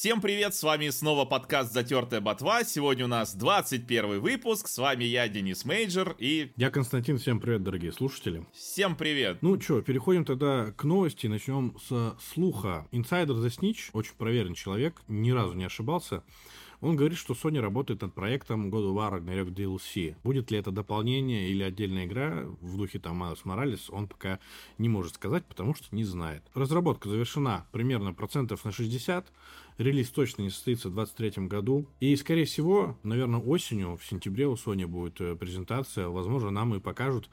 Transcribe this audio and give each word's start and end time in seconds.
Всем 0.00 0.22
привет, 0.22 0.54
с 0.54 0.62
вами 0.62 0.88
снова 0.88 1.26
подкаст 1.26 1.74
«Затертая 1.74 2.22
ботва». 2.22 2.64
Сегодня 2.64 3.04
у 3.04 3.08
нас 3.08 3.34
21 3.34 4.20
выпуск, 4.20 4.66
с 4.66 4.78
вами 4.78 5.04
я, 5.04 5.28
Денис 5.28 5.66
Мейджор, 5.66 6.16
и... 6.18 6.52
Я 6.56 6.70
Константин, 6.70 7.18
всем 7.18 7.38
привет, 7.38 7.62
дорогие 7.62 7.92
слушатели. 7.92 8.46
Всем 8.54 8.96
привет. 8.96 9.42
Ну 9.42 9.60
что, 9.60 9.82
переходим 9.82 10.24
тогда 10.24 10.72
к 10.72 10.84
новости, 10.84 11.26
начнем 11.26 11.76
с 11.86 12.16
слуха. 12.32 12.88
Инсайдер 12.92 13.34
The 13.34 13.48
Snitch, 13.48 13.90
очень 13.92 14.14
проверенный 14.16 14.54
человек, 14.54 15.02
ни 15.06 15.32
разу 15.32 15.52
не 15.52 15.64
ошибался, 15.64 16.22
он 16.80 16.96
говорит, 16.96 17.18
что 17.18 17.34
Sony 17.34 17.60
работает 17.60 18.00
над 18.00 18.14
проектом 18.14 18.70
God 18.70 18.90
of 18.90 18.94
War 18.94 19.20
Ragnarok 19.20 19.54
DLC. 19.54 20.16
Будет 20.24 20.50
ли 20.50 20.58
это 20.58 20.70
дополнение 20.70 21.50
или 21.50 21.62
отдельная 21.62 22.06
игра 22.06 22.46
в 22.60 22.76
духе 22.78 22.98
там 22.98 23.16
Miles 23.16 23.44
Morales, 23.44 23.90
он 23.90 24.08
пока 24.08 24.38
не 24.78 24.88
может 24.88 25.16
сказать, 25.16 25.44
потому 25.44 25.74
что 25.74 25.94
не 25.94 26.04
знает. 26.04 26.42
Разработка 26.54 27.08
завершена 27.08 27.66
примерно 27.70 28.14
процентов 28.14 28.64
на 28.64 28.72
60, 28.72 29.30
релиз 29.80 30.10
точно 30.10 30.42
не 30.42 30.50
состоится 30.50 30.88
в 30.88 30.94
2023 30.94 31.46
году. 31.46 31.86
И, 32.00 32.14
скорее 32.16 32.44
всего, 32.44 32.98
наверное, 33.02 33.40
осенью, 33.40 33.96
в 33.96 34.04
сентябре 34.04 34.46
у 34.46 34.54
Sony 34.54 34.86
будет 34.86 35.20
э, 35.20 35.34
презентация. 35.36 36.08
Возможно, 36.08 36.50
нам 36.50 36.74
и 36.74 36.80
покажут 36.80 37.28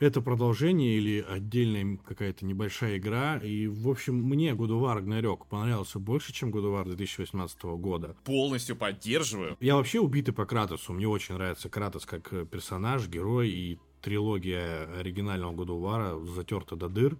это 0.00 0.20
продолжение 0.20 0.96
или 0.96 1.24
отдельная 1.26 1.98
какая-то 2.04 2.44
небольшая 2.44 2.98
игра. 2.98 3.38
И, 3.38 3.66
в 3.66 3.88
общем, 3.88 4.16
мне 4.16 4.50
God 4.50 4.68
of 4.68 4.80
War 4.80 5.02
Ragnarok 5.02 5.42
понравился 5.48 5.98
больше, 5.98 6.32
чем 6.32 6.50
God 6.50 6.64
of 6.64 6.82
War 6.82 6.84
2018 6.84 7.62
года. 7.62 8.16
Полностью 8.24 8.76
поддерживаю. 8.76 9.56
Я 9.60 9.76
вообще 9.76 10.00
убитый 10.00 10.34
по 10.34 10.46
Кратосу. 10.46 10.92
Мне 10.92 11.08
очень 11.08 11.34
нравится 11.34 11.68
Кратос 11.68 12.06
как 12.06 12.32
э, 12.32 12.44
персонаж, 12.44 13.08
герой 13.08 13.50
и 13.50 13.78
трилогия 14.00 14.86
оригинального 14.98 15.52
God 15.52 15.68
of 15.68 15.80
War 15.80 16.34
затерта 16.34 16.76
до 16.76 16.88
дыр 16.88 17.16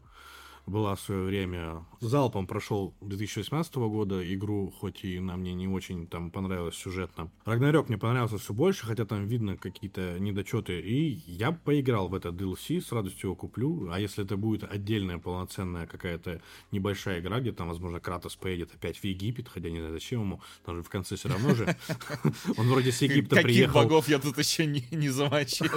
была 0.67 0.95
в 0.95 1.01
свое 1.01 1.25
время. 1.25 1.85
Залпом 2.01 2.47
прошел 2.47 2.95
2018 3.01 3.75
года 3.77 4.35
игру, 4.35 4.73
хоть 4.79 5.05
и 5.05 5.21
на 5.21 5.37
мне 5.37 5.55
не 5.55 5.69
очень 5.69 6.07
там 6.07 6.31
понравилось 6.31 6.75
сюжетно. 6.75 7.31
Рагнарёк 7.45 7.89
мне 7.89 7.99
понравился 7.99 8.39
все 8.39 8.53
больше, 8.53 8.87
хотя 8.87 9.05
там 9.05 9.27
видно 9.27 9.57
какие-то 9.57 10.19
недочеты. 10.19 10.81
И 10.81 11.23
я 11.27 11.53
поиграл 11.53 12.09
в 12.09 12.15
этот 12.15 12.35
DLC, 12.35 12.81
с 12.81 12.93
радостью 12.93 13.29
его 13.29 13.37
куплю. 13.37 13.89
А 13.91 14.01
если 14.01 14.25
это 14.25 14.37
будет 14.37 14.65
отдельная 14.65 15.19
полноценная 15.19 15.87
какая-то 15.87 16.41
небольшая 16.73 17.21
игра, 17.21 17.41
где 17.41 17.53
там, 17.53 17.69
возможно, 17.69 18.01
Кратос 18.01 18.37
поедет 18.37 18.75
опять 18.75 18.99
в 18.99 19.05
Египет, 19.05 19.49
хотя 19.49 19.71
не 19.71 19.79
знаю 19.79 19.93
зачем 19.93 20.21
ему, 20.23 20.41
там 20.65 20.77
же 20.77 20.83
в 20.83 20.89
конце 20.89 21.17
все 21.17 21.29
равно 21.29 21.55
же. 21.55 21.77
Он 22.57 22.69
вроде 22.69 22.93
с 22.93 23.03
Египта 23.03 23.37
приехал. 23.37 23.73
Каких 23.73 23.89
богов 23.89 24.09
я 24.09 24.19
тут 24.19 24.39
еще 24.39 24.67
не, 24.67 24.87
не 24.91 25.09
замочил? 25.09 25.67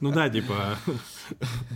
Ну 0.00 0.12
да, 0.12 0.28
типа, 0.28 0.78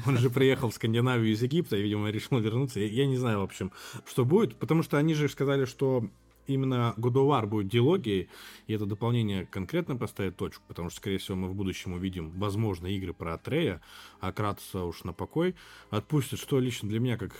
он 0.05 0.19
же 0.19 0.31
приехал 0.31 0.71
в 0.71 0.75
Скандинавию 0.75 1.33
из 1.33 1.43
Египта, 1.43 1.77
видимо, 1.87 2.11
решил 2.11 2.39
вернуться. 2.39 2.81
Я, 2.81 2.87
я 2.87 3.07
не 3.07 3.17
знаю, 3.17 3.41
в 3.41 3.45
общем, 3.45 3.73
что 4.05 4.25
будет, 4.25 4.57
потому 4.57 4.83
что 4.83 4.99
они 4.99 5.15
же 5.15 5.29
сказали, 5.29 5.65
что 5.65 6.09
именно 6.47 6.95
War 6.97 7.47
будет 7.47 7.69
диалогией, 7.69 8.29
и 8.67 8.73
это 8.73 8.87
дополнение 8.87 9.47
конкретно 9.47 9.97
поставит 9.97 10.37
точку, 10.37 10.63
потому 10.69 10.91
что, 10.91 10.99
скорее 10.99 11.19
всего, 11.19 11.37
мы 11.37 11.49
в 11.49 11.55
будущем 11.55 11.93
увидим, 11.93 12.31
возможно, 12.31 12.87
игры 12.87 13.13
про 13.13 13.35
Атрея, 13.35 13.81
а 14.21 14.33
Кратоса 14.33 14.85
уж 14.85 15.05
на 15.05 15.13
покой 15.13 15.55
отпустят, 15.91 16.39
что 16.39 16.61
лично 16.61 16.89
для 16.89 17.01
меня, 17.01 17.17
как 17.17 17.33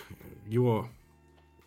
его 0.47 0.89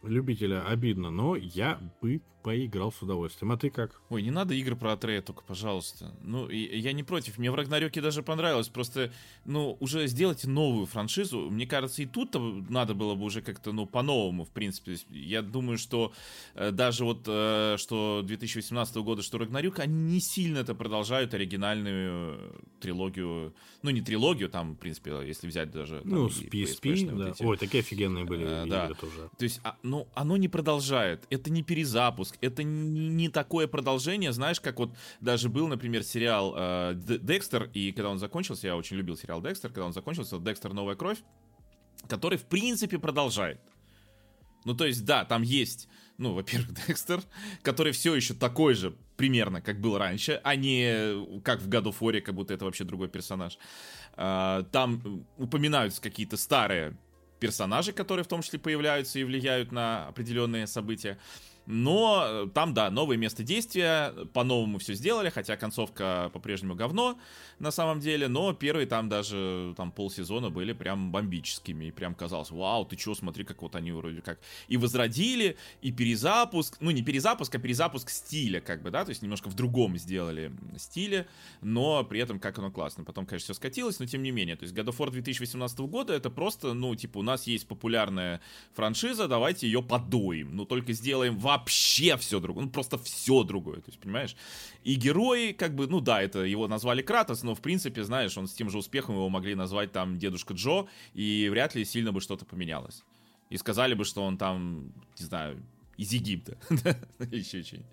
любителя, 0.03 0.65
обидно, 0.65 1.11
но 1.11 1.35
я 1.35 1.79
бы 2.01 2.21
поиграл 2.41 2.91
с 2.91 3.01
удовольствием. 3.01 3.51
А 3.51 3.57
ты 3.57 3.69
как? 3.69 4.01
Ой, 4.09 4.21
не 4.21 4.31
надо 4.31 4.53
игры 4.53 4.75
про 4.75 4.93
Атрея 4.93 5.21
только, 5.21 5.43
пожалуйста. 5.43 6.13
Ну, 6.21 6.47
и, 6.47 6.77
я 6.79 6.93
не 6.93 7.03
против. 7.03 7.37
Мне 7.37 7.51
в 7.51 7.55
Рагнарёке 7.55 8.01
даже 8.01 8.23
понравилось. 8.23 8.69
Просто, 8.69 9.11
ну, 9.45 9.77
уже 9.79 10.07
сделайте 10.07 10.47
новую 10.47 10.85
франшизу. 10.85 11.49
Мне 11.49 11.67
кажется, 11.67 12.01
и 12.01 12.05
тут 12.05 12.35
надо 12.69 12.93
было 12.93 13.15
бы 13.15 13.25
уже 13.25 13.41
как-то, 13.41 13.71
ну, 13.71 13.85
по-новому, 13.85 14.45
в 14.45 14.49
принципе. 14.49 14.97
Я 15.09 15.41
думаю, 15.41 15.77
что 15.77 16.13
э, 16.55 16.71
даже 16.71 17.03
вот, 17.03 17.23
э, 17.27 17.75
что 17.77 18.21
2018 18.23 18.95
года, 18.97 19.21
что 19.21 19.37
Рагнарёк, 19.37 19.79
они 19.79 20.13
не 20.13 20.19
сильно 20.21 20.59
это 20.59 20.75
продолжают 20.75 21.33
оригинальную 21.33 22.39
трилогию. 22.79 23.53
Ну, 23.81 23.89
не 23.89 24.01
трилогию, 24.01 24.49
там, 24.49 24.73
в 24.73 24.77
принципе, 24.77 25.11
если 25.25 25.47
взять 25.47 25.71
даже... 25.71 25.99
Там, 26.01 26.09
ну, 26.09 26.29
с 26.29 26.41
PSP, 26.41 27.17
да. 27.17 27.33
Вот 27.39 27.41
Ой, 27.41 27.57
такие 27.57 27.81
офигенные 27.81 28.25
были 28.25 28.45
э, 28.45 28.65
игры 28.65 28.69
да. 28.69 28.93
тоже. 28.93 29.29
То 29.37 29.43
есть, 29.43 29.59
а, 29.63 29.77
ну, 29.83 30.07
оно 30.13 30.37
не 30.37 30.47
продолжает. 30.47 31.25
Это 31.29 31.51
не 31.51 31.63
перезапуск 31.63 32.28
выпуск. 32.29 32.37
Это 32.41 32.63
не, 32.63 33.29
такое 33.29 33.67
продолжение, 33.67 34.31
знаешь, 34.31 34.59
как 34.59 34.79
вот 34.79 34.95
даже 35.21 35.49
был, 35.49 35.67
например, 35.67 36.03
сериал 36.03 36.53
э, 36.57 36.93
Декстер, 36.95 37.69
и 37.73 37.91
когда 37.91 38.09
он 38.09 38.19
закончился, 38.19 38.67
я 38.67 38.75
очень 38.75 38.97
любил 38.97 39.17
сериал 39.17 39.41
Декстер, 39.41 39.69
когда 39.69 39.85
он 39.85 39.93
закончился, 39.93 40.39
Декстер 40.39 40.73
Новая 40.73 40.95
кровь, 40.95 41.19
который, 42.07 42.37
в 42.37 42.45
принципе, 42.45 42.97
продолжает. 42.97 43.59
Ну, 44.65 44.75
то 44.75 44.85
есть, 44.85 45.05
да, 45.05 45.23
там 45.23 45.41
есть, 45.41 45.87
ну, 46.17 46.33
во-первых, 46.33 46.73
Декстер, 46.87 47.21
который 47.61 47.93
все 47.93 48.15
еще 48.15 48.33
такой 48.33 48.73
же 48.73 48.95
примерно, 49.17 49.61
как 49.61 49.79
был 49.79 49.97
раньше, 49.97 50.39
а 50.43 50.55
не 50.55 51.41
как 51.41 51.61
в 51.61 51.69
God 51.69 51.85
of 51.85 51.99
War, 51.99 52.21
как 52.21 52.35
будто 52.35 52.53
это 52.53 52.65
вообще 52.65 52.83
другой 52.83 53.09
персонаж. 53.09 53.57
А, 54.13 54.63
там 54.71 55.25
упоминаются 55.37 56.01
какие-то 56.01 56.37
старые 56.37 56.97
персонажи, 57.39 57.93
которые 57.93 58.25
в 58.25 58.27
том 58.27 58.41
числе 58.41 58.59
появляются 58.59 59.17
и 59.17 59.23
влияют 59.23 59.71
на 59.71 60.07
определенные 60.07 60.67
события. 60.67 61.17
Но 61.71 62.23
э, 62.25 62.47
там, 62.51 62.73
да, 62.73 62.89
новое 62.89 63.15
место 63.15 63.43
действия, 63.43 64.11
по-новому 64.33 64.79
все 64.79 64.95
сделали, 64.95 65.29
хотя 65.29 65.55
концовка 65.55 66.31
по-прежнему 66.33 66.73
говно 66.73 67.19
на 67.59 67.69
самом 67.69 67.99
деле, 67.99 68.27
но 68.27 68.53
первые 68.53 68.87
там 68.87 69.07
даже 69.07 69.75
там 69.77 69.91
полсезона 69.91 70.49
были 70.49 70.73
прям 70.73 71.11
бомбическими, 71.11 71.85
и 71.85 71.91
прям 71.91 72.15
казалось, 72.15 72.49
вау, 72.49 72.85
ты 72.85 72.95
чё, 72.95 73.13
смотри, 73.13 73.43
как 73.43 73.61
вот 73.61 73.75
они 73.75 73.91
вроде 73.91 74.21
как 74.21 74.39
и 74.67 74.77
возродили, 74.77 75.57
и 75.83 75.91
перезапуск, 75.91 76.77
ну 76.79 76.89
не 76.89 77.03
перезапуск, 77.03 77.53
а 77.53 77.59
перезапуск 77.59 78.09
стиля, 78.09 78.61
как 78.61 78.81
бы, 78.81 78.89
да, 78.89 79.05
то 79.05 79.09
есть 79.09 79.21
немножко 79.21 79.47
в 79.47 79.53
другом 79.53 79.95
сделали 79.99 80.51
стиле, 80.75 81.27
но 81.61 82.03
при 82.03 82.19
этом 82.19 82.39
как 82.39 82.57
оно 82.57 82.71
классно. 82.71 83.03
Потом, 83.03 83.27
конечно, 83.27 83.45
все 83.45 83.53
скатилось, 83.53 83.99
но 83.99 84.07
тем 84.07 84.23
не 84.23 84.31
менее, 84.31 84.55
то 84.55 84.63
есть 84.63 84.75
God 84.75 84.87
of 84.87 84.97
War 84.97 85.11
2018 85.11 85.79
года 85.81 86.13
это 86.13 86.31
просто, 86.31 86.73
ну, 86.73 86.95
типа, 86.95 87.19
у 87.19 87.23
нас 87.23 87.45
есть 87.45 87.67
популярная 87.67 88.41
франшиза, 88.73 89.27
давайте 89.27 89.67
ее 89.67 89.83
подоим, 89.83 90.55
ну, 90.55 90.65
только 90.65 90.93
сделаем 90.93 91.37
вообще 91.37 91.58
вообще 91.59 92.17
все 92.17 92.39
другое, 92.39 92.65
ну 92.65 92.71
просто 92.71 92.97
все 92.97 93.43
другое, 93.43 93.77
то 93.77 93.87
есть, 93.87 93.99
понимаешь? 93.99 94.35
И 94.83 94.95
герои, 94.95 95.51
как 95.51 95.75
бы, 95.75 95.87
ну 95.87 95.99
да, 95.99 96.21
это 96.21 96.39
его 96.39 96.67
назвали 96.67 97.01
Кратос, 97.01 97.43
но 97.43 97.55
в 97.55 97.61
принципе, 97.61 98.03
знаешь, 98.03 98.37
он 98.37 98.47
с 98.47 98.53
тем 98.53 98.69
же 98.69 98.77
успехом 98.77 99.15
его 99.15 99.29
могли 99.29 99.55
назвать 99.55 99.91
там 99.91 100.17
Дедушка 100.17 100.53
Джо, 100.53 100.87
и 101.13 101.47
вряд 101.49 101.75
ли 101.75 101.85
сильно 101.85 102.11
бы 102.11 102.21
что-то 102.21 102.45
поменялось. 102.45 103.03
И 103.49 103.57
сказали 103.57 103.93
бы, 103.93 104.05
что 104.05 104.23
он 104.23 104.37
там, 104.37 104.93
не 105.19 105.25
знаю, 105.25 105.63
из 105.97 106.11
Египта, 106.13 106.57
еще 107.31 107.63
что-нибудь. 107.63 107.87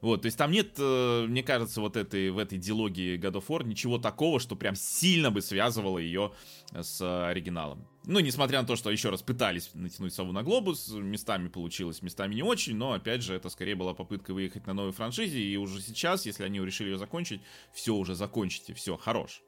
Вот, 0.00 0.22
то 0.22 0.26
есть 0.26 0.38
там 0.38 0.50
нет, 0.50 0.74
э, 0.78 1.26
мне 1.26 1.42
кажется, 1.42 1.80
вот 1.80 1.96
этой, 1.96 2.30
в 2.30 2.38
этой 2.38 2.58
диалогии 2.58 3.18
God 3.18 3.32
of 3.32 3.46
War 3.48 3.66
ничего 3.66 3.98
такого, 3.98 4.38
что 4.38 4.54
прям 4.54 4.76
сильно 4.76 5.30
бы 5.30 5.40
связывало 5.40 5.98
ее 5.98 6.32
с 6.72 7.00
оригиналом. 7.28 7.86
Ну, 8.08 8.20
несмотря 8.20 8.60
на 8.60 8.66
то, 8.66 8.76
что 8.76 8.92
еще 8.92 9.10
раз 9.10 9.22
пытались 9.22 9.70
натянуть 9.74 10.14
сову 10.14 10.30
на 10.30 10.44
глобус, 10.44 10.90
местами 10.90 11.48
получилось, 11.48 12.02
местами 12.02 12.36
не 12.36 12.42
очень, 12.42 12.76
но, 12.76 12.92
опять 12.92 13.22
же, 13.22 13.34
это 13.34 13.50
скорее 13.50 13.74
была 13.74 13.94
попытка 13.94 14.32
выехать 14.32 14.64
на 14.68 14.74
новой 14.74 14.92
франшизе, 14.92 15.40
и 15.40 15.56
уже 15.56 15.82
сейчас, 15.82 16.24
если 16.24 16.44
они 16.44 16.60
решили 16.60 16.90
ее 16.90 16.98
закончить, 16.98 17.40
все 17.72 17.96
уже 17.96 18.14
закончите, 18.14 18.74
все, 18.74 18.96
хорош. 18.96 19.42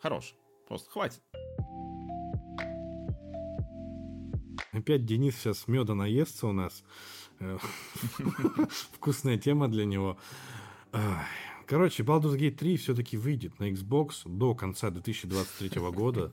Хорош. 0.00 0.34
Просто 0.68 0.90
хватит. 0.90 1.20
Опять 4.70 5.04
Денис 5.04 5.36
сейчас 5.36 5.66
меда 5.66 5.94
наестся 5.94 6.46
у 6.46 6.52
нас. 6.52 6.84
Вкусная 8.92 9.38
тема 9.38 9.66
для 9.66 9.84
него. 9.84 10.18
Короче, 11.66 12.04
Baldur's 12.04 12.36
Gate 12.36 12.56
3 12.56 12.76
все-таки 12.76 13.16
выйдет 13.16 13.58
на 13.58 13.70
Xbox 13.70 14.22
до 14.24 14.54
конца 14.54 14.90
2023 14.90 15.80
года. 15.90 16.32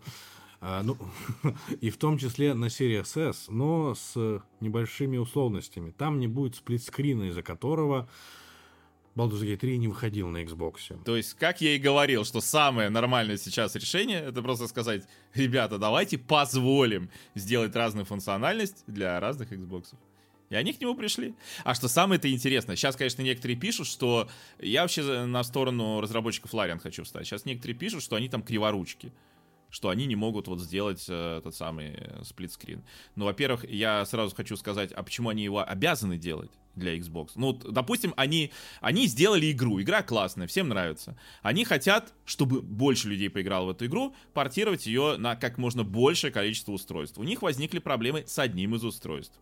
А, 0.64 0.84
ну, 0.84 0.96
и 1.82 1.90
в 1.90 1.98
том 1.98 2.20
числе 2.20 2.54
на 2.54 2.66
Series 2.66 3.30
S, 3.30 3.48
но 3.50 3.96
с 3.96 4.42
небольшими 4.60 5.18
условностями. 5.18 5.90
Там 5.90 6.20
не 6.20 6.28
будет 6.28 6.56
сплитскрина, 6.56 7.30
из-за 7.30 7.42
которого 7.42 8.08
Baldur's 9.16 9.42
Gate 9.42 9.58
3 9.58 9.80
не 9.80 9.88
выходил 9.88 10.30
на 10.30 10.44
Xbox. 10.44 11.04
То 11.04 11.18
есть, 11.18 11.34
как 11.34 11.62
я 11.62 11.76
и 11.76 11.80
говорил, 11.80 12.26
что 12.26 12.42
самое 12.42 12.90
нормальное 12.90 13.38
сейчас 13.38 13.74
решение, 13.76 14.20
это 14.20 14.44
просто 14.44 14.68
сказать, 14.68 15.04
ребята, 15.34 15.80
давайте 15.80 16.20
позволим 16.20 17.10
сделать 17.34 17.76
разную 17.76 18.06
функциональность 18.06 18.84
для 18.86 19.20
разных 19.20 19.52
Xbox. 19.52 19.96
И 20.52 20.56
они 20.56 20.74
к 20.74 20.82
нему 20.82 20.94
пришли. 20.96 21.34
А 21.64 21.74
что 21.74 21.88
самое-то 21.88 22.32
интересное, 22.32 22.76
сейчас, 22.76 22.96
конечно, 22.96 23.24
некоторые 23.24 23.58
пишут, 23.58 23.88
что... 23.88 24.30
Я 24.60 24.84
вообще 24.84 25.26
на 25.26 25.44
сторону 25.44 26.02
разработчиков 26.02 26.54
Larian 26.54 26.78
хочу 26.78 27.04
встать. 27.04 27.26
Сейчас 27.26 27.46
некоторые 27.46 27.76
пишут, 27.76 28.04
что 28.04 28.16
они 28.16 28.30
там 28.30 28.44
криворучки 28.44 29.12
что 29.72 29.90
они 29.90 30.06
не 30.06 30.16
могут 30.16 30.48
вот 30.48 30.60
сделать 30.60 31.04
этот 31.04 31.56
самый 31.56 31.94
э, 31.96 32.24
сплитскрин. 32.24 32.84
Ну, 33.16 33.26
во-первых, 33.26 33.68
я 33.68 34.06
сразу 34.06 34.36
хочу 34.36 34.58
сказать, 34.58 34.92
а 34.92 35.02
почему 35.02 35.30
они 35.30 35.44
его 35.44 35.68
обязаны 35.68 36.18
делать 36.18 36.52
для 36.76 36.98
Xbox? 36.98 37.32
Ну, 37.36 37.54
допустим, 37.54 38.14
они, 38.18 38.52
они 38.82 39.08
сделали 39.08 39.52
игру, 39.52 39.82
игра 39.82 40.04
классная, 40.04 40.46
всем 40.48 40.68
нравится. 40.68 41.18
Они 41.42 41.64
хотят, 41.64 42.14
чтобы 42.26 42.62
больше 42.62 43.08
людей 43.08 43.30
поиграло 43.30 43.68
в 43.68 43.70
эту 43.70 43.86
игру, 43.86 44.14
портировать 44.34 44.86
ее 44.86 45.16
на 45.18 45.36
как 45.38 45.58
можно 45.58 45.84
большее 45.84 46.32
количество 46.32 46.74
устройств. 46.74 47.18
У 47.18 47.24
них 47.24 47.42
возникли 47.42 47.80
проблемы 47.80 48.26
с 48.28 48.38
одним 48.38 48.76
из 48.76 48.84
устройств. 48.84 49.40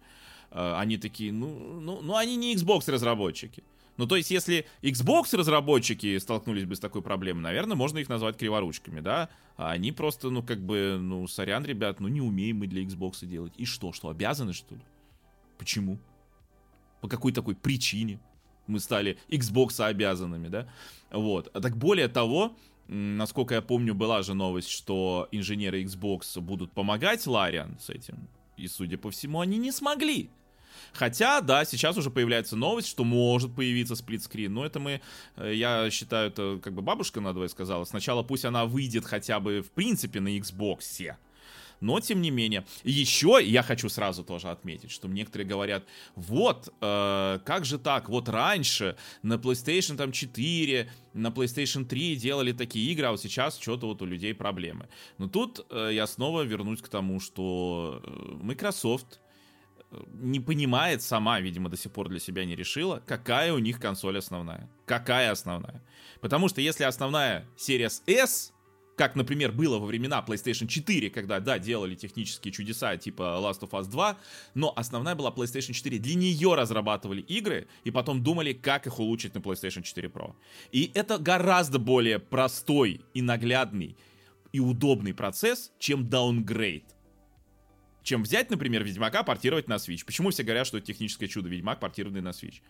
э, 0.51 0.75
они 0.77 0.97
такие, 0.97 1.33
ну, 1.33 1.79
ну, 1.79 2.01
ну 2.01 2.15
они 2.15 2.35
не 2.35 2.55
Xbox 2.55 2.89
разработчики. 2.91 3.63
Ну, 3.99 4.07
то 4.07 4.15
есть, 4.15 4.31
если 4.31 4.65
Xbox 4.81 5.35
разработчики 5.35 6.17
столкнулись 6.19 6.63
бы 6.63 6.77
с 6.77 6.79
такой 6.79 7.01
проблемой, 7.01 7.41
наверное, 7.41 7.75
можно 7.75 7.97
их 7.97 8.07
назвать 8.07 8.37
криворучками, 8.37 9.01
да? 9.01 9.27
А 9.57 9.71
они 9.71 9.91
просто, 9.91 10.29
ну, 10.29 10.41
как 10.41 10.61
бы, 10.61 10.97
ну, 10.97 11.27
сорян, 11.27 11.65
ребят, 11.65 11.99
ну, 11.99 12.07
не 12.07 12.21
умеем 12.21 12.59
мы 12.59 12.67
для 12.67 12.81
Xbox 12.81 13.25
делать. 13.25 13.51
И 13.57 13.65
что, 13.65 13.91
что, 13.91 14.07
обязаны, 14.07 14.53
что 14.53 14.75
ли? 14.75 14.81
Почему? 15.57 15.99
По 17.01 17.09
какой 17.09 17.33
такой 17.33 17.55
причине 17.55 18.21
мы 18.67 18.79
стали 18.79 19.17
Xbox 19.27 19.83
обязанными, 19.83 20.47
да? 20.47 20.69
Вот. 21.11 21.49
А 21.53 21.59
так 21.59 21.75
более 21.75 22.07
того, 22.07 22.55
насколько 22.87 23.55
я 23.55 23.61
помню, 23.61 23.93
была 23.95 24.23
же 24.23 24.33
новость, 24.33 24.69
что 24.69 25.27
инженеры 25.33 25.83
Xbox 25.83 26.39
будут 26.39 26.71
помогать 26.71 27.27
Лариан 27.27 27.77
с 27.81 27.89
этим. 27.89 28.29
И, 28.55 28.69
судя 28.69 28.97
по 28.97 29.11
всему, 29.11 29.41
они 29.41 29.57
не 29.57 29.73
смогли. 29.73 30.29
Хотя, 30.93 31.41
да, 31.41 31.65
сейчас 31.65 31.97
уже 31.97 32.09
появляется 32.09 32.55
новость, 32.55 32.87
что 32.87 33.03
может 33.03 33.55
появиться 33.55 33.95
сплитскрин. 33.95 34.53
Но 34.53 34.65
это 34.65 34.79
мы, 34.79 35.01
э, 35.35 35.53
я 35.53 35.89
считаю, 35.89 36.29
это 36.29 36.59
как 36.63 36.73
бы 36.73 36.81
бабушка 36.81 37.21
надвое 37.21 37.47
сказала. 37.47 37.85
Сначала 37.85 38.23
пусть 38.23 38.45
она 38.45 38.65
выйдет 38.65 39.05
хотя 39.05 39.39
бы 39.39 39.61
в 39.61 39.71
принципе 39.71 40.19
на 40.19 40.37
Xbox. 40.37 41.15
Но, 41.81 41.99
тем 41.99 42.21
не 42.21 42.31
менее, 42.31 42.65
еще 42.83 43.39
я 43.41 43.63
хочу 43.63 43.89
сразу 43.89 44.23
тоже 44.23 44.49
отметить, 44.49 44.91
что 44.91 45.07
некоторые 45.07 45.47
говорят, 45.47 45.85
вот, 46.15 46.73
э, 46.81 47.39
как 47.45 47.65
же 47.65 47.79
так, 47.79 48.09
вот 48.09 48.27
раньше 48.29 48.97
на 49.23 49.35
PlayStation 49.35 49.95
там 49.95 50.11
4, 50.11 50.91
на 51.13 51.27
PlayStation 51.27 51.85
3 51.85 52.15
делали 52.17 52.51
такие 52.51 52.91
игры, 52.91 53.07
а 53.07 53.11
вот 53.11 53.21
сейчас 53.21 53.57
что-то 53.57 53.87
вот 53.87 54.01
у 54.01 54.05
людей 54.05 54.33
проблемы. 54.33 54.89
Но 55.17 55.29
тут 55.29 55.65
э, 55.69 55.91
я 55.93 56.07
снова 56.07 56.41
вернусь 56.41 56.81
к 56.81 56.89
тому, 56.89 57.19
что 57.19 58.01
э, 58.03 58.09
Microsoft 58.41 59.19
не 60.13 60.39
понимает 60.39 61.01
сама, 61.01 61.39
видимо, 61.39 61.69
до 61.69 61.77
сих 61.77 61.91
пор 61.91 62.09
для 62.09 62.19
себя 62.19 62.45
не 62.45 62.55
решила, 62.55 63.01
какая 63.05 63.53
у 63.53 63.59
них 63.59 63.79
консоль 63.79 64.17
основная. 64.17 64.69
Какая 64.85 65.31
основная. 65.31 65.81
Потому 66.21 66.47
что 66.49 66.61
если 66.61 66.83
основная 66.83 67.45
Series 67.57 68.01
S, 68.05 68.53
как, 68.95 69.15
например, 69.15 69.53
было 69.53 69.79
во 69.79 69.85
времена 69.85 70.23
PlayStation 70.27 70.67
4, 70.67 71.09
когда, 71.09 71.39
да, 71.39 71.57
делали 71.57 71.95
технические 71.95 72.51
чудеса 72.51 72.97
типа 72.97 73.39
Last 73.41 73.61
of 73.61 73.71
Us 73.71 73.89
2, 73.89 74.17
но 74.55 74.73
основная 74.75 75.15
была 75.15 75.31
PlayStation 75.31 75.71
4. 75.71 75.97
Для 75.99 76.15
нее 76.15 76.53
разрабатывали 76.53 77.21
игры 77.21 77.67
и 77.85 77.91
потом 77.91 78.21
думали, 78.21 78.53
как 78.53 78.87
их 78.87 78.99
улучшить 78.99 79.33
на 79.33 79.39
PlayStation 79.39 79.83
4 79.83 80.09
Pro. 80.09 80.35
И 80.71 80.91
это 80.93 81.17
гораздо 81.17 81.79
более 81.79 82.19
простой 82.19 83.01
и 83.13 83.21
наглядный 83.21 83.95
и 84.51 84.59
удобный 84.59 85.13
процесс, 85.13 85.71
чем 85.79 86.05
downgrade 86.07 86.83
чем 88.03 88.23
взять, 88.23 88.49
например, 88.49 88.83
Ведьмака, 88.83 89.23
портировать 89.23 89.67
на 89.67 89.75
Switch. 89.75 90.05
Почему 90.05 90.29
все 90.29 90.43
говорят, 90.43 90.67
что 90.67 90.77
это 90.77 90.87
техническое 90.87 91.27
чудо 91.27 91.49
Ведьмак, 91.49 91.79
портированный 91.79 92.21
на 92.21 92.29
Switch? 92.29 92.61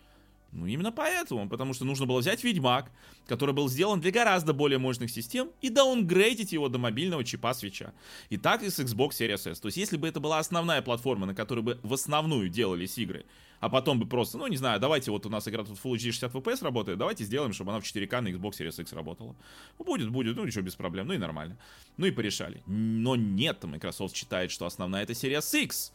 Ну, 0.52 0.66
именно 0.66 0.90
поэтому, 0.90 1.48
потому 1.48 1.74
что 1.74 1.84
нужно 1.84 2.06
было 2.06 2.18
взять 2.18 2.42
Ведьмак, 2.42 2.90
который 3.26 3.54
был 3.54 3.68
сделан 3.68 4.00
для 4.00 4.10
гораздо 4.10 4.52
более 4.52 4.78
мощных 4.78 5.10
систем, 5.10 5.50
и 5.60 5.70
даунгрейдить 5.70 6.52
его 6.52 6.68
до 6.68 6.78
мобильного 6.78 7.24
чипа 7.24 7.54
свеча. 7.54 7.92
И 8.30 8.36
так 8.36 8.62
и 8.62 8.70
с 8.70 8.80
Xbox 8.80 9.10
Series 9.10 9.50
S. 9.50 9.60
То 9.60 9.66
есть, 9.66 9.76
если 9.76 9.96
бы 9.96 10.08
это 10.08 10.18
была 10.18 10.38
основная 10.38 10.82
платформа, 10.82 11.26
на 11.26 11.34
которой 11.34 11.60
бы 11.60 11.80
в 11.82 11.92
основную 11.94 12.48
делались 12.48 12.98
игры, 12.98 13.24
а 13.60 13.68
потом 13.68 14.00
бы 14.00 14.06
просто, 14.06 14.38
ну, 14.38 14.46
не 14.48 14.56
знаю, 14.56 14.80
давайте 14.80 15.10
вот 15.10 15.26
у 15.26 15.28
нас 15.28 15.46
игра 15.46 15.62
тут 15.64 15.78
Full 15.78 15.92
HD 15.92 16.12
60 16.12 16.34
FPS 16.34 16.64
работает, 16.64 16.98
давайте 16.98 17.24
сделаем, 17.24 17.52
чтобы 17.52 17.70
она 17.70 17.80
в 17.80 17.84
4К 17.84 18.20
на 18.20 18.28
Xbox 18.28 18.52
Series 18.58 18.80
X 18.80 18.92
работала. 18.92 19.36
Ну, 19.78 19.84
будет, 19.84 20.10
будет, 20.10 20.36
ну, 20.36 20.44
ничего, 20.44 20.62
без 20.62 20.74
проблем, 20.74 21.06
ну 21.06 21.12
и 21.12 21.18
нормально. 21.18 21.58
Ну 21.96 22.06
и 22.06 22.10
порешали. 22.10 22.62
Но 22.66 23.16
нет, 23.16 23.62
Microsoft 23.62 24.16
считает, 24.16 24.50
что 24.50 24.66
основная 24.66 25.02
это 25.02 25.12
Series 25.12 25.62
X. 25.62 25.92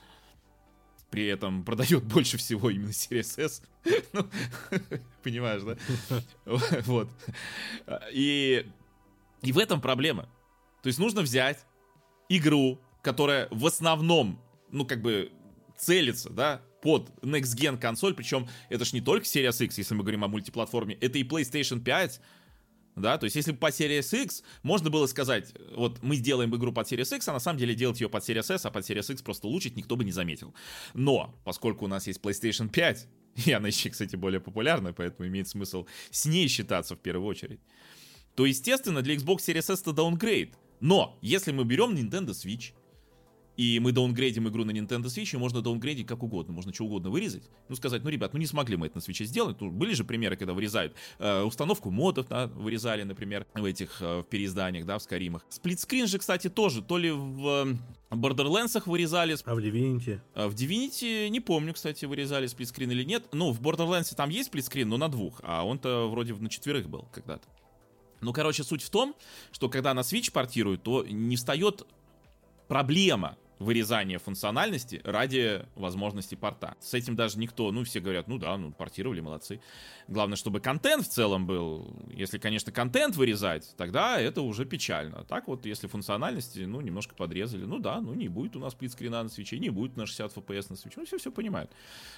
При 1.15 1.27
этом 1.27 1.63
продает 1.63 2.03
больше 2.03 2.35
всего 2.35 2.69
именно 2.69 2.89
Series 2.89 3.41
S. 3.41 3.61
ну, 4.11 4.27
понимаешь, 5.23 5.61
да? 5.63 5.77
вот. 6.85 7.07
И, 8.11 8.65
и 9.41 9.51
в 9.53 9.57
этом 9.57 9.79
проблема. 9.79 10.23
То 10.83 10.87
есть 10.87 10.99
нужно 10.99 11.21
взять 11.21 11.65
игру, 12.27 12.81
которая 13.01 13.47
в 13.49 13.65
основном, 13.65 14.41
ну, 14.71 14.85
как 14.85 15.01
бы, 15.01 15.31
целится, 15.77 16.29
да, 16.31 16.61
под 16.81 17.09
Next 17.21 17.55
Gen 17.55 17.79
консоль, 17.79 18.13
причем 18.13 18.49
это 18.69 18.83
ж 18.83 18.91
не 18.91 18.99
только 18.99 19.25
Series 19.25 19.63
X, 19.63 19.77
если 19.77 19.95
мы 19.95 20.01
говорим 20.01 20.25
о 20.25 20.27
мультиплатформе, 20.27 20.95
это 20.95 21.17
и 21.17 21.23
PlayStation 21.23 21.79
5, 21.79 22.19
да, 22.95 23.17
то 23.17 23.25
есть 23.25 23.35
если 23.35 23.51
бы 23.51 23.57
по 23.57 23.67
Series 23.67 24.23
X 24.23 24.43
можно 24.63 24.89
было 24.89 25.05
сказать, 25.07 25.53
вот 25.75 26.01
мы 26.01 26.15
сделаем 26.15 26.55
игру 26.55 26.71
под 26.71 26.89
Series 26.89 27.15
X, 27.15 27.27
а 27.27 27.33
на 27.33 27.39
самом 27.39 27.59
деле 27.59 27.75
делать 27.75 27.99
ее 27.99 28.09
под 28.09 28.27
Series 28.27 28.53
S, 28.53 28.65
а 28.65 28.71
под 28.71 28.89
Series 28.89 29.11
X 29.11 29.21
просто 29.21 29.47
улучшить 29.47 29.75
никто 29.75 29.95
бы 29.95 30.05
не 30.05 30.11
заметил. 30.11 30.53
Но, 30.93 31.35
поскольку 31.43 31.85
у 31.85 31.87
нас 31.87 32.07
есть 32.07 32.21
PlayStation 32.21 32.69
5, 32.69 33.07
и 33.45 33.51
она 33.51 33.67
еще, 33.67 33.89
кстати, 33.89 34.15
более 34.15 34.39
популярна, 34.39 34.93
поэтому 34.93 35.27
имеет 35.27 35.47
смысл 35.47 35.85
с 36.09 36.25
ней 36.25 36.47
считаться 36.47 36.95
в 36.95 36.99
первую 36.99 37.27
очередь, 37.27 37.59
то, 38.35 38.45
естественно, 38.45 39.01
для 39.01 39.15
Xbox 39.15 39.39
Series 39.39 39.73
S 39.73 39.81
это 39.81 39.91
downgrade. 39.91 40.53
Но, 40.79 41.17
если 41.21 41.51
мы 41.51 41.63
берем 41.65 41.95
Nintendo 41.95 42.29
Switch, 42.29 42.73
и 43.57 43.79
мы 43.79 43.91
даунгрейдим 43.91 44.47
игру 44.49 44.65
на 44.65 44.71
Nintendo 44.71 45.05
Switch, 45.05 45.33
и 45.33 45.37
можно 45.37 45.61
даунгрейдить 45.61 46.07
как 46.07 46.23
угодно, 46.23 46.53
можно 46.53 46.73
что 46.73 46.85
угодно 46.85 47.09
вырезать. 47.09 47.43
Ну, 47.69 47.75
сказать, 47.75 48.03
ну, 48.03 48.09
ребят, 48.09 48.33
ну 48.33 48.39
не 48.39 48.45
смогли 48.45 48.75
мы 48.75 48.87
это 48.87 48.97
на 48.97 49.01
Switch 49.01 49.23
сделать. 49.25 49.59
Ну, 49.61 49.71
были 49.71 49.93
же 49.93 50.03
примеры, 50.03 50.35
когда 50.35 50.53
вырезают 50.53 50.95
э, 51.19 51.41
установку 51.43 51.91
модов, 51.91 52.27
да, 52.27 52.47
вырезали, 52.47 53.03
например, 53.03 53.45
в 53.53 53.63
этих 53.63 54.01
э, 54.01 54.19
в 54.19 54.23
переизданиях, 54.23 54.85
да, 54.85 54.97
в 54.97 55.03
Скаримах. 55.03 55.45
Сплитскрин 55.49 56.07
же, 56.07 56.17
кстати, 56.19 56.49
тоже, 56.49 56.81
то 56.81 56.97
ли 56.97 57.11
в 57.11 57.77
э, 58.11 58.15
Borderlands 58.15 58.81
вырезали. 58.85 59.35
А 59.45 59.55
в 59.55 59.59
Divinity? 59.59 60.19
А 60.33 60.47
в 60.47 60.55
Divinity, 60.55 61.29
не 61.29 61.39
помню, 61.39 61.73
кстати, 61.73 62.05
вырезали 62.05 62.47
сплитскрин 62.47 62.91
или 62.91 63.03
нет. 63.03 63.25
Ну, 63.31 63.51
в 63.51 63.61
Borderlands 63.61 64.13
там 64.15 64.29
есть 64.29 64.47
сплитскрин, 64.47 64.87
но 64.89 64.97
на 64.97 65.07
двух, 65.07 65.39
а 65.43 65.65
он-то 65.65 66.09
вроде 66.09 66.33
на 66.33 66.49
четверых 66.49 66.89
был 66.89 67.07
когда-то. 67.13 67.47
Ну, 68.21 68.33
короче, 68.33 68.63
суть 68.63 68.81
в 68.81 68.89
том, 68.89 69.15
что 69.51 69.69
когда 69.69 69.93
на 69.93 69.99
Switch 69.99 70.31
портируют, 70.31 70.83
то 70.83 71.05
не 71.05 71.35
встает 71.35 71.85
проблема 72.67 73.37
вырезание 73.59 74.19
функциональности 74.19 75.01
ради 75.03 75.65
возможности 75.75 76.35
порта. 76.35 76.75
С 76.79 76.93
этим 76.93 77.15
даже 77.15 77.39
никто, 77.39 77.71
ну, 77.71 77.83
все 77.83 77.99
говорят, 77.99 78.27
ну 78.27 78.37
да, 78.37 78.57
ну, 78.57 78.71
портировали, 78.71 79.21
молодцы. 79.21 79.59
Главное, 80.07 80.35
чтобы 80.35 80.59
контент 80.59 81.05
в 81.05 81.09
целом 81.09 81.47
был. 81.47 81.95
Если, 82.11 82.37
конечно, 82.37 82.71
контент 82.71 83.15
вырезать, 83.15 83.73
тогда 83.77 84.19
это 84.19 84.41
уже 84.41 84.65
печально. 84.65 85.23
Так 85.23 85.47
вот, 85.47 85.65
если 85.65 85.87
функциональности, 85.87 86.59
ну, 86.59 86.81
немножко 86.81 87.15
подрезали, 87.15 87.65
ну 87.65 87.79
да, 87.79 88.01
ну, 88.01 88.13
не 88.13 88.27
будет 88.27 88.55
у 88.55 88.59
нас 88.59 88.73
сплитскрина 88.73 89.23
на 89.23 89.29
свече, 89.29 89.57
не 89.57 89.69
будет 89.69 89.97
на 89.97 90.05
60 90.05 90.35
FPS 90.35 90.67
на 90.69 90.75
свече, 90.75 90.99
ну, 90.99 91.05
все-все 91.05 91.31
понимают. 91.31 91.71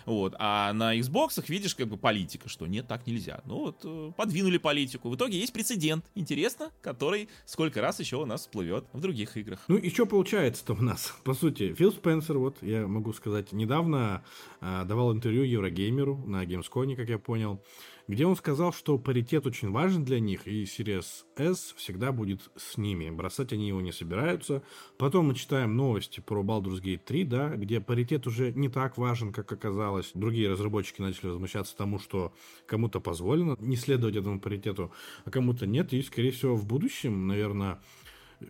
Вот. 0.06 0.36
А 0.40 0.74
на 0.74 0.98
Xbox 0.98 1.44
видишь, 1.48 1.76
как 1.76 1.88
бы, 1.88 1.98
политика, 1.98 2.50
что 2.50 2.68
нет, 2.68 2.88
так 2.88 3.08
нельзя. 3.08 3.42
Ну, 3.46 3.60
вот, 3.60 3.82
э, 3.84 4.12
подвинули 4.16 4.58
политику. 4.58 5.10
В 5.10 5.16
итоге 5.16 5.40
есть 5.40 5.54
прецедент, 5.54 6.06
интересно, 6.16 6.72
который 6.82 7.30
сколько 7.46 7.82
раз 7.82 8.00
еще 8.00 8.18
у 8.18 8.26
нас 8.26 8.42
всплывет 8.42 8.86
в 8.94 9.00
других 9.00 9.38
играх. 9.38 9.60
Ну, 9.68 9.78
и 9.78 9.90
что 9.90 10.06
получается-то 10.06 10.74
у 10.74 10.82
нас? 10.82 11.14
По 11.28 11.34
сути, 11.34 11.74
Фил 11.74 11.92
Спенсер, 11.92 12.38
вот 12.38 12.56
я 12.62 12.88
могу 12.88 13.12
сказать, 13.12 13.52
недавно 13.52 14.24
э, 14.62 14.86
давал 14.86 15.12
интервью 15.12 15.44
Еврогеймеру 15.44 16.24
на 16.26 16.46
Gamescom, 16.46 16.96
как 16.96 17.10
я 17.10 17.20
понял, 17.20 17.62
где 18.08 18.26
он 18.26 18.38
сказал, 18.38 18.72
что 18.72 18.98
паритет 18.98 19.46
очень 19.46 19.72
важен 19.72 20.06
для 20.06 20.22
них, 20.22 20.48
и 20.48 20.64
Series 20.64 21.26
S 21.36 21.74
всегда 21.76 22.14
будет 22.14 22.50
с 22.56 22.78
ними. 22.78 23.10
Бросать 23.10 23.52
они 23.52 23.68
его 23.68 23.82
не 23.82 23.92
собираются. 23.92 24.64
Потом 24.98 25.28
мы 25.28 25.36
читаем 25.36 25.76
новости 25.76 26.22
про 26.22 26.42
Baldur's 26.44 26.82
Gate 26.82 27.02
3, 27.06 27.24
да, 27.26 27.50
где 27.50 27.82
паритет 27.82 28.26
уже 28.26 28.54
не 28.54 28.70
так 28.70 28.98
важен, 28.98 29.34
как 29.34 29.52
оказалось. 29.52 30.12
Другие 30.14 30.50
разработчики 30.50 31.02
начали 31.02 31.28
возмущаться 31.28 31.76
тому, 31.76 32.00
что 32.00 32.34
кому-то 32.66 33.02
позволено 33.02 33.58
не 33.60 33.76
следовать 33.76 34.16
этому 34.16 34.40
паритету, 34.40 34.94
а 35.26 35.30
кому-то 35.30 35.68
нет. 35.68 35.92
И, 35.92 36.02
скорее 36.02 36.32
всего, 36.32 36.56
в 36.56 36.66
будущем, 36.66 37.28
наверное, 37.28 37.82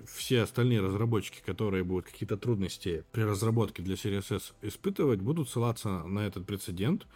все 0.05 0.41
остальные 0.41 0.81
разработчики, 0.81 1.41
которые 1.45 1.83
будут 1.83 2.05
какие-то 2.05 2.37
трудности 2.37 3.03
при 3.11 3.21
разработке 3.21 3.81
для 3.81 3.95
Series 3.95 4.35
S 4.35 4.53
испытывать, 4.61 5.21
будут 5.21 5.49
ссылаться 5.49 6.03
на 6.03 6.19
этот 6.19 6.45
прецедент. 6.45 7.07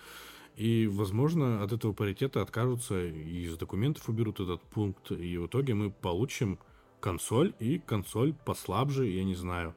И, 0.56 0.88
возможно, 0.88 1.64
от 1.64 1.72
этого 1.72 1.94
паритета 1.94 2.42
откажутся 2.42 3.06
и 3.06 3.46
из 3.46 3.58
документов 3.58 4.08
уберут 4.10 4.40
этот 4.40 4.62
пункт. 4.62 5.12
И 5.12 5.38
в 5.38 5.48
итоге 5.48 5.74
мы 5.74 5.92
получим 5.92 6.60
консоль 7.00 7.54
и 7.60 7.80
консоль 7.80 8.34
послабже, 8.34 9.08
я 9.08 9.24
не 9.24 9.36
знаю. 9.36 9.76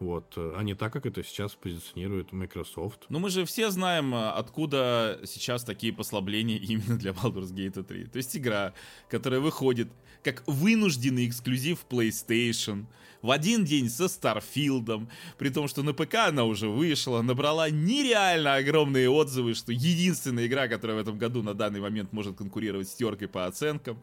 Вот, 0.00 0.34
а 0.36 0.60
не 0.62 0.74
так, 0.74 0.92
как 0.92 1.06
это 1.06 1.22
сейчас 1.22 1.54
позиционирует 1.54 2.32
Microsoft. 2.32 3.06
Ну, 3.08 3.20
мы 3.20 3.30
же 3.30 3.44
все 3.44 3.70
знаем, 3.70 4.14
а, 4.14 4.32
откуда 4.32 5.20
сейчас 5.24 5.64
такие 5.64 5.92
послабления 5.92 6.58
именно 6.62 6.98
для 6.98 7.12
Baldur's 7.12 7.52
Gate 7.52 7.82
3. 7.82 8.06
То 8.06 8.16
есть 8.16 8.36
игра, 8.36 8.74
которая 9.08 9.40
выходит 9.40 9.88
как 10.24 10.42
вынужденный 10.46 11.28
эксклюзив 11.28 11.84
PlayStation 11.88 12.86
в 13.22 13.30
один 13.30 13.64
день 13.64 13.88
со 13.88 14.08
Старфилдом, 14.08 15.08
при 15.38 15.50
том, 15.50 15.68
что 15.68 15.82
на 15.82 15.92
ПК 15.92 16.14
она 16.28 16.44
уже 16.44 16.68
вышла, 16.68 17.22
набрала 17.22 17.70
нереально 17.70 18.56
огромные 18.56 19.08
отзывы, 19.08 19.54
что 19.54 19.72
единственная 19.72 20.46
игра, 20.46 20.66
которая 20.66 20.96
в 20.96 21.00
этом 21.00 21.18
году 21.18 21.42
на 21.42 21.54
данный 21.54 21.80
момент 21.80 22.12
может 22.12 22.36
конкурировать 22.36 22.88
с 22.88 22.94
теркой 22.94 23.28
по 23.28 23.46
оценкам. 23.46 24.02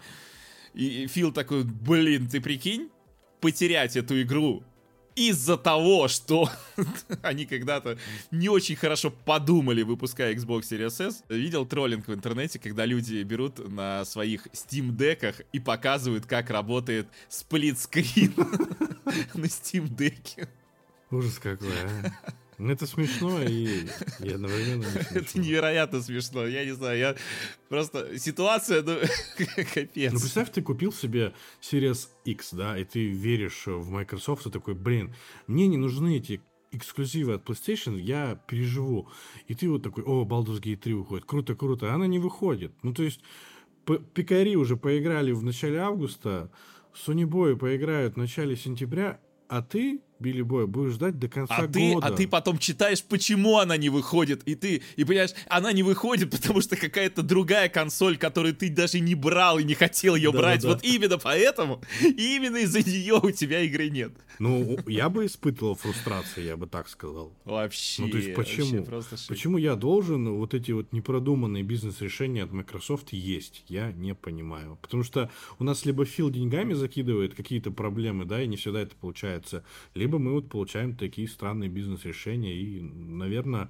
И 0.74 1.07
Фил 1.07 1.31
такой, 1.31 1.63
блин, 1.63 2.29
ты 2.29 2.39
прикинь, 2.39 2.89
потерять 3.41 3.95
эту 3.95 4.21
игру 4.21 4.63
из-за 5.15 5.58
того, 5.58 6.08
что 6.08 6.50
они 7.22 7.46
когда-то 7.46 7.98
не 8.32 8.50
очень 8.50 8.75
хорошо 8.75 9.12
подумали, 9.12 9.82
выпуская 9.82 10.34
Xbox 10.34 10.62
Series 10.62 11.08
S, 11.08 11.24
видел 11.30 11.65
троллинг 11.65 12.08
в 12.08 12.13
интернете, 12.13 12.60
когда 12.60 12.86
люди 12.86 13.22
берут 13.24 13.60
на 13.70 14.06
своих 14.06 14.48
Steam 14.48 14.91
деках 14.91 15.41
и 15.51 15.60
показывают, 15.60 16.25
как 16.25 16.50
работает 16.50 17.08
сплитскрин 17.30 18.34
на 19.34 19.46
Steam 19.46 19.88
деке. 19.88 20.48
Ужас 21.10 21.39
какой, 21.39 21.70
а. 21.70 22.12
Ну, 22.62 22.72
это 22.72 22.86
смешно 22.86 23.41
и, 23.41 23.88
и 24.20 24.30
одновременно 24.30 24.84
не 24.84 25.01
смешно. 25.01 25.20
Это 25.20 25.39
невероятно 25.39 26.01
смешно. 26.01 26.46
Я 26.46 26.63
не 26.63 26.74
знаю, 26.75 27.00
я 27.00 27.15
просто... 27.70 28.20
Ситуация, 28.20 28.84
ну, 28.84 28.98
капец. 29.74 30.13
Ну, 30.13 30.20
представь, 30.20 30.51
ты 30.51 30.62
купил 30.62 30.94
себе 30.94 31.34
Series 31.60 32.10
X, 32.24 32.53
да, 32.53 32.77
и 32.77 32.84
ты 32.84 33.08
веришь 33.08 33.63
в 33.65 33.89
Microsoft, 33.89 34.46
и 34.46 34.51
такой, 34.51 34.75
блин, 34.75 35.12
мне 35.48 35.68
не 35.68 35.77
нужны 35.77 36.18
эти 36.18 36.39
эксклюзивы 36.72 37.34
от 37.34 37.50
PlayStation, 37.50 38.00
я 38.00 38.39
переживу. 38.48 39.10
И 39.48 39.56
ты 39.56 39.68
вот 39.68 39.82
такой, 39.82 40.03
о, 40.03 40.24
Baldur's 40.24 40.62
Gate 40.62 40.77
3 40.77 40.94
выходит, 40.94 41.25
круто, 41.25 41.56
круто. 41.56 41.91
А 41.91 41.96
она 41.96 42.06
не 42.06 42.20
выходит. 42.20 42.74
Ну, 42.84 42.94
то 42.94 43.01
есть, 43.01 43.22
пикари 44.13 44.56
уже 44.56 44.77
поиграли 44.77 45.32
в 45.32 45.41
начале 45.41 45.80
августа, 45.80 46.51
Sony 46.94 47.24
Boy 47.24 47.56
поиграют 47.56 48.13
в 48.13 48.18
начале 48.18 48.56
сентября, 48.56 49.20
а 49.48 49.63
ты 49.63 50.01
Билли 50.21 50.41
Боя 50.41 50.67
будешь 50.67 50.93
ждать 50.93 51.19
до 51.19 51.27
конца 51.27 51.55
а 51.55 51.67
года. 51.67 51.73
Ты, 51.73 51.95
а 52.01 52.11
ты 52.11 52.27
потом 52.27 52.57
читаешь, 52.57 53.03
почему 53.03 53.57
она 53.57 53.77
не 53.77 53.89
выходит, 53.89 54.43
и 54.45 54.55
ты, 54.55 54.81
и 54.95 55.03
понимаешь, 55.03 55.31
она 55.47 55.71
не 55.71 55.83
выходит, 55.83 56.29
потому 56.41 56.61
что 56.61 56.75
какая-то 56.75 57.23
другая 57.23 57.69
консоль, 57.69 58.17
которую 58.17 58.55
ты 58.55 58.69
даже 58.69 58.99
не 58.99 59.15
брал 59.15 59.59
и 59.59 59.63
не 59.63 59.73
хотел 59.73 60.15
ее 60.15 60.31
да, 60.31 60.39
брать, 60.39 60.61
да, 60.61 60.69
вот 60.69 60.83
именно 60.83 61.17
поэтому, 61.17 61.81
именно 62.01 62.57
из-за 62.57 62.79
нее 62.79 63.19
у 63.21 63.31
тебя 63.31 63.61
игры 63.61 63.89
нет. 63.89 64.13
Ну, 64.39 64.77
я 64.87 65.09
бы 65.09 65.25
испытывал 65.25 65.75
фрустрацию, 65.75 66.45
я 66.45 66.57
бы 66.57 66.67
так 66.67 66.87
сказал. 66.87 67.33
Вообще. 67.45 68.03
Ну, 68.03 68.09
то 68.09 68.17
есть, 68.17 68.33
почему? 68.35 68.85
Почему 69.27 69.57
я 69.57 69.75
должен 69.75 70.29
вот 70.35 70.53
эти 70.53 70.71
вот 70.71 70.93
непродуманные 70.93 71.63
бизнес-решения 71.63 72.43
от 72.43 72.51
Microsoft 72.51 73.13
есть? 73.13 73.63
Я 73.67 73.91
не 73.91 74.15
понимаю. 74.15 74.77
Потому 74.81 75.03
что 75.03 75.29
у 75.59 75.63
нас 75.63 75.85
либо 75.85 76.05
Фил 76.05 76.29
деньгами 76.29 76.73
закидывает 76.73 77.33
какие-то 77.33 77.71
проблемы, 77.71 78.25
да, 78.25 78.41
и 78.41 78.47
не 78.47 78.57
всегда 78.57 78.81
это 78.81 78.95
получается, 78.95 79.63
либо 79.93 80.11
либо 80.12 80.20
мы 80.20 80.34
вот 80.34 80.50
получаем 80.50 80.94
такие 80.94 81.25
странные 81.25 81.70
бизнес-решения, 81.70 82.53
и, 82.53 82.82
наверное, 82.82 83.70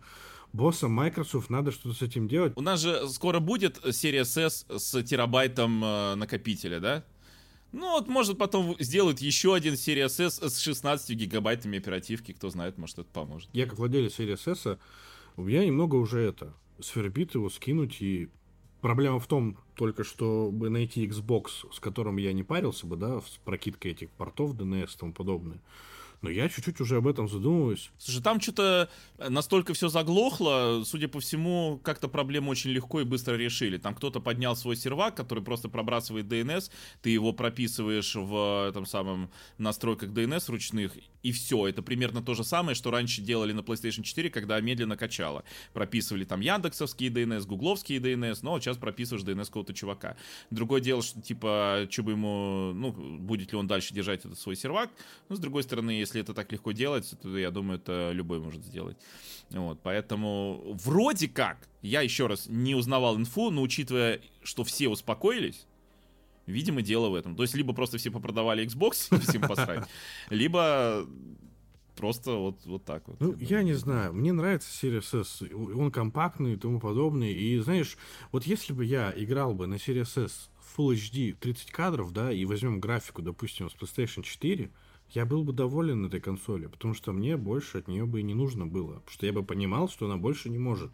боссам 0.54 0.92
Microsoft 0.92 1.52
надо 1.52 1.72
что-то 1.72 1.96
с 1.96 2.02
этим 2.02 2.28
делать. 2.28 2.54
У 2.56 2.62
нас 2.62 2.82
же 2.82 3.08
скоро 3.10 3.40
будет 3.40 3.80
серия 3.92 4.22
S 4.22 4.66
с 4.68 5.04
терабайтом 5.04 5.84
э, 5.84 6.16
накопителя, 6.16 6.80
да? 6.80 7.06
Ну, 7.74 7.92
вот, 7.92 8.08
может, 8.08 8.40
потом 8.40 8.76
сделают 8.80 9.20
еще 9.20 9.54
один 9.54 9.76
Series 9.76 10.26
S 10.26 10.40
с 10.42 10.58
16 10.58 11.16
гигабайтами 11.16 11.78
оперативки, 11.78 12.32
кто 12.32 12.50
знает, 12.50 12.80
может, 12.80 12.98
это 12.98 13.10
поможет. 13.14 13.48
Я, 13.54 13.68
как 13.68 13.78
владелец 13.78 14.18
Series 14.18 14.52
S, 14.52 14.80
у 15.38 15.44
меня 15.44 15.64
немного 15.64 15.96
уже 15.96 16.22
это, 16.22 16.56
свербит 16.80 17.36
его 17.36 17.52
скинуть, 17.52 18.02
и 18.02 18.30
проблема 18.82 19.20
в 19.20 19.28
том 19.28 19.58
только, 19.76 20.04
чтобы 20.04 20.70
найти 20.70 21.06
Xbox, 21.06 21.72
с 21.72 21.80
которым 21.80 22.18
я 22.18 22.34
не 22.34 22.44
парился 22.44 22.88
бы, 22.88 22.98
да, 22.98 23.22
с 23.22 23.40
прокидкой 23.46 23.92
этих 23.92 24.10
портов 24.10 24.56
DNS 24.56 24.90
и 24.96 24.98
тому 24.98 25.14
подобное. 25.14 25.60
Но 26.22 26.30
я 26.30 26.50
чуть-чуть 26.50 26.80
уже 26.80 26.98
об 26.98 27.08
этом 27.08 27.28
задумываюсь. 27.28 27.90
Слушай, 27.98 28.22
там 28.22 28.40
что-то 28.40 28.90
настолько 29.18 29.74
все 29.74 29.90
заглохло, 29.90 30.84
судя 30.86 31.08
по 31.08 31.20
всему, 31.20 31.80
как-то 31.84 32.08
проблему 32.08 32.52
очень 32.52 32.70
легко 32.70 33.02
и 33.02 33.06
быстро 33.06 33.36
решили. 33.36 33.78
Там 33.78 33.96
кто-то 33.96 34.20
поднял 34.20 34.56
свой 34.56 34.76
сервак, 34.76 35.16
который 35.16 35.44
просто 35.44 35.68
пробрасывает 35.68 36.28
DNS, 36.28 36.72
ты 37.02 37.10
его 37.10 37.34
прописываешь 37.34 38.16
в 38.16 38.68
этом 38.70 38.86
самом 38.86 39.32
настройках 39.58 40.10
DNS 40.12 40.52
ручных, 40.52 40.94
и 41.24 41.32
все. 41.32 41.68
Это 41.68 41.82
примерно 41.82 42.22
то 42.22 42.36
же 42.36 42.44
самое, 42.44 42.76
что 42.76 42.92
раньше 42.92 43.22
делали 43.22 43.52
на 43.52 43.62
PlayStation 43.62 44.04
4, 44.04 44.30
когда 44.30 44.60
медленно 44.62 44.98
качало. 44.98 45.44
Прописывали 45.74 46.24
там 46.24 46.42
яндексовские 46.42 47.10
DNS, 47.10 47.46
гугловские 47.48 48.00
DNS, 48.00 48.40
но 48.44 48.60
сейчас 48.60 48.78
прописываешь 48.78 49.26
DNS 49.26 49.46
какого-то 49.46 49.74
чувака. 49.74 50.18
Другое 50.52 50.82
дело, 50.82 51.02
что 51.02 51.20
типа, 51.22 51.88
что 51.90 52.04
бы 52.04 52.12
ему, 52.12 52.74
ну, 52.74 52.92
будет 52.92 53.52
ли 53.52 53.58
он 53.58 53.66
дальше 53.68 53.94
держать 53.94 54.20
этот 54.26 54.38
свой 54.38 54.56
сервак. 54.56 54.92
Но 55.30 55.36
с 55.36 55.40
другой 55.40 55.64
стороны, 55.64 56.04
если 56.12 56.22
это 56.22 56.34
так 56.34 56.52
легко 56.52 56.72
делать, 56.74 57.14
то 57.22 57.38
я 57.38 57.52
думаю, 57.52 57.80
это 57.80 58.12
любой 58.12 58.40
может 58.40 58.64
сделать. 58.66 58.98
Вот, 59.50 59.80
поэтому 59.82 60.62
вроде 60.84 61.28
как, 61.28 61.68
я 61.82 62.02
еще 62.02 62.28
раз 62.28 62.48
не 62.48 62.76
узнавал 62.76 63.18
инфу, 63.18 63.50
но 63.50 63.62
учитывая, 63.62 64.22
что 64.44 64.64
все 64.64 64.90
успокоились, 64.90 65.66
видимо, 66.46 66.82
дело 66.82 67.10
в 67.10 67.16
этом. 67.16 67.36
То 67.36 67.44
есть, 67.44 67.56
либо 67.56 67.74
просто 67.74 67.98
все 67.98 68.12
попродавали 68.12 68.66
Xbox, 68.66 69.18
всем 69.28 69.42
посрать, 69.42 69.88
либо 70.30 71.08
просто 71.96 72.32
вот, 72.34 72.66
вот 72.66 72.84
так 72.84 73.08
вот. 73.08 73.20
Ну, 73.20 73.36
я 73.40 73.64
не 73.64 73.74
знаю. 73.74 74.14
Мне 74.14 74.34
нравится 74.34 74.70
Series 74.70 75.22
S. 75.22 75.44
Он 75.54 75.92
компактный 75.92 76.54
и 76.54 76.58
тому 76.58 76.80
подобное. 76.80 77.32
И 77.32 77.58
знаешь, 77.60 77.98
вот 78.32 78.46
если 78.46 78.74
бы 78.74 78.84
я 78.86 79.14
играл 79.16 79.54
бы 79.54 79.68
на 79.68 79.76
Series 79.76 80.26
S 80.26 80.50
Full 80.76 80.96
HD 80.96 81.36
30 81.40 81.72
кадров, 81.72 82.12
да, 82.12 82.32
и 82.32 82.46
возьмем 82.46 82.80
графику, 82.80 83.22
допустим, 83.22 83.70
с 83.70 83.74
PlayStation 83.74 84.24
4, 84.24 84.72
я 85.14 85.26
был 85.26 85.44
бы 85.44 85.54
доволен 85.54 86.06
этой 86.06 86.20
консолью, 86.20 86.70
потому 86.70 86.94
что 86.94 87.12
мне 87.12 87.38
больше 87.38 87.80
от 87.80 87.88
нее 87.88 88.06
бы 88.06 88.22
и 88.22 88.24
не 88.24 88.34
нужно 88.34 88.66
было, 88.66 88.94
потому 88.94 89.12
что 89.12 89.26
я 89.26 89.34
бы 89.34 89.44
понимал, 89.44 89.90
что 89.90 90.06
она 90.06 90.18
больше 90.18 90.50
не 90.50 90.60
может. 90.60 90.92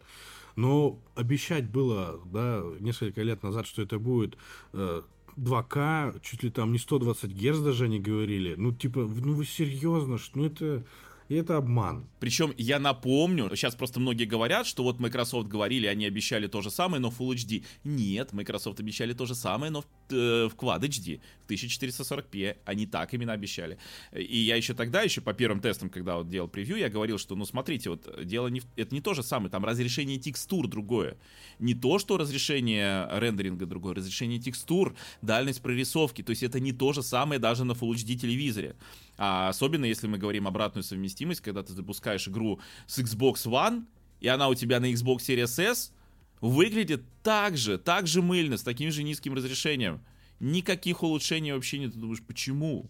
Но 0.56 0.98
обещать 1.14 1.70
было, 1.70 2.20
да, 2.26 2.64
несколько 2.80 3.22
лет 3.22 3.42
назад, 3.42 3.66
что 3.66 3.82
это 3.82 3.98
будет 3.98 4.36
э, 4.72 5.02
2К, 5.36 6.20
чуть 6.20 6.42
ли 6.42 6.50
там 6.50 6.72
не 6.72 6.78
120 6.78 7.30
Гц 7.32 7.58
даже 7.58 7.84
они 7.84 8.00
говорили. 8.00 8.54
Ну, 8.56 8.72
типа, 8.72 9.00
ну 9.00 9.34
вы 9.34 9.44
серьезно, 9.44 10.18
что 10.18 10.38
ну 10.38 10.46
это 10.46 10.84
и 11.28 11.34
это 11.34 11.58
обман. 11.58 12.08
Причем 12.20 12.54
я 12.56 12.78
напомню, 12.78 13.48
сейчас 13.54 13.74
просто 13.74 14.00
многие 14.00 14.24
говорят, 14.24 14.66
что 14.66 14.82
вот 14.82 14.98
Microsoft 14.98 15.46
говорили, 15.46 15.86
они 15.86 16.06
обещали 16.06 16.46
то 16.46 16.62
же 16.62 16.70
самое, 16.70 17.00
но 17.00 17.08
Full 17.08 17.34
HD. 17.34 17.64
Нет, 17.84 18.32
Microsoft 18.32 18.80
обещали 18.80 19.12
то 19.12 19.26
же 19.26 19.34
самое, 19.34 19.70
но 19.70 19.82
в, 19.82 19.86
э, 20.10 20.48
в 20.48 20.54
Quad 20.56 20.80
HD, 20.80 21.20
в 21.44 21.50
1440p. 21.50 22.56
Они 22.64 22.86
так 22.86 23.12
именно 23.12 23.34
обещали. 23.34 23.78
И 24.12 24.38
я 24.38 24.56
еще 24.56 24.72
тогда, 24.72 25.02
еще 25.02 25.20
по 25.20 25.34
первым 25.34 25.60
тестам, 25.60 25.90
когда 25.90 26.16
вот 26.16 26.30
делал 26.30 26.48
превью, 26.48 26.78
я 26.78 26.88
говорил, 26.88 27.18
что, 27.18 27.36
ну, 27.36 27.44
смотрите, 27.44 27.90
вот 27.90 28.24
дело 28.24 28.48
не... 28.48 28.62
Это 28.76 28.94
не 28.94 29.02
то 29.02 29.12
же 29.12 29.22
самое, 29.22 29.50
там 29.50 29.64
разрешение 29.66 30.18
текстур 30.18 30.66
другое. 30.66 31.18
Не 31.58 31.74
то, 31.74 31.98
что 31.98 32.16
разрешение 32.16 33.06
рендеринга 33.12 33.66
другое, 33.66 33.94
разрешение 33.94 34.38
текстур, 34.38 34.96
дальность 35.20 35.60
прорисовки. 35.60 36.22
То 36.22 36.30
есть 36.30 36.42
это 36.42 36.58
не 36.58 36.72
то 36.72 36.94
же 36.94 37.02
самое 37.02 37.38
даже 37.38 37.64
на 37.64 37.72
Full 37.72 37.92
HD 37.92 38.14
телевизоре. 38.16 38.76
А 39.18 39.48
особенно 39.48 39.84
если 39.84 40.06
мы 40.06 40.16
говорим 40.16 40.46
обратную 40.46 40.84
совместимость, 40.84 41.40
когда 41.40 41.64
ты 41.64 41.72
запускаешь 41.72 42.28
игру 42.28 42.60
с 42.86 42.98
Xbox 43.00 43.44
One, 43.46 43.84
и 44.20 44.28
она 44.28 44.48
у 44.48 44.54
тебя 44.54 44.78
на 44.78 44.92
Xbox 44.92 45.18
Series 45.18 45.60
S, 45.60 45.92
выглядит 46.40 47.02
так 47.24 47.56
же, 47.56 47.78
так 47.78 48.06
же 48.06 48.22
мыльно, 48.22 48.56
с 48.56 48.62
таким 48.62 48.92
же 48.92 49.02
низким 49.02 49.34
разрешением. 49.34 50.00
Никаких 50.38 51.02
улучшений 51.02 51.52
вообще 51.52 51.78
нет. 51.78 51.92
Ты 51.92 51.98
думаешь, 51.98 52.22
почему? 52.22 52.88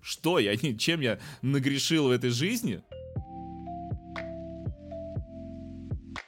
Что 0.00 0.38
я, 0.38 0.56
чем 0.78 1.00
я 1.00 1.18
нагрешил 1.42 2.08
в 2.08 2.10
этой 2.12 2.30
жизни? 2.30 2.82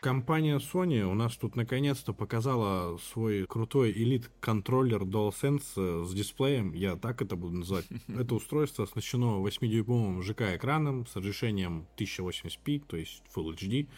Компания 0.06 0.60
Sony 0.60 1.02
у 1.02 1.14
нас 1.14 1.36
тут 1.36 1.56
наконец-то 1.56 2.12
показала 2.12 2.96
свой 2.98 3.44
крутой 3.44 3.90
элит-контроллер 3.90 5.02
DualSense 5.02 6.04
с 6.04 6.14
дисплеем, 6.14 6.72
я 6.74 6.94
так 6.94 7.22
это 7.22 7.34
буду 7.34 7.56
называть. 7.56 7.86
Это 8.06 8.36
устройство 8.36 8.84
оснащено 8.84 9.44
8-дюймовым 9.44 10.22
ЖК-экраном 10.22 11.08
с 11.08 11.16
разрешением 11.16 11.88
1080p, 11.96 12.84
то 12.86 12.96
есть 12.96 13.20
Full 13.34 13.56
HD, 13.56 13.88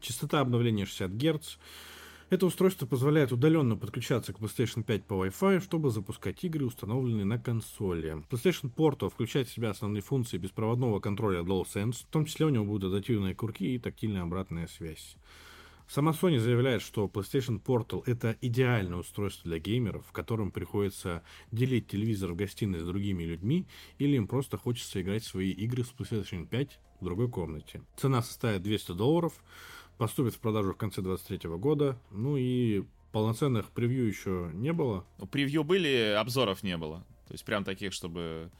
частота 0.00 0.38
обновления 0.38 0.86
60 0.86 1.10
Гц. 1.10 1.56
Это 2.30 2.46
устройство 2.46 2.86
позволяет 2.86 3.32
удаленно 3.32 3.76
подключаться 3.76 4.32
к 4.32 4.38
PlayStation 4.38 4.84
5 4.84 5.04
по 5.04 5.26
Wi-Fi, 5.26 5.64
чтобы 5.64 5.90
запускать 5.90 6.44
игры, 6.44 6.64
установленные 6.66 7.24
на 7.24 7.40
консоли. 7.40 8.22
PlayStation 8.30 8.72
Portal 8.72 9.10
включает 9.10 9.48
в 9.48 9.52
себя 9.52 9.70
основные 9.70 10.00
функции 10.00 10.38
беспроводного 10.38 11.00
контроля 11.00 11.40
DualSense, 11.40 12.04
в 12.04 12.12
том 12.12 12.24
числе 12.24 12.46
у 12.46 12.50
него 12.50 12.64
будут 12.64 12.92
адаптивные 12.92 13.34
курки 13.34 13.74
и 13.74 13.80
тактильная 13.80 14.22
обратная 14.22 14.68
связь. 14.68 15.16
Сама 15.88 16.10
Sony 16.12 16.38
заявляет, 16.38 16.82
что 16.82 17.06
PlayStation 17.06 17.62
Portal 17.62 18.02
это 18.06 18.36
идеальное 18.40 18.98
устройство 18.98 19.48
для 19.48 19.58
геймеров, 19.58 20.04
в 20.06 20.12
котором 20.12 20.50
приходится 20.50 21.22
делить 21.52 21.88
телевизор 21.88 22.32
в 22.32 22.36
гостиной 22.36 22.80
с 22.80 22.84
другими 22.84 23.22
людьми, 23.22 23.66
или 23.98 24.16
им 24.16 24.26
просто 24.26 24.56
хочется 24.56 25.00
играть 25.00 25.22
в 25.22 25.28
свои 25.28 25.50
игры 25.50 25.84
с 25.84 25.92
PlayStation 25.92 26.46
5 26.46 26.80
в 27.00 27.04
другой 27.04 27.30
комнате. 27.30 27.82
Цена 27.96 28.22
составит 28.22 28.62
200 28.62 28.92
долларов, 28.92 29.32
поступит 29.96 30.34
в 30.34 30.40
продажу 30.40 30.72
в 30.72 30.76
конце 30.76 31.02
2023 31.02 31.50
года, 31.56 31.98
ну 32.10 32.36
и 32.36 32.84
полноценных 33.12 33.70
превью 33.70 34.08
еще 34.08 34.50
не 34.52 34.72
было. 34.72 35.06
Превью 35.30 35.62
были, 35.62 36.16
обзоров 36.18 36.62
не 36.62 36.76
было. 36.76 37.06
То 37.28 37.32
есть 37.32 37.44
прям 37.44 37.64
таких, 37.64 37.92
чтобы 37.92 38.50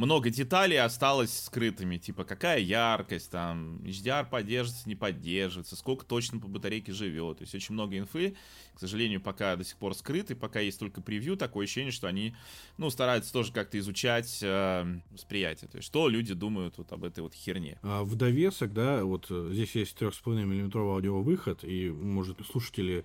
много 0.00 0.30
деталей 0.30 0.78
осталось 0.78 1.44
скрытыми, 1.44 1.98
типа 1.98 2.24
какая 2.24 2.58
яркость, 2.58 3.30
там, 3.30 3.76
HDR 3.84 4.28
поддерживается, 4.28 4.88
не 4.88 4.96
поддерживается, 4.96 5.76
сколько 5.76 6.06
точно 6.06 6.40
по 6.40 6.48
батарейке 6.48 6.92
живет. 6.92 7.38
То 7.38 7.42
есть 7.42 7.54
очень 7.54 7.74
много 7.74 7.98
инфы, 7.98 8.34
к 8.74 8.80
сожалению, 8.80 9.20
пока 9.20 9.56
до 9.56 9.64
сих 9.64 9.76
пор 9.76 9.94
скрыты, 9.94 10.34
пока 10.34 10.60
есть 10.60 10.78
только 10.78 11.02
превью, 11.02 11.36
такое 11.36 11.64
ощущение, 11.64 11.92
что 11.92 12.08
они, 12.08 12.34
ну, 12.78 12.88
стараются 12.88 13.32
тоже 13.32 13.52
как-то 13.52 13.78
изучать 13.78 14.40
э, 14.42 15.00
восприятие. 15.10 15.68
То 15.68 15.76
есть 15.76 15.86
что 15.86 16.08
люди 16.08 16.32
думают 16.32 16.78
вот 16.78 16.90
об 16.92 17.04
этой 17.04 17.20
вот 17.20 17.34
херне. 17.34 17.78
А 17.82 18.02
в 18.02 18.14
довесок, 18.16 18.72
да, 18.72 19.04
вот 19.04 19.26
э, 19.28 19.50
здесь 19.52 19.74
есть 19.74 19.96
3,5 20.00 20.44
миллиметровый 20.44 20.94
аудиовыход, 20.94 21.62
и, 21.64 21.90
может, 21.90 22.38
слушатели 22.50 23.04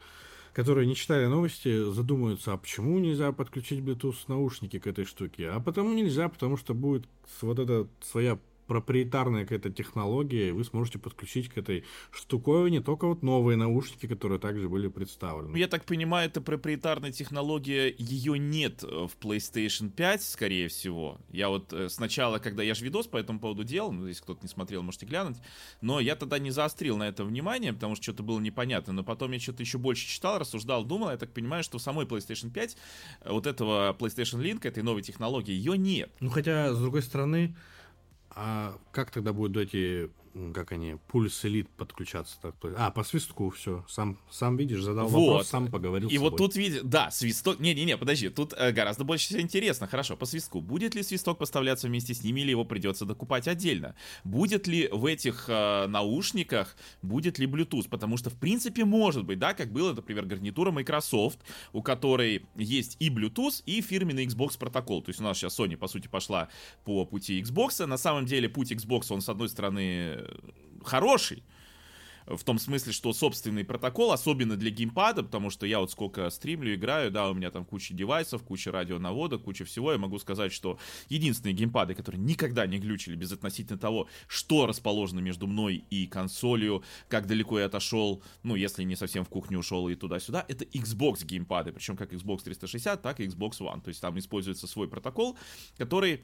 которые 0.55 0.87
не 0.87 0.95
читали 0.95 1.25
новости, 1.25 1.91
задумаются, 1.91 2.53
а 2.53 2.57
почему 2.57 2.97
нельзя 2.97 3.33
подключить 3.33 3.81
Bluetooth 3.81 4.15
наушники 4.29 4.79
к 4.79 4.87
этой 4.87 5.03
штуке? 5.03 5.49
А 5.49 5.59
потому 5.59 5.93
нельзя, 5.93 6.29
потому 6.29 6.55
что 6.55 6.73
будет 6.73 7.05
вот 7.41 7.59
эта 7.59 7.89
своя 8.01 8.39
проприетарная 8.67 9.43
какая-то 9.43 9.69
технология, 9.69 10.49
и 10.49 10.51
вы 10.51 10.63
сможете 10.63 10.99
подключить 10.99 11.49
к 11.49 11.57
этой 11.57 11.83
штуковине 12.11 12.81
только 12.81 13.07
вот 13.07 13.23
новые 13.23 13.57
наушники, 13.57 14.07
которые 14.07 14.39
также 14.39 14.67
были 14.69 14.87
представлены. 14.87 15.51
Ну, 15.51 15.57
я 15.57 15.67
так 15.67 15.85
понимаю, 15.85 16.27
это 16.27 16.41
проприетарная 16.41 17.11
технология, 17.11 17.93
ее 17.97 18.39
нет 18.39 18.83
э, 18.83 19.07
в 19.07 19.17
PlayStation 19.19 19.89
5, 19.89 20.23
скорее 20.23 20.67
всего. 20.67 21.19
Я 21.29 21.49
вот 21.49 21.73
э, 21.73 21.89
сначала, 21.89 22.39
когда 22.39 22.63
я 22.63 22.73
же 22.73 22.83
видос 22.83 23.07
по 23.07 23.17
этому 23.17 23.39
поводу 23.39 23.63
делал, 23.63 23.91
ну, 23.91 24.07
если 24.07 24.23
кто-то 24.23 24.41
не 24.41 24.49
смотрел, 24.49 24.81
можете 24.81 25.05
глянуть, 25.05 25.37
но 25.81 25.99
я 25.99 26.15
тогда 26.15 26.39
не 26.39 26.51
заострил 26.51 26.97
на 26.97 27.07
это 27.07 27.23
внимание, 27.23 27.73
потому 27.73 27.95
что 27.95 28.03
что-то 28.03 28.23
было 28.23 28.39
непонятно, 28.39 28.93
но 28.93 29.03
потом 29.03 29.31
я 29.31 29.39
что-то 29.39 29.61
еще 29.61 29.77
больше 29.77 30.07
читал, 30.07 30.39
рассуждал, 30.39 30.83
думал, 30.83 31.11
я 31.11 31.17
так 31.17 31.31
понимаю, 31.31 31.63
что 31.63 31.77
в 31.77 31.81
самой 31.81 32.05
PlayStation 32.05 32.51
5 32.51 32.77
э, 33.21 33.31
вот 33.31 33.45
этого 33.45 33.95
PlayStation 33.99 34.41
Link, 34.41 34.67
этой 34.67 34.83
новой 34.83 35.01
технологии, 35.01 35.53
ее 35.53 35.77
нет. 35.77 36.11
Ну, 36.19 36.29
хотя, 36.29 36.73
с 36.73 36.79
другой 36.79 37.01
стороны, 37.01 37.55
а 38.35 38.77
как 38.91 39.11
тогда 39.11 39.31
будут 39.33 39.57
эти 39.57 40.11
как 40.53 40.73
они, 40.73 40.97
пульс 41.07 41.45
элит 41.45 41.69
подключаться. 41.69 42.35
Так, 42.41 42.55
а, 42.77 42.91
по 42.91 43.03
свистку 43.03 43.49
все. 43.51 43.85
Сам, 43.87 44.17
сам 44.29 44.57
видишь, 44.57 44.81
задал 44.81 45.07
вот. 45.07 45.27
вопрос, 45.27 45.47
сам 45.47 45.71
поговорил 45.71 46.09
И 46.09 46.17
вот 46.17 46.35
тут 46.37 46.55
видишь, 46.55 46.81
да, 46.83 47.09
свисток, 47.09 47.59
не-не-не, 47.59 47.97
подожди, 47.97 48.29
тут 48.29 48.53
э, 48.53 48.71
гораздо 48.71 49.05
больше 49.05 49.27
всего 49.27 49.41
интересно. 49.41 49.87
Хорошо, 49.87 50.17
по 50.17 50.25
свистку. 50.25 50.59
Будет 50.59 50.93
ли 50.93 51.03
свисток 51.03 51.37
поставляться 51.37 51.87
вместе 51.87 52.13
с 52.13 52.23
ними, 52.23 52.41
или 52.41 52.49
его 52.49 52.65
придется 52.65 53.05
докупать 53.05 53.47
отдельно? 53.47 53.95
Будет 54.23 54.67
ли 54.67 54.89
в 54.91 55.05
этих 55.05 55.45
э, 55.47 55.87
наушниках, 55.87 56.75
будет 57.01 57.39
ли 57.39 57.47
Bluetooth? 57.47 57.87
Потому 57.89 58.17
что, 58.17 58.29
в 58.29 58.35
принципе, 58.35 58.83
может 58.83 59.23
быть, 59.23 59.39
да, 59.39 59.53
как 59.53 59.71
было, 59.71 59.93
например, 59.93 60.25
гарнитура 60.25 60.71
Microsoft, 60.71 61.39
у 61.71 61.81
которой 61.81 62.45
есть 62.55 62.97
и 62.99 63.09
Bluetooth, 63.09 63.63
и 63.65 63.81
фирменный 63.81 64.25
Xbox 64.25 64.57
протокол. 64.57 65.01
То 65.01 65.09
есть 65.09 65.21
у 65.21 65.23
нас 65.23 65.37
сейчас 65.37 65.57
Sony, 65.57 65.77
по 65.77 65.87
сути, 65.87 66.07
пошла 66.07 66.49
по 66.83 67.05
пути 67.05 67.41
Xbox. 67.41 67.85
На 67.85 67.97
самом 67.97 68.25
деле, 68.25 68.49
путь 68.49 68.73
Xbox, 68.73 69.05
он, 69.11 69.21
с 69.21 69.29
одной 69.29 69.47
стороны, 69.47 70.24
хороший. 70.83 71.43
В 72.25 72.43
том 72.43 72.57
смысле, 72.57 72.91
что 72.91 73.13
собственный 73.13 73.63
протокол, 73.63 74.11
особенно 74.11 74.55
для 74.55 74.71
геймпада, 74.71 75.21
потому 75.21 75.51
что 75.51 75.67
я 75.67 75.79
вот 75.79 75.91
сколько 75.91 76.27
стримлю, 76.31 76.73
играю, 76.73 77.11
да, 77.11 77.29
у 77.29 77.35
меня 77.35 77.51
там 77.51 77.65
куча 77.65 77.93
девайсов, 77.93 78.41
куча 78.41 78.71
радионаводок, 78.71 79.43
куча 79.43 79.63
всего, 79.63 79.91
я 79.91 79.99
могу 79.99 80.17
сказать, 80.17 80.51
что 80.51 80.79
единственные 81.07 81.53
геймпады, 81.53 81.93
которые 81.93 82.19
никогда 82.19 82.65
не 82.65 82.79
глючили 82.79 83.15
без 83.15 83.31
относительно 83.31 83.77
того, 83.77 84.07
что 84.27 84.65
расположено 84.65 85.19
между 85.19 85.45
мной 85.45 85.85
и 85.91 86.07
консолью, 86.07 86.83
как 87.09 87.27
далеко 87.27 87.59
я 87.59 87.67
отошел, 87.67 88.23
ну, 88.41 88.55
если 88.55 88.83
не 88.83 88.95
совсем 88.95 89.23
в 89.23 89.29
кухню 89.29 89.59
ушел 89.59 89.87
и 89.87 89.93
туда-сюда, 89.93 90.45
это 90.47 90.65
Xbox 90.65 91.23
геймпады, 91.23 91.73
причем 91.73 91.95
как 91.95 92.11
Xbox 92.11 92.43
360, 92.43 93.03
так 93.03 93.19
и 93.19 93.27
Xbox 93.27 93.59
One, 93.59 93.81
то 93.81 93.89
есть 93.89 94.01
там 94.01 94.17
используется 94.17 94.65
свой 94.65 94.87
протокол, 94.87 95.37
который 95.77 96.23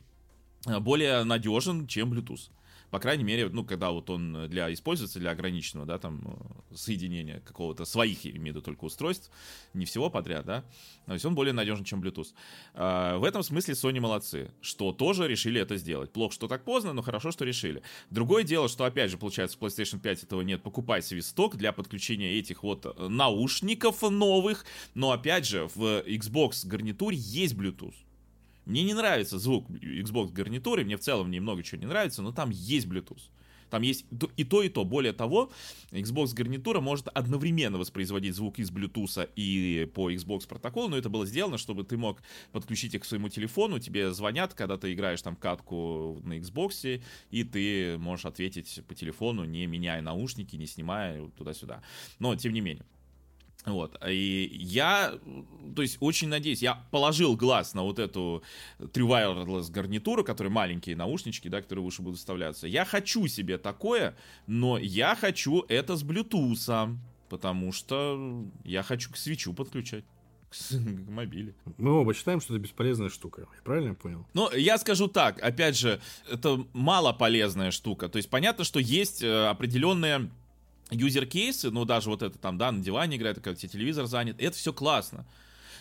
э, 0.65 0.79
более 0.79 1.23
надежен, 1.25 1.85
чем 1.85 2.11
Bluetooth 2.11 2.49
по 2.91 2.99
крайней 2.99 3.23
мере, 3.23 3.49
ну, 3.49 3.63
когда 3.63 3.89
вот 3.91 4.09
он 4.09 4.49
для 4.49 4.71
используется 4.71 5.17
для 5.17 5.31
ограниченного, 5.31 5.87
да, 5.87 5.97
там, 5.97 6.21
э, 6.69 6.75
соединения 6.75 7.39
какого-то 7.39 7.85
своих, 7.85 8.25
я 8.25 8.31
имею 8.31 8.41
в 8.41 8.47
виду 8.47 8.61
только 8.61 8.83
устройств, 8.83 9.31
не 9.73 9.85
всего 9.85 10.09
подряд, 10.09 10.45
да, 10.45 10.65
то 11.05 11.13
есть 11.13 11.25
он 11.25 11.33
более 11.33 11.53
надежен, 11.53 11.85
чем 11.85 12.01
Bluetooth. 12.01 12.33
А, 12.73 13.17
в 13.17 13.23
этом 13.23 13.43
смысле 13.43 13.73
Sony 13.75 14.01
молодцы, 14.01 14.51
что 14.61 14.91
тоже 14.91 15.27
решили 15.27 15.61
это 15.61 15.77
сделать. 15.77 16.11
Плохо, 16.11 16.33
что 16.33 16.47
так 16.47 16.65
поздно, 16.65 16.91
но 16.91 17.01
хорошо, 17.01 17.31
что 17.31 17.45
решили. 17.45 17.81
Другое 18.09 18.43
дело, 18.43 18.67
что, 18.67 18.83
опять 18.83 19.09
же, 19.09 19.17
получается, 19.17 19.57
в 19.57 19.61
PlayStation 19.61 19.99
5 19.99 20.23
этого 20.23 20.41
нет. 20.41 20.61
Покупай 20.61 21.01
свисток 21.01 21.55
для 21.55 21.71
подключения 21.71 22.33
этих 22.37 22.63
вот 22.63 22.85
э, 22.85 23.07
наушников 23.07 24.01
новых, 24.01 24.65
но, 24.95 25.11
опять 25.11 25.47
же, 25.47 25.69
в 25.75 26.03
Xbox 26.05 26.67
гарнитуре 26.67 27.17
есть 27.17 27.55
Bluetooth. 27.55 27.95
Мне 28.71 28.83
не 28.83 28.93
нравится 28.93 29.37
звук 29.37 29.69
Xbox 29.69 30.31
гарнитуры, 30.31 30.85
мне 30.85 30.95
в 30.95 31.01
целом 31.01 31.27
в 31.27 31.29
ней 31.29 31.41
много 31.41 31.61
чего 31.61 31.81
не 31.81 31.87
нравится, 31.87 32.21
но 32.21 32.31
там 32.31 32.51
есть 32.51 32.87
Bluetooth. 32.87 33.19
Там 33.69 33.81
есть 33.81 34.05
и 34.37 34.45
то, 34.45 34.63
и 34.63 34.69
то. 34.69 34.85
Более 34.85 35.11
того, 35.11 35.51
Xbox 35.91 36.33
гарнитура 36.33 36.79
может 36.79 37.09
одновременно 37.09 37.77
воспроизводить 37.77 38.33
звук 38.33 38.59
из 38.59 38.71
Bluetooth 38.71 39.29
и 39.35 39.91
по 39.93 40.09
Xbox 40.09 40.47
протоколу, 40.47 40.87
но 40.87 40.97
это 40.97 41.09
было 41.09 41.25
сделано, 41.25 41.57
чтобы 41.57 41.83
ты 41.83 41.97
мог 41.97 42.21
подключить 42.53 42.95
их 42.95 43.01
к 43.01 43.05
своему 43.05 43.27
телефону, 43.27 43.77
тебе 43.79 44.13
звонят, 44.13 44.53
когда 44.53 44.77
ты 44.77 44.93
играешь 44.93 45.21
там 45.21 45.35
катку 45.35 46.21
на 46.23 46.39
Xbox, 46.39 47.01
и 47.29 47.43
ты 47.43 47.97
можешь 47.97 48.25
ответить 48.25 48.81
по 48.87 48.95
телефону, 48.95 49.43
не 49.43 49.65
меняя 49.67 50.01
наушники, 50.01 50.55
не 50.55 50.65
снимая 50.65 51.27
туда-сюда. 51.37 51.83
Но, 52.19 52.37
тем 52.37 52.53
не 52.53 52.61
менее. 52.61 52.85
Вот, 53.65 53.95
и 54.07 54.49
я, 54.53 55.19
то 55.75 55.83
есть, 55.83 55.97
очень 55.99 56.29
надеюсь, 56.29 56.63
я 56.63 56.83
положил 56.89 57.35
глаз 57.35 57.75
на 57.75 57.83
вот 57.83 57.99
эту 57.99 58.41
True 58.79 59.71
гарнитуру, 59.71 60.23
которые 60.23 60.51
маленькие 60.51 60.95
наушнички, 60.95 61.47
да, 61.47 61.61
которые 61.61 61.85
выше 61.85 62.01
будут 62.01 62.17
вставляться. 62.17 62.67
Я 62.67 62.85
хочу 62.85 63.27
себе 63.27 63.59
такое, 63.59 64.15
но 64.47 64.79
я 64.79 65.15
хочу 65.15 65.63
это 65.69 65.95
с 65.95 66.03
Bluetooth, 66.03 66.97
потому 67.29 67.71
что 67.71 68.43
я 68.63 68.81
хочу 68.81 69.11
к 69.11 69.17
свечу 69.17 69.53
подключать 69.53 70.05
к 70.69 71.09
мобиле. 71.09 71.53
Мы 71.77 71.91
оба 71.91 72.13
считаем, 72.13 72.41
что 72.41 72.55
это 72.55 72.63
бесполезная 72.63 73.09
штука. 73.09 73.41
Я 73.41 73.61
правильно 73.63 73.93
понял? 73.93 74.25
Ну, 74.33 74.51
я 74.51 74.77
скажу 74.79 75.07
так, 75.07 75.41
опять 75.41 75.77
же, 75.77 76.01
это 76.29 76.65
мало 76.73 77.13
полезная 77.13 77.71
штука. 77.71 78.09
То 78.09 78.17
есть 78.17 78.29
понятно, 78.29 78.63
что 78.63 78.79
есть 78.79 79.21
э, 79.23 79.47
определенные 79.47 80.31
юзер-кейсы, 80.91 81.71
ну, 81.71 81.85
даже 81.85 82.09
вот 82.09 82.21
это 82.21 82.37
там, 82.37 82.57
да, 82.57 82.71
на 82.71 82.83
диване 82.83 83.17
играет, 83.17 83.37
когда 83.37 83.55
тебе 83.55 83.69
телевизор 83.69 84.05
занят, 84.05 84.35
это 84.39 84.55
все 84.55 84.73
классно. 84.73 85.25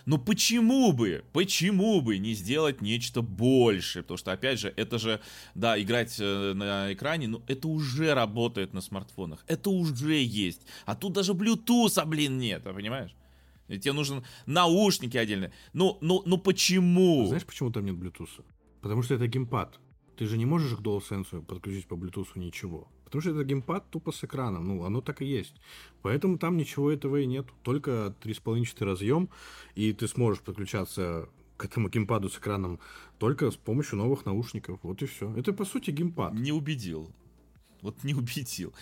Но 0.06 0.18
почему 0.18 0.92
бы, 0.92 1.24
почему 1.32 2.00
бы 2.00 2.18
не 2.18 2.32
сделать 2.34 2.80
нечто 2.80 3.20
больше? 3.20 4.02
Потому 4.02 4.16
что, 4.16 4.32
опять 4.32 4.58
же, 4.58 4.72
это 4.76 4.98
же, 4.98 5.20
да, 5.54 5.80
играть 5.80 6.16
э, 6.18 6.52
на 6.54 6.92
экране, 6.92 7.28
ну, 7.28 7.42
это 7.46 7.68
уже 7.68 8.14
работает 8.14 8.72
на 8.72 8.80
смартфонах. 8.80 9.44
Это 9.46 9.70
уже 9.70 10.22
есть. 10.22 10.62
А 10.86 10.94
тут 10.94 11.12
даже 11.12 11.32
Bluetooth, 11.32 12.04
блин, 12.06 12.38
нет, 12.38 12.64
понимаешь? 12.64 13.14
И 13.68 13.78
тебе 13.78 13.92
нужен 13.92 14.24
наушники 14.46 15.16
отдельные. 15.16 15.52
Ну, 15.72 15.98
ну, 16.00 16.22
ну 16.26 16.38
почему? 16.38 17.26
Знаешь, 17.26 17.44
почему 17.44 17.70
там 17.70 17.84
нет 17.84 17.96
Bluetooth? 17.96 18.44
Потому 18.80 19.02
что 19.02 19.14
это 19.14 19.26
геймпад. 19.28 19.78
Ты 20.16 20.26
же 20.26 20.38
не 20.38 20.46
можешь 20.46 20.76
к 20.76 20.80
DualSense 20.80 21.44
подключить 21.44 21.86
по 21.86 21.94
Bluetooth 21.94 22.28
ничего. 22.34 22.88
Потому 23.10 23.22
что 23.22 23.30
это 23.32 23.44
геймпад 23.44 23.90
тупо 23.90 24.12
с 24.12 24.22
экраном. 24.22 24.68
Ну, 24.68 24.84
оно 24.84 25.00
так 25.00 25.20
и 25.20 25.24
есть. 25.24 25.56
Поэтому 26.00 26.38
там 26.38 26.56
ничего 26.56 26.92
этого 26.92 27.16
и 27.16 27.26
нет. 27.26 27.44
Только 27.64 28.14
3,5 28.22 28.84
разъем, 28.84 29.28
и 29.74 29.92
ты 29.92 30.06
сможешь 30.06 30.40
подключаться 30.40 31.28
к 31.56 31.64
этому 31.64 31.88
геймпаду 31.88 32.28
с 32.28 32.38
экраном 32.38 32.78
только 33.18 33.50
с 33.50 33.56
помощью 33.56 33.98
новых 33.98 34.26
наушников. 34.26 34.78
Вот 34.84 35.02
и 35.02 35.06
все. 35.06 35.34
Это, 35.36 35.52
по 35.52 35.64
сути, 35.64 35.90
геймпад. 35.90 36.34
Не 36.34 36.52
убедил. 36.52 37.10
Вот 37.82 38.04
не 38.04 38.14
убедил. 38.14 38.72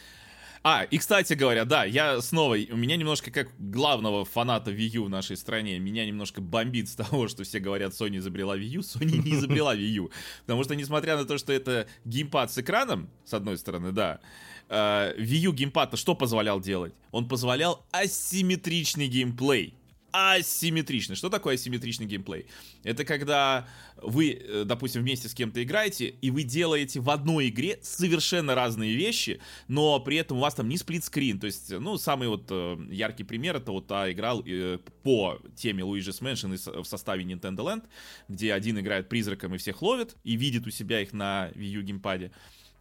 А, 0.70 0.84
и 0.84 0.98
кстати 0.98 1.32
говоря, 1.32 1.64
да, 1.64 1.84
я 1.86 2.20
снова, 2.20 2.58
у 2.70 2.76
меня 2.76 2.96
немножко 2.96 3.30
как 3.30 3.48
главного 3.58 4.26
фаната 4.26 4.70
Wii 4.70 4.96
U 4.96 5.04
в 5.04 5.08
нашей 5.08 5.38
стране, 5.38 5.78
меня 5.78 6.04
немножко 6.04 6.42
бомбит 6.42 6.90
с 6.90 6.94
того, 6.94 7.26
что 7.26 7.42
все 7.44 7.58
говорят, 7.58 7.94
Sony 7.94 8.18
изобрела 8.18 8.54
Wii 8.54 8.76
U, 8.76 8.80
Sony 8.80 9.16
не 9.16 9.32
изобрела 9.32 9.74
Wii 9.74 9.96
U. 9.96 10.10
Потому 10.42 10.64
что, 10.64 10.76
несмотря 10.76 11.16
на 11.16 11.24
то, 11.24 11.38
что 11.38 11.54
это 11.54 11.88
геймпад 12.04 12.52
с 12.52 12.58
экраном, 12.58 13.08
с 13.24 13.32
одной 13.32 13.56
стороны, 13.56 13.92
да, 13.92 14.20
э, 14.68 15.14
Wii 15.16 15.46
U 15.46 15.52
геймпад 15.54 15.98
что 15.98 16.14
позволял 16.14 16.60
делать? 16.60 16.92
Он 17.12 17.26
позволял 17.26 17.86
асимметричный 17.90 19.08
геймплей 19.08 19.72
асимметричный. 20.12 21.16
Что 21.16 21.28
такое 21.28 21.54
асимметричный 21.54 22.06
геймплей? 22.06 22.46
Это 22.84 23.04
когда 23.04 23.68
вы, 23.96 24.32
э, 24.32 24.64
допустим, 24.64 25.02
вместе 25.02 25.28
с 25.28 25.34
кем-то 25.34 25.62
играете, 25.62 26.14
и 26.20 26.30
вы 26.30 26.42
делаете 26.42 27.00
в 27.00 27.10
одной 27.10 27.48
игре 27.48 27.78
совершенно 27.82 28.54
разные 28.54 28.94
вещи, 28.94 29.40
но 29.68 30.00
при 30.00 30.16
этом 30.16 30.38
у 30.38 30.40
вас 30.40 30.54
там 30.54 30.68
не 30.68 30.76
сплитскрин. 30.76 31.40
То 31.40 31.46
есть, 31.46 31.70
ну, 31.70 31.98
самый 31.98 32.28
вот 32.28 32.46
э, 32.50 32.78
яркий 32.90 33.24
пример, 33.24 33.56
это 33.56 33.72
вот 33.72 33.86
та 33.86 34.10
игра 34.10 34.34
э, 34.44 34.78
по 35.02 35.38
теме 35.56 35.82
Luigi's 35.82 36.20
Mansion 36.22 36.82
в 36.82 36.86
составе 36.86 37.24
Nintendo 37.24 37.58
Land, 37.58 37.84
где 38.28 38.52
один 38.52 38.78
играет 38.78 39.08
призраком 39.08 39.54
и 39.54 39.58
всех 39.58 39.82
ловит, 39.82 40.16
и 40.24 40.36
видит 40.36 40.66
у 40.66 40.70
себя 40.70 41.00
их 41.00 41.12
на 41.12 41.50
Wii 41.54 41.68
U 41.68 41.82
геймпаде 41.82 42.32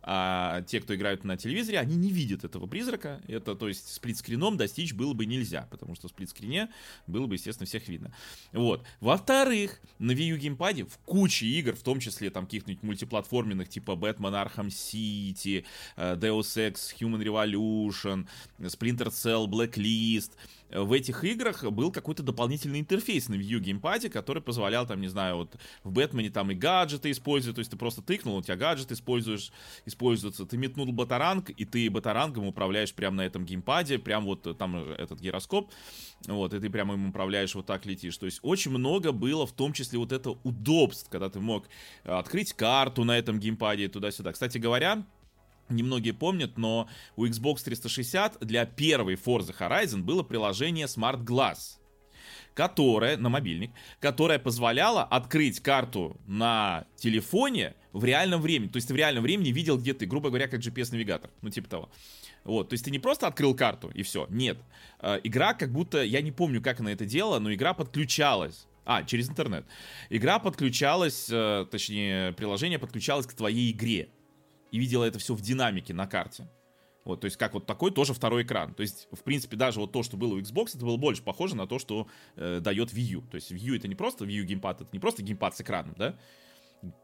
а 0.09 0.61
те, 0.61 0.79
кто 0.79 0.95
играют 0.95 1.25
на 1.25 1.35
телевизоре, 1.35 1.79
они 1.79 1.97
не 1.97 2.13
видят 2.13 2.45
этого 2.45 2.65
призрака. 2.65 3.21
Это, 3.27 3.55
то 3.55 3.67
есть, 3.67 3.93
сплитскрином 3.93 4.55
достичь 4.55 4.93
было 4.93 5.11
бы 5.11 5.25
нельзя, 5.25 5.67
потому 5.69 5.95
что 5.95 6.07
в 6.07 6.11
сплитскрине 6.11 6.69
было 7.07 7.27
бы, 7.27 7.35
естественно, 7.35 7.67
всех 7.67 7.89
видно. 7.89 8.13
Вот. 8.53 8.85
Во-вторых, 9.01 9.81
на 9.99 10.13
Wii 10.13 10.27
U 10.29 10.37
геймпаде 10.37 10.85
в 10.85 10.97
куче 10.99 11.45
игр, 11.47 11.75
в 11.75 11.83
том 11.83 11.99
числе 11.99 12.29
там 12.29 12.45
каких-нибудь 12.45 12.83
мультиплатформенных, 12.83 13.67
типа 13.67 13.91
Batman 13.91 14.47
Arkham 14.47 14.67
City, 14.67 15.65
э, 15.97 16.15
Deus 16.15 16.55
Ex 16.55 16.95
Human 17.01 17.21
Revolution, 17.21 18.25
Splinter 18.59 19.09
Cell, 19.09 19.45
Blacklist, 19.45 20.31
в 20.69 20.91
этих 20.91 21.23
играх 21.23 21.63
был 21.63 21.91
какой-то 21.91 22.23
дополнительный 22.23 22.79
интерфейс 22.79 23.29
на 23.29 23.35
U 23.35 23.59
геймпаде, 23.59 24.09
который 24.09 24.41
позволял, 24.41 24.85
там, 24.85 25.01
не 25.01 25.07
знаю, 25.07 25.37
вот 25.37 25.55
в 25.83 25.91
Бэтмене 25.91 26.29
там 26.29 26.51
и 26.51 26.55
гаджеты 26.55 27.11
использовать, 27.11 27.55
то 27.55 27.59
есть 27.59 27.71
ты 27.71 27.77
просто 27.77 28.01
тыкнул, 28.01 28.37
у 28.37 28.41
тебя 28.41 28.55
гаджет 28.55 28.91
используешь, 28.91 29.51
используется, 29.85 30.45
ты 30.45 30.57
метнул 30.57 30.91
батаранг, 30.91 31.49
и 31.49 31.65
ты 31.65 31.89
батарангом 31.89 32.45
управляешь 32.45 32.93
прямо 32.93 33.17
на 33.17 33.25
этом 33.25 33.45
геймпаде, 33.45 33.99
прям 33.99 34.25
вот 34.25 34.57
там 34.57 34.75
этот 34.75 35.19
гироскоп, 35.19 35.71
вот, 36.27 36.53
и 36.53 36.59
ты 36.59 36.69
прямо 36.69 36.95
им 36.95 37.09
управляешь, 37.09 37.55
вот 37.55 37.65
так 37.65 37.85
летишь. 37.85 38.17
То 38.17 38.25
есть 38.25 38.39
очень 38.41 38.71
много 38.71 39.11
было, 39.11 39.47
в 39.47 39.53
том 39.53 39.73
числе 39.73 39.99
вот 39.99 40.11
это 40.11 40.31
удобств, 40.43 41.09
когда 41.09 41.29
ты 41.29 41.39
мог 41.39 41.67
открыть 42.03 42.53
карту 42.53 43.03
на 43.03 43.17
этом 43.17 43.39
геймпаде 43.39 43.87
туда-сюда. 43.87 44.31
Кстати 44.33 44.57
говоря, 44.57 45.05
Немногие 45.69 46.13
помнят, 46.13 46.57
но 46.57 46.89
у 47.15 47.25
Xbox 47.25 47.63
360 47.63 48.39
для 48.41 48.65
первой 48.65 49.15
Forza 49.15 49.55
Horizon 49.57 50.01
было 50.01 50.23
приложение 50.23 50.85
Smart 50.85 51.23
Glass, 51.25 51.77
которое, 52.53 53.17
на 53.17 53.29
мобильник, 53.29 53.71
которое 53.99 54.39
позволяло 54.39 55.03
открыть 55.03 55.59
карту 55.59 56.19
на 56.25 56.85
телефоне 56.95 57.75
в 57.91 58.05
реальном 58.05 58.41
времени. 58.41 58.69
То 58.69 58.77
есть 58.77 58.87
ты 58.87 58.93
в 58.93 58.97
реальном 58.97 59.23
времени 59.23 59.49
видел, 59.49 59.77
где 59.77 59.93
ты, 59.93 60.05
грубо 60.05 60.29
говоря, 60.29 60.47
как 60.47 60.61
GPS-навигатор. 60.61 61.31
Ну, 61.41 61.49
типа 61.49 61.69
того. 61.69 61.89
Вот, 62.45 62.69
то 62.69 62.73
есть 62.73 62.85
ты 62.85 62.91
не 62.91 62.99
просто 62.99 63.27
открыл 63.27 63.53
карту 63.53 63.91
и 63.93 64.03
все. 64.03 64.25
Нет. 64.29 64.57
Э, 65.01 65.19
игра 65.23 65.53
как 65.53 65.73
будто, 65.73 66.01
я 66.01 66.21
не 66.21 66.31
помню, 66.31 66.61
как 66.61 66.79
она 66.79 66.93
это 66.93 67.05
делала, 67.05 67.39
но 67.39 67.53
игра 67.53 67.73
подключалась. 67.73 68.67
А, 68.85 69.03
через 69.03 69.29
интернет. 69.29 69.65
Игра 70.09 70.39
подключалась, 70.39 71.27
э, 71.29 71.65
точнее, 71.69 72.31
приложение 72.31 72.79
подключалось 72.79 73.27
к 73.27 73.33
твоей 73.33 73.71
игре 73.71 74.07
и 74.71 74.79
видела 74.79 75.03
это 75.03 75.19
все 75.19 75.33
в 75.33 75.41
динамике 75.41 75.93
на 75.93 76.07
карте. 76.07 76.47
Вот, 77.07 77.21
то 77.21 77.25
есть 77.25 77.37
как 77.37 77.53
вот 77.53 77.65
такой 77.65 77.91
тоже 77.91 78.13
второй 78.13 78.43
экран. 78.43 78.73
То 78.73 78.81
есть, 78.81 79.07
в 79.13 79.23
принципе, 79.23 79.55
даже 79.55 79.79
вот 79.79 79.93
то, 79.93 80.03
что 80.03 80.17
было 80.17 80.33
у 80.33 80.39
Xbox, 80.41 80.75
это 80.75 80.85
было 80.85 80.97
больше 80.97 81.23
похоже 81.23 81.55
на 81.55 81.65
то, 81.65 81.79
что 81.79 82.07
э, 82.35 82.59
дает 82.59 82.91
Wii 82.91 83.01
U. 83.01 83.21
То 83.21 83.35
есть 83.35 83.49
Wii 83.49 83.59
U 83.59 83.75
это 83.75 83.87
не 83.87 83.95
просто 83.95 84.25
Wii 84.25 84.41
U 84.41 84.43
геймпад, 84.43 84.81
это 84.81 84.89
не 84.91 84.99
просто 84.99 85.23
геймпад 85.23 85.55
с 85.55 85.61
экраном, 85.61 85.95
да, 85.97 86.17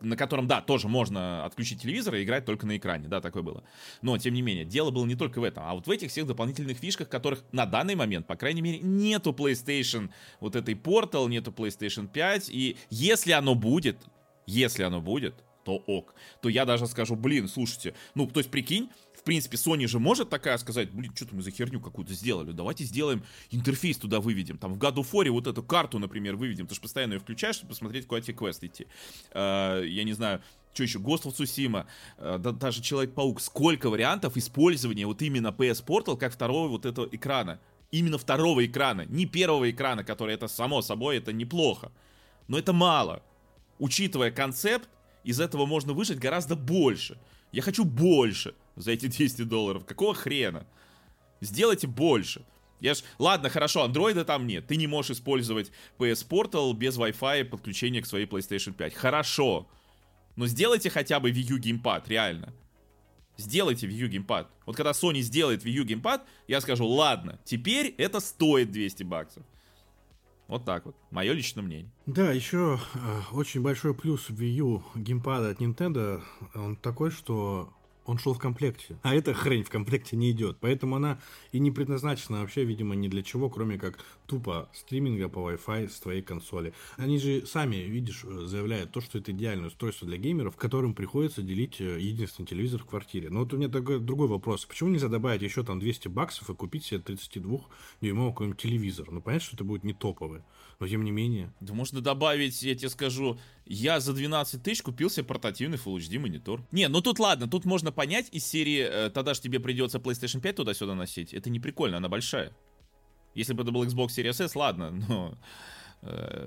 на 0.02 0.18
котором, 0.18 0.46
да, 0.46 0.62
тоже 0.62 0.88
можно 0.88 1.46
отключить 1.46 1.82
телевизор 1.82 2.16
и 2.16 2.24
играть 2.24 2.46
только 2.46 2.66
на 2.66 2.78
экране, 2.78 3.08
да, 3.08 3.22
такое 3.22 3.44
было. 3.44 3.64
Но, 4.02 4.18
тем 4.18 4.34
не 4.34 4.42
менее, 4.42 4.66
дело 4.66 4.92
было 4.92 5.06
не 5.06 5.16
только 5.16 5.40
в 5.40 5.44
этом, 5.44 5.64
а 5.66 5.74
вот 5.74 5.88
в 5.88 5.92
этих 5.92 6.12
всех 6.12 6.28
дополнительных 6.28 6.78
фишках, 6.78 7.10
которых 7.10 7.44
на 7.52 7.66
данный 7.66 7.96
момент, 7.96 8.28
по 8.28 8.36
крайней 8.36 8.62
мере, 8.62 8.80
нету 8.80 9.32
PlayStation 9.32 10.10
вот 10.40 10.56
этой 10.56 10.76
Portal, 10.76 11.30
нету 11.30 11.52
PlayStation 11.52 12.08
5, 12.08 12.50
и 12.50 12.78
если 12.90 13.32
оно 13.32 13.56
будет, 13.56 13.98
если 14.46 14.84
оно 14.84 15.02
будет, 15.02 15.44
то 15.64 15.84
ок. 15.88 16.14
То 16.42 16.50
я 16.50 16.66
даже 16.66 16.88
скажу, 16.88 17.16
блин, 17.16 17.48
слушайте, 17.48 17.94
ну, 18.16 18.28
то 18.28 18.40
есть 18.40 18.52
прикинь, 18.52 18.90
в 19.24 19.26
принципе, 19.26 19.56
Sony 19.56 19.88
же 19.88 20.00
может 20.00 20.30
такая 20.30 20.58
сказать, 20.58 20.92
блин, 20.92 21.14
что-то 21.16 21.36
мы 21.36 21.42
за 21.42 21.52
херню 21.52 21.80
какую-то 21.80 22.14
сделали, 22.14 22.52
давайте 22.52 22.84
сделаем 22.84 23.24
интерфейс 23.52 23.98
туда 23.98 24.20
выведем, 24.20 24.58
там 24.58 24.74
в 24.74 24.78
God 24.78 24.96
of 24.96 25.12
War 25.14 25.30
вот 25.30 25.48
эту 25.48 25.64
карту, 25.64 25.98
например, 25.98 26.36
выведем, 26.36 26.68
ты 26.68 26.76
же 26.76 26.82
постоянно 26.82 27.14
ее 27.14 27.20
включаешь, 27.20 27.56
чтобы 27.56 27.70
посмотреть, 27.70 28.06
куда 28.06 28.20
тебе 28.20 28.34
квест 28.34 28.62
идти. 28.66 28.86
Uh, 29.32 29.88
я 29.88 30.04
не 30.04 30.12
знаю, 30.12 30.42
что 30.74 30.84
еще, 30.84 31.00
Ghost 31.00 31.24
of 31.24 31.36
Tsushima, 31.36 31.86
uh, 32.18 32.38
да, 32.38 32.52
даже 32.52 32.82
Человек-паук, 32.82 33.40
сколько 33.40 33.90
вариантов 33.90 34.36
использования 34.36 35.06
вот 35.06 35.22
именно 35.22 35.56
PS 35.58 35.86
Portal 35.86 36.18
как 36.18 36.34
второго 36.34 36.68
вот 36.68 36.86
этого 36.86 37.08
экрана. 37.10 37.62
Именно 37.92 38.18
второго 38.18 38.66
экрана, 38.66 39.06
не 39.06 39.26
первого 39.26 39.72
экрана, 39.72 40.04
который 40.04 40.34
это 40.34 40.50
само 40.50 40.82
собой, 40.82 41.18
это 41.18 41.32
неплохо. 41.32 41.94
Но 42.50 42.58
это 42.58 42.74
мало. 42.74 43.24
Учитывая 43.80 44.32
концепт, 44.32 44.90
из 45.24 45.40
этого 45.40 45.66
можно 45.66 45.94
выжить 45.94 46.20
гораздо 46.20 46.56
больше. 46.56 47.18
Я 47.52 47.62
хочу 47.62 47.86
больше 47.86 48.56
за 48.76 48.92
эти 48.92 49.06
200 49.18 49.44
долларов. 49.44 49.86
Какого 49.86 50.14
хрена? 50.14 50.66
Сделайте 51.42 51.88
больше. 51.88 52.46
Я 52.80 52.96
ж... 52.96 53.04
Ладно, 53.18 53.50
хорошо, 53.50 53.84
андроида 53.84 54.26
там 54.26 54.46
нет. 54.46 54.68
Ты 54.68 54.76
не 54.76 54.88
можешь 54.88 55.12
использовать 55.12 55.72
PS 55.98 56.28
Portal 56.28 56.74
без 56.74 56.98
Wi-Fi 56.98 57.46
подключения 57.46 58.02
к 58.02 58.06
своей 58.06 58.26
PlayStation 58.26 58.74
5. 58.74 58.94
Хорошо. 58.94 59.68
Но 60.36 60.48
сделайте 60.48 60.90
хотя 60.90 61.20
бы 61.20 61.32
Wii 61.32 61.54
U 61.54 61.58
геймпад, 61.60 62.10
реально. 62.10 62.54
Сделайте 63.38 63.88
Wii 63.88 64.06
U 64.06 64.08
геймпад. 64.08 64.50
Вот 64.66 64.76
когда 64.76 64.92
Sony 64.92 65.22
сделает 65.22 65.64
Wii 65.64 65.72
U 65.72 65.84
геймпад, 65.86 66.26
я 66.48 66.60
скажу, 66.62 66.86
ладно, 66.86 67.40
теперь 67.46 67.96
это 67.98 68.20
стоит 68.20 68.72
200 68.72 69.04
баксов. 69.04 69.44
Вот 70.48 70.66
так 70.66 70.86
вот. 70.86 70.96
Мое 71.12 71.34
личное 71.34 71.64
мнение. 71.64 71.92
Да, 72.06 72.32
еще 72.32 72.80
э, 72.96 73.22
очень 73.32 73.62
большой 73.62 73.94
плюс 73.94 74.30
Wii 74.30 74.58
U 74.60 74.84
геймпада 74.96 75.50
от 75.50 75.62
Nintendo, 75.62 76.22
он 76.54 76.76
такой, 76.76 77.12
что 77.12 77.74
он 78.06 78.18
шел 78.18 78.34
в 78.34 78.40
комплекте. 78.40 78.98
А 79.02 79.16
эта 79.16 79.34
хрень 79.34 79.64
в 79.64 79.70
комплекте 79.70 80.16
не 80.16 80.32
идет. 80.32 80.58
Поэтому 80.60 80.96
она 80.96 81.20
и 81.52 81.60
не 81.60 81.72
предназначена 81.72 82.42
вообще, 82.42 82.64
видимо, 82.64 82.96
ни 82.96 83.08
для 83.08 83.24
чего, 83.24 83.50
кроме 83.50 83.78
как 83.78 84.00
тупо 84.26 84.70
стриминга 84.74 85.30
по 85.30 85.52
Wi-Fi 85.52 85.90
с 85.90 86.00
твоей 86.00 86.22
консоли. 86.22 86.74
Они 86.98 87.18
же 87.18 87.46
сами, 87.46 87.78
видишь, 87.78 88.22
заявляют 88.24 88.92
то, 88.92 89.02
что 89.02 89.20
это 89.20 89.32
идеальное 89.32 89.68
устройство 89.68 90.08
для 90.08 90.18
геймеров, 90.18 90.56
которым 90.56 90.94
приходится 90.94 91.42
делить 91.42 91.80
э, 91.80 92.00
единственный 92.00 92.46
телевизор 92.46 92.82
в 92.82 92.86
квартире. 92.86 93.30
Но 93.30 93.40
вот 93.40 93.54
у 93.54 93.58
меня 93.58 93.70
такой, 93.70 94.00
другой 94.00 94.28
вопрос. 94.28 94.66
Почему 94.66 94.90
нельзя 94.90 95.08
добавить 95.08 95.42
еще 95.42 95.64
там 95.64 95.80
200 95.80 96.08
баксов 96.10 96.50
и 96.50 96.56
купить 96.56 96.86
себе 96.86 97.02
32-дюймовый 97.02 98.32
какой-нибудь 98.32 98.62
телевизор? 98.62 99.12
Ну, 99.12 99.22
понятно, 99.22 99.46
что 99.46 99.56
это 99.56 99.64
будет 99.64 99.84
не 99.84 99.94
топовый 99.94 100.42
но 100.80 100.88
тем 100.88 101.04
не 101.04 101.12
менее. 101.12 101.54
Да 101.60 101.74
можно 101.74 102.02
добавить, 102.02 102.62
я 102.64 102.76
тебе 102.76 102.90
скажу, 102.90 103.40
я 103.66 104.00
за 104.00 104.14
12 104.14 104.62
тысяч 104.62 104.82
купил 104.82 105.10
себе 105.10 105.26
портативный 105.26 105.78
Full 105.78 105.98
HD 105.98 106.20
монитор. 106.20 106.66
Не, 106.72 106.88
ну 106.88 107.02
тут 107.02 107.20
ладно, 107.20 107.48
тут 107.48 107.66
можно 107.66 107.92
понять 107.92 108.28
из 108.32 108.46
серии, 108.46 108.80
э, 108.80 109.10
тогда 109.10 109.34
же 109.34 109.42
тебе 109.42 109.60
придется 109.60 110.00
PlayStation 110.00 110.42
5 110.42 110.56
туда-сюда 110.58 110.96
носить. 110.96 111.34
Это 111.34 111.50
не 111.50 111.60
прикольно, 111.60 111.98
она 111.98 112.10
большая. 112.10 112.54
Если 113.34 113.54
бы 113.54 113.64
это 113.64 113.72
был 113.72 113.84
Xbox 113.84 114.08
Series 114.10 114.44
S, 114.44 114.56
ладно, 114.56 114.92
но 114.92 115.38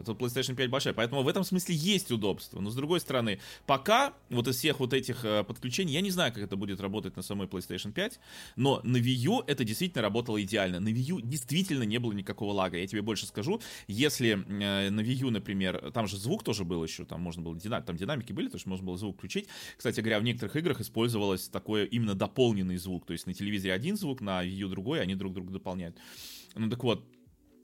тут 0.05 0.21
PlayStation 0.21 0.55
5 0.55 0.71
большая. 0.71 0.95
Поэтому 0.95 1.23
в 1.23 1.29
этом 1.29 1.45
смысле 1.45 1.75
есть 1.75 2.11
удобство. 2.11 2.61
Но 2.61 2.71
с 2.71 2.75
другой 2.75 3.01
стороны, 3.01 3.41
пока 3.67 4.15
вот 4.31 4.49
из 4.49 4.57
всех 4.57 4.81
вот 4.81 4.93
этих 4.93 5.25
э, 5.25 5.45
подключений, 5.45 5.95
я 5.95 6.01
не 6.01 6.11
знаю, 6.11 6.33
как 6.33 6.43
это 6.43 6.57
будет 6.57 6.81
работать 6.81 7.17
на 7.17 7.23
самой 7.23 7.47
PlayStation 7.47 7.93
5, 7.93 8.21
но 8.57 8.81
на 8.85 8.97
Wii 8.97 9.15
U 9.15 9.41
это 9.47 9.65
действительно 9.65 10.03
работало 10.03 10.43
идеально. 10.43 10.81
На 10.81 10.89
Wii 10.89 11.11
U 11.11 11.21
действительно 11.21 11.85
не 11.85 11.99
было 11.99 12.13
никакого 12.13 12.53
лага. 12.53 12.79
Я 12.79 12.87
тебе 12.87 13.03
больше 13.03 13.27
скажу, 13.27 13.61
если 13.87 14.33
э, 14.33 14.91
на 14.91 15.01
Wii 15.01 15.15
U, 15.15 15.31
например, 15.31 15.91
там 15.93 16.07
же 16.07 16.17
звук 16.17 16.43
тоже 16.43 16.65
был 16.65 16.83
еще, 16.85 17.05
там 17.05 17.21
можно 17.21 17.43
было 17.43 17.57
динамик, 17.57 17.87
там 17.87 17.97
динамики 17.97 18.33
были, 18.33 18.49
то 18.49 18.57
есть 18.57 18.67
можно 18.67 18.87
было 18.87 18.99
звук 18.99 19.17
включить. 19.17 19.49
Кстати 19.77 20.01
говоря, 20.01 20.21
в 20.21 20.25
некоторых 20.25 20.57
играх 20.57 20.81
использовалось 20.81 21.49
такое 21.49 21.85
именно 21.85 22.15
дополненный 22.15 22.77
звук. 22.77 23.07
То 23.07 23.13
есть 23.13 23.27
на 23.27 23.35
телевизоре 23.35 23.73
один 23.73 23.97
звук, 23.97 24.21
на 24.21 24.45
Wii 24.45 24.51
U 24.51 24.69
другой, 24.69 25.01
они 25.01 25.15
друг 25.15 25.33
друга 25.33 25.53
дополняют. 25.53 25.97
Ну 26.55 26.71
так 26.71 26.83
вот, 26.85 27.05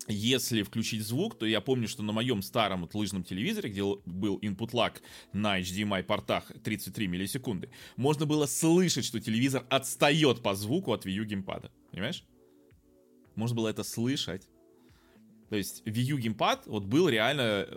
если 0.09 0.63
включить 0.63 1.03
звук, 1.03 1.39
то 1.39 1.47
я 1.47 1.61
помню, 1.61 1.89
что 1.89 2.03
на 2.03 2.13
моем 2.13 2.43
старом 2.43 2.83
вот 2.83 2.95
лыжном 2.95 3.23
телевизоре, 3.25 3.71
где 3.71 3.83
был 3.83 4.39
input 4.39 4.73
lag 4.73 4.93
на 5.33 5.61
HDMI 5.61 6.03
портах 6.03 6.51
33 6.65 7.07
миллисекунды, 7.09 7.71
можно 7.97 8.27
было 8.27 8.47
слышать, 8.47 9.05
что 9.05 9.21
телевизор 9.21 9.65
отстает 9.71 10.43
по 10.43 10.55
звуку 10.55 10.93
от 10.93 11.07
Wii 11.07 11.13
U 11.13 11.25
геймпада. 11.25 11.71
Понимаешь? 11.91 12.25
Можно 13.35 13.57
было 13.57 13.69
это 13.69 13.85
слышать. 13.85 14.49
То 15.51 15.57
есть 15.57 15.83
Wii 15.87 16.15
U 16.15 16.19
геймпад 16.19 16.67
вот 16.67 16.85
был 16.85 17.09
реально 17.09 17.67
э, 17.69 17.77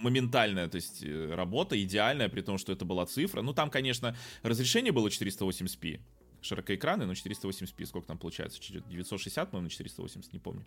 моментальная, 0.00 0.68
то 0.68 0.76
есть 0.76 1.02
э, 1.02 1.34
работа 1.34 1.82
идеальная, 1.82 2.28
при 2.28 2.42
том, 2.42 2.58
что 2.58 2.72
это 2.72 2.84
была 2.84 3.06
цифра. 3.06 3.42
Ну, 3.42 3.54
там, 3.54 3.70
конечно, 3.70 4.14
разрешение 4.42 4.92
было 4.92 5.08
480p, 5.08 6.00
широкоэкраны, 6.46 7.06
но 7.06 7.12
480p, 7.12 7.86
сколько 7.86 8.08
там 8.08 8.18
получается? 8.18 8.60
960, 8.60 9.50
по-моему, 9.50 9.64
на 9.64 9.70
480, 9.70 10.32
не 10.32 10.38
помню. 10.38 10.64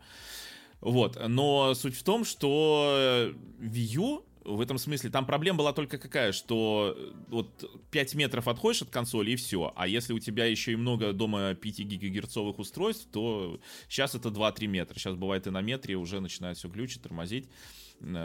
Вот, 0.82 1.18
но 1.28 1.74
суть 1.74 1.96
в 1.96 2.04
том, 2.04 2.24
что 2.24 3.34
Wii 3.60 3.96
U 3.96 4.26
в 4.46 4.62
этом 4.62 4.78
смысле, 4.78 5.10
там 5.10 5.26
проблема 5.26 5.60
была 5.60 5.74
только 5.74 5.98
какая, 5.98 6.32
что 6.32 6.96
э, 6.98 7.12
вот 7.28 7.70
5 7.92 8.16
метров 8.16 8.48
отходишь 8.48 8.82
от 8.82 8.90
консоли 8.90 9.32
и 9.32 9.36
все, 9.36 9.74
а 9.76 9.88
если 9.88 10.14
у 10.14 10.20
тебя 10.20 10.46
еще 10.46 10.72
и 10.72 10.76
много 10.76 11.14
дома 11.14 11.54
5 11.54 11.80
гигагерцовых 11.80 12.58
устройств, 12.60 13.08
то 13.12 13.60
сейчас 13.88 14.16
это 14.16 14.30
2-3 14.30 14.68
метра, 14.68 14.98
сейчас 14.98 15.16
бывает 15.16 15.48
и 15.48 15.50
на 15.50 15.62
метре 15.62 15.96
уже 15.96 16.20
начинает 16.20 16.58
все 16.58 16.68
глючить, 16.68 17.02
тормозить, 17.02 17.50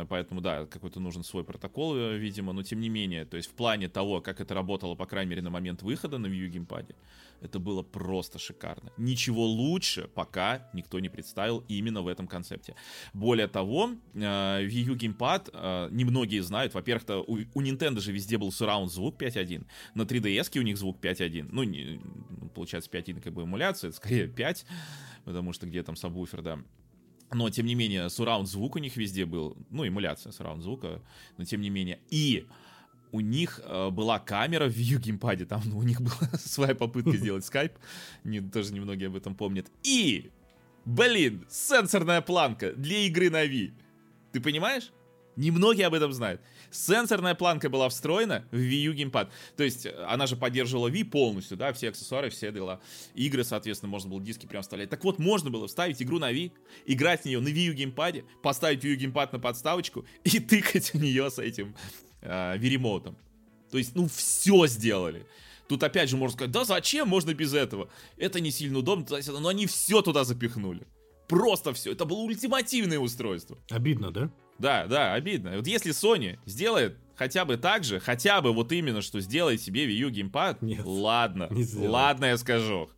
поэтому, 0.08 0.40
да, 0.40 0.66
какой-то 0.66 1.00
нужен 1.00 1.24
свой 1.24 1.44
протокол, 1.44 1.96
э, 1.96 2.16
видимо, 2.16 2.52
но 2.52 2.62
тем 2.62 2.80
не 2.80 2.88
менее, 2.88 3.24
то 3.24 3.36
есть 3.36 3.50
в 3.50 3.54
плане 3.54 3.88
того, 3.88 4.20
как 4.20 4.40
это 4.40 4.54
работало, 4.54 4.94
по 4.94 5.06
крайней 5.06 5.30
мере, 5.30 5.42
на 5.42 5.50
момент 5.50 5.82
выхода 5.82 6.18
на 6.18 6.26
U 6.26 6.48
геймпаде, 6.48 6.94
это 7.40 7.58
было 7.58 7.82
просто 7.82 8.38
шикарно. 8.38 8.92
Ничего 8.96 9.44
лучше 9.44 10.08
пока 10.14 10.68
никто 10.72 11.00
не 11.00 11.08
представил 11.08 11.64
именно 11.68 12.02
в 12.02 12.08
этом 12.08 12.26
концепте. 12.26 12.74
Более 13.12 13.48
того, 13.48 13.90
э, 14.14 14.18
Wii 14.18 14.84
U 14.84 14.94
геймпад, 14.94 15.50
немногие 15.90 16.42
знают, 16.42 16.74
во-первых, 16.74 17.28
у, 17.28 17.38
у 17.54 17.62
Nintendo 17.62 18.00
же 18.00 18.12
везде 18.12 18.38
был 18.38 18.50
surround 18.50 18.86
звук 18.86 19.20
5.1, 19.20 19.66
на 19.94 20.02
3DS 20.02 20.58
у 20.58 20.62
них 20.62 20.78
звук 20.78 21.00
5.1, 21.00 21.48
ну, 21.50 21.64
не, 21.64 22.00
получается 22.54 22.90
5.1 22.90 23.20
как 23.20 23.32
бы 23.32 23.42
эмуляция, 23.42 23.88
это 23.88 23.96
скорее 23.96 24.28
5, 24.28 24.66
потому 25.24 25.52
что 25.52 25.66
где 25.66 25.82
там 25.82 25.96
сабвуфер, 25.96 26.42
да. 26.42 26.58
Но, 27.32 27.50
тем 27.50 27.66
не 27.66 27.74
менее, 27.74 28.08
сураунд 28.10 28.48
звук 28.48 28.76
у 28.76 28.78
них 28.78 28.96
везде 28.96 29.24
был. 29.24 29.56
Ну, 29.70 29.86
эмуляция 29.86 30.32
сураунд 30.32 30.62
звука, 30.62 31.02
но 31.36 31.44
тем 31.44 31.60
не 31.60 31.70
менее. 31.70 31.98
И 32.10 32.46
у 33.14 33.20
них 33.20 33.60
э, 33.62 33.90
была 33.90 34.18
камера 34.18 34.68
в 34.68 34.76
View 34.76 34.98
геймпаде, 34.98 35.46
там 35.46 35.62
ну, 35.64 35.78
у 35.78 35.82
них 35.84 36.00
была 36.00 36.30
своя 36.36 36.74
попытка 36.74 37.16
сделать 37.16 37.44
скайп, 37.44 37.72
не, 38.24 38.40
тоже 38.40 38.74
немногие 38.74 39.06
об 39.06 39.16
этом 39.16 39.34
помнят. 39.36 39.70
И, 39.84 40.30
блин, 40.84 41.46
сенсорная 41.48 42.20
планка 42.22 42.72
для 42.72 42.98
игры 43.06 43.30
на 43.30 43.44
Wii. 43.44 43.72
Ты 44.32 44.40
понимаешь? 44.40 44.90
Немногие 45.36 45.86
об 45.86 45.94
этом 45.94 46.12
знают. 46.12 46.40
Сенсорная 46.70 47.34
планка 47.34 47.68
была 47.68 47.88
встроена 47.88 48.46
в 48.50 48.56
Wii 48.56 48.82
U 48.84 48.92
геймпад. 48.92 49.32
То 49.56 49.64
есть 49.64 49.86
э, 49.86 50.04
она 50.08 50.26
же 50.26 50.36
поддерживала 50.36 50.88
Wii 50.88 51.04
полностью, 51.04 51.56
да, 51.56 51.72
все 51.72 51.88
аксессуары, 51.88 52.30
все 52.30 52.52
дела. 52.52 52.80
Игры, 53.14 53.44
соответственно, 53.44 53.90
можно 53.90 54.10
было 54.10 54.22
диски 54.22 54.46
прям 54.46 54.62
вставлять. 54.62 54.90
Так 54.90 55.02
вот, 55.04 55.18
можно 55.18 55.50
было 55.50 55.66
вставить 55.66 56.00
игру 56.02 56.18
на 56.18 56.32
Wii, 56.32 56.52
играть 56.86 57.22
в 57.22 57.24
нее 57.24 57.40
на 57.40 57.48
Wii 57.48 57.66
U 57.66 57.72
геймпаде, 57.74 58.24
поставить 58.42 58.84
Wii 58.84 58.92
U 58.92 58.96
геймпад 58.96 59.32
на 59.32 59.38
подставочку 59.38 60.04
и 60.24 60.38
тыкать 60.38 60.94
в 60.94 61.00
нее 61.00 61.30
с 61.30 61.38
этим 61.38 61.74
э, 62.20 62.56
Wii 62.58 63.14
То 63.70 63.78
есть, 63.78 63.94
ну, 63.94 64.08
все 64.08 64.66
сделали. 64.66 65.26
Тут 65.68 65.82
опять 65.82 66.10
же 66.10 66.16
можно 66.16 66.36
сказать, 66.36 66.52
да 66.52 66.64
зачем, 66.64 67.08
можно 67.08 67.32
без 67.32 67.54
этого. 67.54 67.88
Это 68.16 68.40
не 68.40 68.50
сильно 68.50 68.78
удобно, 68.78 69.06
но 69.40 69.48
они 69.48 69.66
все 69.66 70.02
туда 70.02 70.24
запихнули. 70.24 70.86
Просто 71.28 71.72
все. 71.72 71.92
Это 71.92 72.04
было 72.04 72.18
ультимативное 72.18 72.98
устройство. 72.98 73.58
Обидно, 73.70 74.10
да? 74.10 74.30
Да, 74.58 74.86
да, 74.86 75.14
обидно. 75.14 75.56
Вот 75.56 75.66
если 75.66 75.92
Sony 75.92 76.38
сделает 76.46 76.96
хотя 77.16 77.44
бы 77.44 77.56
так 77.56 77.84
же, 77.84 78.00
хотя 78.00 78.40
бы 78.40 78.52
вот 78.52 78.72
именно, 78.72 79.02
что 79.02 79.20
сделает 79.20 79.60
себе 79.60 79.86
Wii 79.86 80.06
U 80.06 80.10
геймпад, 80.10 80.62
Нет, 80.62 80.84
ладно, 80.84 81.48
ладно, 81.76 82.26
я 82.26 82.36
скажу. 82.38 82.88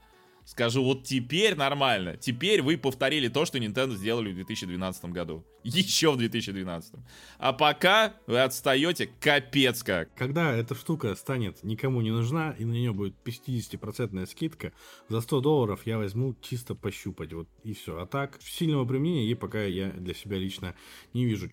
Скажу, 0.47 0.85
вот 0.85 1.03
теперь 1.03 1.57
нормально. 1.57 2.17
Теперь 2.17 2.63
вы 2.63 2.79
повторили 2.79 3.27
то, 3.27 3.45
что 3.45 3.59
Nintendo 3.59 3.97
сделали 3.97 4.31
в 4.31 4.37
2012 4.37 5.07
году. 5.07 5.45
Еще 5.65 6.13
в 6.13 6.17
2012. 6.17 6.95
А 7.39 7.53
пока 7.53 8.15
вы 8.29 8.41
отстаете 8.41 9.11
капец 9.19 9.83
как. 9.83 10.15
Когда 10.15 10.55
эта 10.55 10.77
штука 10.77 11.17
станет 11.17 11.65
никому 11.65 12.01
не 12.01 12.13
нужна, 12.13 12.53
и 12.53 12.65
на 12.65 12.71
нее 12.71 12.93
будет 12.93 13.17
50% 13.25 14.25
скидка, 14.27 14.73
за 15.09 15.21
100 15.21 15.41
долларов 15.41 15.81
я 15.85 15.99
возьму 15.99 16.37
чисто 16.41 16.77
пощупать. 16.77 17.33
Вот 17.33 17.49
и 17.65 17.75
все. 17.75 17.99
А 17.99 18.07
так, 18.07 18.39
сильного 18.41 18.85
применения 18.85 19.25
ей 19.25 19.35
пока 19.35 19.65
я 19.65 19.91
для 19.91 20.15
себя 20.15 20.39
лично 20.39 20.77
не 21.13 21.25
вижу. 21.25 21.51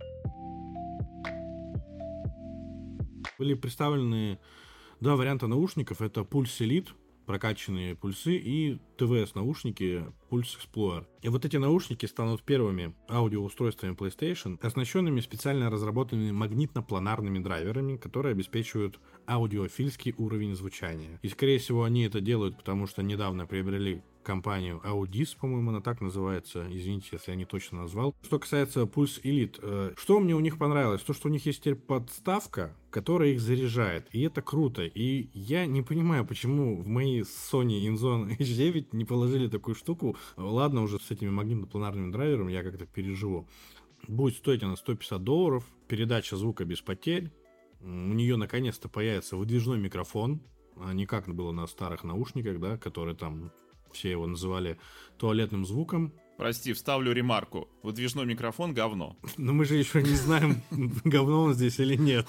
Были 3.40 3.54
представлены 3.54 4.38
два 5.00 5.16
варианта 5.16 5.48
наушников. 5.48 6.00
Это 6.00 6.20
Pulse 6.20 6.60
Elite 6.60 6.90
прокачанные 7.26 7.94
пульсы 7.94 8.36
и 8.36 8.78
ТВС-наушники 8.96 10.04
Pulse 10.30 10.56
Explorer. 10.58 11.06
И 11.22 11.28
вот 11.28 11.44
эти 11.44 11.56
наушники 11.56 12.06
станут 12.06 12.42
первыми 12.42 12.94
аудиоустройствами 13.08 13.94
PlayStation, 13.94 14.58
оснащенными 14.60 15.20
специально 15.20 15.70
разработанными 15.70 16.30
магнитно-планарными 16.30 17.42
драйверами, 17.42 17.96
которые 17.96 18.32
обеспечивают 18.32 19.00
аудиофильский 19.26 20.14
уровень 20.18 20.54
звучания. 20.54 21.18
И, 21.22 21.28
скорее 21.28 21.58
всего, 21.58 21.84
они 21.84 22.04
это 22.04 22.20
делают, 22.20 22.56
потому 22.56 22.86
что 22.86 23.02
недавно 23.02 23.46
приобрели 23.46 24.02
компанию 24.24 24.80
Audis, 24.84 25.36
по-моему, 25.38 25.70
она 25.70 25.80
так 25.80 26.00
называется. 26.00 26.66
Извините, 26.70 27.10
если 27.12 27.30
я 27.30 27.36
не 27.36 27.44
точно 27.44 27.82
назвал. 27.82 28.14
Что 28.22 28.38
касается 28.38 28.80
Pulse 28.82 29.22
Elite, 29.22 29.58
э, 29.62 29.94
что 29.96 30.18
мне 30.18 30.34
у 30.34 30.40
них 30.40 30.58
понравилось? 30.58 31.02
То, 31.02 31.12
что 31.12 31.28
у 31.28 31.30
них 31.30 31.46
есть 31.46 31.60
теперь 31.60 31.76
подставка, 31.76 32.76
которая 32.90 33.30
их 33.30 33.40
заряжает. 33.40 34.08
И 34.12 34.22
это 34.22 34.42
круто. 34.42 34.82
И 34.82 35.28
я 35.32 35.66
не 35.66 35.82
понимаю, 35.82 36.26
почему 36.26 36.80
в 36.80 36.86
моей 36.86 37.20
Sony 37.22 37.86
InZone 37.86 38.36
H9 38.38 38.88
не 38.92 39.04
положили 39.04 39.48
такую 39.48 39.74
штуку. 39.74 40.16
Ладно, 40.36 40.82
уже 40.82 40.98
с 40.98 41.10
этими 41.10 41.30
магнитно-планарными 41.30 42.10
драйверами 42.10 42.52
я 42.52 42.62
как-то 42.62 42.86
переживу. 42.86 43.46
Будет 44.08 44.36
стоить 44.36 44.62
она 44.62 44.76
150 44.76 45.22
долларов. 45.22 45.64
Передача 45.88 46.36
звука 46.36 46.64
без 46.64 46.80
потерь. 46.80 47.30
У 47.80 47.86
нее 47.86 48.36
наконец-то 48.36 48.88
появится 48.88 49.36
выдвижной 49.36 49.78
микрофон, 49.78 50.40
а 50.76 50.94
не 50.94 51.04
как 51.04 51.28
было 51.34 51.52
на 51.52 51.66
старых 51.66 52.02
наушниках, 52.02 52.58
да, 52.58 52.78
которые 52.78 53.14
там 53.14 53.52
все 53.94 54.10
его 54.10 54.26
называли 54.26 54.78
туалетным 55.18 55.64
звуком. 55.64 56.12
Прости, 56.36 56.72
вставлю 56.72 57.12
ремарку. 57.12 57.68
Выдвижной 57.82 58.26
микрофон— 58.26 58.74
говно. 58.74 59.16
Но 59.36 59.52
мы 59.52 59.64
же 59.64 59.76
еще 59.76 60.02
не 60.02 60.14
знаем, 60.14 60.62
говно 61.04 61.44
он 61.44 61.54
здесь 61.54 61.78
или 61.78 61.94
нет. 61.94 62.26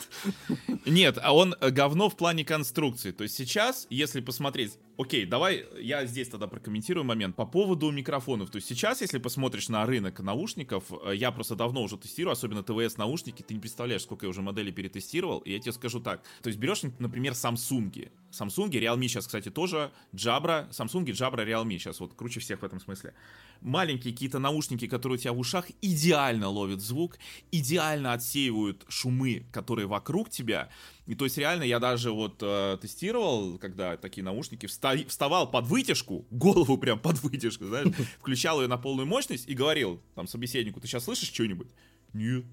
Нет, 0.86 1.18
а 1.22 1.36
он 1.36 1.56
э, 1.60 1.72
говно 1.72 2.10
в 2.10 2.16
плане 2.16 2.46
конструкции. 2.46 3.12
То 3.12 3.24
есть 3.24 3.36
сейчас, 3.36 3.88
если 3.90 4.22
посмотреть... 4.22 4.78
Окей, 4.98 5.26
давай 5.26 5.66
я 5.82 6.06
здесь 6.06 6.30
тогда 6.30 6.48
прокомментирую 6.48 7.04
момент 7.04 7.36
по 7.36 7.46
поводу 7.46 7.92
микрофонов. 7.92 8.50
То 8.50 8.58
есть 8.58 8.68
сейчас, 8.70 9.02
если 9.02 9.18
посмотришь 9.18 9.68
на 9.68 9.86
рынок 9.86 10.22
наушников, 10.22 10.86
э, 11.06 11.16
я 11.16 11.32
просто 11.32 11.56
давно 11.56 11.84
уже 11.84 11.98
тестирую, 11.98 12.32
особенно 12.32 12.64
ТВС-наушники, 12.64 13.42
ты 13.42 13.54
не 13.54 13.60
представляешь, 13.60 14.04
сколько 14.04 14.26
я 14.26 14.30
уже 14.30 14.42
моделей 14.42 14.72
перетестировал, 14.72 15.40
и 15.40 15.52
я 15.52 15.60
тебе 15.60 15.74
скажу 15.74 16.00
так. 16.00 16.24
То 16.42 16.48
есть 16.48 16.58
берешь, 16.58 16.84
например, 17.00 17.34
Samsung. 17.34 18.10
Samsung, 18.32 18.70
Realme 18.70 19.08
сейчас, 19.10 19.26
кстати, 19.26 19.52
тоже, 19.52 19.92
Jabra, 20.14 20.70
Samsung, 20.70 21.06
Jabra, 21.08 21.46
Realme 21.46 21.78
сейчас 21.78 22.00
вот 22.00 22.14
круче 22.14 22.40
всех 22.40 22.62
в 22.62 22.64
этом 22.64 22.80
смысле 22.80 23.14
маленькие 23.62 24.14
какие-то 24.14 24.40
наушники, 24.40 24.88
которые 24.88 25.18
у 25.18 25.22
тебя 25.22 25.34
в 25.34 25.40
ушах, 25.40 25.66
идеально 25.82 26.48
ловят 26.48 26.82
звук, 26.82 27.18
идеально 27.52 28.14
отсеивают 28.14 28.86
шумы, 28.88 29.46
которые 29.52 29.88
вокруг 29.88 30.30
тебя. 30.30 30.70
И 31.06 31.14
то 31.14 31.26
есть 31.26 31.38
реально 31.38 31.64
я 31.64 31.80
даже 31.80 32.12
вот 32.12 32.40
э, 32.42 32.78
тестировал, 32.82 33.60
когда 33.60 33.96
такие 33.96 34.24
наушники, 34.24 34.66
вста- 34.66 35.08
вставал 35.08 35.50
под 35.50 35.68
вытяжку, 35.68 36.26
голову 36.32 36.78
прям 36.78 37.00
под 37.00 37.22
вытяжку, 37.22 37.66
знаешь, 37.66 37.88
включал 38.20 38.62
ее 38.62 38.68
на 38.68 38.78
полную 38.78 39.06
мощность 39.06 39.48
и 39.48 39.54
говорил 39.54 40.02
там 40.16 40.28
собеседнику, 40.28 40.80
ты 40.80 40.88
сейчас 40.88 41.04
слышишь 41.04 41.32
что-нибудь? 41.32 41.70
Нет. 42.14 42.46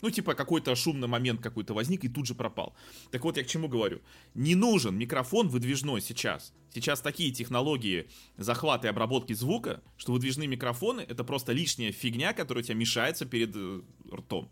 Ну, 0.00 0.10
типа, 0.10 0.34
какой-то 0.34 0.74
шумный 0.74 1.06
момент 1.06 1.40
какой-то 1.40 1.74
возник 1.74 2.04
и 2.04 2.08
тут 2.08 2.26
же 2.26 2.34
пропал. 2.34 2.74
Так 3.12 3.22
вот, 3.22 3.36
я 3.36 3.44
к 3.44 3.46
чему 3.46 3.68
говорю. 3.68 4.00
Не 4.34 4.56
нужен 4.56 4.96
микрофон 4.96 5.46
выдвижной 5.46 6.00
сейчас. 6.00 6.52
Сейчас 6.74 7.00
такие 7.00 7.30
технологии 7.30 8.08
захвата 8.36 8.88
и 8.88 8.90
обработки 8.90 9.32
звука, 9.32 9.80
что 9.96 10.12
выдвижные 10.12 10.48
микрофоны— 10.48 11.02
это 11.08 11.22
просто 11.22 11.52
лишняя 11.52 11.92
фигня, 11.92 12.32
которая 12.32 12.64
тебе 12.64 12.74
мешается 12.74 13.26
перед 13.26 13.52
э, 13.54 13.82
ртом 14.12 14.50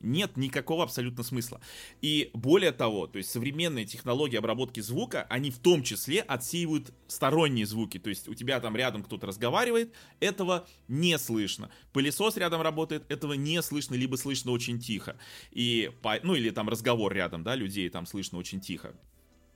нет 0.00 0.36
никакого 0.36 0.84
абсолютно 0.84 1.22
смысла. 1.22 1.60
И 2.00 2.30
более 2.34 2.72
того, 2.72 3.06
то 3.06 3.18
есть 3.18 3.30
современные 3.30 3.84
технологии 3.84 4.36
обработки 4.36 4.80
звука, 4.80 5.26
они 5.28 5.50
в 5.50 5.58
том 5.58 5.82
числе 5.82 6.20
отсеивают 6.20 6.92
сторонние 7.06 7.66
звуки. 7.66 7.98
То 7.98 8.10
есть 8.10 8.28
у 8.28 8.34
тебя 8.34 8.60
там 8.60 8.76
рядом 8.76 9.02
кто-то 9.02 9.26
разговаривает, 9.26 9.92
этого 10.20 10.66
не 10.88 11.18
слышно. 11.18 11.70
Пылесос 11.92 12.36
рядом 12.36 12.62
работает, 12.62 13.10
этого 13.10 13.32
не 13.34 13.60
слышно, 13.62 13.94
либо 13.94 14.16
слышно 14.16 14.52
очень 14.52 14.78
тихо. 14.78 15.18
И, 15.50 15.92
ну 16.22 16.34
или 16.34 16.50
там 16.50 16.68
разговор 16.68 17.12
рядом, 17.12 17.42
да, 17.42 17.54
людей 17.54 17.88
там 17.88 18.06
слышно 18.06 18.38
очень 18.38 18.60
тихо. 18.60 18.94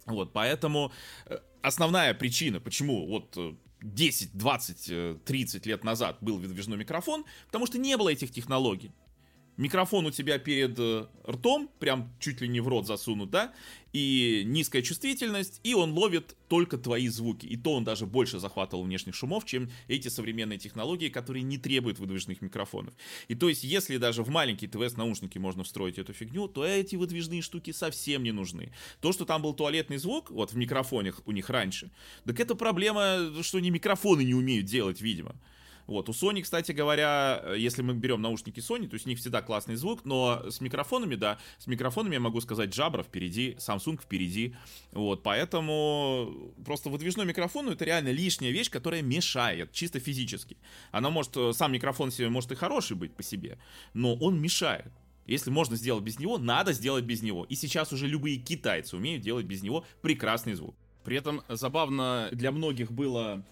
Вот, 0.05 0.33
поэтому 0.33 0.93
э, 1.27 1.39
основная 1.63 2.13
причина, 2.13 2.59
почему 2.59 3.07
вот 3.07 3.39
10, 3.83 4.37
20, 4.37 5.25
30 5.25 5.67
лет 5.67 5.85
назад 5.85 6.19
был 6.21 6.39
выдвижной 6.39 6.79
микрофон, 6.79 7.25
потому 7.47 7.67
что 7.67 7.79
не 7.79 7.97
было 7.97 8.09
этих 8.09 8.33
технологий 8.33 8.93
микрофон 9.63 10.07
у 10.07 10.11
тебя 10.11 10.39
перед 10.39 10.79
э, 10.79 11.07
ртом, 11.27 11.71
прям 11.79 12.13
чуть 12.19 12.41
ли 12.41 12.49
не 12.49 12.61
в 12.61 12.69
рот 12.69 12.87
засунут, 12.87 13.31
да, 13.31 13.53
и 13.93 14.43
низкая 14.45 14.83
чувствительность, 14.83 15.61
и 15.63 15.75
он 15.75 15.93
ловит 15.93 16.37
только 16.49 16.79
твои 16.79 17.09
звуки. 17.09 17.47
И 17.47 17.57
то 17.57 17.75
он 17.75 17.85
даже 17.85 18.07
больше 18.07 18.39
захватывал 18.39 18.85
внешних 18.85 19.15
шумов, 19.15 19.45
чем 19.45 19.71
эти 19.89 20.09
современные 20.09 20.59
технологии, 20.59 21.09
которые 21.09 21.43
не 21.43 21.59
требуют 21.59 21.99
выдвижных 21.99 22.43
микрофонов. 22.43 22.95
И 23.29 23.35
то 23.35 23.49
есть, 23.49 23.65
если 23.65 23.99
даже 23.99 24.23
в 24.23 24.29
маленькие 24.29 24.69
ТВС-наушники 24.69 25.39
можно 25.39 25.63
встроить 25.63 25.99
эту 25.99 26.13
фигню, 26.13 26.49
то 26.49 26.65
эти 26.65 26.97
выдвижные 26.97 27.43
штуки 27.43 27.71
совсем 27.71 28.23
не 28.23 28.33
нужны. 28.33 28.73
То, 29.01 29.13
что 29.13 29.25
там 29.25 29.43
был 29.43 29.55
туалетный 29.55 29.99
звук, 29.99 30.31
вот 30.31 30.53
в 30.53 30.57
микрофонах 30.57 31.23
у 31.25 31.33
них 31.33 31.49
раньше, 31.51 31.91
так 32.25 32.41
это 32.41 32.55
проблема, 32.55 33.33
что 33.43 33.59
они 33.59 33.71
микрофоны 33.71 34.23
не 34.25 34.35
умеют 34.35 34.67
делать, 34.67 35.01
видимо. 35.01 35.37
Вот, 35.93 36.09
у 36.09 36.13
Sony, 36.13 36.41
кстати 36.41 36.73
говоря, 36.73 37.45
если 37.55 37.83
мы 37.83 37.93
берем 37.93 38.23
наушники 38.23 38.61
Sony, 38.61 38.89
то 38.89 38.95
есть 38.95 39.05
у 39.05 39.11
них 39.11 39.19
всегда 39.19 39.43
классный 39.43 39.77
звук, 39.77 40.07
но 40.07 40.43
с 40.49 40.63
микрофонами, 40.63 41.17
да, 41.17 41.39
с 41.59 41.67
микрофонами 41.67 42.15
я 42.15 42.21
могу 42.21 42.41
сказать, 42.41 42.71
Jabra 42.71 43.03
впереди, 43.03 43.57
Samsung 43.59 44.01
впереди, 44.01 44.55
вот, 44.93 45.23
поэтому 45.23 46.55
просто 46.65 46.89
выдвижной 46.89 47.27
микрофон, 47.27 47.69
это 47.69 47.85
реально 47.85 48.09
лишняя 48.09 48.51
вещь, 48.53 48.71
которая 48.71 49.03
мешает, 49.03 49.73
чисто 49.73 50.01
физически. 50.01 50.57
Она 50.93 51.11
может, 51.11 51.37
сам 51.55 51.73
микрофон 51.73 52.11
себе 52.11 52.31
может 52.31 52.53
и 52.53 52.55
хороший 52.55 52.97
быть 52.97 53.15
по 53.15 53.23
себе, 53.23 53.59
но 53.93 54.15
он 54.15 54.41
мешает. 54.41 54.91
Если 55.27 55.51
можно 55.51 55.77
сделать 55.77 56.03
без 56.03 56.19
него, 56.19 56.39
надо 56.39 56.73
сделать 56.73 57.05
без 57.05 57.23
него. 57.23 57.45
И 57.45 57.55
сейчас 57.55 57.93
уже 57.93 58.09
любые 58.09 58.39
китайцы 58.39 58.97
умеют 58.97 59.23
делать 59.23 59.45
без 59.45 59.63
него 59.63 59.85
прекрасный 60.01 60.55
звук. 60.55 60.75
При 61.05 61.19
этом 61.19 61.43
забавно 61.49 62.31
для 62.33 62.51
многих 62.51 62.91
было 62.91 63.45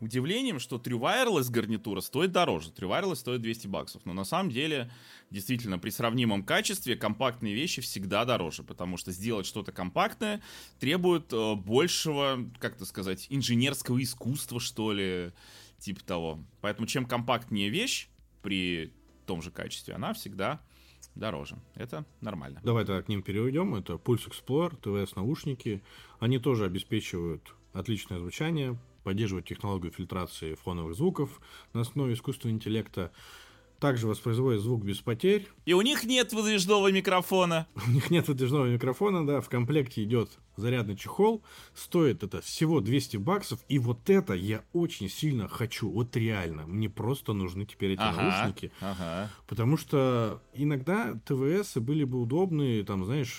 удивлением, 0.00 0.58
что 0.58 0.76
True 0.76 0.98
Wireless 0.98 1.50
гарнитура 1.50 2.00
стоит 2.00 2.32
дороже. 2.32 2.70
True 2.70 2.88
Wireless 2.88 3.16
стоит 3.16 3.42
200 3.42 3.66
баксов. 3.66 4.02
Но 4.04 4.12
на 4.12 4.24
самом 4.24 4.50
деле, 4.50 4.90
действительно, 5.30 5.78
при 5.78 5.90
сравнимом 5.90 6.44
качестве 6.44 6.96
компактные 6.96 7.54
вещи 7.54 7.80
всегда 7.82 8.24
дороже. 8.24 8.62
Потому 8.62 8.96
что 8.96 9.12
сделать 9.12 9.46
что-то 9.46 9.72
компактное 9.72 10.42
требует 10.78 11.32
э, 11.32 11.54
большего, 11.54 12.38
как 12.58 12.76
это 12.76 12.84
сказать, 12.84 13.26
инженерского 13.30 14.02
искусства, 14.02 14.60
что 14.60 14.92
ли, 14.92 15.32
типа 15.78 16.04
того. 16.04 16.40
Поэтому 16.60 16.86
чем 16.86 17.06
компактнее 17.06 17.68
вещь 17.68 18.08
при 18.42 18.92
том 19.26 19.42
же 19.42 19.50
качестве, 19.50 19.94
она 19.94 20.12
всегда 20.12 20.60
дороже. 21.14 21.56
Это 21.74 22.04
нормально. 22.20 22.60
Давай 22.64 22.84
тогда 22.84 23.02
к 23.02 23.08
ним 23.08 23.22
перейдем. 23.22 23.74
Это 23.74 23.94
Pulse 23.94 24.30
Explorer, 24.30 24.78
TVS 24.80 25.12
наушники. 25.16 25.82
Они 26.18 26.38
тоже 26.38 26.64
обеспечивают 26.64 27.54
отличное 27.72 28.18
звучание, 28.18 28.78
поддерживают 29.04 29.46
технологию 29.46 29.92
фильтрации 29.92 30.54
фоновых 30.54 30.96
звуков 30.96 31.40
на 31.72 31.82
основе 31.82 32.14
искусственного 32.14 32.56
интеллекта. 32.56 33.12
Также 33.80 34.06
воспроизводит 34.06 34.62
звук 34.62 34.82
без 34.82 35.00
потерь. 35.00 35.46
И 35.66 35.74
у 35.74 35.82
них 35.82 36.04
нет 36.04 36.32
выдвижного 36.32 36.90
микрофона. 36.90 37.66
У 37.86 37.90
них 37.90 38.10
нет 38.10 38.26
выдвижного 38.28 38.66
микрофона, 38.66 39.26
да. 39.26 39.42
В 39.42 39.50
комплекте 39.50 40.02
идет 40.04 40.30
зарядный 40.56 40.96
чехол. 40.96 41.42
Стоит 41.74 42.22
это 42.22 42.40
всего 42.40 42.80
200 42.80 43.18
баксов. 43.18 43.60
И 43.68 43.78
вот 43.78 44.08
это 44.08 44.32
я 44.32 44.64
очень 44.72 45.10
сильно 45.10 45.48
хочу. 45.48 45.90
Вот 45.90 46.16
реально. 46.16 46.66
Мне 46.66 46.88
просто 46.88 47.34
нужны 47.34 47.66
теперь 47.66 47.92
эти 47.92 48.00
ага, 48.00 48.22
наушники. 48.22 48.72
Ага. 48.80 49.30
Потому 49.46 49.76
что 49.76 50.40
иногда 50.54 51.20
ТВС 51.26 51.76
были 51.76 52.04
бы 52.04 52.22
удобны, 52.22 52.82
там, 52.84 53.04
знаешь, 53.04 53.38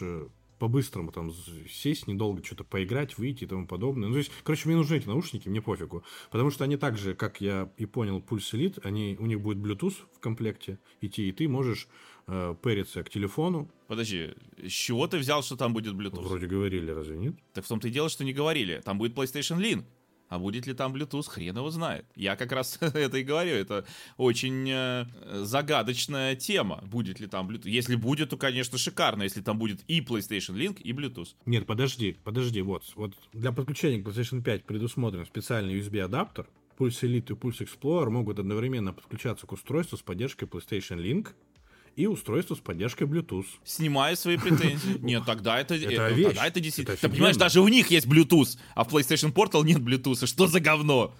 по-быстрому 0.59 1.11
там 1.11 1.31
сесть 1.69 2.07
недолго, 2.07 2.43
что-то 2.43 2.63
поиграть, 2.63 3.17
выйти 3.17 3.43
и 3.43 3.47
тому 3.47 3.67
подобное. 3.67 4.07
Ну, 4.07 4.13
то 4.13 4.19
есть, 4.19 4.31
короче, 4.43 4.67
мне 4.67 4.77
нужны 4.77 4.95
эти 4.95 5.07
наушники, 5.07 5.49
мне 5.49 5.61
пофигу. 5.61 6.03
Потому 6.31 6.51
что 6.51 6.63
они 6.63 6.77
так 6.77 6.97
же, 6.97 7.15
как 7.15 7.41
я 7.41 7.71
и 7.77 7.85
понял, 7.85 8.19
Pulse 8.19 8.53
Elite, 8.53 8.79
они, 8.83 9.17
у 9.19 9.25
них 9.25 9.41
будет 9.41 9.57
Bluetooth 9.57 9.95
в 10.13 10.19
комплекте 10.19 10.79
идти, 11.01 11.27
и 11.27 11.31
ты 11.31 11.47
можешь 11.47 11.87
э, 12.27 12.55
пэриться 12.61 13.03
к 13.03 13.09
телефону. 13.09 13.69
Подожди, 13.87 14.33
с 14.57 14.71
чего 14.71 15.07
ты 15.07 15.17
взял, 15.17 15.43
что 15.43 15.55
там 15.55 15.73
будет 15.73 15.93
Bluetooth? 15.93 16.21
Вроде 16.21 16.47
говорили, 16.47 16.91
разве 16.91 17.17
нет? 17.17 17.35
Так 17.53 17.65
в 17.65 17.67
том-то 17.67 17.87
и 17.87 17.91
дело, 17.91 18.09
что 18.09 18.23
не 18.23 18.33
говорили. 18.33 18.81
Там 18.83 18.97
будет 18.97 19.13
PlayStation 19.13 19.59
Link. 19.59 19.83
А 20.27 20.39
будет 20.39 20.65
ли 20.67 20.73
там 20.73 20.93
Bluetooth, 20.93 21.27
хрен 21.27 21.55
его 21.55 21.69
знает. 21.69 22.05
Я 22.15 22.35
как 22.35 22.51
раз 22.51 22.77
это 22.81 23.17
и 23.17 23.23
говорю, 23.23 23.55
это 23.55 23.85
очень 24.17 24.69
э, 24.69 25.05
загадочная 25.43 26.35
тема, 26.35 26.83
будет 26.83 27.19
ли 27.19 27.27
там 27.27 27.49
Bluetooth. 27.49 27.69
Если 27.69 27.95
будет, 27.95 28.29
то, 28.29 28.37
конечно, 28.37 28.77
шикарно, 28.77 29.23
если 29.23 29.41
там 29.41 29.57
будет 29.57 29.83
и 29.87 30.01
PlayStation 30.01 30.55
Link, 30.55 30.81
и 30.81 30.91
Bluetooth. 30.93 31.29
Нет, 31.45 31.65
подожди, 31.65 32.17
подожди, 32.23 32.61
вот. 32.61 32.83
Вот 32.95 33.13
для 33.33 33.51
подключения 33.51 34.01
к 34.01 34.07
PlayStation 34.07 34.41
5 34.41 34.65
предусмотрен 34.65 35.25
специальный 35.25 35.79
USB-адаптер. 35.79 36.47
Pulse 36.77 37.03
Elite 37.03 37.31
и 37.31 37.35
Pulse 37.35 37.65
Explorer 37.65 38.09
могут 38.09 38.39
одновременно 38.39 38.93
подключаться 38.93 39.47
к 39.47 39.51
устройству 39.53 39.97
с 39.97 40.01
поддержкой 40.01 40.45
PlayStation 40.45 40.97
Link 40.97 41.29
и 41.95 42.07
устройство 42.07 42.55
с 42.55 42.59
поддержкой 42.59 43.05
Bluetooth. 43.05 43.45
Снимаю 43.63 44.17
свои 44.17 44.37
претензии. 44.37 44.97
Нет, 45.01 45.23
тогда 45.25 45.59
это, 45.59 45.75
это. 45.75 46.09
Тогда 46.09 46.47
это 46.47 46.59
действительно. 46.59 46.97
Ты 46.97 47.09
понимаешь, 47.09 47.37
даже 47.37 47.61
у 47.61 47.67
них 47.67 47.89
есть 47.89 48.05
Bluetooth, 48.05 48.57
а 48.73 48.83
в 48.83 48.93
PlayStation 48.93 49.33
Portal 49.33 49.63
нет 49.63 49.79
Bluetooth. 49.79 50.25
Что 50.25 50.47
за 50.47 50.59
говно? 50.59 51.13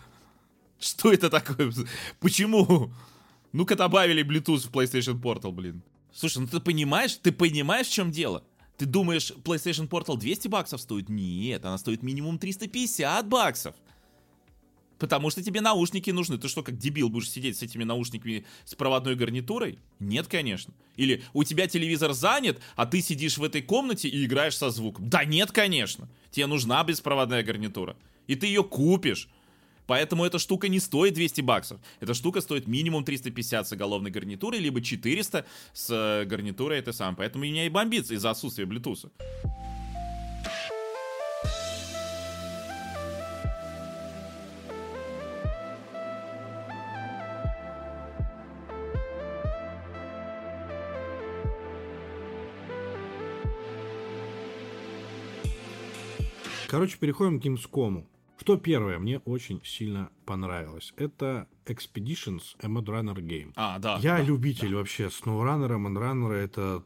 Что 0.79 1.13
это 1.13 1.29
такое? 1.29 1.71
Почему? 2.19 2.91
Ну-ка 3.53 3.75
добавили 3.75 4.23
Bluetooth 4.23 4.67
в 4.67 4.71
PlayStation 4.71 5.19
Portal, 5.19 5.51
блин. 5.51 5.81
Слушай, 6.13 6.39
ну 6.39 6.47
ты 6.47 6.59
понимаешь, 6.59 7.15
ты 7.15 7.31
понимаешь, 7.31 7.87
в 7.87 7.93
чем 7.93 8.11
дело? 8.11 8.43
Ты 8.77 8.85
думаешь, 8.85 9.31
PlayStation 9.43 9.87
Portal 9.87 10.17
200 10.17 10.49
баксов 10.49 10.81
стоит? 10.81 11.07
Нет, 11.07 11.63
она 11.63 11.77
стоит 11.77 12.03
минимум 12.03 12.37
350 12.37 13.27
баксов. 13.29 13.75
Потому 14.97 15.29
что 15.29 15.43
тебе 15.43 15.61
наушники 15.61 16.09
нужны. 16.09 16.37
Ты 16.37 16.47
что, 16.47 16.63
как 16.63 16.77
дебил, 16.77 17.09
будешь 17.09 17.29
сидеть 17.29 17.57
с 17.57 17.63
этими 17.63 17.83
наушниками 17.83 18.45
с 18.63 18.75
проводной 18.75 19.15
гарнитурой? 19.15 19.79
Нет, 19.99 20.27
конечно. 20.27 20.73
Или 20.95 21.23
у 21.33 21.43
тебя 21.43 21.67
телевизор 21.67 22.13
занят, 22.13 22.59
а 22.75 22.85
ты 22.85 23.01
сидишь 23.01 23.37
в 23.37 23.43
этой 23.43 23.61
комнате 23.61 24.07
и 24.07 24.25
играешь 24.25 24.57
со 24.57 24.69
звуком. 24.69 25.09
Да 25.09 25.25
нет, 25.25 25.51
конечно. 25.51 26.09
Тебе 26.31 26.47
нужна 26.47 26.83
беспроводная 26.83 27.43
гарнитура. 27.43 27.97
И 28.27 28.35
ты 28.35 28.47
ее 28.47 28.63
купишь. 28.63 29.29
Поэтому 29.87 30.25
эта 30.25 30.39
штука 30.39 30.67
не 30.67 30.79
стоит 30.79 31.13
200 31.13 31.41
баксов. 31.41 31.79
Эта 31.99 32.13
штука 32.13 32.41
стоит 32.41 32.67
минимум 32.67 33.03
350 33.03 33.67
с 33.67 33.71
оголовной 33.71 34.11
гарнитурой, 34.11 34.59
либо 34.59 34.81
400 34.81 35.45
с 35.73 35.89
э, 35.91 36.25
гарнитурой 36.25 36.79
это 36.79 36.91
сам. 36.91 37.15
Поэтому 37.15 37.43
меня 37.43 37.65
и 37.65 37.69
бомбится 37.69 38.15
из-за 38.15 38.31
отсутствия 38.31 38.65
Bluetooth. 38.65 39.11
Короче, 56.75 56.97
переходим 56.97 57.39
к 57.39 57.45
Gamescom. 57.45 58.05
Что 58.37 58.57
первое 58.57 58.99
мне 58.99 59.19
очень 59.19 59.61
сильно 59.63 60.09
понравилось? 60.25 60.93
Это 60.97 61.47
Expeditions 61.65 62.57
A 62.61 62.67
Runner 62.67 63.15
Game. 63.15 63.53
А, 63.55 63.79
да. 63.79 63.97
Я 64.01 64.17
да, 64.17 64.23
любитель 64.23 64.71
да. 64.71 64.75
вообще 64.75 65.05
SnowRunner, 65.05 65.77
Mudrunner. 65.77 66.33
Это 66.33 66.83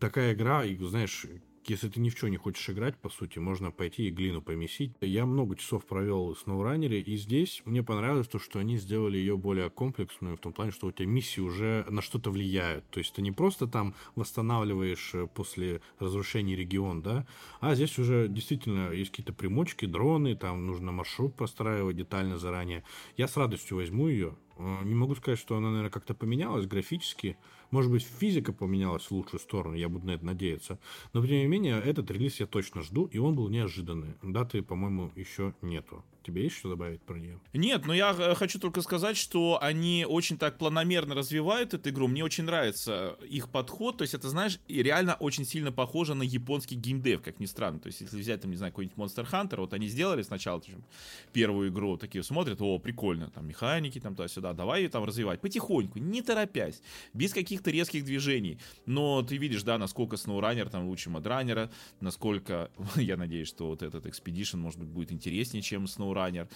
такая 0.00 0.34
игра, 0.34 0.64
и, 0.64 0.76
знаешь, 0.78 1.26
если 1.66 1.88
ты 1.88 2.00
ни 2.00 2.08
в 2.08 2.14
чем 2.14 2.30
не 2.30 2.36
хочешь 2.36 2.68
играть, 2.70 2.96
по 2.96 3.08
сути, 3.08 3.38
можно 3.38 3.70
пойти 3.70 4.08
и 4.08 4.10
глину 4.10 4.42
помесить. 4.42 4.92
Я 5.00 5.26
много 5.26 5.56
часов 5.56 5.84
провел 5.84 6.34
в 6.34 6.46
SnowRunner, 6.46 7.00
и 7.00 7.16
здесь 7.16 7.62
мне 7.64 7.82
понравилось 7.82 8.28
то, 8.28 8.38
что 8.38 8.58
они 8.58 8.78
сделали 8.78 9.18
ее 9.18 9.36
более 9.36 9.70
комплексную, 9.70 10.36
в 10.36 10.40
том 10.40 10.52
плане, 10.52 10.72
что 10.72 10.86
у 10.86 10.92
тебя 10.92 11.06
миссии 11.06 11.40
уже 11.40 11.86
на 11.88 12.02
что-то 12.02 12.30
влияют. 12.30 12.88
То 12.90 12.98
есть 12.98 13.14
ты 13.14 13.22
не 13.22 13.32
просто 13.32 13.66
там 13.66 13.94
восстанавливаешь 14.16 15.10
э, 15.14 15.26
после 15.26 15.80
разрушения 15.98 16.56
регион, 16.56 17.02
да, 17.02 17.26
а 17.60 17.74
здесь 17.74 17.98
уже 17.98 18.28
действительно 18.28 18.92
есть 18.92 19.10
какие-то 19.10 19.32
примочки, 19.32 19.86
дроны, 19.86 20.36
там 20.36 20.66
нужно 20.66 20.92
маршрут 20.92 21.34
простраивать 21.34 21.96
детально 21.96 22.38
заранее. 22.38 22.84
Я 23.16 23.28
с 23.28 23.36
радостью 23.36 23.76
возьму 23.76 24.08
ее. 24.08 24.36
Э, 24.56 24.84
не 24.84 24.94
могу 24.94 25.14
сказать, 25.14 25.38
что 25.38 25.56
она, 25.56 25.68
наверное, 25.68 25.90
как-то 25.90 26.14
поменялась 26.14 26.66
графически, 26.66 27.36
может 27.70 27.90
быть, 27.90 28.02
физика 28.02 28.52
поменялась 28.52 29.04
в 29.04 29.12
лучшую 29.12 29.40
сторону, 29.40 29.76
я 29.76 29.88
буду 29.88 30.06
на 30.06 30.12
это 30.12 30.24
надеяться. 30.24 30.78
Но, 31.12 31.24
тем 31.24 31.36
не 31.36 31.46
менее, 31.46 31.80
этот 31.80 32.10
релиз 32.10 32.40
я 32.40 32.46
точно 32.46 32.82
жду, 32.82 33.06
и 33.06 33.18
он 33.18 33.34
был 33.34 33.48
неожиданный. 33.48 34.14
Даты, 34.22 34.62
по-моему, 34.62 35.10
еще 35.16 35.54
нету. 35.62 36.04
Тебе 36.22 36.44
есть 36.44 36.56
что 36.56 36.68
добавить 36.68 37.00
про 37.02 37.18
нее? 37.18 37.40
Нет, 37.54 37.86
но 37.86 37.94
я 37.94 38.14
э, 38.16 38.34
хочу 38.34 38.58
только 38.58 38.82
сказать, 38.82 39.16
что 39.16 39.58
они 39.62 40.06
очень 40.06 40.36
так 40.36 40.58
планомерно 40.58 41.14
развивают 41.14 41.72
эту 41.72 41.88
игру. 41.88 42.08
Мне 42.08 42.22
очень 42.22 42.44
нравится 42.44 43.16
их 43.26 43.48
подход. 43.48 43.96
То 43.96 44.02
есть 44.02 44.12
это, 44.12 44.28
знаешь, 44.28 44.60
реально 44.68 45.14
очень 45.14 45.46
сильно 45.46 45.72
похоже 45.72 46.14
на 46.14 46.22
японский 46.22 46.76
геймдев, 46.76 47.22
как 47.22 47.40
ни 47.40 47.46
странно. 47.46 47.80
То 47.80 47.86
есть 47.86 48.02
если 48.02 48.18
взять, 48.18 48.42
там, 48.42 48.50
не 48.50 48.58
знаю, 48.58 48.72
какой-нибудь 48.72 48.98
Monster 48.98 49.26
Hunter, 49.30 49.60
вот 49.60 49.72
они 49.72 49.88
сделали 49.88 50.22
сначала 50.22 50.60
там, 50.60 50.84
первую 51.32 51.70
игру, 51.70 51.96
такие 51.96 52.22
смотрят, 52.22 52.60
о, 52.60 52.78
прикольно, 52.78 53.30
там 53.30 53.46
механики, 53.48 53.98
там 53.98 54.14
туда-сюда, 54.14 54.52
давай 54.52 54.82
ее 54.82 54.88
там 54.90 55.04
развивать 55.04 55.40
потихоньку, 55.40 55.98
не 55.98 56.20
торопясь, 56.20 56.82
без 57.14 57.32
каких-то 57.32 57.70
резких 57.70 58.04
движений. 58.04 58.58
Но 58.84 59.22
ты 59.22 59.38
видишь, 59.38 59.62
да, 59.62 59.78
насколько 59.78 60.16
SnowRunner 60.16 60.68
там 60.68 60.86
лучше 60.86 61.08
Мадранера, 61.08 61.70
насколько, 62.00 62.70
я 62.96 63.16
надеюсь, 63.16 63.48
что 63.48 63.68
вот 63.68 63.82
этот 63.82 64.04
Expedition, 64.04 64.58
может 64.58 64.80
быть, 64.80 64.88
будет 64.88 65.12
интереснее, 65.12 65.62
чем 65.62 65.84
SnowRunner 65.84 66.09
SnowRunner. 66.10 66.48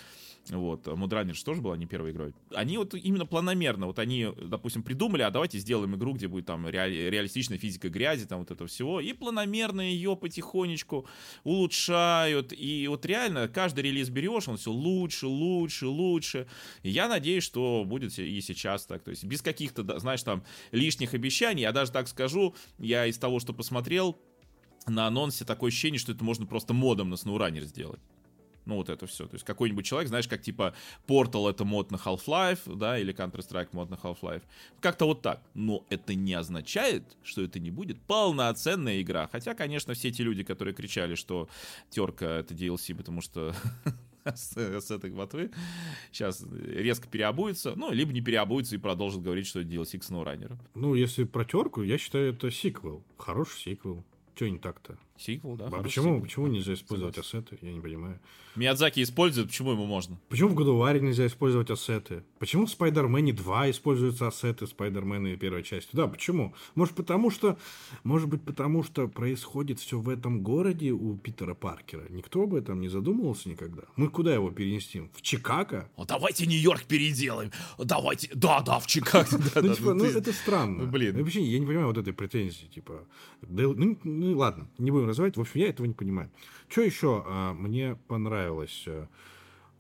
Вот, 0.51 0.87
Мудранер 0.87 1.35
же 1.35 1.43
тоже 1.43 1.63
была 1.63 1.75
не 1.77 1.87
первой 1.87 2.11
игрой. 2.11 2.35
Они 2.55 2.77
вот 2.77 2.95
именно 2.95 3.25
планомерно, 3.25 3.87
вот 3.87 3.99
они, 3.99 4.29
допустим, 4.43 4.83
придумали, 4.83 5.23
а 5.23 5.31
давайте 5.31 5.59
сделаем 5.59 5.97
игру, 5.97 6.13
где 6.13 6.29
будет 6.29 6.45
там 6.45 6.69
реали- 6.69 7.09
реалистичная 7.09 7.57
физика 7.57 7.89
грязи, 7.89 8.27
там 8.27 8.41
вот 8.41 8.51
этого 8.51 8.69
всего, 8.69 9.01
и 9.01 9.15
планомерно 9.15 9.81
ее 9.81 10.17
потихонечку 10.17 11.07
улучшают, 11.45 12.53
и 12.53 12.87
вот 12.89 13.07
реально 13.07 13.49
каждый 13.49 13.85
релиз 13.85 14.11
берешь, 14.11 14.47
он 14.47 14.59
все 14.59 14.71
лучше, 14.71 15.29
лучше, 15.29 15.87
лучше, 15.87 16.47
и 16.83 16.91
я 16.91 17.09
надеюсь, 17.09 17.45
что 17.45 17.85
будет 17.87 18.19
и 18.19 18.41
сейчас 18.43 18.85
так, 18.85 19.03
то 19.03 19.13
есть 19.13 19.25
без 19.25 19.41
каких-то, 19.41 19.99
знаешь, 19.99 20.23
там 20.23 20.45
лишних 20.73 21.15
обещаний, 21.15 21.63
я 21.63 21.73
даже 21.73 21.91
так 21.91 22.07
скажу, 22.07 22.55
я 22.79 23.07
из 23.07 23.17
того, 23.17 23.41
что 23.41 23.55
посмотрел, 23.55 24.19
на 24.87 25.07
анонсе 25.07 25.47
такое 25.47 25.69
ощущение, 25.69 25.99
что 25.99 26.13
это 26.13 26.23
можно 26.23 26.45
просто 26.45 26.75
модом 26.75 27.09
на 27.09 27.15
SnowRunner 27.15 27.63
сделать. 27.63 28.01
Ну, 28.67 28.77
вот 28.77 28.89
это 28.89 29.07
все. 29.07 29.27
То 29.27 29.35
есть 29.35 29.45
какой-нибудь 29.45 29.85
человек, 29.85 30.09
знаешь, 30.09 30.29
как 30.29 30.43
типа 30.43 30.75
Portal 31.07 31.51
это 31.51 31.65
мод 31.65 31.91
на 31.91 31.97
Half-Life, 31.97 32.77
да, 32.77 32.99
или 32.99 33.15
Counter-Strike 33.15 33.69
мод 33.73 33.91
на 33.91 33.95
Half-Life. 33.95 34.43
Как-то 34.81 35.07
вот 35.07 35.23
так. 35.23 35.43
Но 35.55 35.85
это 35.91 36.15
не 36.15 36.35
означает, 36.35 37.17
что 37.23 37.43
это 37.43 37.61
не 37.61 37.71
будет 37.71 38.01
полноценная 38.03 39.01
игра. 39.03 39.29
Хотя, 39.31 39.55
конечно, 39.55 39.95
все 39.95 40.09
эти 40.09 40.23
люди, 40.23 40.43
которые 40.43 40.75
кричали, 40.75 41.15
что 41.15 41.49
терка 41.91 42.39
это 42.39 42.55
DLC, 42.55 42.95
потому 42.95 43.21
что 43.21 43.55
с, 44.25 44.91
этой 44.91 45.11
ботвы 45.11 45.51
сейчас 46.11 46.45
резко 46.67 47.09
переобуется, 47.09 47.75
ну, 47.77 47.93
либо 47.93 48.13
не 48.13 48.21
переобуется 48.21 48.75
и 48.75 48.79
продолжит 48.79 49.23
говорить, 49.23 49.47
что 49.47 49.61
это 49.61 49.69
DLC 49.69 49.99
к 49.99 50.03
SnowRunner. 50.03 50.57
Ну, 50.75 50.95
если 50.95 51.25
про 51.25 51.45
терку, 51.45 51.83
я 51.83 51.99
считаю, 51.99 52.33
это 52.33 52.51
сиквел. 52.51 53.05
Хороший 53.19 53.59
сиквел. 53.59 54.05
Че 54.35 54.51
не 54.51 54.59
так-то? 54.59 54.99
Сиквел, 55.17 55.57
да. 55.57 55.67
А 55.67 55.83
почему, 55.83 56.21
почему 56.21 56.49
нельзя 56.49 56.75
использовать 56.75 57.19
ассеты? 57.19 57.59
Я 57.61 57.73
не 57.73 57.81
понимаю. 57.81 58.21
Миядзаки 58.57 59.03
использует, 59.03 59.49
почему 59.49 59.73
ему 59.73 59.85
можно? 59.85 60.17
Почему 60.29 60.51
в 60.51 60.55
году 60.55 60.77
Варе 60.77 61.01
нельзя 61.01 61.27
использовать 61.27 61.71
ассеты? 61.71 62.23
Почему 62.39 62.67
в 62.67 62.71
Спайдермене 62.71 63.33
2 63.33 63.71
используются 63.71 64.29
ассеты 64.29 64.67
Спайдермена 64.67 65.37
первой 65.37 65.65
части? 65.65 65.91
Да, 65.93 66.07
почему? 66.07 66.55
Может 66.77 66.95
потому 66.95 67.31
что, 67.31 67.59
может 68.05 68.29
быть 68.29 68.43
потому 68.43 68.85
что 68.85 69.09
происходит 69.09 69.81
все 69.81 69.99
в 69.99 70.09
этом 70.09 70.43
городе 70.43 70.93
у 70.93 71.17
Питера 71.17 71.55
Паркера. 71.55 72.05
Никто 72.11 72.43
об 72.43 72.55
этом 72.55 72.81
не 72.81 72.89
задумывался 72.89 73.49
никогда. 73.49 73.83
Мы 73.97 74.09
куда 74.09 74.35
его 74.35 74.51
перенесем? 74.51 75.11
В 75.15 75.23
Чикаго? 75.23 75.91
Давайте 76.07 76.47
Нью-Йорк 76.47 76.85
переделаем. 76.85 77.51
Давайте, 77.79 78.31
да, 78.35 78.61
да, 78.61 78.79
в 78.79 78.87
Чикаго. 78.87 79.29
Ну, 79.65 79.75
типа, 79.75 79.95
ну 79.95 80.05
это 80.05 80.33
странно. 80.33 80.85
Блин. 80.85 81.17
Вообще, 81.17 81.41
я 81.41 81.59
не 81.59 81.67
понимаю 81.67 81.87
вот 81.87 81.99
этой 81.99 82.13
претензии, 82.13 82.67
типа, 82.67 83.05
ну, 83.43 83.99
ну 84.05 84.37
ладно, 84.37 84.69
не 84.79 84.91
будем 84.91 85.04
развивать. 85.07 85.37
В 85.37 85.41
общем, 85.41 85.61
я 85.61 85.69
этого 85.69 85.87
не 85.87 85.95
понимаю. 85.95 86.31
Что 86.69 86.83
еще 86.83 87.25
а, 87.27 87.53
мне 87.55 87.97
понравилось? 88.09 88.87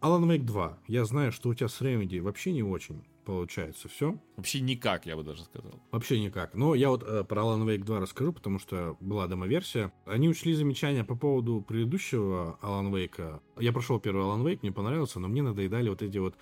Alan 0.01 0.27
Wake 0.27 0.45
2. 0.45 0.79
Я 0.89 1.05
знаю, 1.05 1.33
что 1.33 1.49
у 1.49 1.55
тебя 1.55 1.68
с 1.68 1.81
Remedy 1.81 2.20
вообще 2.20 2.53
не 2.53 2.62
очень 2.62 3.05
получается 3.25 3.89
все. 3.89 4.18
Вообще 4.37 4.61
никак, 4.61 5.07
я 5.07 5.16
бы 5.16 5.22
даже 5.22 5.43
сказал. 5.43 5.72
Вообще 5.91 6.20
никак. 6.20 6.55
Но 6.55 6.75
я 6.75 6.91
вот 6.91 7.03
э, 7.03 7.25
про 7.25 7.43
Alan 7.43 7.64
Wake 7.64 7.85
2 7.85 8.01
расскажу, 8.01 8.33
потому 8.33 8.59
что 8.59 8.97
была 9.01 9.27
демо-версия. 9.27 9.93
Они 10.07 10.29
учли 10.29 10.55
замечания 10.55 11.05
по 11.05 11.16
поводу 11.16 11.64
предыдущего 11.66 12.59
Alan 12.62 12.91
Wake. 12.93 13.41
Я 13.59 13.72
прошел 13.72 13.99
первый 13.99 14.25
Alan 14.25 14.45
Wake, 14.45 14.61
мне 14.62 14.72
понравился, 14.72 15.18
но 15.20 15.29
мне 15.29 15.43
надоедали 15.43 15.89
вот 15.89 16.03
эти 16.03 16.18
вот 16.18 16.37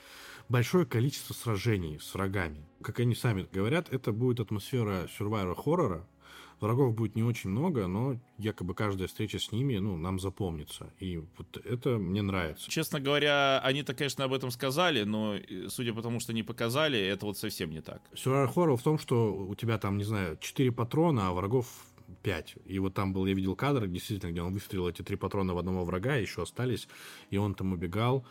большое 0.48 0.84
количество 0.84 1.34
сражений 1.34 1.98
с 1.98 2.14
врагами. 2.14 2.66
Как 2.82 3.00
они 3.00 3.14
сами 3.14 3.46
говорят, 3.52 3.92
это 3.92 4.12
будет 4.12 4.40
атмосфера 4.40 5.08
survivor 5.18 5.54
хоррора, 5.54 6.06
Врагов 6.62 6.94
будет 6.94 7.16
не 7.16 7.24
очень 7.24 7.50
много, 7.50 7.88
но 7.88 8.20
якобы 8.38 8.74
каждая 8.74 9.08
встреча 9.08 9.40
с 9.40 9.50
ними, 9.50 9.78
ну, 9.78 9.96
нам 9.96 10.20
запомнится. 10.20 10.92
И 11.00 11.18
вот 11.36 11.56
это 11.64 11.98
мне 11.98 12.22
нравится. 12.22 12.70
Честно 12.70 13.00
говоря, 13.00 13.58
они-то, 13.64 13.94
конечно, 13.94 14.24
об 14.24 14.32
этом 14.32 14.52
сказали, 14.52 15.02
но 15.02 15.34
э, 15.34 15.68
судя 15.68 15.92
по 15.92 16.02
тому, 16.02 16.20
что 16.20 16.32
не 16.32 16.44
показали, 16.44 17.00
это 17.00 17.26
вот 17.26 17.36
совсем 17.36 17.70
не 17.70 17.80
так. 17.80 18.00
Survivor 18.14 18.54
Horror 18.54 18.76
в 18.76 18.82
том, 18.82 18.96
что 18.96 19.34
у 19.34 19.56
тебя 19.56 19.76
там, 19.78 19.98
не 19.98 20.04
знаю, 20.04 20.38
4 20.40 20.70
патрона, 20.70 21.28
а 21.28 21.32
врагов 21.32 21.66
5. 22.22 22.54
И 22.66 22.78
вот 22.78 22.94
там 22.94 23.12
был, 23.12 23.26
я 23.26 23.34
видел 23.34 23.56
кадр, 23.56 23.88
действительно, 23.88 24.30
где 24.30 24.42
он 24.42 24.52
выстрелил 24.52 24.88
эти 24.88 25.02
три 25.02 25.16
патрона 25.16 25.54
в 25.54 25.58
одного 25.58 25.84
врага, 25.84 26.14
еще 26.14 26.42
остались, 26.42 26.88
и 27.30 27.38
он 27.38 27.54
там 27.54 27.72
убегал. 27.72 28.24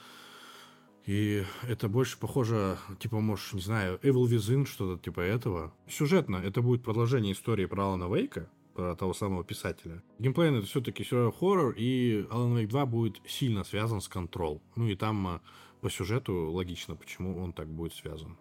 И 1.06 1.44
это 1.68 1.90
больше 1.90 2.20
похоже, 2.20 2.78
типа, 3.00 3.20
может, 3.20 3.54
не 3.54 3.62
знаю, 3.62 4.00
Evil 4.04 4.26
Within, 4.28 4.66
что-то 4.66 5.02
типа 5.02 5.22
этого. 5.22 5.74
Сюжетно 5.88 6.38
это 6.38 6.62
будет 6.62 6.84
продолжение 6.84 7.34
истории 7.34 7.66
про 7.66 7.86
Алана 7.86 8.14
Вейка, 8.14 8.50
про 8.76 8.96
того 8.96 9.14
самого 9.14 9.44
писателя. 9.44 10.04
Геймплейно 10.20 10.58
это 10.58 10.68
все-таки 10.68 11.04
survival 11.04 11.34
хоррор, 11.38 11.74
и 11.76 12.24
Alan 12.30 12.56
Wake 12.56 12.68
2 12.68 12.86
будет 12.86 13.22
сильно 13.28 13.64
связан 13.64 14.02
с 14.02 14.10
Control. 14.10 14.62
Ну 14.76 14.88
и 14.88 14.96
там 14.96 15.28
а, 15.28 15.42
по 15.82 15.90
сюжету 15.90 16.52
логично, 16.52 16.96
почему 16.96 17.42
он 17.42 17.54
так 17.54 17.68
будет 17.68 17.94
связан. 17.94 18.38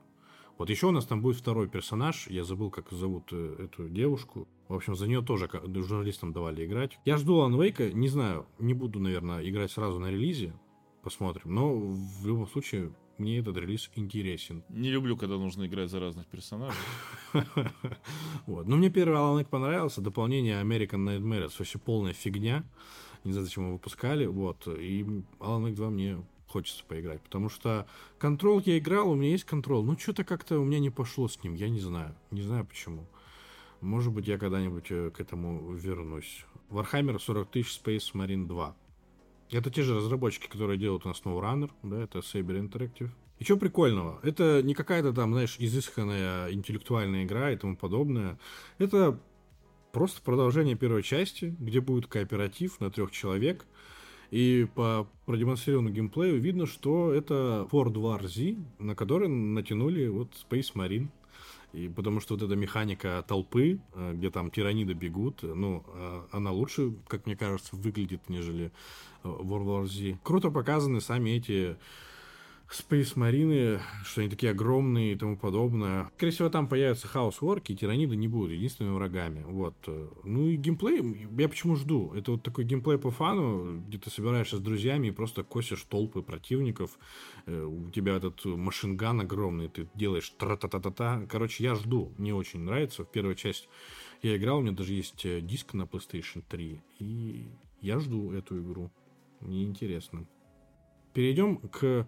Вот 0.59 0.69
еще 0.69 0.89
у 0.89 0.91
нас 0.91 1.07
там 1.07 1.23
будет 1.23 1.39
второй 1.39 1.69
персонаж, 1.69 2.27
я 2.29 2.45
забыл, 2.45 2.71
как 2.71 2.91
зовут 2.91 3.31
э, 3.33 3.57
эту 3.65 3.89
девушку. 3.89 4.47
В 4.69 4.75
общем, 4.75 4.95
за 4.95 5.07
нее 5.07 5.23
тоже 5.23 5.49
журналистам 5.75 6.35
давали 6.35 6.67
играть. 6.67 6.99
Я 7.07 7.17
жду 7.17 7.41
Alan 7.41 7.57
Wake, 7.57 7.93
не 7.95 8.09
знаю, 8.09 8.47
не 8.59 8.75
буду, 8.75 9.01
наверное, 9.01 9.43
играть 9.49 9.73
сразу 9.73 9.99
на 9.99 10.11
релизе, 10.11 10.53
Посмотрим. 11.03 11.55
Но 11.55 11.75
в 11.75 12.27
любом 12.27 12.47
случае, 12.47 12.93
мне 13.19 13.39
этот 13.39 13.57
релиз 13.57 13.91
интересен. 13.95 14.65
Не 14.69 14.91
люблю, 14.91 15.17
когда 15.17 15.37
нужно 15.37 15.67
играть 15.67 15.91
за 15.91 16.01
разных 16.01 16.27
персонажей. 16.27 16.79
вот. 18.47 18.67
Но 18.67 18.77
мне 18.77 18.91
первый 18.91 19.17
Alan 19.17 19.41
Wake 19.41 19.49
понравился. 19.49 20.01
Дополнение 20.01 20.61
American 20.63 21.05
Nightmares 21.07 21.53
вообще 21.59 21.79
полная 21.79 22.13
фигня. 22.13 22.65
Не 23.25 23.33
знаю, 23.33 23.47
зачем 23.47 23.65
его 23.65 23.75
выпускали. 23.75 24.27
Вот. 24.27 24.67
И 24.67 25.03
Alan 25.39 25.65
Wake 25.65 25.75
2 25.75 25.91
мне 25.91 26.25
хочется 26.49 26.85
поиграть. 26.85 27.23
Потому 27.23 27.49
что 27.49 27.87
контрол 28.19 28.61
я 28.65 28.79
играл, 28.79 29.11
у 29.11 29.15
меня 29.15 29.31
есть 29.31 29.45
контрол. 29.45 29.85
Но 29.85 29.97
что-то 29.97 30.25
как-то 30.25 30.59
у 30.59 30.65
меня 30.65 30.79
не 30.79 30.91
пошло 30.91 31.29
с 31.29 31.43
ним. 31.43 31.55
Я 31.55 31.69
не 31.69 31.81
знаю. 31.81 32.15
Не 32.31 32.43
знаю 32.43 32.67
почему. 32.67 33.07
Может 33.81 34.13
быть, 34.13 34.29
я 34.29 34.37
когда-нибудь 34.37 34.87
э, 34.91 35.11
к 35.11 35.21
этому 35.21 35.73
вернусь. 35.73 36.45
Warhammer 36.71 37.19
40 37.19 37.51
тысяч 37.51 37.81
Space 37.83 38.13
Marine 38.15 38.47
2. 38.47 38.77
Это 39.51 39.71
те 39.71 39.83
же 39.83 39.97
разработчики, 39.97 40.47
которые 40.47 40.79
делают 40.79 41.05
у 41.05 41.09
нас 41.09 41.21
SnowRunner, 41.23 41.71
да, 41.83 42.03
это 42.03 42.19
Saber 42.19 42.61
Interactive. 42.61 43.11
И 43.39 43.45
что 43.45 43.57
прикольного? 43.57 44.21
Это 44.23 44.63
не 44.63 44.75
какая-то 44.75 45.13
там, 45.13 45.33
знаешь, 45.33 45.57
изысканная 45.59 46.53
интеллектуальная 46.53 47.25
игра 47.25 47.51
и 47.51 47.57
тому 47.57 47.75
подобное. 47.75 48.39
Это 48.79 49.19
просто 49.93 50.21
продолжение 50.23 50.77
первой 50.77 51.03
части, 51.03 51.57
где 51.59 51.81
будет 51.81 52.07
кооператив 52.07 52.79
на 52.81 52.91
трех 52.91 53.11
человек. 53.11 53.65
И 54.31 54.69
по 54.75 55.09
продемонстрированному 55.27 55.95
геймплею 55.95 56.39
видно, 56.39 56.67
что 56.67 57.13
это 57.13 57.67
Ford 57.73 57.95
War 57.95 58.29
Z, 58.29 58.57
на 58.79 58.95
который 58.95 59.29
натянули 59.29 60.07
вот 60.07 60.29
Space 60.49 60.75
Marine. 60.75 61.09
И 61.73 61.89
потому 61.89 62.21
что 62.21 62.35
вот 62.35 62.43
эта 62.43 62.57
механика 62.57 63.25
толпы, 63.27 63.81
э, 63.95 64.13
где 64.15 64.31
там 64.31 64.51
тираниды 64.51 64.93
бегут, 64.93 65.43
ну, 65.43 65.85
э, 65.87 66.23
она 66.33 66.51
лучше, 66.51 66.95
как 67.07 67.27
мне 67.27 67.37
кажется, 67.37 67.77
выглядит, 67.77 68.29
нежели 68.29 68.73
э, 69.23 69.29
World 69.29 69.67
War 69.67 69.87
Z. 69.87 70.19
Круто 70.23 70.51
показаны 70.51 71.01
сами 71.01 71.31
эти 71.31 71.77
Space 72.71 73.17
Marine, 73.17 73.81
что 74.05 74.21
они 74.21 74.31
такие 74.31 74.53
огромные 74.53 75.13
и 75.13 75.17
тому 75.17 75.37
подобное. 75.37 76.11
Скорее 76.17 76.33
всего, 76.33 76.49
там 76.49 76.69
появятся 76.69 77.09
хаос-ворки, 77.09 77.73
и 77.73 77.77
тираниды 77.77 78.15
не 78.15 78.29
будут 78.29 78.53
единственными 78.53 78.95
врагами. 78.95 79.43
Вот. 79.45 79.75
Ну 80.25 80.47
и 80.47 80.57
геймплей, 80.57 81.29
я 81.37 81.49
почему 81.49 81.75
жду? 81.75 82.13
Это 82.15 82.33
вот 82.33 82.43
такой 82.43 82.65
геймплей 82.65 82.99
по 82.99 83.11
фану, 83.11 83.81
где 83.81 83.99
ты 83.99 84.09
собираешься 84.09 84.59
с 84.59 84.61
друзьями 84.61 85.09
и 85.09 85.11
просто 85.11 85.43
косишь 85.43 85.83
толпы 85.83 86.23
противников. 86.23 86.97
Э, 87.47 87.65
у 87.65 87.91
тебя 87.91 88.17
этот 88.17 88.45
машинган 88.45 89.21
огромный, 89.21 89.69
ты 89.69 89.89
делаешь 89.95 90.31
тра-та-та-та-та. 90.39 91.27
Короче, 91.29 91.65
я 91.65 91.75
жду. 91.75 92.13
Мне 92.19 92.35
очень 92.35 92.61
нравится. 92.61 93.05
В 93.05 93.11
первую 93.11 93.35
часть 93.35 93.69
я 94.23 94.37
играл, 94.37 94.59
у 94.59 94.61
меня 94.63 94.73
даже 94.73 94.95
есть 94.95 95.25
э, 95.27 95.41
диск 95.41 95.75
на 95.75 95.83
PlayStation 95.83 96.45
3. 96.49 96.81
И 97.01 97.49
я 97.81 97.99
жду 97.99 98.31
эту 98.31 98.61
игру. 98.61 98.91
Мне 99.41 99.65
интересно. 99.65 100.27
Перейдем 101.13 101.57
к 101.57 102.07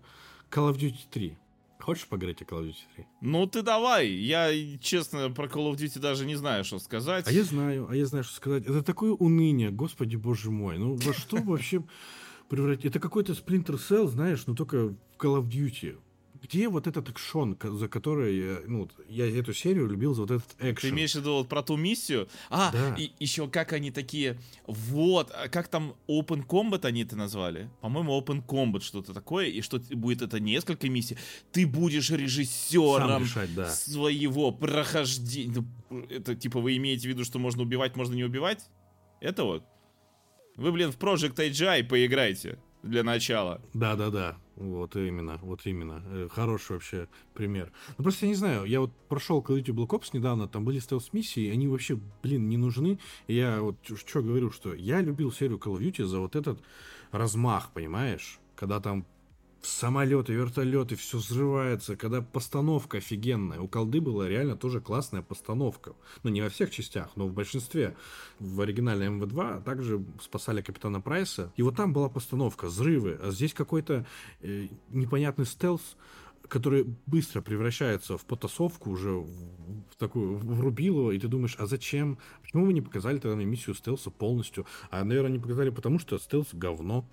Call 0.53 0.71
of 0.71 0.77
Duty 0.77 0.99
3. 1.11 1.39
Хочешь 1.81 2.07
поговорить 2.07 2.43
о 2.43 2.45
Call 2.45 2.61
of 2.61 2.69
Duty 2.69 2.77
3? 2.97 3.07
Ну 3.23 3.47
ты 3.47 3.63
давай. 3.63 4.09
Я, 4.09 4.51
честно, 4.81 5.31
про 5.31 5.47
Call 5.47 5.73
of 5.73 5.77
Duty 5.77 5.99
даже 5.99 6.27
не 6.27 6.37
знаю, 6.37 6.63
что 6.65 6.79
сказать. 6.79 7.27
А 7.27 7.33
я 7.33 7.43
знаю, 7.43 7.89
а 7.91 7.97
я 7.97 8.05
знаю, 8.05 8.23
что 8.23 8.35
сказать. 8.35 8.65
Это 8.67 8.83
такое 8.83 9.13
уныние, 9.13 9.71
господи 9.71 10.17
боже 10.17 10.51
мой. 10.51 10.79
Ну 10.79 10.97
во 10.97 11.15
что 11.15 11.39
вообще 11.39 11.83
превратить? 12.49 12.85
Это 12.85 13.01
какой-то 13.01 13.33
Splinter 13.33 13.79
Cell, 13.79 14.07
знаешь, 14.09 14.47
но 14.47 14.55
только 14.55 14.89
в 14.89 14.97
Call 15.19 15.41
of 15.41 15.49
Duty 15.49 15.97
где 16.43 16.69
вот 16.69 16.87
этот 16.87 17.09
экшон, 17.09 17.57
за 17.63 17.89
который 17.89 18.37
я, 18.37 18.59
ну, 18.67 18.89
я 19.09 19.27
эту 19.39 19.55
серию 19.55 19.87
любил 19.87 20.15
за 20.15 20.23
вот 20.23 20.31
этот 20.33 20.51
экшен. 20.59 20.91
Ты 20.91 20.95
имеешь 20.95 21.13
в 21.13 21.17
виду 21.17 21.35
вот 21.35 21.49
про 21.49 21.63
ту 21.63 21.77
миссию? 21.77 22.29
А, 22.51 22.73
да. 22.73 22.97
и 22.97 23.13
еще 23.21 23.49
как 23.49 23.73
они 23.73 23.91
такие, 23.91 24.39
вот, 24.67 25.31
а 25.31 25.49
как 25.49 25.69
там 25.69 25.95
Open 26.09 26.45
Combat 26.47 26.85
они 26.85 27.05
это 27.05 27.17
назвали? 27.17 27.71
По-моему, 27.81 28.19
Open 28.21 28.45
Combat 28.45 28.81
что-то 28.81 29.15
такое, 29.15 29.47
и 29.47 29.61
что 29.61 29.79
будет 29.91 30.23
это 30.23 30.41
несколько 30.41 30.89
миссий. 30.89 31.17
Ты 31.53 31.67
будешь 31.67 32.11
режиссером 32.11 33.23
решать, 33.23 33.55
да. 33.55 33.71
своего 33.71 34.51
прохождения. 34.51 35.65
Ну, 35.91 36.07
это 36.11 36.35
типа 36.35 36.61
вы 36.61 36.77
имеете 36.77 37.07
в 37.09 37.11
виду, 37.11 37.25
что 37.25 37.39
можно 37.39 37.63
убивать, 37.63 37.95
можно 37.95 38.15
не 38.15 38.25
убивать? 38.25 38.69
Это 39.21 39.45
вот. 39.45 39.65
Вы, 40.57 40.73
блин, 40.73 40.91
в 40.91 40.99
Project 40.99 41.37
AGI 41.37 41.85
поиграйте 41.85 42.59
для 42.83 43.03
начала. 43.03 43.61
Да-да-да, 43.75 44.37
вот 44.57 44.97
именно, 44.97 45.39
вот 45.43 45.67
именно. 45.67 46.03
Э, 46.07 46.29
хороший 46.31 46.73
вообще 46.73 47.09
пример. 47.35 47.73
Ну 47.97 48.05
просто 48.05 48.27
я 48.27 48.31
не 48.31 48.35
знаю, 48.35 48.65
я 48.65 48.81
вот 48.81 48.93
прошел 49.09 49.41
Call 49.41 49.59
of 49.59 49.65
Duty 49.65 49.75
Black 49.75 49.89
Ops 49.89 50.11
недавно, 50.13 50.49
там 50.49 50.65
были 50.65 50.79
стелс-миссии, 50.79 51.51
они 51.51 51.69
вообще, 51.69 51.99
блин, 52.23 52.49
не 52.49 52.57
нужны. 52.57 52.99
Я 53.29 53.61
вот 53.61 53.77
что 53.97 54.23
говорю, 54.23 54.51
что 54.51 54.75
я 54.75 55.01
любил 55.01 55.33
серию 55.33 55.59
Call 55.59 55.79
of 55.79 55.81
Duty 55.81 56.05
за 56.05 56.19
вот 56.19 56.37
этот 56.37 56.61
размах, 57.13 57.71
понимаешь? 57.73 58.39
Когда 58.57 58.81
там 58.81 59.07
самолеты, 59.63 60.33
вертолеты, 60.33 60.97
все 60.97 61.19
взрывается, 61.19 61.97
когда 61.97 62.21
постановка 62.21 62.99
офигенная. 62.99 63.61
У 63.61 63.69
колды 63.69 64.01
была 64.01 64.29
реально 64.29 64.57
тоже 64.57 64.81
классная 64.81 65.23
постановка. 65.23 65.95
Ну, 66.23 66.31
не 66.31 66.43
во 66.43 66.49
всех 66.49 66.71
частях, 66.71 67.11
но 67.17 67.27
в 67.27 67.33
большинстве. 67.33 67.97
В 68.39 68.61
оригинале 68.61 69.07
МВ-2 69.07 69.63
также 69.63 70.05
спасали 70.21 70.63
Капитана 70.63 71.01
Прайса. 71.01 71.53
И 71.57 71.63
вот 71.63 71.77
там 71.77 71.93
была 71.93 72.09
постановка, 72.09 72.67
взрывы. 72.67 73.19
А 73.23 73.31
здесь 73.31 73.55
какой-то 73.55 74.05
э, 74.41 74.69
непонятный 74.91 75.47
стелс, 75.47 75.97
который 76.49 76.87
быстро 77.07 77.41
превращается 77.41 78.19
в 78.19 78.25
потасовку 78.25 78.91
уже 78.91 79.11
в 79.11 79.97
такую 79.97 80.37
врубилово, 80.37 81.13
и 81.13 81.19
ты 81.19 81.29
думаешь, 81.29 81.57
а 81.59 81.67
зачем? 81.67 82.19
Почему 82.43 82.67
вы 82.67 82.73
не 82.73 82.83
показали 82.83 83.19
тогда 83.19 83.37
на 83.37 83.43
миссию 83.43 83.75
стелса 83.75 84.11
полностью? 84.11 84.67
А, 84.91 85.05
наверное, 85.05 85.33
не 85.33 85.39
показали, 85.39 85.71
потому 85.71 85.99
что 85.99 86.19
стелс 86.19 86.49
говно. 86.53 87.07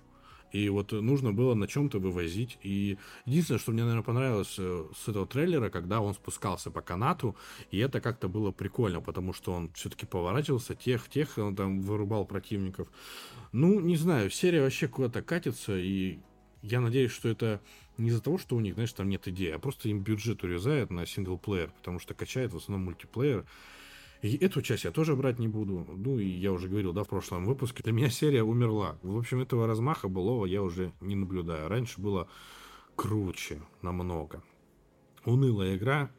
И 0.52 0.68
вот 0.68 0.92
нужно 0.92 1.32
было 1.32 1.54
на 1.54 1.66
чем-то 1.66 1.98
вывозить. 1.98 2.58
И 2.62 2.98
единственное, 3.24 3.58
что 3.58 3.72
мне, 3.72 3.82
наверное, 3.82 4.02
понравилось 4.02 4.56
э, 4.58 4.84
с 4.96 5.08
этого 5.08 5.26
трейлера, 5.26 5.70
когда 5.70 6.00
он 6.00 6.14
спускался 6.14 6.70
по 6.70 6.80
канату, 6.80 7.36
и 7.70 7.78
это 7.78 8.00
как-то 8.00 8.28
было 8.28 8.50
прикольно, 8.50 9.00
потому 9.00 9.32
что 9.32 9.52
он 9.52 9.70
все-таки 9.74 10.06
поворачивался, 10.06 10.74
тех-тех, 10.74 11.38
он 11.38 11.54
там 11.54 11.82
вырубал 11.82 12.24
противников. 12.24 12.88
Ну, 13.52 13.80
не 13.80 13.96
знаю, 13.96 14.30
серия 14.30 14.62
вообще 14.62 14.88
куда-то 14.88 15.22
катится, 15.22 15.76
и 15.76 16.18
я 16.62 16.80
надеюсь, 16.80 17.12
что 17.12 17.28
это 17.28 17.60
не 17.96 18.08
из-за 18.08 18.22
того, 18.22 18.38
что 18.38 18.56
у 18.56 18.60
них, 18.60 18.74
знаешь, 18.74 18.92
там 18.92 19.08
нет 19.08 19.26
идеи, 19.28 19.50
а 19.50 19.58
просто 19.58 19.88
им 19.88 20.00
бюджет 20.00 20.42
урезает 20.42 20.90
на 20.90 21.06
синглплеер, 21.06 21.70
потому 21.78 21.98
что 21.98 22.14
качает 22.14 22.52
в 22.52 22.56
основном 22.56 22.86
мультиплеер. 22.86 23.44
И 24.22 24.36
эту 24.36 24.60
часть 24.60 24.84
я 24.84 24.90
тоже 24.90 25.16
брать 25.16 25.38
не 25.38 25.48
буду. 25.48 25.86
Ну, 25.88 26.18
и 26.18 26.26
я 26.26 26.52
уже 26.52 26.68
говорил, 26.68 26.92
да, 26.92 27.04
в 27.04 27.08
прошлом 27.08 27.46
выпуске. 27.46 27.82
Для 27.82 27.92
меня 27.92 28.10
серия 28.10 28.42
умерла. 28.42 28.98
В 29.02 29.16
общем, 29.16 29.40
этого 29.40 29.66
размаха 29.66 30.08
былого 30.08 30.44
я 30.44 30.62
уже 30.62 30.92
не 31.00 31.16
наблюдаю. 31.16 31.68
Раньше 31.68 32.00
было 32.00 32.28
круче 32.96 33.62
намного. 33.80 34.42
Унылая 35.24 35.76
игра. 35.76 36.10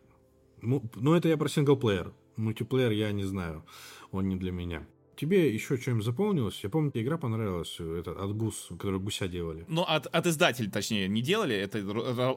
Ну, 0.62 0.84
но 0.96 1.16
это 1.16 1.30
я 1.30 1.38
про 1.38 1.48
синглплеер. 1.48 2.12
Мультиплеер 2.38 2.92
я 2.92 3.12
не 3.12 3.24
знаю. 3.24 3.64
Он 4.12 4.28
не 4.28 4.36
для 4.36 4.52
меня. 4.52 4.88
Тебе 5.22 5.54
еще 5.54 5.78
что-нибудь 5.78 6.04
запомнилось? 6.04 6.60
Я 6.64 6.72
помню, 6.72 6.90
тебе 6.90 7.04
игра 7.04 7.16
понравилась, 7.16 7.80
это 7.80 8.14
от 8.14 8.36
Гус, 8.36 8.70
которую 8.72 9.00
Гуся 9.02 9.28
делали. 9.28 9.66
Ну, 9.68 9.84
от, 9.84 10.08
от 10.08 10.26
издателя, 10.26 10.68
точнее, 10.72 11.08
не 11.08 11.22
делали, 11.22 11.56
это 11.56 11.78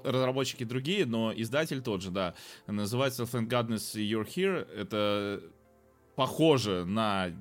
разработчики 0.05 0.65
другие, 0.65 1.07
но 1.07 1.33
издатель 1.35 1.81
тот 1.81 2.03
же, 2.03 2.11
да. 2.11 2.35
Называется 2.67 3.23
Thank 3.23 3.49
Godness 3.49 3.95
You're 3.95 4.27
Here. 4.27 4.71
Это 4.71 5.43
похоже 6.15 6.85
на 6.85 7.33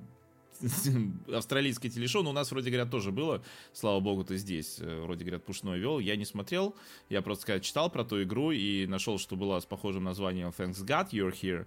австралийское 1.33 1.91
телешоу, 1.91 2.23
но 2.23 2.29
у 2.29 2.33
нас, 2.33 2.49
вроде 2.49 2.69
говорят, 2.69 2.89
тоже 2.89 3.11
было. 3.11 3.43
Слава 3.73 3.99
богу, 3.99 4.23
ты 4.23 4.37
здесь. 4.37 4.77
Э, 4.79 5.01
вроде 5.01 5.25
говорят, 5.25 5.43
Пушной 5.43 5.77
вел. 5.77 5.99
Я 5.99 6.15
не 6.15 6.23
смотрел. 6.23 6.73
Я 7.09 7.21
просто, 7.21 7.41
сказать, 7.41 7.63
читал 7.63 7.89
про 7.89 8.05
ту 8.05 8.23
игру 8.23 8.51
и 8.51 8.87
нашел, 8.87 9.19
что 9.19 9.35
была 9.35 9.59
с 9.59 9.65
похожим 9.65 10.05
названием 10.05 10.53
Thanks 10.57 10.85
God 10.85 11.09
You're 11.09 11.33
Here 11.33 11.65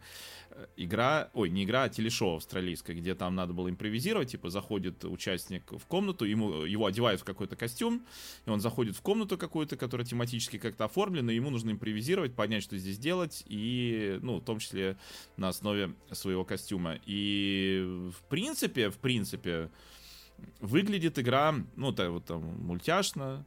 игра, 0.76 1.30
ой, 1.34 1.50
не 1.50 1.64
игра, 1.64 1.84
а 1.84 1.88
телешоу 1.88 2.36
австралийское, 2.36 2.96
где 2.96 3.14
там 3.14 3.34
надо 3.34 3.52
было 3.52 3.68
импровизировать, 3.68 4.30
типа 4.30 4.50
заходит 4.50 5.04
участник 5.04 5.70
в 5.72 5.86
комнату, 5.86 6.24
ему, 6.24 6.62
его 6.62 6.86
одевают 6.86 7.20
в 7.20 7.24
какой-то 7.24 7.56
костюм, 7.56 8.04
и 8.46 8.50
он 8.50 8.60
заходит 8.60 8.96
в 8.96 9.02
комнату 9.02 9.38
какую-то, 9.38 9.76
которая 9.76 10.06
тематически 10.06 10.58
как-то 10.58 10.84
оформлена, 10.84 11.32
ему 11.32 11.50
нужно 11.50 11.70
импровизировать, 11.70 12.34
понять, 12.34 12.62
что 12.62 12.76
здесь 12.78 12.98
делать, 12.98 13.44
и, 13.46 14.18
ну, 14.22 14.40
в 14.40 14.44
том 14.44 14.58
числе 14.58 14.96
на 15.36 15.48
основе 15.48 15.94
своего 16.12 16.44
костюма. 16.44 16.98
И, 17.06 18.10
в 18.16 18.28
принципе, 18.28 18.90
в 18.90 18.98
принципе, 18.98 19.70
выглядит 20.60 21.18
игра, 21.18 21.54
ну, 21.76 21.92
так 21.92 22.10
вот 22.10 22.24
там 22.24 22.42
мультяшно, 22.42 23.44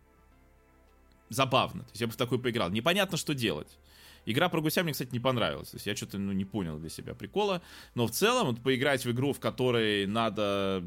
забавно. 1.30 1.84
То 1.84 1.89
есть 1.91 2.01
я 2.01 2.07
бы 2.07 2.14
в 2.14 2.18
такой 2.18 2.39
поиграл. 2.39 2.70
Непонятно, 2.70 3.18
что 3.18 3.34
делать. 3.34 3.78
Игра 4.26 4.49
про 4.49 4.61
гуся 4.61 4.84
мне, 4.84 4.93
кстати, 4.93 5.11
не 5.11 5.20
понравилась. 5.20 5.70
То 5.70 5.76
есть 5.76 5.88
я 5.88 5.95
что-то 5.95 6.17
ну, 6.17 6.32
не 6.32 6.45
понял 6.45 6.78
для 6.78 6.89
себя 6.89 7.13
прикола. 7.13 7.61
Но 7.95 8.07
в 8.07 8.11
целом, 8.11 8.47
вот 8.47 8.61
поиграть 8.61 9.05
в 9.05 9.11
игру, 9.11 9.34
в 9.34 9.39
которой 9.39 10.05
надо 10.07 10.84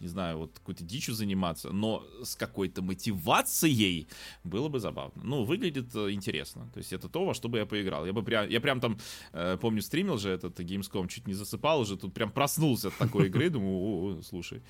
не 0.00 0.08
знаю, 0.08 0.38
вот 0.38 0.50
какой-то 0.58 0.84
дичью 0.84 1.14
заниматься, 1.14 1.70
но 1.70 2.04
с 2.22 2.36
какой-то 2.36 2.82
мотивацией 2.82 4.08
было 4.44 4.68
бы 4.68 4.80
забавно. 4.80 5.22
Ну, 5.24 5.44
выглядит 5.44 5.94
э, 5.94 6.10
интересно. 6.10 6.68
То 6.74 6.78
есть 6.78 6.92
это 6.92 7.08
то, 7.08 7.24
во 7.24 7.34
что 7.34 7.48
бы 7.48 7.58
я 7.58 7.66
поиграл. 7.66 8.06
Я 8.06 8.12
бы 8.12 8.22
прям, 8.22 8.48
я 8.48 8.60
прям 8.60 8.80
там, 8.80 8.98
э, 9.32 9.56
помню, 9.60 9.82
стримил 9.82 10.18
же 10.18 10.30
этот 10.30 10.60
Gamescom, 10.60 11.08
чуть 11.08 11.26
не 11.26 11.34
засыпал 11.34 11.80
уже, 11.80 11.96
тут 11.96 12.12
прям 12.12 12.30
проснулся 12.30 12.88
от 12.88 12.98
такой 12.98 13.26
игры, 13.26 13.50
думаю, 13.50 14.22
слушай, 14.22 14.62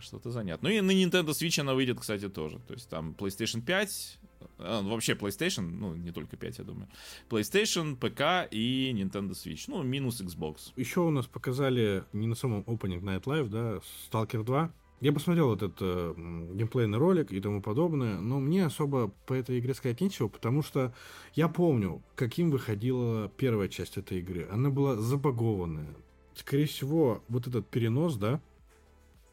что-то 0.00 0.30
занятно. 0.30 0.68
Ну 0.68 0.74
и 0.74 0.80
на 0.80 0.92
Nintendo 0.92 1.30
Switch 1.30 1.60
она 1.60 1.74
выйдет, 1.74 2.00
кстати, 2.00 2.28
тоже. 2.28 2.58
То 2.68 2.74
есть 2.74 2.88
там 2.88 3.14
PlayStation 3.18 3.60
5, 3.60 4.18
а, 4.58 4.82
вообще 4.82 5.12
PlayStation, 5.14 5.62
ну, 5.62 5.94
не 5.94 6.12
только 6.12 6.36
5, 6.36 6.58
я 6.58 6.64
думаю. 6.64 6.88
PlayStation, 7.28 7.96
ПК 7.96 8.52
и 8.52 8.92
Nintendo 8.94 9.32
Switch. 9.32 9.64
Ну, 9.68 9.82
минус 9.82 10.20
Xbox. 10.20 10.72
Еще 10.76 11.00
у 11.00 11.10
нас 11.10 11.26
показали 11.26 12.04
не 12.12 12.26
на 12.26 12.34
самом 12.34 12.62
Opening 12.62 13.00
Night 13.00 13.24
Live, 13.24 13.48
да, 13.48 13.80
Stalker 14.10 14.44
2. 14.44 14.72
Я 15.02 15.12
посмотрел 15.12 15.52
этот 15.52 15.78
э, 15.80 16.14
геймплейный 16.54 16.96
ролик 16.96 17.32
и 17.32 17.40
тому 17.40 17.60
подобное, 17.60 18.20
но 18.20 18.38
мне 18.38 18.64
особо 18.64 19.08
по 19.26 19.34
этой 19.34 19.58
игре 19.58 19.74
сказать 19.74 20.00
нечего, 20.00 20.28
потому 20.28 20.62
что 20.62 20.94
я 21.34 21.48
помню, 21.48 22.04
каким 22.14 22.52
выходила 22.52 23.28
первая 23.36 23.68
часть 23.68 23.96
этой 23.96 24.20
игры. 24.20 24.46
Она 24.48 24.70
была 24.70 24.94
забагованная. 24.94 25.96
Скорее 26.36 26.66
всего, 26.66 27.24
вот 27.28 27.48
этот 27.48 27.68
перенос, 27.68 28.16
да, 28.16 28.40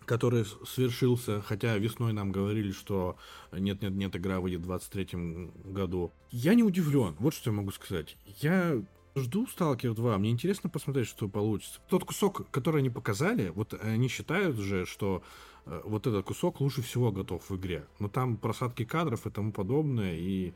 который 0.09 0.43
свершился, 0.65 1.39
хотя 1.39 1.77
весной 1.77 2.13
нам 2.13 2.31
говорили, 2.31 2.71
что 2.71 3.15
нет-нет-нет, 3.51 4.15
игра 4.15 4.39
выйдет 4.39 4.61
в 4.61 4.63
23 4.63 5.51
году. 5.65 6.11
Я 6.31 6.55
не 6.55 6.63
удивлен, 6.63 7.15
вот 7.19 7.35
что 7.35 7.51
я 7.51 7.55
могу 7.55 7.69
сказать. 7.69 8.17
Я 8.39 8.81
жду 9.15 9.45
Stalker 9.45 9.93
2, 9.93 10.17
мне 10.17 10.31
интересно 10.31 10.67
посмотреть, 10.67 11.07
что 11.07 11.29
получится. 11.29 11.79
Тот 11.89 12.05
кусок, 12.05 12.49
который 12.49 12.79
они 12.79 12.89
показали, 12.89 13.49
вот 13.49 13.79
они 13.83 14.07
считают 14.07 14.57
же, 14.57 14.87
что 14.87 15.21
э, 15.67 15.79
вот 15.85 16.07
этот 16.07 16.25
кусок 16.25 16.59
лучше 16.59 16.81
всего 16.81 17.11
готов 17.11 17.47
в 17.47 17.55
игре. 17.55 17.85
Но 17.99 18.09
там 18.09 18.37
просадки 18.37 18.85
кадров 18.85 19.27
и 19.27 19.29
тому 19.29 19.51
подобное, 19.51 20.17
и 20.17 20.55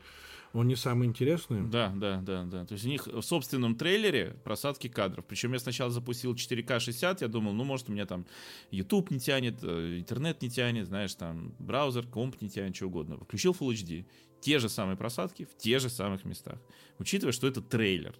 он 0.54 0.68
не 0.68 0.76
самый 0.76 1.08
интересный. 1.08 1.68
Да, 1.68 1.92
да, 1.96 2.20
да, 2.22 2.44
да. 2.44 2.64
То 2.64 2.74
есть 2.74 2.86
у 2.86 2.88
них 2.88 3.08
в 3.08 3.22
собственном 3.22 3.74
трейлере 3.74 4.36
просадки 4.44 4.88
кадров. 4.88 5.26
Причем 5.26 5.52
я 5.52 5.58
сначала 5.58 5.90
запустил 5.90 6.34
4К 6.34 6.78
60, 6.78 7.22
я 7.22 7.28
думал, 7.28 7.52
ну, 7.52 7.64
может, 7.64 7.88
у 7.88 7.92
меня 7.92 8.06
там 8.06 8.24
YouTube 8.70 9.10
не 9.10 9.18
тянет, 9.18 9.58
э, 9.64 9.98
интернет 9.98 10.40
не 10.42 10.48
тянет, 10.48 10.86
знаешь, 10.86 11.12
там 11.16 11.54
браузер, 11.58 12.06
комп 12.06 12.40
не 12.40 12.48
тянет, 12.48 12.76
что 12.76 12.86
угодно. 12.86 13.18
Включил 13.18 13.52
Full 13.52 13.72
HD. 13.72 14.06
Те 14.40 14.60
же 14.60 14.68
самые 14.68 14.96
просадки 14.96 15.44
в 15.44 15.56
тех 15.56 15.80
же 15.80 15.90
самых 15.90 16.24
местах. 16.24 16.60
Учитывая, 16.98 17.32
что 17.32 17.48
это 17.48 17.60
трейлер 17.60 18.14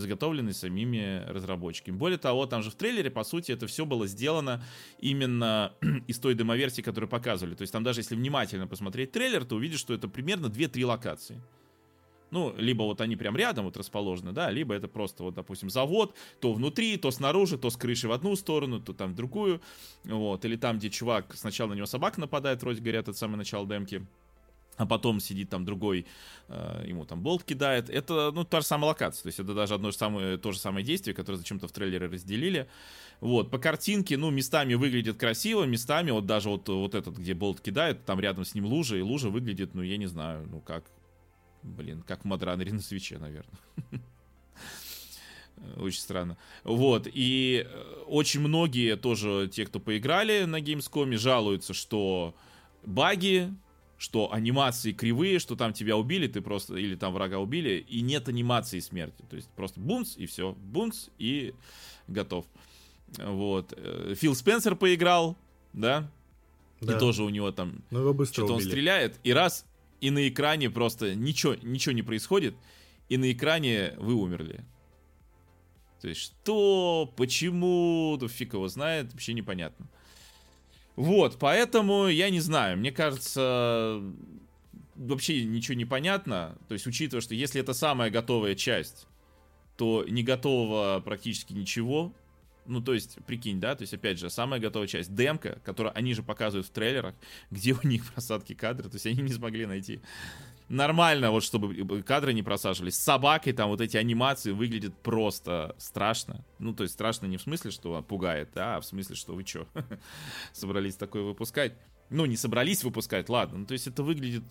заготовленный 0.00 0.54
самими 0.54 1.24
разработчиками. 1.28 1.96
Более 1.96 2.18
того, 2.18 2.46
там 2.46 2.62
же 2.62 2.70
в 2.70 2.74
трейлере, 2.74 3.10
по 3.10 3.24
сути, 3.24 3.52
это 3.52 3.66
все 3.66 3.84
было 3.84 4.06
сделано 4.06 4.64
именно 4.98 5.72
из 6.06 6.18
той 6.18 6.34
демоверсии, 6.34 6.82
которую 6.82 7.08
показывали. 7.08 7.54
То 7.54 7.62
есть 7.62 7.72
там 7.72 7.84
даже 7.84 8.00
если 8.00 8.14
внимательно 8.14 8.66
посмотреть 8.66 9.12
трейлер, 9.12 9.44
то 9.44 9.56
увидишь, 9.56 9.80
что 9.80 9.94
это 9.94 10.08
примерно 10.08 10.46
2-3 10.46 10.84
локации. 10.84 11.40
Ну, 12.30 12.54
либо 12.58 12.82
вот 12.82 13.00
они 13.00 13.16
прям 13.16 13.36
рядом 13.36 13.64
вот 13.64 13.76
расположены, 13.76 14.32
да, 14.32 14.50
либо 14.50 14.74
это 14.74 14.86
просто 14.86 15.22
вот, 15.22 15.34
допустим, 15.34 15.70
завод, 15.70 16.14
то 16.40 16.52
внутри, 16.52 16.96
то 16.98 17.10
снаружи, 17.10 17.56
то 17.56 17.70
с 17.70 17.76
крыши 17.76 18.06
в 18.06 18.12
одну 18.12 18.36
сторону, 18.36 18.80
то 18.80 18.92
там 18.92 19.12
в 19.12 19.14
другую, 19.14 19.62
вот, 20.04 20.44
или 20.44 20.56
там, 20.56 20.78
где 20.78 20.90
чувак, 20.90 21.34
сначала 21.34 21.70
на 21.70 21.74
него 21.74 21.86
собака 21.86 22.20
нападает, 22.20 22.62
вроде 22.62 22.82
говорят, 22.82 23.08
это 23.08 23.16
самое 23.16 23.38
начало 23.38 23.66
демки, 23.66 24.06
а 24.78 24.86
потом 24.86 25.20
сидит 25.20 25.50
там 25.50 25.64
другой, 25.64 26.06
э, 26.48 26.84
ему 26.86 27.04
там 27.04 27.20
болт 27.20 27.44
кидает. 27.44 27.90
Это, 27.90 28.30
ну, 28.32 28.44
та 28.44 28.60
же 28.60 28.66
самая 28.66 28.88
локация, 28.88 29.24
то 29.24 29.28
есть 29.28 29.40
это 29.40 29.52
даже 29.52 29.74
одно 29.74 29.90
же 29.90 29.96
самое, 29.96 30.38
то 30.38 30.52
же 30.52 30.58
самое 30.58 30.86
действие, 30.86 31.14
которое 31.14 31.36
зачем-то 31.36 31.68
в 31.68 31.72
трейлере 31.72 32.06
разделили. 32.06 32.68
Вот, 33.20 33.50
по 33.50 33.58
картинке, 33.58 34.16
ну, 34.16 34.30
местами 34.30 34.74
выглядит 34.74 35.18
красиво, 35.18 35.64
местами, 35.64 36.12
вот 36.12 36.26
даже 36.26 36.48
вот, 36.48 36.68
вот 36.68 36.94
этот, 36.94 37.18
где 37.18 37.34
болт 37.34 37.60
кидает, 37.60 38.04
там 38.04 38.20
рядом 38.20 38.44
с 38.44 38.54
ним 38.54 38.66
лужа, 38.66 38.96
и 38.96 39.00
лужа 39.00 39.28
выглядит, 39.28 39.74
ну, 39.74 39.82
я 39.82 39.96
не 39.96 40.06
знаю, 40.06 40.48
ну, 40.48 40.60
как, 40.60 40.84
блин, 41.62 42.02
как 42.06 42.22
в 42.22 42.24
Мадранере 42.24 42.72
на 42.72 42.80
свече, 42.80 43.18
наверное. 43.18 43.58
Очень 45.76 46.00
странно. 46.00 46.38
Вот, 46.62 47.08
и 47.12 47.66
э, 47.68 48.02
очень 48.06 48.38
многие 48.38 48.96
тоже, 48.96 49.50
те, 49.52 49.66
кто 49.66 49.80
поиграли 49.80 50.44
на 50.44 50.60
Gamescom, 50.60 51.16
жалуются, 51.16 51.74
что 51.74 52.36
баги 52.84 53.52
что 53.98 54.32
анимации 54.32 54.92
кривые, 54.92 55.40
что 55.40 55.56
там 55.56 55.72
тебя 55.72 55.96
убили, 55.96 56.28
ты 56.28 56.40
просто, 56.40 56.76
или 56.76 56.94
там 56.94 57.12
врага 57.12 57.38
убили, 57.38 57.84
и 57.88 58.00
нет 58.00 58.28
анимации 58.28 58.78
смерти. 58.78 59.24
То 59.28 59.36
есть 59.36 59.48
просто 59.50 59.80
бунц, 59.80 60.16
и 60.16 60.26
все, 60.26 60.52
бунц, 60.52 61.08
и 61.18 61.52
готов. 62.06 62.46
Вот. 63.18 63.74
Э, 63.76 64.14
Фил 64.16 64.36
Спенсер 64.36 64.76
поиграл, 64.76 65.36
да? 65.72 66.08
да. 66.80 66.96
И 66.96 66.98
тоже 67.00 67.24
у 67.24 67.28
него 67.28 67.50
там 67.50 67.82
что-то 68.32 68.54
он 68.54 68.60
стреляет, 68.60 69.18
и 69.24 69.32
раз, 69.32 69.66
и 70.00 70.10
на 70.10 70.28
экране 70.28 70.70
просто 70.70 71.16
ничего, 71.16 71.56
ничего 71.56 71.92
не 71.92 72.02
происходит, 72.02 72.54
и 73.08 73.16
на 73.16 73.32
экране 73.32 73.94
вы 73.98 74.14
умерли. 74.14 74.64
То 76.00 76.08
есть 76.08 76.20
что, 76.20 77.12
почему, 77.16 78.16
да 78.20 78.28
фиг 78.28 78.52
его 78.54 78.68
знает, 78.68 79.12
вообще 79.12 79.32
непонятно. 79.32 79.88
Вот, 80.98 81.38
поэтому 81.38 82.08
я 82.08 82.28
не 82.28 82.40
знаю, 82.40 82.76
мне 82.76 82.90
кажется, 82.90 84.02
вообще 84.96 85.44
ничего 85.44 85.76
не 85.76 85.84
понятно. 85.84 86.58
То 86.66 86.72
есть, 86.72 86.88
учитывая, 86.88 87.20
что 87.20 87.36
если 87.36 87.60
это 87.60 87.72
самая 87.72 88.10
готовая 88.10 88.56
часть, 88.56 89.06
то 89.76 90.04
не 90.08 90.24
готового 90.24 90.98
практически 90.98 91.52
ничего. 91.52 92.12
Ну, 92.66 92.82
то 92.82 92.94
есть, 92.94 93.16
прикинь, 93.26 93.60
да, 93.60 93.76
то 93.76 93.82
есть, 93.82 93.94
опять 93.94 94.18
же, 94.18 94.28
самая 94.28 94.58
готовая 94.58 94.88
часть, 94.88 95.14
демка, 95.14 95.60
которую 95.64 95.96
они 95.96 96.14
же 96.14 96.24
показывают 96.24 96.66
в 96.66 96.70
трейлерах, 96.70 97.14
где 97.52 97.74
у 97.74 97.86
них 97.86 98.04
просадки 98.12 98.54
кадры, 98.54 98.88
то 98.88 98.96
есть, 98.96 99.06
они 99.06 99.22
не 99.22 99.32
смогли 99.32 99.66
найти 99.66 100.00
нормально, 100.68 101.30
вот 101.30 101.42
чтобы 101.42 102.02
кадры 102.02 102.32
не 102.32 102.42
просаживались. 102.42 102.96
С 102.96 103.02
собакой 103.02 103.52
там 103.52 103.70
вот 103.70 103.80
эти 103.80 103.96
анимации 103.96 104.52
выглядят 104.52 104.96
просто 105.02 105.74
страшно. 105.78 106.44
Ну, 106.58 106.74
то 106.74 106.82
есть 106.82 106.94
страшно 106.94 107.26
не 107.26 107.36
в 107.36 107.42
смысле, 107.42 107.70
что 107.70 108.02
пугает, 108.02 108.50
а 108.56 108.80
в 108.80 108.84
смысле, 108.84 109.16
что 109.16 109.34
вы 109.34 109.44
что, 109.44 109.66
собрались 110.52 110.96
такое 110.96 111.22
выпускать. 111.22 111.74
Ну, 112.10 112.24
не 112.26 112.36
собрались 112.36 112.84
выпускать, 112.84 113.28
ладно. 113.28 113.58
Ну, 113.58 113.66
то 113.66 113.72
есть 113.72 113.86
это 113.86 114.02
выглядит 114.02 114.44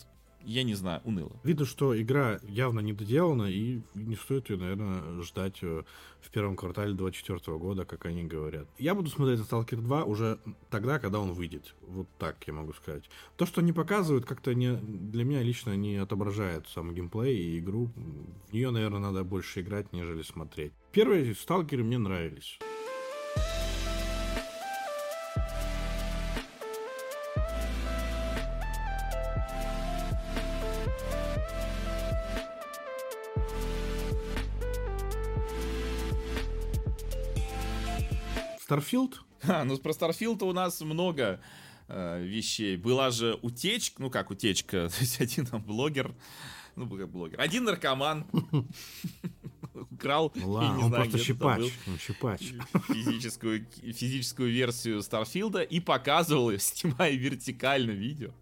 я 0.48 0.64
не 0.64 0.76
знаю, 0.76 1.02
уныло. 1.04 1.34
Видно, 1.44 1.66
что 1.66 2.00
игра 2.00 2.40
явно 2.44 2.80
не 2.80 2.94
доделана, 2.94 3.44
и 3.44 3.82
не 3.96 4.16
стоит 4.16 4.50
ее, 4.50 4.58
наверное, 4.58 5.22
ждать 5.22 5.58
э, 5.62 5.84
в 6.22 6.32
первом 6.32 6.56
квартале 6.56 6.94
2024 6.94 7.58
года, 7.58 7.86
как 7.86 8.06
они 8.06 8.24
говорят. 8.24 8.68
Я 8.78 8.96
буду 8.96 9.10
смотреть 9.10 9.42
Stalker 9.42 9.76
2 9.76 10.06
уже 10.06 10.40
тогда, 10.70 11.00
когда 11.00 11.20
он 11.20 11.34
выйдет. 11.34 11.76
Вот 11.82 12.08
так 12.18 12.38
я 12.48 12.54
могу 12.54 12.72
сказать. 12.74 13.10
То, 13.36 13.46
что 13.46 13.60
они 13.60 13.74
показывают, 13.74 14.26
как-то 14.26 14.54
не, 14.56 14.78
для 14.78 15.26
меня 15.26 15.44
лично 15.44 15.76
не 15.76 15.98
отображает 15.98 16.68
сам 16.70 16.96
геймплей 16.96 17.38
и 17.38 17.60
игру. 17.60 17.92
В 18.50 18.54
нее, 18.54 18.72
наверное, 18.72 19.00
надо 19.00 19.26
больше 19.26 19.60
играть, 19.60 19.92
нежели 19.92 20.22
смотреть. 20.22 20.72
Первые 20.94 21.36
сталкеры 21.36 21.84
мне 21.84 21.98
нравились. 21.98 22.58
Starfield? 38.68 39.24
А, 39.44 39.64
ну 39.66 39.78
про 39.78 39.94
Starfield 39.94 40.44
у 40.44 40.52
нас 40.52 40.82
много 40.82 41.40
э, 41.88 42.22
вещей. 42.22 42.76
Была 42.76 43.12
же 43.12 43.40
утечка, 43.42 44.02
ну 44.02 44.10
как 44.10 44.30
утечка, 44.30 44.90
то 44.94 45.00
есть 45.00 45.22
один 45.22 45.46
там 45.46 45.64
блогер, 45.64 46.14
ну 46.76 46.86
как 46.90 47.10
блогер, 47.10 47.40
один 47.40 47.64
наркоман 47.64 48.28
украл, 49.74 50.34
ладно, 50.44 50.86
он 50.86 50.92
просто 50.92 51.18
щипач, 51.18 51.72
он 51.88 51.98
щипач. 51.98 52.42
Физическую, 52.90 53.66
физическую 53.94 54.52
версию 54.52 55.02
Старфилда 55.02 55.62
и 55.62 55.80
показывал 55.80 56.52
снимая 56.60 57.14
вертикально 57.14 57.92
видео 57.92 58.34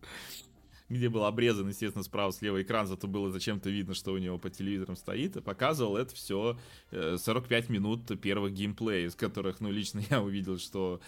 где 0.89 1.09
был 1.09 1.25
обрезан, 1.25 1.67
естественно, 1.67 2.03
справа-слева 2.03 2.61
экран, 2.61 2.87
зато 2.87 3.07
было 3.07 3.31
зачем-то 3.31 3.69
видно, 3.69 3.93
что 3.93 4.13
у 4.13 4.17
него 4.17 4.37
по 4.37 4.49
телевизорам 4.49 4.95
стоит, 4.95 5.35
и 5.35 5.41
показывал 5.41 5.97
это 5.97 6.13
все 6.13 6.57
45 6.91 7.69
э, 7.69 7.73
минут 7.73 8.21
первых 8.21 8.53
геймплея, 8.53 9.07
из 9.07 9.15
которых, 9.15 9.61
ну, 9.61 9.71
лично 9.71 10.01
я 10.09 10.21
увидел, 10.21 10.59
что 10.59 11.01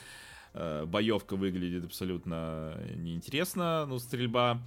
э, 0.54 0.86
боевка 0.86 1.36
выглядит 1.36 1.86
абсолютно 1.86 2.82
неинтересно, 2.96 3.86
ну, 3.86 4.00
стрельба. 4.00 4.62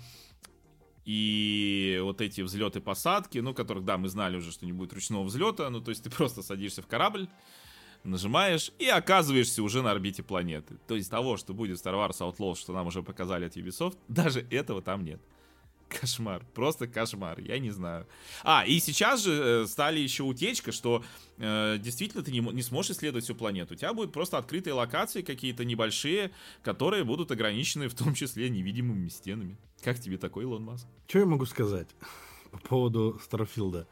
И 1.05 1.99
вот 2.03 2.21
эти 2.21 2.43
взлеты-посадки, 2.43 3.39
ну, 3.39 3.53
которых, 3.53 3.85
да, 3.85 3.99
мы 3.99 4.09
знали 4.09 4.37
уже, 4.37 4.53
что 4.53 4.67
не 4.67 4.73
будет 4.73 4.93
ручного 4.93 5.25
взлета, 5.25 5.69
ну, 5.71 5.81
то 5.81 5.91
есть 5.91 6.05
ты 6.05 6.11
просто 6.11 6.43
садишься 6.43 6.83
в 6.83 6.87
корабль, 6.87 7.29
нажимаешь 8.05 8.73
и 8.79 8.87
оказываешься 8.87 9.63
уже 9.63 9.83
на 9.83 9.91
орбите 9.91 10.23
планеты. 10.23 10.77
То 10.87 10.95
есть 10.97 11.11
того, 11.11 11.37
что 11.37 11.55
будет 11.55 11.79
Star 11.79 11.95
Wars 11.95 12.19
Outlaws, 12.21 12.57
что 12.57 12.73
нам 12.73 12.87
уже 12.87 13.03
показали 13.03 13.47
от 13.47 13.57
Ubisoft, 13.57 13.97
даже 14.09 14.47
этого 14.51 14.83
там 14.83 15.05
нет. 15.05 15.21
Кошмар, 15.89 16.45
просто 16.55 16.87
кошмар, 16.87 17.41
я 17.41 17.59
не 17.59 17.71
знаю. 17.71 18.07
А, 18.45 18.65
и 18.65 18.79
сейчас 18.79 19.25
же 19.25 19.33
э, 19.33 19.67
стали 19.67 19.99
еще 19.99 20.23
утечка, 20.23 20.71
что 20.71 21.03
э, 21.37 21.79
действительно 21.81 22.23
ты 22.23 22.31
не, 22.31 22.39
не 22.39 22.63
сможешь 22.63 22.93
исследовать 22.93 23.25
всю 23.25 23.35
планету. 23.35 23.75
У 23.75 23.77
тебя 23.77 23.93
будут 23.93 24.13
просто 24.13 24.39
открытые 24.39 24.75
локации 24.75 25.23
какие-то 25.23 25.65
небольшие, 25.65 26.31
которые 26.63 27.03
будут 27.03 27.33
ограничены 27.33 27.89
в 27.89 27.95
том 27.95 28.15
числе 28.15 28.51
невидимыми 28.51 29.09
стенами. 29.09 29.59
Как 29.83 29.99
тебе 29.99 30.17
такой, 30.17 30.45
Илон 30.45 30.63
Маск? 30.63 30.87
Что 31.09 31.19
я 31.19 31.27
могу 31.27 31.45
сказать 31.45 31.89
по 32.53 32.59
поводу 32.59 33.21
Старфилда? 33.25 33.89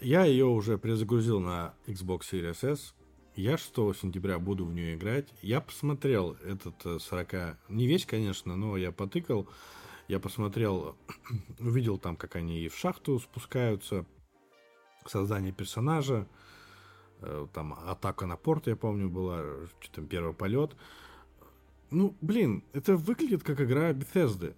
Я 0.00 0.24
ее 0.24 0.46
уже 0.46 0.78
перезагрузил 0.78 1.40
на 1.40 1.74
Xbox 1.86 2.20
Series 2.30 2.72
S. 2.72 2.94
Я 3.36 3.56
6 3.56 3.74
сентября 3.96 4.38
буду 4.38 4.64
в 4.64 4.74
нее 4.74 4.96
играть. 4.96 5.28
Я 5.40 5.60
посмотрел 5.60 6.36
этот 6.44 7.02
40... 7.02 7.34
Э, 7.34 7.56
не 7.68 7.86
весь, 7.86 8.04
конечно, 8.04 8.56
но 8.56 8.76
я 8.76 8.90
потыкал. 8.90 9.48
Я 10.08 10.18
посмотрел, 10.18 10.96
увидел 11.60 11.96
там, 11.98 12.16
как 12.16 12.34
они 12.36 12.60
и 12.60 12.68
в 12.68 12.76
шахту 12.76 13.20
спускаются, 13.20 14.04
создание 15.06 15.52
персонажа, 15.52 16.26
э, 17.20 17.46
там 17.52 17.74
атака 17.86 18.26
на 18.26 18.36
порт, 18.36 18.66
я 18.66 18.74
помню, 18.74 19.08
была, 19.08 19.44
что 19.80 19.92
там 19.92 20.06
первый 20.06 20.34
полет. 20.34 20.76
Ну, 21.90 22.16
блин, 22.20 22.64
это 22.72 22.96
выглядит 22.96 23.44
как 23.44 23.60
игра 23.60 23.92
Bethesda. 23.92 24.54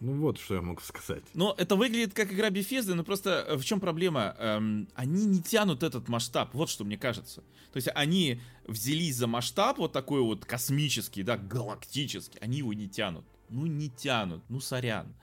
Ну 0.00 0.20
вот, 0.20 0.38
что 0.38 0.56
я 0.56 0.60
могу 0.60 0.80
сказать. 0.80 1.22
Но 1.34 1.54
это 1.56 1.76
выглядит 1.76 2.14
как 2.14 2.32
игра 2.32 2.50
Bethesda, 2.50 2.94
но 2.94 3.04
просто 3.04 3.44
э, 3.48 3.56
в 3.56 3.64
чем 3.64 3.80
проблема? 3.80 4.36
Эм, 4.38 4.88
они 4.94 5.24
не 5.24 5.40
тянут 5.40 5.82
этот 5.82 6.08
масштаб, 6.08 6.52
вот 6.52 6.68
что 6.68 6.84
мне 6.84 6.98
кажется. 6.98 7.42
То 7.72 7.76
есть 7.76 7.88
они 7.94 8.40
взялись 8.66 9.16
за 9.16 9.26
масштаб 9.26 9.78
вот 9.78 9.92
такой 9.92 10.20
вот 10.20 10.44
космический, 10.44 11.22
да, 11.22 11.36
галактический, 11.36 12.38
они 12.40 12.58
его 12.58 12.72
не 12.72 12.88
тянут. 12.88 13.24
Ну 13.48 13.66
не 13.66 13.88
тянут, 13.88 14.42
ну 14.48 14.60
сорян. 14.60 15.14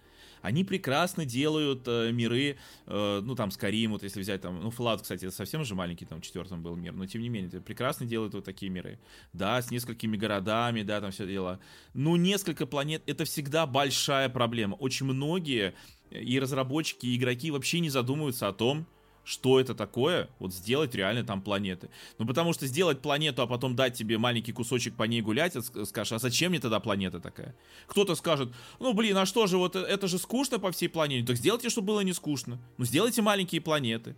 Они 0.42 0.64
прекрасно 0.64 1.26
делают 1.26 1.88
э, 1.88 2.12
миры, 2.12 2.58
э, 2.88 3.22
ну 3.24 3.36
там 3.36 3.52
Скарим, 3.52 3.92
вот 3.92 4.04
если 4.04 4.22
взять 4.22 4.42
там, 4.42 4.62
ну 4.62 4.70
Fallout, 4.70 5.02
кстати, 5.02 5.26
это 5.26 5.36
совсем 5.36 5.64
же 5.64 5.76
маленький, 5.76 6.06
там 6.06 6.22
четвертом 6.22 6.64
был 6.64 6.76
мир, 6.76 6.94
но 6.94 7.06
тем 7.06 7.22
не 7.22 7.30
менее, 7.30 7.62
прекрасно 7.62 8.06
делают 8.06 8.34
вот 8.34 8.46
такие 8.46 8.72
миры. 8.72 9.00
Да, 9.34 9.62
с 9.62 9.72
несколькими 9.72 10.18
городами, 10.18 10.84
да, 10.84 11.02
там 11.02 11.12
все 11.12 11.28
дело. 11.28 11.60
Ну 11.94 12.16
несколько 12.16 12.66
планет, 12.66 13.04
это 13.06 13.26
всегда 13.26 13.66
большая 13.66 14.30
проблема. 14.30 14.76
Очень 14.76 15.06
многие 15.08 15.74
и 16.10 16.40
разработчики, 16.40 17.06
и 17.06 17.16
игроки 17.16 17.52
вообще 17.52 17.80
не 17.80 17.90
задумываются 17.90 18.48
о 18.48 18.54
том, 18.54 18.86
что 19.24 19.60
это 19.60 19.76
такое, 19.76 20.30
вот 20.40 20.54
сделать 20.54 20.96
реально 20.96 21.24
там 21.24 21.42
планеты. 21.42 21.90
Ну, 22.18 22.26
потому 22.26 22.54
что 22.54 22.66
сделать 22.68 23.02
планету, 23.02 23.42
а 23.42 23.48
потом 23.48 23.76
дать 23.76 23.94
тебе 23.94 24.18
маленький 24.18 24.52
кусочек 24.52 24.96
по 24.96 25.04
ней 25.04 25.22
гулять, 25.22 25.56
скажешь, 25.86 26.14
а 26.14 26.20
зачем 26.20 26.52
мне 26.52 26.60
тогда 26.60 26.80
планета 26.80 27.20
такая? 27.20 27.56
Кто-то 27.88 28.16
скажет, 28.16 28.50
ну, 28.80 28.94
блин, 28.94 29.18
а 29.18 29.26
что 29.26 29.48
же, 29.48 29.58
вот 29.58 29.76
это 29.76 30.08
же 30.08 30.18
скучно 30.18 30.60
по 30.60 30.72
всей 30.72 30.88
планете. 30.88 31.28
Так 31.28 31.38
сделайте, 31.38 31.70
чтобы 31.70 31.88
было 31.88 32.02
не 32.02 32.14
скучно. 32.14 32.60
Ну, 32.78 32.86
сделайте 32.86 33.22
маленькие 33.22 33.62
планеты. 33.62 34.16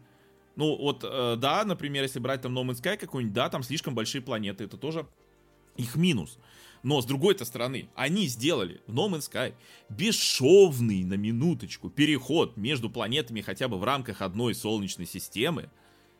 Ну, 0.55 0.77
вот, 0.77 1.03
э, 1.03 1.35
да, 1.37 1.63
например, 1.65 2.03
если 2.03 2.19
брать 2.19 2.41
там 2.41 2.57
No 2.57 2.63
Man's 2.63 2.81
Sky 2.81 2.97
какой-нибудь, 2.97 3.33
да, 3.33 3.49
там 3.49 3.63
слишком 3.63 3.95
большие 3.95 4.21
планеты, 4.21 4.65
это 4.65 4.77
тоже 4.77 5.07
их 5.77 5.95
минус. 5.95 6.37
Но 6.83 7.01
с 7.01 7.05
другой-то 7.05 7.45
стороны, 7.45 7.87
они 7.95 8.27
сделали 8.27 8.81
в 8.87 8.93
No 8.93 9.09
Man's 9.09 9.31
Sky 9.31 9.53
бесшовный, 9.89 11.05
на 11.05 11.13
минуточку, 11.13 11.89
переход 11.89 12.57
между 12.57 12.89
планетами 12.89 13.39
хотя 13.41 13.69
бы 13.69 13.79
в 13.79 13.83
рамках 13.85 14.21
одной 14.21 14.53
солнечной 14.53 15.07
системы. 15.07 15.69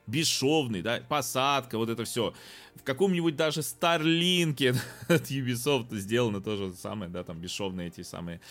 Бесшовный, 0.08 0.82
да, 0.82 1.02
посадка, 1.08 1.78
вот 1.78 1.90
это 1.90 2.04
все. 2.04 2.34
В 2.76 2.84
каком-нибудь 2.84 3.36
даже 3.36 3.62
Старлинке 3.62 4.72
от 5.08 5.32
Ubisoft 5.32 5.96
сделано 5.96 6.42
то 6.42 6.58
же 6.58 6.74
самое, 6.74 7.10
да, 7.12 7.24
там 7.24 7.40
бесшовные 7.40 7.88
эти 7.88 8.02
самые 8.02 8.42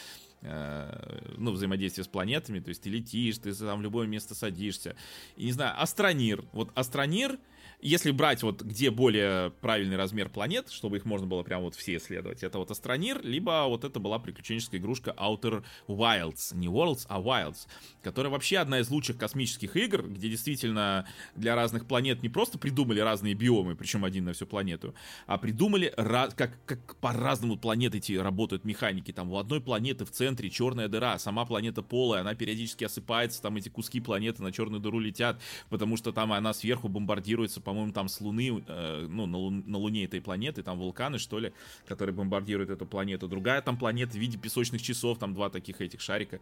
э, 0.40 1.34
ну, 1.36 1.50
взаимодействие 1.52 2.04
с 2.04 2.08
планетами, 2.08 2.60
то 2.60 2.70
есть 2.70 2.82
ты 2.82 2.88
летишь, 2.88 3.36
ты 3.36 3.54
там 3.54 3.80
в 3.80 3.82
любое 3.82 4.06
место 4.06 4.34
садишься. 4.34 4.96
И 5.36 5.44
не 5.44 5.52
знаю, 5.52 5.80
Астронир. 5.80 6.44
Вот 6.52 6.70
Астронир— 6.74 7.38
если 7.82 8.12
брать 8.12 8.44
вот 8.44 8.62
где 8.62 8.90
более 8.90 9.50
правильный 9.60 9.96
размер 9.96 10.28
планет, 10.28 10.70
чтобы 10.70 10.98
их 10.98 11.04
можно 11.04 11.26
было 11.26 11.42
прям 11.42 11.62
вот 11.62 11.74
все 11.74 11.96
исследовать, 11.96 12.44
это 12.44 12.58
вот 12.58 12.70
Астронир, 12.70 13.20
либо 13.24 13.64
вот 13.66 13.82
это 13.82 13.98
была 13.98 14.20
приключенческая 14.20 14.80
игрушка 14.80 15.14
Outer 15.18 15.64
Wilds, 15.88 16.54
не 16.54 16.68
Worlds, 16.68 17.06
а 17.08 17.20
Wilds, 17.20 17.66
которая 18.00 18.30
вообще 18.30 18.58
одна 18.58 18.78
из 18.78 18.88
лучших 18.88 19.18
космических 19.18 19.76
игр, 19.76 20.08
где 20.08 20.30
действительно 20.30 21.08
для 21.34 21.56
разных 21.56 21.86
планет 21.86 22.22
не 22.22 22.28
просто 22.28 22.56
придумали 22.56 23.00
разные 23.00 23.34
биомы, 23.34 23.74
причем 23.74 24.04
один 24.04 24.26
на 24.26 24.32
всю 24.32 24.46
планету, 24.46 24.94
а 25.26 25.36
придумали, 25.36 25.92
как, 25.96 26.52
как 26.64 26.96
по-разному 26.96 27.56
планеты 27.56 27.98
эти 27.98 28.12
работают 28.12 28.64
механики. 28.64 29.12
Там 29.12 29.32
у 29.32 29.38
одной 29.38 29.60
планеты 29.60 30.04
в 30.04 30.10
центре 30.12 30.50
черная 30.50 30.86
дыра, 30.86 31.18
сама 31.18 31.44
планета 31.44 31.82
полая, 31.82 32.20
она 32.20 32.36
периодически 32.36 32.84
осыпается, 32.84 33.42
там 33.42 33.56
эти 33.56 33.68
куски 33.68 34.00
планеты 34.00 34.40
на 34.40 34.52
черную 34.52 34.80
дыру 34.80 35.00
летят, 35.00 35.40
потому 35.68 35.96
что 35.96 36.12
там 36.12 36.32
она 36.32 36.54
сверху 36.54 36.88
бомбардируется 36.88 37.60
по 37.60 37.71
по-моему, 37.72 37.92
там 37.92 38.08
с 38.08 38.20
Луны, 38.20 38.62
э, 38.66 39.06
ну, 39.08 39.24
на, 39.24 39.38
Лун, 39.38 39.64
на 39.66 39.78
Луне 39.78 40.04
этой 40.04 40.20
планеты, 40.20 40.62
там 40.62 40.78
вулканы, 40.78 41.18
что 41.18 41.38
ли, 41.38 41.54
которые 41.86 42.14
бомбардируют 42.14 42.68
эту 42.68 42.84
планету. 42.84 43.28
Другая 43.28 43.62
там 43.62 43.78
планета 43.78 44.12
в 44.12 44.16
виде 44.16 44.36
песочных 44.36 44.82
часов, 44.82 45.18
там 45.18 45.32
два 45.32 45.48
таких 45.48 45.80
этих 45.80 46.02
шарика, 46.02 46.38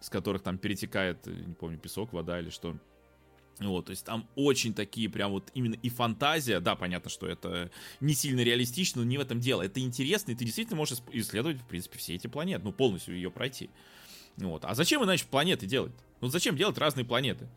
с 0.00 0.10
которых 0.10 0.42
там 0.42 0.58
перетекает, 0.58 1.26
э, 1.26 1.30
не 1.30 1.54
помню, 1.54 1.78
песок, 1.78 2.12
вода 2.12 2.38
или 2.38 2.50
что. 2.50 2.76
Вот, 3.60 3.86
то 3.86 3.90
есть 3.90 4.04
там 4.04 4.28
очень 4.34 4.74
такие 4.74 5.08
прям 5.08 5.30
вот 5.30 5.50
именно 5.54 5.74
и 5.74 5.88
фантазия, 5.88 6.60
да, 6.60 6.74
понятно, 6.76 7.08
что 7.08 7.26
это 7.26 7.70
не 8.00 8.12
сильно 8.12 8.40
реалистично, 8.40 9.00
но 9.00 9.08
не 9.08 9.16
в 9.16 9.22
этом 9.22 9.40
дело. 9.40 9.62
Это 9.62 9.80
интересно, 9.80 10.32
и 10.32 10.34
ты 10.34 10.44
действительно 10.44 10.76
можешь 10.76 10.98
исследовать, 11.12 11.62
в 11.62 11.66
принципе, 11.66 11.96
все 11.98 12.14
эти 12.14 12.26
планеты, 12.26 12.62
ну, 12.62 12.72
полностью 12.72 13.14
ее 13.14 13.30
пройти. 13.30 13.70
Вот. 14.36 14.66
А 14.66 14.74
зачем 14.74 15.02
иначе 15.02 15.24
планеты 15.30 15.64
делать? 15.64 15.92
Ну 16.20 16.28
зачем 16.28 16.56
делать 16.56 16.76
разные 16.76 17.06
планеты? 17.06 17.48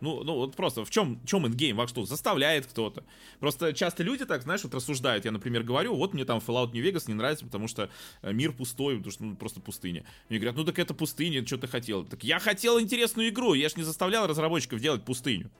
Ну, 0.00 0.24
ну 0.24 0.34
вот 0.34 0.56
просто 0.56 0.84
в 0.84 0.90
чем, 0.90 1.20
в 1.20 1.26
чем 1.26 1.46
ингейм, 1.46 1.76
во 1.76 1.86
что? 1.86 2.04
Заставляет 2.06 2.66
кто-то. 2.66 3.04
Просто 3.38 3.72
часто 3.72 4.02
люди 4.02 4.24
так, 4.24 4.42
знаешь, 4.42 4.62
вот 4.64 4.74
рассуждают. 4.74 5.24
Я, 5.24 5.30
например, 5.30 5.62
говорю, 5.62 5.94
вот 5.94 6.14
мне 6.14 6.24
там 6.24 6.38
Fallout 6.38 6.72
New 6.72 6.84
Vegas 6.84 7.04
не 7.06 7.14
нравится, 7.14 7.44
потому 7.44 7.68
что 7.68 7.90
э, 8.22 8.32
мир 8.32 8.52
пустой, 8.52 8.96
потому 8.96 9.12
что 9.12 9.24
ну, 9.24 9.36
просто 9.36 9.60
пустыня. 9.60 10.04
Мне 10.28 10.38
говорят, 10.38 10.56
ну 10.56 10.64
так 10.64 10.78
это 10.78 10.94
пустыня, 10.94 11.46
что 11.46 11.58
ты 11.58 11.68
хотел? 11.68 12.04
Так 12.04 12.24
я 12.24 12.38
хотел 12.38 12.80
интересную 12.80 13.28
игру, 13.28 13.54
я 13.54 13.68
ж 13.68 13.76
не 13.76 13.82
заставлял 13.82 14.26
разработчиков 14.26 14.80
делать 14.80 15.04
пустыню. 15.04 15.50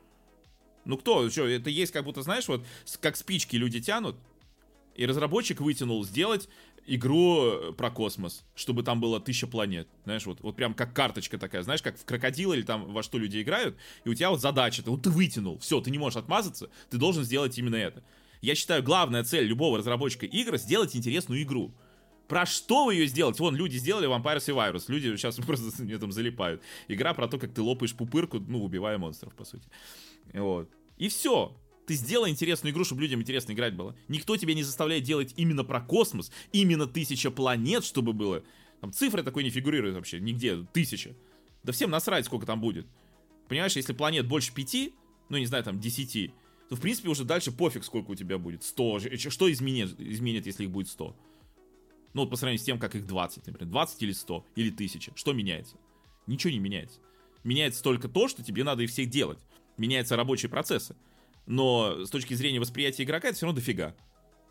Ну 0.85 0.97
кто, 0.97 1.29
что, 1.29 1.47
это 1.47 1.69
есть 1.69 1.93
как 1.93 2.05
будто, 2.05 2.23
знаешь, 2.23 2.49
вот 2.49 2.65
как 3.01 3.17
спички 3.17 3.57
люди 3.57 3.81
тянут, 3.81 4.17
и 4.95 5.07
разработчик 5.07 5.61
вытянул 5.61 6.05
сделать 6.05 6.49
игру 6.87 7.45
э, 7.45 7.73
про 7.73 7.91
космос, 7.91 8.45
чтобы 8.55 8.83
там 8.83 9.01
было 9.01 9.21
тысяча 9.21 9.47
планет. 9.47 9.89
Знаешь, 10.05 10.27
вот, 10.27 10.41
вот 10.41 10.57
прям 10.57 10.75
как 10.75 10.95
карточка 10.95 11.39
такая, 11.39 11.63
знаешь, 11.63 11.83
как 11.83 11.99
в 11.99 12.05
крокодил 12.05 12.53
или 12.53 12.63
там 12.63 12.93
во 12.93 13.03
что 13.03 13.19
люди 13.19 13.41
играют, 13.41 13.77
и 14.05 14.09
у 14.09 14.15
тебя 14.15 14.31
вот 14.31 14.41
задача, 14.41 14.83
ты, 14.83 14.91
вот 14.91 15.03
ты 15.03 15.11
вытянул, 15.11 15.59
все, 15.59 15.81
ты 15.81 15.91
не 15.91 15.99
можешь 15.99 16.17
отмазаться, 16.17 16.71
ты 16.91 16.99
должен 16.99 17.25
сделать 17.25 17.57
именно 17.59 17.77
это. 17.77 18.03
Я 18.41 18.55
считаю, 18.55 18.83
главная 18.83 19.23
цель 19.23 19.45
любого 19.45 19.79
разработчика 19.79 20.27
игр 20.27 20.57
сделать 20.57 20.97
интересную 20.97 21.43
игру. 21.43 21.75
Про 22.27 22.47
что 22.47 22.87
вы 22.87 22.95
ее 22.95 23.07
сделать? 23.07 23.39
Вон, 23.41 23.57
люди 23.57 23.77
сделали 23.77 24.09
Vampires 24.09 24.45
и 24.47 24.53
Virus. 24.53 24.85
Люди 24.89 25.09
сейчас 25.17 25.37
просто 25.37 25.83
мне 25.83 25.99
там 25.99 26.13
залипают. 26.13 26.63
Игра 26.89 27.13
про 27.13 27.29
то, 27.29 27.39
как 27.39 27.53
ты 27.53 27.61
лопаешь 27.61 27.95
пупырку, 27.95 28.39
ну, 28.39 28.65
убивая 28.65 28.99
монстров, 28.99 29.35
по 29.35 29.45
сути. 29.45 29.69
Вот. 30.33 30.71
И 30.97 31.09
все. 31.09 31.57
Ты 31.91 31.97
сделай 31.97 32.31
интересную 32.31 32.73
игру, 32.73 32.85
чтобы 32.85 33.03
людям 33.03 33.21
интересно 33.21 33.51
играть 33.51 33.75
было. 33.75 33.97
Никто 34.07 34.37
тебя 34.37 34.55
не 34.55 34.63
заставляет 34.63 35.03
делать 35.03 35.35
именно 35.37 35.65
про 35.65 35.81
космос, 35.81 36.31
именно 36.53 36.87
тысяча 36.87 37.33
планет, 37.33 37.85
чтобы 37.85 38.13
было. 38.13 38.45
Там 38.81 38.93
цифры 38.93 39.25
такой 39.25 39.43
не 39.43 39.51
фигурируют 39.51 39.97
вообще 39.97 40.21
нигде, 40.21 40.65
тысяча. 40.73 41.17
Да 41.65 41.73
всем 41.73 41.91
насрать, 41.91 42.27
сколько 42.27 42.47
там 42.47 42.61
будет. 42.61 42.87
Понимаешь, 43.49 43.75
если 43.75 43.93
планет 43.93 44.29
больше 44.29 44.55
пяти, 44.55 44.95
ну, 45.31 45.39
не 45.39 45.47
знаю, 45.47 45.65
там, 45.65 45.81
десяти, 45.81 46.33
то, 46.69 46.77
в 46.77 46.81
принципе, 46.81 47.09
уже 47.09 47.25
дальше 47.25 47.51
пофиг, 47.51 47.83
сколько 47.83 48.13
у 48.13 48.15
тебя 48.15 48.39
будет. 48.39 48.63
Сто. 48.63 49.01
Что 49.01 49.51
изменит, 49.51 50.01
изменит, 50.01 50.47
если 50.47 50.63
их 50.63 50.71
будет 50.71 50.87
сто? 50.87 51.17
Ну, 52.15 52.21
вот 52.21 52.31
по 52.31 52.37
сравнению 52.37 52.63
с 52.63 52.65
тем, 52.67 52.79
как 52.79 52.95
их 52.95 53.05
20, 53.05 53.49
например. 53.49 53.69
20 53.69 54.01
или 54.05 54.13
100, 54.13 54.47
или 54.55 54.71
1000. 54.71 55.11
Что 55.17 55.33
меняется? 55.33 55.77
Ничего 56.29 56.53
не 56.53 56.61
меняется. 56.61 57.01
Меняется 57.43 57.83
только 57.83 58.07
то, 58.07 58.29
что 58.29 58.45
тебе 58.45 58.63
надо 58.63 58.85
их 58.85 58.91
всех 58.91 59.11
делать. 59.11 59.41
Меняются 59.77 60.15
рабочие 60.15 60.51
процессы 60.51 60.95
но 61.51 62.05
с 62.05 62.11
точки 62.11 62.35
зрения 62.35 62.61
восприятия 62.61 63.03
игрока 63.03 63.29
это 63.29 63.37
все 63.37 63.47
равно 63.47 63.59
дофига. 63.59 63.97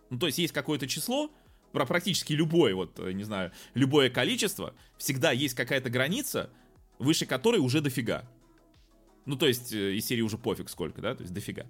Ну, 0.09 0.19
то 0.19 0.25
есть 0.25 0.37
есть 0.37 0.53
какое-то 0.53 0.85
число, 0.85 1.31
про 1.71 1.85
практически 1.85 2.33
любое, 2.33 2.75
вот, 2.75 2.99
э, 2.99 3.13
не 3.13 3.23
знаю, 3.23 3.53
любое 3.73 4.09
количество, 4.09 4.75
всегда 4.97 5.31
есть 5.31 5.55
какая-то 5.55 5.89
граница, 5.89 6.49
выше 6.97 7.25
которой 7.25 7.57
уже 7.57 7.79
дофига. 7.79 8.29
Ну, 9.25 9.37
то 9.37 9.47
есть, 9.47 9.71
э, 9.71 9.95
из 9.95 10.05
серии 10.05 10.21
уже 10.21 10.37
пофиг 10.37 10.69
сколько, 10.69 11.01
да, 11.01 11.15
то 11.15 11.21
есть 11.21 11.33
дофига. 11.33 11.67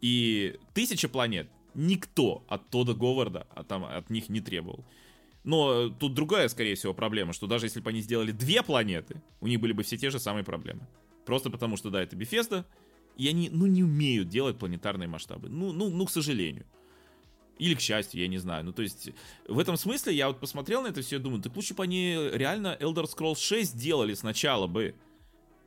И 0.00 0.58
тысяча 0.74 1.08
планет 1.08 1.48
никто 1.74 2.44
от 2.48 2.68
Тода 2.70 2.94
Говарда 2.94 3.48
а 3.50 3.64
там, 3.64 3.84
от 3.84 4.10
них 4.10 4.28
не 4.28 4.40
требовал. 4.40 4.84
Но 5.42 5.88
тут 5.88 6.14
другая, 6.14 6.48
скорее 6.48 6.76
всего, 6.76 6.94
проблема, 6.94 7.32
что 7.32 7.48
даже 7.48 7.66
если 7.66 7.80
бы 7.80 7.90
они 7.90 8.00
сделали 8.00 8.30
две 8.30 8.62
планеты, 8.62 9.20
у 9.40 9.48
них 9.48 9.58
были 9.58 9.72
бы 9.72 9.82
все 9.82 9.96
те 9.96 10.10
же 10.10 10.20
самые 10.20 10.44
проблемы. 10.44 10.86
Просто 11.26 11.50
потому 11.50 11.76
что, 11.76 11.90
да, 11.90 12.02
это 12.02 12.14
Bethesda, 12.14 12.64
и 13.20 13.28
они, 13.28 13.50
ну, 13.50 13.66
не 13.66 13.84
умеют 13.84 14.30
делать 14.30 14.58
планетарные 14.58 15.06
масштабы. 15.06 15.50
Ну, 15.50 15.72
ну, 15.72 15.90
ну, 15.90 16.06
к 16.06 16.10
сожалению. 16.10 16.64
Или 17.58 17.74
к 17.74 17.80
счастью, 17.80 18.22
я 18.22 18.28
не 18.28 18.38
знаю. 18.38 18.64
Ну, 18.64 18.72
то 18.72 18.80
есть, 18.80 19.10
в 19.46 19.58
этом 19.58 19.76
смысле 19.76 20.14
я 20.14 20.28
вот 20.28 20.40
посмотрел 20.40 20.80
на 20.80 20.86
это 20.86 21.02
все 21.02 21.16
и 21.16 21.18
думаю, 21.18 21.42
так 21.42 21.54
лучше 21.54 21.74
бы 21.74 21.82
они 21.82 22.16
реально 22.32 22.78
Elder 22.80 23.04
Scrolls 23.04 23.38
6 23.38 23.76
делали 23.76 24.14
сначала 24.14 24.66
бы. 24.66 24.94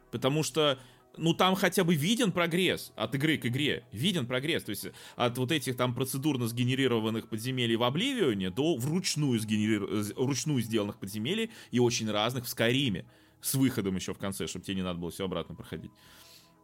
Потому 0.10 0.41
что, 0.41 0.80
ну, 1.16 1.36
там 1.36 1.54
хотя 1.54 1.84
бы 1.84 1.93
виден 1.93 2.32
прогресс 2.32 2.91
от 2.95 3.14
игры 3.14 3.38
к 3.38 3.45
игре. 3.45 3.86
Виден 3.91 4.26
прогресс. 4.26 4.64
То 4.64 4.72
есть, 4.72 4.88
от 5.16 5.38
вот 5.38 5.51
этих 5.51 5.78
там 5.78 5.93
процедурно 5.93 6.47
сгенерированных 6.47 7.30
подземелий 7.30 7.76
в 7.76 7.84
Обливионе 7.84 8.49
до 8.49 8.76
вручную, 8.78 9.39
сгенерир... 9.39 9.86
вручную 10.16 10.60
сделанных 10.64 10.97
подземелий 10.97 11.51
и 11.70 11.78
очень 11.78 12.10
разных 12.10 12.45
в 12.45 12.49
Скайриме. 12.49 13.06
С 13.41 13.54
выходом 13.54 13.95
еще 13.95 14.16
в 14.16 14.18
конце, 14.18 14.47
чтобы 14.47 14.66
тебе 14.66 14.78
не 14.78 14.82
надо 14.82 14.97
было 14.97 15.12
все 15.12 15.26
обратно 15.26 15.54
проходить. 15.54 15.91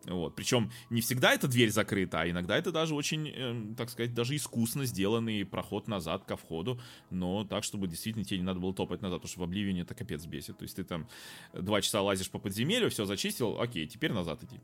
Вот. 0.06 0.36
Причем 0.36 0.72
не 0.90 1.02
всегда 1.02 1.34
эта 1.34 1.48
дверь 1.48 1.72
закрыта, 1.72 2.22
а 2.22 2.30
иногда 2.30 2.58
это 2.58 2.72
даже 2.72 2.96
очень, 2.96 3.28
э, 3.28 3.76
так 3.76 3.90
сказать, 3.90 4.14
даже 4.14 4.36
искусно 4.36 4.86
сделанный 4.86 5.46
проход 5.46 5.88
назад 5.88 6.24
ко 6.26 6.38
входу, 6.38 6.80
но 7.10 7.44
так, 7.44 7.64
чтобы 7.64 7.88
действительно 7.88 8.24
тебе 8.24 8.40
не 8.40 8.46
надо 8.46 8.60
было 8.60 8.74
топать 8.74 9.02
назад, 9.02 9.20
потому 9.20 9.30
что 9.30 9.42
в 9.42 9.44
Обливине 9.44 9.82
это 9.82 9.94
капец 9.94 10.26
бесит. 10.26 10.58
То 10.58 10.64
есть 10.64 10.78
ты 10.78 10.84
там 10.84 11.08
два 11.54 11.82
часа 11.82 12.02
лазишь 12.02 12.30
по 12.30 12.40
подземелью, 12.40 12.90
все 12.90 13.06
зачистил, 13.06 13.60
окей, 13.60 13.88
теперь 13.88 14.14
назад 14.14 14.44
иди. 14.44 14.60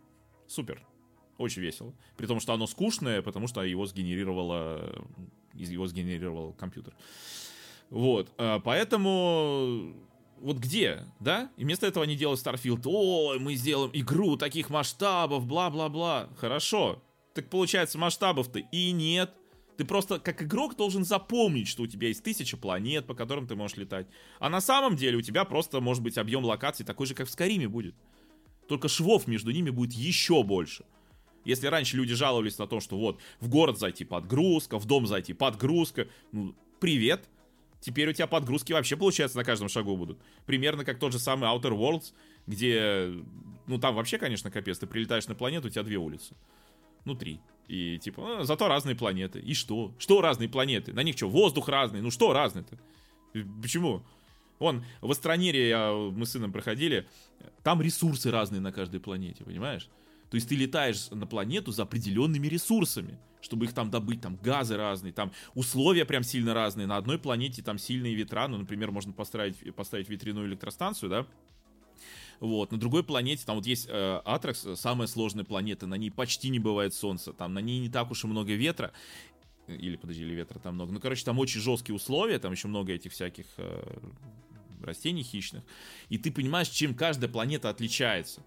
Супер. 0.47 0.81
Очень 1.38 1.63
весело. 1.63 1.93
При 2.15 2.27
том, 2.27 2.39
что 2.39 2.53
оно 2.53 2.65
скучное, 2.65 3.21
потому 3.21 3.47
что 3.47 3.61
его 3.61 3.86
сгенерировало, 3.86 5.05
его 5.53 5.86
сгенерировал 5.86 6.53
компьютер. 6.53 6.95
Вот. 7.89 8.31
Э, 8.38 8.59
поэтому 8.63 9.93
вот 10.39 10.57
где, 10.57 11.05
да? 11.19 11.49
И 11.57 11.63
вместо 11.63 11.88
этого 11.88 12.03
они 12.05 12.15
делают 12.15 12.39
Starfield. 12.39 12.81
Ой, 12.86 13.39
мы 13.39 13.55
сделаем 13.55 13.91
игру 13.93 14.38
таких 14.38 14.69
масштабов, 14.69 15.45
бла-бла-бла. 15.45 16.29
Хорошо. 16.38 17.01
Так 17.33 17.49
получается, 17.49 17.97
масштабов-то 17.97 18.59
и 18.59 18.91
нет. 18.91 19.33
Ты 19.77 19.83
просто 19.83 20.19
как 20.19 20.41
игрок 20.41 20.75
должен 20.77 21.03
запомнить, 21.03 21.67
что 21.67 21.83
у 21.83 21.88
тебя 21.88 22.07
есть 22.07 22.23
тысяча 22.23 22.55
планет, 22.55 23.05
по 23.05 23.13
которым 23.13 23.47
ты 23.47 23.55
можешь 23.55 23.77
летать. 23.77 24.07
А 24.39 24.49
на 24.49 24.61
самом 24.61 24.95
деле 24.95 25.17
у 25.17 25.21
тебя 25.21 25.43
просто 25.43 25.81
может 25.81 26.01
быть 26.01 26.17
объем 26.17 26.45
локаций 26.45 26.86
такой 26.86 27.07
же, 27.07 27.13
как 27.13 27.27
в 27.27 27.31
Скариме 27.31 27.67
будет. 27.67 27.95
Только 28.67 28.88
швов 28.88 29.27
между 29.27 29.51
ними 29.51 29.69
будет 29.69 29.93
еще 29.93 30.43
больше. 30.43 30.86
Если 31.43 31.67
раньше 31.67 31.97
люди 31.97 32.15
жаловались 32.15 32.57
на 32.57 32.67
то, 32.67 32.79
что 32.79 32.97
вот 32.97 33.19
в 33.39 33.49
город 33.49 33.77
зайти 33.77 34.03
подгрузка, 34.03 34.79
в 34.79 34.86
дом 34.86 35.05
зайти 35.05 35.33
подгрузка, 35.33 36.07
ну, 36.31 36.55
привет, 36.79 37.29
теперь 37.86 38.09
у 38.09 38.13
тебя 38.13 38.25
подгрузки 38.25 38.73
вообще, 38.73 38.97
получается, 38.97 39.38
на 39.38 39.43
каждом 39.43 39.69
шагу 39.69 39.95
будут. 39.95 40.17
Примерно 40.47 40.83
как 40.83 40.97
тот 40.97 41.11
же 41.11 41.19
самый 41.19 41.47
Outer 41.47 41.77
Worlds, 41.77 42.13
где, 42.47 43.11
ну, 43.67 43.77
там 43.77 43.93
вообще, 43.93 44.17
конечно, 44.17 44.49
капец, 44.49 44.79
ты 44.79 44.88
прилетаешь 44.88 45.27
на 45.27 45.36
планету, 45.36 45.67
у 45.67 45.69
тебя 45.69 45.83
две 45.83 45.97
улицы. 45.97 46.33
Ну, 47.05 47.13
три. 47.13 47.39
И, 47.67 47.99
типа, 47.99 48.21
ну, 48.21 48.43
зато 48.43 48.67
разные 48.67 48.95
планеты. 48.95 49.39
И 49.39 49.53
что? 49.53 49.93
Что 49.99 50.21
разные 50.21 50.49
планеты? 50.49 50.93
На 50.93 51.03
них 51.03 51.15
что, 51.15 51.29
воздух 51.29 51.69
разный? 51.69 52.01
Ну, 52.01 52.09
что 52.09 52.33
разный-то? 52.33 52.79
Почему? 53.61 54.01
Вон, 54.57 54.83
в 55.01 55.11
Астронере 55.11 55.69
я, 55.69 55.91
мы 55.91 56.25
с 56.25 56.31
сыном 56.31 56.51
проходили, 56.51 57.05
там 57.61 57.83
ресурсы 57.83 58.31
разные 58.31 58.61
на 58.61 58.71
каждой 58.71 58.99
планете, 58.99 59.43
понимаешь? 59.43 59.89
То 60.36 60.38
есть 60.38 60.49
ты 60.49 60.55
летаешь 60.55 61.09
на 61.11 61.25
планету 61.25 61.71
за 61.71 61.83
определенными 61.83 62.47
ресурсами, 62.47 63.17
чтобы 63.39 63.67
их 63.67 63.73
там 63.73 63.89
добыть, 63.89 64.19
там 64.19 64.36
газы 64.36 64.75
разные, 64.75 65.13
там 65.13 65.31
условия 65.53 66.03
прям 66.03 66.23
сильно 66.23 66.53
разные. 66.53 66.88
На 66.88 66.97
одной 66.97 67.17
планете 67.17 67.63
там 67.63 67.77
сильные 67.77 68.13
ветра, 68.15 68.49
ну, 68.49 68.57
например, 68.57 68.91
можно 68.91 69.13
поставить, 69.13 69.73
поставить 69.75 70.09
ветряную 70.09 70.49
электростанцию, 70.49 71.09
да, 71.09 71.27
вот, 72.41 72.73
на 72.73 72.77
другой 72.77 73.05
планете, 73.05 73.45
там 73.45 73.55
вот 73.55 73.65
есть 73.65 73.88
э, 73.89 74.21
Атракс, 74.25 74.67
самая 74.75 75.07
сложная 75.07 75.45
планета, 75.45 75.88
на 75.88 75.95
ней 75.95 76.11
почти 76.11 76.49
не 76.49 76.59
бывает 76.59 76.93
солнца, 76.93 77.31
там 77.31 77.53
на 77.53 77.59
ней 77.59 77.79
не 77.79 77.88
так 77.88 78.11
уж 78.11 78.25
и 78.25 78.27
много 78.27 78.55
ветра, 78.55 78.91
или, 79.67 79.95
подожди, 79.95 80.23
или 80.23 80.33
ветра 80.33 80.59
там 80.59 80.75
много, 80.75 80.91
ну, 80.91 80.99
короче, 80.99 81.23
там 81.23 81.39
очень 81.39 81.61
жесткие 81.61 81.95
условия, 81.95 82.39
там 82.39 82.51
еще 82.51 82.67
много 82.67 82.91
этих 82.91 83.13
всяких 83.13 83.45
э, 83.55 83.99
растений 84.83 85.23
хищных, 85.23 85.63
и 86.09 86.17
ты 86.17 86.29
понимаешь, 86.29 86.67
чем 86.67 86.93
каждая 86.93 87.31
планета 87.31 87.69
отличается. 87.69 88.43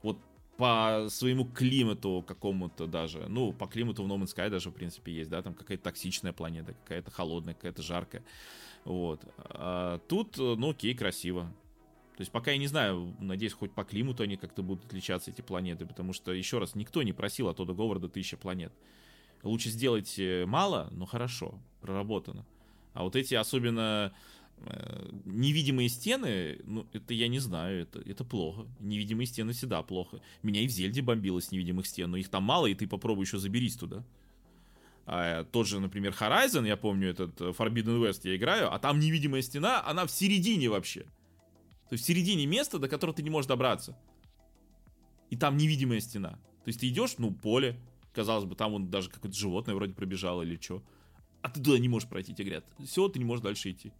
Вот 0.00 0.18
по 0.56 1.06
своему 1.08 1.44
климату 1.44 2.24
какому-то 2.26 2.86
даже. 2.86 3.26
Ну, 3.28 3.52
по 3.52 3.66
климату 3.66 4.02
в 4.02 4.06
No 4.06 4.16
Man's 4.18 4.34
Sky 4.34 4.48
даже, 4.48 4.70
в 4.70 4.74
принципе, 4.74 5.12
есть, 5.12 5.30
да, 5.30 5.42
там 5.42 5.54
какая-то 5.54 5.84
токсичная 5.84 6.32
планета, 6.32 6.74
какая-то 6.74 7.10
холодная, 7.10 7.54
какая-то 7.54 7.82
жаркая. 7.82 8.24
Вот. 8.84 9.20
А 9.36 9.98
тут, 10.08 10.38
ну, 10.38 10.70
окей, 10.70 10.94
красиво. 10.94 11.52
То 12.16 12.22
есть 12.22 12.32
пока 12.32 12.52
я 12.52 12.56
не 12.56 12.66
знаю, 12.66 13.14
надеюсь, 13.20 13.52
хоть 13.52 13.72
по 13.72 13.84
климату 13.84 14.22
они 14.22 14.38
как-то 14.38 14.62
будут 14.62 14.86
отличаться, 14.86 15.30
эти 15.30 15.42
планеты, 15.42 15.84
потому 15.84 16.14
что, 16.14 16.32
еще 16.32 16.58
раз, 16.58 16.74
никто 16.74 17.02
не 17.02 17.12
просил 17.12 17.48
от 17.48 17.60
Ода 17.60 17.74
Говарда 17.74 18.08
тысяча 18.08 18.38
планет. 18.38 18.72
Лучше 19.42 19.68
сделать 19.68 20.18
э, 20.18 20.46
мало, 20.46 20.88
но 20.92 21.04
хорошо, 21.04 21.60
проработано. 21.82 22.46
А 22.94 23.02
вот 23.02 23.14
эти 23.14 23.34
особенно 23.34 24.14
невидимые 25.24 25.88
стены, 25.88 26.58
ну, 26.64 26.86
это 26.92 27.14
я 27.14 27.28
не 27.28 27.38
знаю, 27.38 27.82
это, 27.82 28.00
это 28.00 28.24
плохо. 28.24 28.66
Невидимые 28.80 29.26
стены 29.26 29.52
всегда 29.52 29.82
плохо. 29.82 30.20
Меня 30.42 30.62
и 30.62 30.66
в 30.66 30.70
Зельде 30.70 31.02
бомбило 31.02 31.40
с 31.40 31.52
невидимых 31.52 31.86
стен, 31.86 32.10
но 32.10 32.16
их 32.16 32.28
там 32.28 32.42
мало, 32.42 32.66
и 32.66 32.74
ты 32.74 32.86
попробуй 32.86 33.24
еще 33.24 33.38
заберись 33.38 33.76
туда. 33.76 34.04
А, 35.04 35.44
тот 35.44 35.68
же, 35.68 35.78
например, 35.78 36.14
Horizon, 36.18 36.66
я 36.66 36.76
помню, 36.76 37.10
этот 37.10 37.40
э, 37.40 37.50
Forbidden 37.50 38.02
West 38.02 38.22
я 38.24 38.34
играю, 38.34 38.72
а 38.72 38.78
там 38.80 38.98
невидимая 38.98 39.40
стена, 39.40 39.84
она 39.86 40.04
в 40.04 40.10
середине 40.10 40.68
вообще. 40.68 41.02
То 41.88 41.92
есть 41.92 42.02
в 42.02 42.06
середине 42.06 42.46
места, 42.46 42.80
до 42.80 42.88
которого 42.88 43.14
ты 43.14 43.22
не 43.22 43.30
можешь 43.30 43.46
добраться. 43.46 43.96
И 45.30 45.36
там 45.36 45.56
невидимая 45.56 46.00
стена. 46.00 46.30
То 46.64 46.68
есть 46.68 46.80
ты 46.80 46.88
идешь, 46.88 47.14
ну, 47.18 47.32
поле, 47.32 47.78
казалось 48.12 48.46
бы, 48.46 48.56
там 48.56 48.72
вон 48.72 48.90
даже 48.90 49.08
какое-то 49.08 49.38
животное 49.38 49.76
вроде 49.76 49.94
пробежало 49.94 50.42
или 50.42 50.58
что. 50.60 50.82
А 51.42 51.50
ты 51.50 51.62
туда 51.62 51.78
не 51.78 51.88
можешь 51.88 52.08
пройти, 52.08 52.34
тебе 52.34 52.46
говорят, 52.46 52.64
все, 52.84 53.08
ты 53.08 53.20
не 53.20 53.24
можешь 53.24 53.44
дальше 53.44 53.70
идти. 53.70 53.92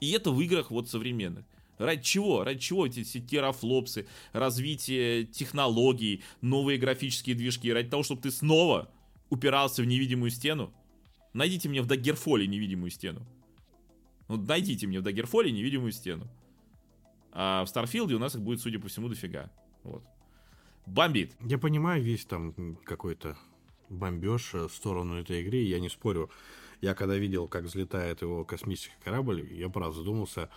И 0.00 0.10
это 0.12 0.30
в 0.30 0.40
играх 0.40 0.70
вот 0.70 0.88
современных. 0.88 1.44
Ради 1.78 2.02
чего? 2.02 2.44
Ради 2.44 2.60
чего 2.60 2.86
эти 2.86 3.04
все 3.04 3.20
терафлопсы, 3.20 4.06
развитие 4.32 5.24
технологий, 5.24 6.22
новые 6.42 6.78
графические 6.78 7.36
движки? 7.36 7.72
Ради 7.72 7.88
того, 7.88 8.02
чтобы 8.02 8.20
ты 8.20 8.30
снова 8.30 8.90
упирался 9.30 9.82
в 9.82 9.86
невидимую 9.86 10.30
стену? 10.30 10.74
Найдите 11.32 11.68
мне 11.68 11.80
в 11.80 11.86
Даггерфоле 11.86 12.46
невидимую 12.46 12.90
стену. 12.90 13.26
Ну, 14.28 14.36
найдите 14.36 14.86
мне 14.86 15.00
в 15.00 15.02
Даггерфоле 15.02 15.50
невидимую 15.50 15.92
стену. 15.92 16.28
А 17.32 17.64
в 17.64 17.68
Старфилде 17.68 18.14
у 18.14 18.18
нас 18.18 18.34
их 18.34 18.42
будет, 18.42 18.60
судя 18.60 18.78
по 18.78 18.88
всему, 18.88 19.08
дофига. 19.08 19.50
Вот. 19.82 20.02
Бомбит. 20.86 21.34
Я 21.40 21.58
понимаю 21.58 22.02
весь 22.02 22.24
там 22.24 22.76
какой-то 22.84 23.38
бомбеж 23.88 24.52
в 24.52 24.70
сторону 24.70 25.14
этой 25.14 25.42
игры, 25.42 25.58
я 25.58 25.80
не 25.80 25.88
спорю. 25.88 26.30
Я 26.80 26.94
когда 26.94 27.16
видел, 27.16 27.46
как 27.46 27.64
взлетает 27.64 28.22
его 28.22 28.44
космический 28.44 28.94
корабль, 29.04 29.46
я 29.52 29.68
правда 29.68 29.98
задумался, 29.98 30.48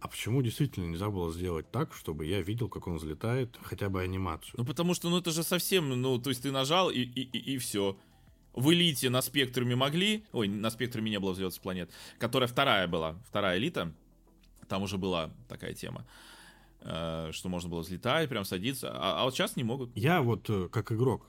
а 0.00 0.08
почему 0.08 0.40
действительно 0.40 0.86
нельзя 0.86 1.10
было 1.10 1.30
сделать 1.30 1.70
так, 1.70 1.92
чтобы 1.92 2.24
я 2.24 2.40
видел, 2.40 2.68
как 2.68 2.86
он 2.86 2.96
взлетает, 2.96 3.58
хотя 3.62 3.90
бы 3.90 4.00
анимацию? 4.00 4.54
Ну, 4.56 4.64
потому 4.64 4.94
что, 4.94 5.10
ну, 5.10 5.18
это 5.18 5.30
же 5.30 5.42
совсем, 5.42 5.90
ну, 6.00 6.18
то 6.18 6.30
есть 6.30 6.42
ты 6.42 6.50
нажал 6.50 6.90
и, 6.90 7.00
и, 7.00 7.22
и, 7.22 7.54
и 7.54 7.58
все. 7.58 7.98
В 8.54 8.72
элите 8.72 9.10
на 9.10 9.20
спектруме 9.20 9.76
могли, 9.76 10.24
ой, 10.32 10.48
на 10.48 10.70
спектруме 10.70 11.10
не 11.10 11.20
было 11.20 11.32
взлета 11.32 11.50
с 11.50 11.58
планет, 11.58 11.90
которая 12.18 12.48
вторая 12.48 12.88
была, 12.88 13.16
вторая 13.28 13.58
элита, 13.58 13.92
там 14.68 14.82
уже 14.82 14.96
была 14.96 15.30
такая 15.48 15.74
тема, 15.74 16.06
э, 16.80 17.30
что 17.32 17.50
можно 17.50 17.68
было 17.68 17.80
взлетать, 17.80 18.28
прям 18.30 18.46
садиться, 18.46 18.90
а, 18.92 19.20
а 19.20 19.24
вот 19.24 19.34
сейчас 19.34 19.56
не 19.56 19.64
могут. 19.64 19.94
Я 19.94 20.22
вот, 20.22 20.48
э, 20.48 20.68
как 20.72 20.92
игрок, 20.92 21.26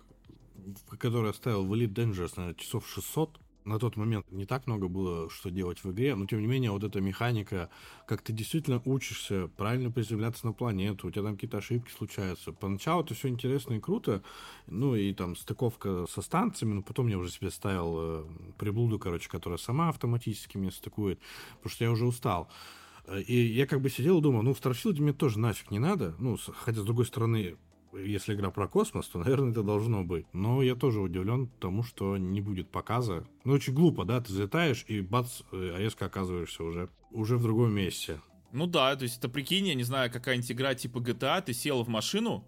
который 0.97 1.31
оставил 1.31 1.65
в 1.65 1.73
Elite 1.73 1.93
Dangerous, 1.93 2.33
наверное, 2.37 2.55
часов 2.55 2.87
600, 2.87 3.37
на 3.65 3.79
тот 3.79 3.95
момент 3.97 4.31
не 4.31 4.45
так 4.45 4.67
много 4.67 4.87
было, 4.87 5.29
что 5.29 5.49
делать 5.51 5.83
в 5.83 5.91
игре, 5.91 6.15
но 6.15 6.25
тем 6.25 6.41
не 6.41 6.47
менее 6.47 6.71
вот 6.71 6.83
эта 6.83 7.01
механика, 7.01 7.69
как 8.07 8.21
ты 8.21 8.33
действительно 8.33 8.81
учишься 8.85 9.49
правильно 9.57 9.91
приземляться 9.91 10.45
на 10.45 10.53
планету, 10.53 11.07
у 11.07 11.11
тебя 11.11 11.23
там 11.23 11.35
какие-то 11.35 11.57
ошибки 11.57 11.91
случаются. 11.91 12.51
Поначалу 12.51 13.03
это 13.03 13.13
все 13.13 13.27
интересно 13.27 13.75
и 13.75 13.79
круто, 13.79 14.23
ну 14.67 14.95
и 14.95 15.13
там 15.13 15.35
стыковка 15.35 16.05
со 16.09 16.21
станциями, 16.21 16.73
но 16.73 16.81
потом 16.81 17.07
я 17.07 17.17
уже 17.17 17.31
себе 17.31 17.51
ставил 17.51 17.95
э, 17.97 18.25
приблуду, 18.57 18.99
короче, 18.99 19.29
которая 19.29 19.57
сама 19.57 19.89
автоматически 19.89 20.57
мне 20.57 20.71
стыкует, 20.71 21.19
потому 21.57 21.71
что 21.71 21.83
я 21.83 21.91
уже 21.91 22.05
устал. 22.05 22.49
И 23.27 23.35
я 23.35 23.65
как 23.65 23.81
бы 23.81 23.89
сидел 23.89 24.19
и 24.19 24.21
думал, 24.21 24.43
ну, 24.43 24.53
в 24.53 24.61
Starfield 24.61 25.01
мне 25.01 25.11
тоже 25.11 25.39
нафиг 25.39 25.71
не 25.71 25.79
надо. 25.79 26.15
Ну, 26.19 26.37
хотя, 26.37 26.81
с 26.81 26.85
другой 26.85 27.05
стороны, 27.05 27.57
если 27.93 28.33
игра 28.33 28.51
про 28.51 28.67
космос, 28.67 29.07
то, 29.07 29.19
наверное, 29.19 29.51
это 29.51 29.63
должно 29.63 30.03
быть. 30.03 30.25
Но 30.33 30.61
я 30.61 30.75
тоже 30.75 30.99
удивлен 30.99 31.49
тому, 31.59 31.83
что 31.83 32.17
не 32.17 32.41
будет 32.41 32.69
показа. 32.69 33.25
Ну, 33.43 33.53
очень 33.53 33.73
глупо, 33.73 34.05
да, 34.05 34.21
ты 34.21 34.31
залетаешь 34.31 34.85
и 34.87 35.01
бац, 35.01 35.41
э, 35.51 35.75
резко 35.77 36.05
оказываешься 36.05 36.63
уже, 36.63 36.89
уже 37.11 37.37
в 37.37 37.43
другом 37.43 37.73
месте. 37.73 38.21
Ну 38.51 38.67
да, 38.67 38.95
то 38.95 39.03
есть 39.03 39.17
это 39.17 39.29
прикинь, 39.29 39.67
я 39.67 39.75
не 39.75 39.83
знаю, 39.83 40.11
какая-нибудь 40.11 40.51
игра 40.51 40.75
типа 40.75 40.99
GTA, 40.99 41.41
ты 41.41 41.53
сел 41.53 41.83
в 41.83 41.87
машину, 41.87 42.45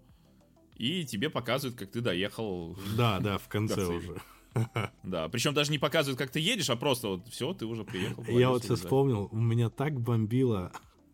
и 0.76 1.04
тебе 1.04 1.30
показывают, 1.30 1.78
как 1.78 1.90
ты 1.90 2.00
доехал. 2.00 2.76
Да, 2.96 3.20
да, 3.20 3.38
в 3.38 3.48
конце 3.48 3.86
уже. 3.86 4.20
Да, 5.02 5.28
причем 5.28 5.52
даже 5.52 5.72
не 5.72 5.78
показывают, 5.78 6.16
как 6.16 6.30
ты 6.30 6.38
едешь, 6.38 6.70
а 6.70 6.76
просто 6.76 7.08
вот 7.08 7.28
все, 7.28 7.52
ты 7.54 7.66
уже 7.66 7.82
приехал. 7.82 8.22
Я 8.24 8.50
вот 8.50 8.62
сейчас 8.62 8.80
вспомнил, 8.80 9.28
у 9.32 9.36
меня 9.36 9.68
так 9.68 10.00
бомбило 10.00 10.70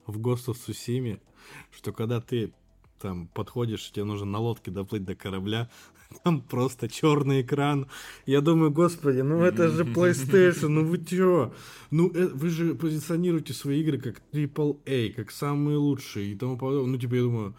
в 0.07 0.19
Ghost 0.19 0.49
of 0.49 0.59
Tsushima, 0.59 1.21
что 1.71 1.93
когда 1.95 2.21
ты 2.21 2.53
там 3.01 3.29
подходишь, 3.29 3.91
тебе 3.91 4.05
нужно 4.05 4.27
на 4.27 4.39
лодке 4.39 4.71
доплыть 4.71 5.05
до 5.05 5.15
корабля, 5.15 5.69
там 6.25 6.41
просто 6.41 6.89
черный 6.89 7.43
экран. 7.43 7.87
Я 8.27 8.41
думаю, 8.41 8.71
господи, 8.71 9.21
ну 9.21 9.43
это 9.43 9.69
же 9.69 9.85
PlayStation, 9.95 10.69
ну 10.69 10.85
вы 10.85 10.99
чё? 11.05 11.53
Ну 11.91 12.11
э, 12.15 12.27
вы 12.29 12.51
же 12.51 12.75
позиционируете 12.75 13.53
свои 13.53 13.81
игры 13.81 13.99
как 13.99 14.23
AAA, 14.33 15.13
как 15.13 15.31
самые 15.31 15.79
лучшие 15.79 16.33
и 16.33 16.37
тому 16.37 16.57
подобное. 16.57 16.93
Ну 16.93 16.99
типа 16.99 17.15
я 17.15 17.23
думаю, 17.23 17.55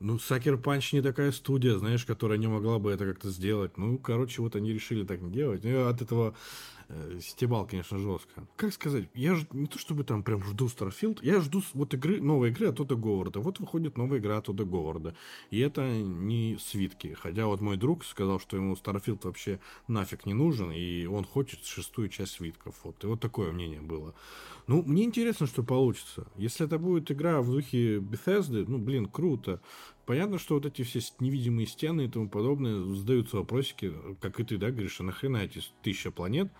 ну, 0.00 0.18
Сакер 0.18 0.56
Панч 0.58 0.92
не 0.92 1.02
такая 1.02 1.32
студия, 1.32 1.76
знаешь, 1.76 2.04
которая 2.04 2.38
не 2.38 2.46
могла 2.46 2.78
бы 2.78 2.92
это 2.92 3.04
как-то 3.04 3.30
сделать. 3.30 3.76
Ну, 3.76 3.98
короче, 3.98 4.42
вот 4.42 4.54
они 4.54 4.72
решили 4.72 5.04
так 5.04 5.20
не 5.20 5.30
делать. 5.30 5.64
Ну, 5.64 5.88
от 5.88 6.00
этого 6.00 6.36
э, 6.88 7.18
стебал, 7.20 7.66
конечно, 7.66 7.98
жестко. 7.98 8.46
Как 8.56 8.72
сказать, 8.72 9.08
я 9.14 9.34
же 9.34 9.46
не 9.52 9.66
то 9.66 9.78
чтобы 9.78 10.04
там 10.04 10.22
прям 10.22 10.42
жду 10.42 10.66
Starfield, 10.66 11.18
я 11.22 11.40
жду 11.40 11.62
вот 11.74 11.94
игры, 11.94 12.20
новой 12.20 12.50
игры 12.50 12.68
от 12.68 12.76
Тода 12.76 12.94
Говарда. 12.94 13.40
Вот 13.40 13.60
выходит 13.60 13.96
новая 13.96 14.18
игра 14.18 14.38
от 14.38 14.46
Тода 14.46 14.64
Говарда. 14.64 15.14
И 15.50 15.58
это 15.60 15.86
не 15.88 16.56
свитки. 16.60 17.16
Хотя 17.20 17.46
вот 17.46 17.60
мой 17.60 17.76
друг 17.76 18.04
сказал, 18.04 18.40
что 18.40 18.56
ему 18.56 18.74
Starfield 18.74 19.20
вообще 19.24 19.60
нафиг 19.86 20.26
не 20.26 20.34
нужен, 20.34 20.70
и 20.72 21.06
он 21.06 21.24
хочет 21.24 21.64
шестую 21.64 22.08
часть 22.08 22.32
свитков. 22.32 22.74
Вот. 22.84 23.02
И 23.04 23.06
вот 23.06 23.20
такое 23.20 23.52
мнение 23.52 23.80
было. 23.80 24.14
Ну, 24.66 24.82
мне 24.82 25.04
интересно, 25.04 25.46
что 25.46 25.62
получится. 25.62 26.26
Если 26.36 26.66
это 26.66 26.78
будет 26.78 27.10
игра 27.10 27.40
в 27.40 27.50
духе 27.50 27.96
Bethesda, 27.98 28.64
ну, 28.68 28.78
блин, 28.78 29.06
круто. 29.06 29.60
Понятно, 30.04 30.38
что 30.38 30.54
вот 30.54 30.66
эти 30.66 30.82
все 30.82 31.00
невидимые 31.20 31.66
стены 31.66 32.04
и 32.04 32.08
тому 32.08 32.28
подобное 32.28 32.82
задаются 32.94 33.36
вопросики, 33.36 33.92
как 34.20 34.40
и 34.40 34.44
ты, 34.44 34.56
да, 34.56 34.70
говоришь, 34.70 35.00
а 35.00 35.02
нахрена 35.02 35.38
эти 35.38 35.62
тысяча 35.82 36.10
планет? 36.10 36.50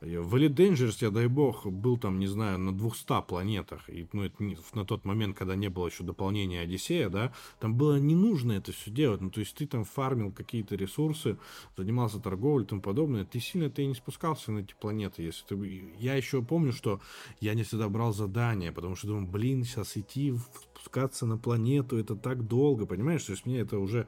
В 0.00 0.36
Elite 0.36 0.54
Dangerous, 0.54 0.98
я 1.00 1.10
дай 1.10 1.26
бог, 1.26 1.66
был 1.66 1.98
там, 1.98 2.20
не 2.20 2.28
знаю, 2.28 2.58
на 2.60 2.72
200 2.72 3.22
планетах. 3.26 3.90
И, 3.90 4.06
ну, 4.12 4.22
это 4.22 4.42
не, 4.42 4.56
на 4.74 4.84
тот 4.84 5.04
момент, 5.04 5.36
когда 5.36 5.56
не 5.56 5.68
было 5.68 5.88
еще 5.88 6.04
дополнения 6.04 6.60
Одиссея, 6.60 7.08
да, 7.08 7.32
там 7.58 7.74
было 7.74 7.98
не 7.98 8.14
нужно 8.14 8.52
это 8.52 8.70
все 8.70 8.92
делать. 8.92 9.20
Ну, 9.20 9.30
то 9.30 9.40
есть 9.40 9.56
ты 9.56 9.66
там 9.66 9.84
фармил 9.84 10.30
какие-то 10.30 10.76
ресурсы, 10.76 11.36
занимался 11.76 12.20
торговлей 12.20 12.64
и 12.64 12.68
тому 12.68 12.80
подобное. 12.80 13.24
Ты 13.24 13.40
сильно-то 13.40 13.82
и 13.82 13.86
не 13.86 13.94
спускался 13.94 14.52
на 14.52 14.60
эти 14.60 14.74
планеты. 14.78 15.22
Если 15.22 15.44
ты... 15.46 15.92
Я 15.98 16.14
еще 16.14 16.42
помню, 16.42 16.72
что 16.72 17.00
я 17.40 17.54
не 17.54 17.64
всегда 17.64 17.88
брал 17.88 18.12
задания, 18.12 18.70
потому 18.70 18.94
что 18.94 19.08
думаю, 19.08 19.26
блин, 19.26 19.64
сейчас 19.64 19.96
идти, 19.96 20.32
спускаться 20.76 21.26
на 21.26 21.38
планету, 21.38 21.98
это 21.98 22.14
так 22.14 22.46
долго, 22.46 22.86
понимаешь? 22.86 23.24
То 23.24 23.32
есть 23.32 23.46
мне 23.46 23.58
это 23.58 23.80
уже 23.80 24.06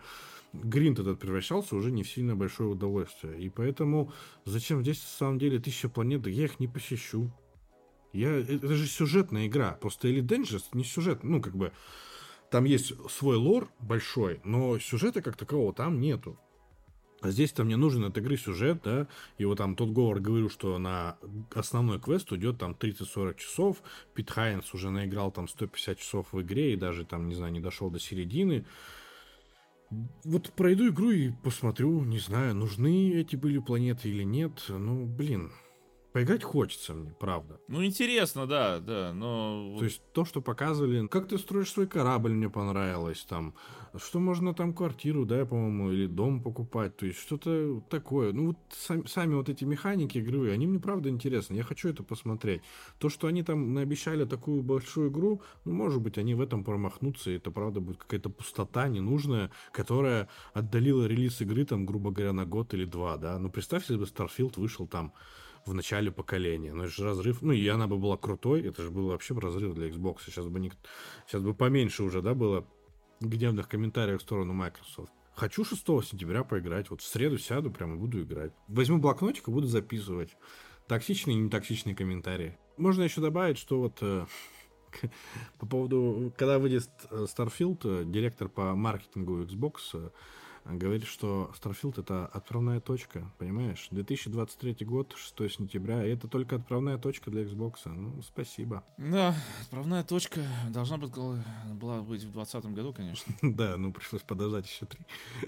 гринт 0.53 0.99
этот 0.99 1.19
превращался 1.19 1.77
уже 1.77 1.91
не 1.91 2.03
в 2.03 2.11
сильно 2.11 2.37
большое 2.37 2.71
удовольствие. 2.71 3.41
И 3.41 3.49
поэтому 3.49 4.13
зачем 4.45 4.83
здесь, 4.83 5.01
на 5.03 5.09
самом 5.09 5.39
деле, 5.39 5.59
тысяча 5.59 5.89
планет? 5.89 6.27
Я 6.27 6.45
их 6.45 6.61
не 6.61 6.69
посещу. 6.69 7.31
Я, 8.13 8.31
э, 8.31 8.57
это 8.57 8.75
же 8.75 8.87
сюжетная 8.87 9.47
игра. 9.47 9.73
Просто 9.73 10.09
Elite 10.09 10.27
Dangerous 10.27 10.65
не 10.73 10.85
сюжет. 10.85 11.23
Ну, 11.23 11.41
как 11.41 11.57
бы, 11.57 11.73
там 12.51 12.65
есть 12.65 12.93
свой 13.11 13.37
лор 13.37 13.69
большой, 13.79 14.41
но 14.45 14.79
сюжета 14.79 15.23
как 15.23 15.37
такового 15.37 15.73
там 15.73 16.01
нету. 16.01 16.39
А 17.23 17.31
здесь-то 17.31 17.65
мне 17.65 17.77
нужен 17.77 18.05
от 18.05 18.17
игры 18.17 18.39
сюжет, 18.39 18.81
да, 18.83 19.07
и 19.37 19.45
вот 19.45 19.59
там 19.59 19.77
тот 19.77 19.91
Говор 19.91 20.21
говорил, 20.21 20.49
что 20.49 20.79
на 20.79 21.19
основной 21.55 22.01
квест 22.01 22.33
уйдет 22.33 22.59
там 22.59 22.73
30-40 22.73 23.37
часов, 23.37 23.83
Пит 24.15 24.31
Хайнс 24.31 24.73
уже 24.73 24.89
наиграл 24.89 25.31
там 25.31 25.47
150 25.47 25.99
часов 25.99 26.33
в 26.33 26.41
игре 26.41 26.73
и 26.73 26.77
даже 26.77 27.05
там, 27.05 27.29
не 27.29 27.35
знаю, 27.35 27.53
не 27.53 27.61
дошел 27.61 27.91
до 27.91 27.99
середины, 27.99 28.65
вот 30.25 30.53
пройду 30.53 30.89
игру 30.89 31.11
и 31.11 31.31
посмотрю, 31.31 32.05
не 32.05 32.19
знаю, 32.19 32.55
нужны 32.55 33.13
эти 33.15 33.37
были 33.37 33.59
планеты 33.59 34.09
или 34.09 34.23
нет. 34.23 34.65
Ну, 34.69 35.05
блин, 35.07 35.53
Поиграть 36.13 36.43
хочется 36.43 36.93
мне, 36.93 37.15
правда. 37.21 37.61
Ну, 37.69 37.85
интересно, 37.85 38.47
да, 38.47 38.81
да, 38.81 39.13
но... 39.13 39.77
То 39.79 39.85
есть 39.85 40.03
то, 40.13 40.25
что 40.25 40.41
показывали, 40.41 41.07
как 41.07 41.29
ты 41.29 41.39
строишь 41.39 41.71
свой 41.71 41.87
корабль, 41.87 42.33
мне 42.33 42.51
понравилось, 42.51 43.25
там, 43.29 43.55
что 43.97 44.19
можно 44.19 44.53
там 44.53 44.75
квартиру, 44.75 45.25
да, 45.25 45.47
по-моему, 45.47 45.93
или 45.93 46.09
дом 46.09 46.43
покупать, 46.43 46.97
то 46.97 47.07
есть 47.07 47.21
что-то 47.21 47.81
такое. 47.89 48.33
Ну, 48.33 48.49
вот 48.49 48.57
сами, 48.71 49.07
сами 49.07 49.35
вот 49.35 49.49
эти 49.49 49.65
механики 49.65 50.19
игры, 50.19 50.51
они 50.51 50.67
мне, 50.67 50.81
правда, 50.81 51.09
интересны, 51.09 51.55
я 51.55 51.63
хочу 51.63 51.89
это 51.89 52.03
посмотреть. 52.03 52.63
То, 52.99 53.09
что 53.09 53.29
они 53.29 53.45
там 53.45 53.73
наобещали 53.73 54.25
такую 54.25 54.65
большую 54.65 55.11
игру, 55.11 55.43
ну, 55.65 55.75
может 55.75 56.03
быть, 56.03 56.19
они 56.19 56.35
в 56.35 56.41
этом 56.41 56.65
промахнутся, 56.65 57.31
и 57.31 57.37
это, 57.37 57.53
правда, 57.53 57.81
будет 57.81 57.99
какая-то 57.99 58.31
пустота 58.31 58.89
ненужная, 58.89 59.53
которая 59.71 60.29
отдалила 60.55 61.07
релиз 61.07 61.41
игры, 61.41 61.65
там, 61.65 61.87
грубо 61.87 62.11
говоря, 62.11 62.33
на 62.33 62.47
год 62.47 62.75
или 62.75 62.85
два, 62.85 63.17
да. 63.17 63.39
Ну, 63.39 63.49
представь, 63.49 63.83
если 63.83 63.97
бы 63.97 64.07
Starfield 64.07 64.59
вышел 64.59 64.89
там 64.89 65.13
в 65.71 65.75
начале 65.75 66.11
поколения. 66.11 66.75
Ну, 66.75 66.85
это 66.85 66.93
же 66.93 67.05
разрыв. 67.05 67.43
Ну, 67.43 67.53
и 67.53 67.67
она 67.69 67.87
бы 67.87 67.97
была 67.97 68.17
крутой, 68.17 68.63
это 68.63 68.83
же 68.83 68.91
был 68.91 69.09
вообще 69.09 69.39
разрыв 69.39 69.75
для 69.75 69.89
Xbox. 69.89 70.19
Сейчас 70.27 70.47
бы, 70.47 70.61
не... 70.61 70.73
Сейчас 71.27 71.43
бы 71.43 71.55
поменьше 71.55 72.03
уже, 72.03 72.21
да, 72.21 72.35
было 72.35 72.67
гневных 73.21 73.69
комментариев 73.69 74.21
в 74.21 74.23
сторону 74.23 74.53
Microsoft. 74.53 75.13
Хочу 75.35 75.65
6 75.65 75.81
сентября 76.05 76.45
поиграть. 76.45 76.91
Вот 76.91 77.01
в 77.01 77.07
среду 77.07 77.39
сяду, 77.39 77.71
прямо 77.71 77.97
буду 77.97 78.23
играть. 78.23 78.53
Возьму 78.69 78.99
блокнотик 78.99 79.49
и 79.49 79.51
буду 79.51 79.67
записывать. 79.67 80.37
Токсичные 80.89 81.37
и 81.37 81.41
нетоксичные 81.41 81.95
комментарии. 81.95 82.59
Можно 82.77 83.05
еще 83.05 83.21
добавить, 83.21 83.57
что 83.57 83.79
вот 83.79 83.99
э, 84.01 84.27
по 85.59 85.67
поводу, 85.67 86.33
когда 86.37 86.59
выйдет 86.59 86.91
э, 87.11 87.27
Starfield, 87.27 87.81
э, 87.85 88.05
директор 88.05 88.49
по 88.49 88.75
маркетингу 88.75 89.43
Xbox 89.43 90.11
говорит, 90.65 91.05
что 91.05 91.51
Starfield 91.61 92.01
это 92.01 92.27
отправная 92.27 92.81
точка, 92.81 93.31
понимаешь? 93.39 93.89
2023 93.91 94.87
год, 94.87 95.15
6 95.17 95.53
сентября, 95.57 96.05
и 96.05 96.11
это 96.11 96.29
только 96.29 96.57
отправная 96.57 96.99
точка 96.99 97.31
для 97.31 97.43
Xbox. 97.43 97.79
Ну, 97.87 98.23
спасибо. 98.23 98.85
Да, 98.99 99.35
отправная 99.63 100.05
точка 100.05 100.41
должна 100.69 100.97
быть, 100.99 101.13
была 101.13 102.01
быть 102.03 102.23
в 102.23 102.33
2020 102.33 102.65
году, 102.67 102.93
конечно. 102.93 103.35
Да, 103.43 103.77
ну 103.77 103.93
пришлось 103.93 104.23
подождать 104.23 104.67
еще 104.67 104.87
три. 104.87 105.01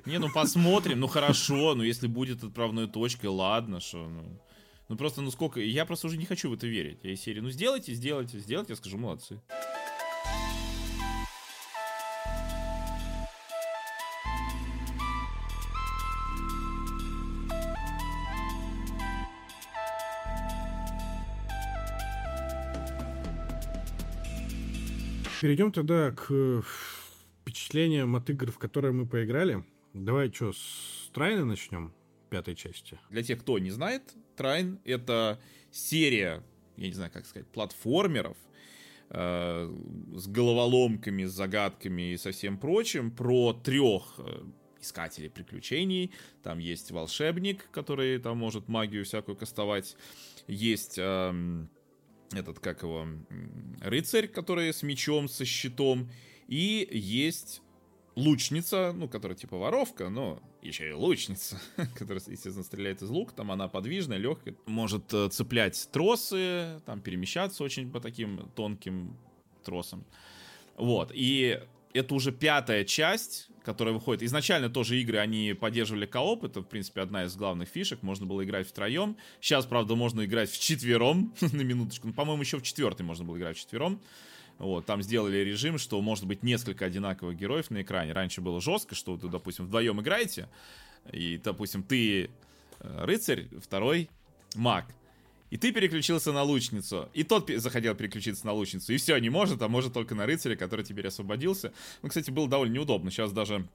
Не, 0.06 0.18
ну 0.18 0.28
посмотрим, 0.32 1.00
ну 1.00 1.06
хорошо, 1.06 1.74
ну 1.74 1.82
если 1.82 2.06
будет 2.06 2.42
отправной 2.42 2.88
точкой, 2.88 3.26
ладно, 3.26 3.80
что, 3.80 4.08
ну... 4.08 4.40
Ну 4.88 4.96
просто, 4.96 5.22
ну 5.22 5.30
сколько... 5.30 5.60
Я 5.60 5.86
просто 5.86 6.08
уже 6.08 6.18
не 6.18 6.26
хочу 6.26 6.50
в 6.50 6.54
это 6.54 6.66
верить. 6.66 6.98
Я 7.02 7.12
из 7.12 7.20
серии, 7.20 7.40
ну 7.40 7.48
сделайте, 7.48 7.94
сделайте, 7.94 8.38
сделайте, 8.38 8.72
я 8.72 8.76
скажу, 8.76 8.98
молодцы. 8.98 9.40
Перейдем 25.42 25.72
тогда 25.72 26.12
к 26.12 26.62
впечатлениям 27.40 28.14
от 28.14 28.30
игр, 28.30 28.52
в 28.52 28.60
которые 28.60 28.92
мы 28.92 29.06
поиграли. 29.06 29.64
Давай 29.92 30.32
что, 30.32 30.52
с 30.52 31.10
Трайна 31.12 31.44
начнем, 31.44 31.92
пятой 32.30 32.54
части. 32.54 32.96
Для 33.10 33.24
тех, 33.24 33.40
кто 33.40 33.58
не 33.58 33.72
знает, 33.72 34.04
Трайн— 34.36 34.78
это 34.84 35.40
серия, 35.72 36.44
я 36.76 36.86
не 36.86 36.92
знаю, 36.92 37.10
как 37.10 37.26
сказать, 37.26 37.48
платформеров, 37.48 38.36
э, 39.10 39.68
с 40.14 40.28
головоломками, 40.28 41.24
с 41.24 41.32
загадками 41.32 42.12
и 42.12 42.16
со 42.18 42.30
всем 42.30 42.56
прочим, 42.56 43.10
про 43.10 43.52
трех 43.52 44.14
э, 44.18 44.44
искателей 44.80 45.28
приключений. 45.28 46.12
Там 46.44 46.60
есть 46.60 46.92
волшебник, 46.92 47.68
который 47.72 48.20
там 48.20 48.38
может 48.38 48.68
магию 48.68 49.04
всякую 49.04 49.36
кастовать. 49.36 49.96
Есть 50.46 50.98
э, 50.98 51.66
этот, 52.38 52.58
как 52.58 52.82
его, 52.82 53.06
рыцарь, 53.80 54.28
который 54.28 54.72
с 54.72 54.82
мечом, 54.82 55.28
со 55.28 55.44
щитом. 55.44 56.10
И 56.48 56.88
есть 56.90 57.62
лучница, 58.14 58.92
ну, 58.94 59.08
которая 59.08 59.36
типа 59.36 59.56
воровка, 59.56 60.08
но 60.08 60.40
еще 60.60 60.88
и 60.90 60.92
лучница, 60.92 61.60
которая, 61.94 62.22
естественно, 62.26 62.62
стреляет 62.64 63.02
из 63.02 63.08
лука, 63.08 63.34
там 63.34 63.50
она 63.50 63.68
подвижная, 63.68 64.18
легкая, 64.18 64.54
может 64.66 65.12
э, 65.12 65.28
цеплять 65.30 65.88
тросы, 65.92 66.80
там 66.86 67.00
перемещаться 67.00 67.64
очень 67.64 67.90
по 67.90 68.00
таким 68.00 68.50
тонким 68.54 69.16
тросам. 69.64 70.04
Вот, 70.76 71.10
и 71.14 71.60
это 71.92 72.14
уже 72.14 72.32
пятая 72.32 72.84
часть, 72.84 73.48
которая 73.64 73.94
выходит. 73.94 74.22
Изначально 74.22 74.68
тоже 74.68 75.00
игры, 75.00 75.18
они 75.18 75.54
поддерживали 75.58 76.06
кооп, 76.06 76.44
это, 76.44 76.60
в 76.60 76.64
принципе, 76.64 77.00
одна 77.00 77.24
из 77.24 77.36
главных 77.36 77.68
фишек, 77.68 78.02
можно 78.02 78.26
было 78.26 78.44
играть 78.44 78.68
втроем. 78.68 79.16
Сейчас, 79.40 79.66
правда, 79.66 79.94
можно 79.94 80.24
играть 80.24 80.50
в 80.50 80.60
четвером, 80.60 81.34
на 81.40 81.62
минуточку, 81.62 82.08
ну, 82.08 82.12
по-моему, 82.12 82.42
еще 82.42 82.58
в 82.58 82.62
четвертый 82.62 83.02
можно 83.02 83.24
было 83.24 83.36
играть 83.38 83.56
в 83.56 83.60
четвером. 83.60 84.00
Вот, 84.58 84.86
там 84.86 85.02
сделали 85.02 85.38
режим, 85.38 85.78
что 85.78 86.00
может 86.00 86.26
быть 86.26 86.42
несколько 86.42 86.84
одинаковых 86.84 87.36
героев 87.36 87.70
на 87.70 87.82
экране. 87.82 88.12
Раньше 88.12 88.40
было 88.40 88.60
жестко, 88.60 88.94
что 88.94 89.14
вы, 89.14 89.28
допустим, 89.28 89.66
вдвоем 89.66 90.00
играете, 90.00 90.48
и, 91.10 91.40
допустим, 91.42 91.82
ты 91.82 92.30
э, 92.80 93.04
рыцарь, 93.04 93.48
второй 93.60 94.08
маг. 94.54 94.86
И 95.52 95.58
ты 95.58 95.70
переключился 95.70 96.32
на 96.32 96.44
лучницу. 96.44 97.10
И 97.12 97.24
тот 97.24 97.50
захотел 97.56 97.94
переключиться 97.94 98.46
на 98.46 98.54
лучницу. 98.54 98.90
И 98.94 98.96
все, 98.96 99.18
не 99.18 99.28
может, 99.28 99.60
а 99.60 99.68
может 99.68 99.92
только 99.92 100.14
на 100.14 100.24
рыцаря, 100.24 100.56
который 100.56 100.82
теперь 100.82 101.06
освободился. 101.06 101.74
Ну, 102.00 102.08
кстати, 102.08 102.30
было 102.30 102.48
довольно 102.48 102.72
неудобно. 102.72 103.10
Сейчас 103.10 103.32
даже 103.32 103.68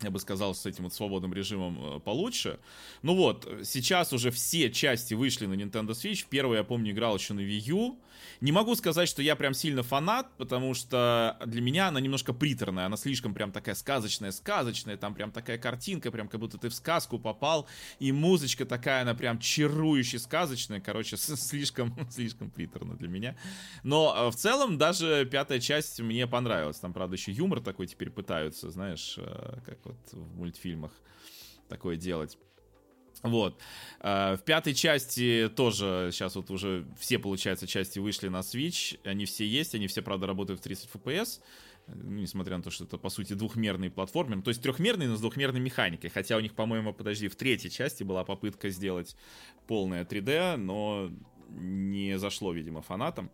я 0.00 0.12
бы 0.12 0.20
сказал, 0.20 0.54
с 0.54 0.64
этим 0.64 0.84
вот 0.84 0.94
свободным 0.94 1.34
режимом 1.34 1.96
э, 1.96 1.98
получше. 1.98 2.60
Ну 3.02 3.16
вот, 3.16 3.48
сейчас 3.64 4.12
уже 4.12 4.30
все 4.30 4.70
части 4.70 5.14
вышли 5.14 5.46
на 5.46 5.54
Nintendo 5.54 5.88
Switch. 5.88 6.24
Первый, 6.30 6.58
я 6.58 6.62
помню, 6.62 6.92
играл 6.92 7.16
еще 7.16 7.34
на 7.34 7.40
Wii 7.40 7.62
U. 7.66 7.98
Не 8.40 8.52
могу 8.52 8.74
сказать, 8.74 9.08
что 9.08 9.22
я 9.22 9.36
прям 9.36 9.54
сильно 9.54 9.82
фанат, 9.82 10.28
потому 10.36 10.74
что 10.74 11.38
для 11.44 11.60
меня 11.60 11.88
она 11.88 12.00
немножко 12.00 12.32
приторная. 12.32 12.86
Она 12.86 12.96
слишком 12.96 13.34
прям 13.34 13.52
такая 13.52 13.74
сказочная, 13.74 14.30
сказочная. 14.32 14.96
Там 14.96 15.14
прям 15.14 15.30
такая 15.32 15.58
картинка, 15.58 16.10
прям 16.10 16.28
как 16.28 16.40
будто 16.40 16.58
ты 16.58 16.68
в 16.68 16.74
сказку 16.74 17.18
попал. 17.18 17.66
И 17.98 18.12
музычка 18.12 18.64
такая, 18.64 19.02
она 19.02 19.14
прям 19.14 19.38
чарующая, 19.38 20.18
сказочная. 20.18 20.80
Короче, 20.80 21.16
слишком, 21.16 21.94
слишком 22.10 22.50
приторно 22.50 22.96
для 22.96 23.08
меня. 23.08 23.36
Но 23.82 24.14
э, 24.16 24.30
в 24.30 24.36
целом 24.36 24.78
даже 24.78 25.26
пятая 25.30 25.60
часть 25.60 26.00
мне 26.00 26.26
понравилась. 26.26 26.78
Там, 26.78 26.92
правда, 26.92 27.16
еще 27.16 27.32
юмор 27.32 27.60
такой 27.60 27.86
теперь 27.86 28.10
пытаются, 28.10 28.70
знаешь, 28.70 29.14
э, 29.18 29.58
как 29.64 29.78
вот 29.84 29.96
в 30.12 30.36
мультфильмах 30.36 30.92
такое 31.68 31.96
делать. 31.96 32.38
Вот. 33.22 33.60
А, 34.00 34.36
в 34.36 34.44
пятой 34.44 34.74
части 34.74 35.50
тоже 35.54 36.10
сейчас 36.12 36.36
вот 36.36 36.50
уже 36.50 36.86
все, 36.98 37.18
получается, 37.18 37.66
части 37.66 37.98
вышли 37.98 38.28
на 38.28 38.40
Switch. 38.40 38.98
Они 39.04 39.24
все 39.24 39.46
есть, 39.46 39.74
они 39.74 39.86
все, 39.86 40.02
правда, 40.02 40.26
работают 40.26 40.60
в 40.60 40.62
30 40.62 40.88
FPS. 40.92 41.40
Ну, 41.88 42.20
несмотря 42.20 42.58
на 42.58 42.62
то, 42.62 42.70
что 42.70 42.84
это, 42.84 42.98
по 42.98 43.08
сути, 43.08 43.32
двухмерный 43.32 43.90
платформер. 43.90 44.42
То 44.42 44.50
есть 44.50 44.62
трехмерный, 44.62 45.06
но 45.06 45.16
с 45.16 45.20
двухмерной 45.20 45.60
механикой. 45.60 46.10
Хотя 46.10 46.36
у 46.36 46.40
них, 46.40 46.54
по-моему, 46.54 46.92
подожди, 46.92 47.28
в 47.28 47.36
третьей 47.36 47.70
части 47.70 48.02
была 48.02 48.24
попытка 48.24 48.68
сделать 48.68 49.16
полное 49.66 50.04
3D, 50.04 50.56
но 50.56 51.10
не 51.48 52.18
зашло, 52.18 52.52
видимо, 52.52 52.82
фанатам. 52.82 53.30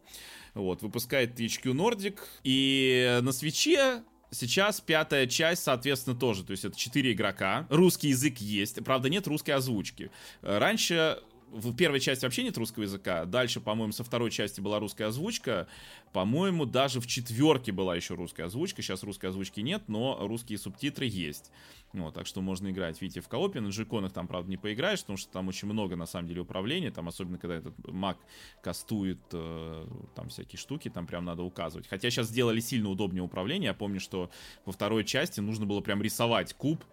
Вот, 0.55 0.83
выпускает 0.83 1.39
THQ 1.39 1.73
Nordic. 1.73 2.19
И 2.45 3.19
на 3.23 3.33
свече 3.33 4.05
Сейчас 4.35 4.81
пятая 4.81 5.27
часть, 5.27 5.63
соответственно, 5.63 6.17
тоже. 6.17 6.45
То 6.45 6.51
есть 6.51 6.65
это 6.65 6.77
четыре 6.77 7.13
игрока. 7.13 7.67
Русский 7.71 8.09
язык 8.09 8.39
есть. 8.39 8.85
Правда, 8.85 9.09
нет 9.09 9.27
русской 9.27 9.53
озвучки. 9.53 10.11
Раньше 10.43 11.19
в 11.51 11.75
первой 11.75 12.01
части 12.01 12.25
вообще 12.25 12.43
нет 12.43 12.57
русского 12.59 12.83
языка. 12.83 13.25
Дальше, 13.25 13.61
по-моему, 13.61 13.93
со 13.93 14.05
второй 14.05 14.31
части 14.31 14.61
была 14.61 14.81
русская 14.81 15.07
озвучка. 15.07 15.69
По-моему, 16.13 16.67
даже 16.67 17.01
в 17.01 17.07
четверке 17.07 17.73
была 17.73 17.95
еще 17.97 18.15
русская 18.15 18.45
озвучка. 18.45 18.83
Сейчас 18.83 19.03
русской 19.03 19.27
озвучки 19.27 19.61
нет, 19.61 19.83
но 19.87 20.19
русские 20.27 20.59
субтитры 20.59 21.07
есть. 21.07 21.51
Вот, 21.93 22.13
так 22.13 22.27
что 22.27 22.41
можно 22.41 22.71
играть, 22.71 23.01
видите, 23.01 23.21
в 23.21 23.29
коопе. 23.29 23.61
На 23.61 23.69
джеконах 23.69 24.13
там, 24.13 24.27
правда, 24.27 24.51
не 24.51 24.57
поиграешь, 24.57 25.01
потому 25.01 25.17
что 25.17 25.33
там 25.33 25.47
очень 25.49 25.69
много, 25.69 25.95
на 25.95 26.07
самом 26.07 26.27
деле, 26.27 26.41
управления. 26.41 26.91
Там, 26.91 27.07
особенно, 27.07 27.39
когда 27.39 27.57
этот 27.57 27.75
маг 27.87 28.19
кастует 28.63 29.21
э, 29.33 29.87
там 30.17 30.29
всякие 30.29 30.59
штуки, 30.59 30.91
там 30.91 31.07
прям 31.07 31.25
надо 31.25 31.45
указывать. 31.45 31.87
Хотя 31.87 32.11
сейчас 32.11 32.29
сделали 32.29 32.59
сильно 32.59 32.89
удобнее 32.91 33.23
управление. 33.23 33.69
Я 33.69 33.75
помню, 33.75 34.01
что 34.01 34.31
во 34.65 34.73
второй 34.73 35.05
части 35.05 35.39
нужно 35.41 35.67
было 35.67 35.81
прям 35.81 36.03
рисовать 36.03 36.53
куб, 36.55 36.85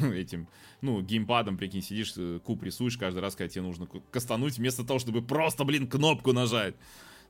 этим, 0.14 0.48
ну, 0.80 1.00
геймпадом, 1.00 1.56
прикинь, 1.56 1.82
сидишь, 1.82 2.14
э, 2.16 2.40
куб 2.44 2.62
рисуешь 2.62 2.96
каждый 2.96 3.20
раз, 3.20 3.34
когда 3.34 3.48
тебе 3.48 3.62
нужно 3.62 3.88
кастануть, 4.10 4.58
вместо 4.58 4.84
того, 4.84 4.98
чтобы 4.98 5.22
просто, 5.22 5.64
блин, 5.64 5.86
кнопку 5.86 6.32
нажать. 6.32 6.74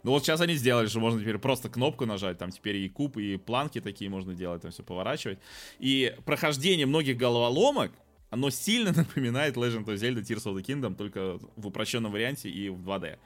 Ну 0.04 0.10
вот 0.10 0.22
сейчас 0.22 0.40
они 0.42 0.54
сделали, 0.54 0.86
что 0.86 1.00
можно 1.00 1.18
теперь 1.18 1.38
просто 1.38 1.70
кнопку 1.70 2.04
нажать, 2.04 2.36
там 2.36 2.50
теперь 2.50 2.76
и 2.76 2.88
куб, 2.90 3.16
и 3.16 3.38
планки 3.38 3.80
такие 3.80 4.10
можно 4.10 4.34
делать, 4.34 4.60
там 4.60 4.70
все 4.70 4.82
поворачивать. 4.82 5.38
И 5.78 6.14
прохождение 6.26 6.84
многих 6.84 7.16
головоломок, 7.16 7.90
оно 8.28 8.50
сильно 8.50 8.92
напоминает 8.96 9.56
Legend 9.56 9.86
of 9.86 9.94
Zelda 9.94 10.20
Tears 10.20 10.44
of 10.44 10.54
the 10.54 10.62
Kingdom, 10.62 10.94
только 10.94 11.38
в 11.56 11.66
упрощенном 11.66 12.12
варианте 12.12 12.50
и 12.50 12.68
в 12.68 12.86
2D. 12.86 13.18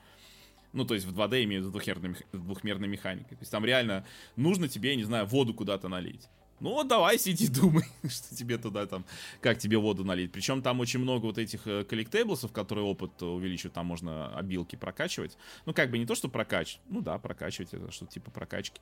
Ну, 0.72 0.84
то 0.84 0.94
есть 0.94 1.06
в 1.06 1.18
2D 1.18 1.44
имею 1.44 1.62
в 1.62 1.64
виду 1.64 1.72
двухмерной, 1.72 2.14
двухмерной 2.32 2.86
механикой. 2.86 3.36
То 3.36 3.42
есть 3.42 3.50
там 3.50 3.64
реально 3.64 4.06
нужно 4.36 4.68
тебе, 4.68 4.90
я 4.90 4.96
не 4.96 5.04
знаю, 5.04 5.26
воду 5.26 5.54
куда-то 5.54 5.88
налить. 5.88 6.28
Ну 6.60 6.70
вот 6.70 6.88
давай 6.88 7.18
сиди 7.18 7.48
думай, 7.60 7.84
что 8.08 8.34
тебе 8.34 8.58
туда 8.58 8.86
там, 8.86 9.04
как 9.40 9.58
тебе 9.58 9.78
воду 9.78 10.04
налить. 10.04 10.32
Причем 10.32 10.62
там 10.62 10.80
очень 10.80 11.00
много 11.00 11.26
вот 11.26 11.38
этих 11.38 11.66
э, 11.66 11.84
коллектейблсов, 11.84 12.52
которые 12.52 12.84
опыт 12.84 13.22
увеличивают, 13.22 13.74
там 13.74 13.86
можно 13.86 14.36
обилки 14.36 14.76
прокачивать. 14.76 15.36
Ну 15.66 15.72
как 15.72 15.90
бы 15.90 15.98
не 15.98 16.06
то, 16.06 16.14
что 16.14 16.28
прокачивать, 16.28 16.80
ну 16.88 17.00
да, 17.00 17.18
прокачивать, 17.18 17.72
это 17.72 17.90
что-то 17.92 18.12
типа 18.12 18.30
прокачки. 18.30 18.80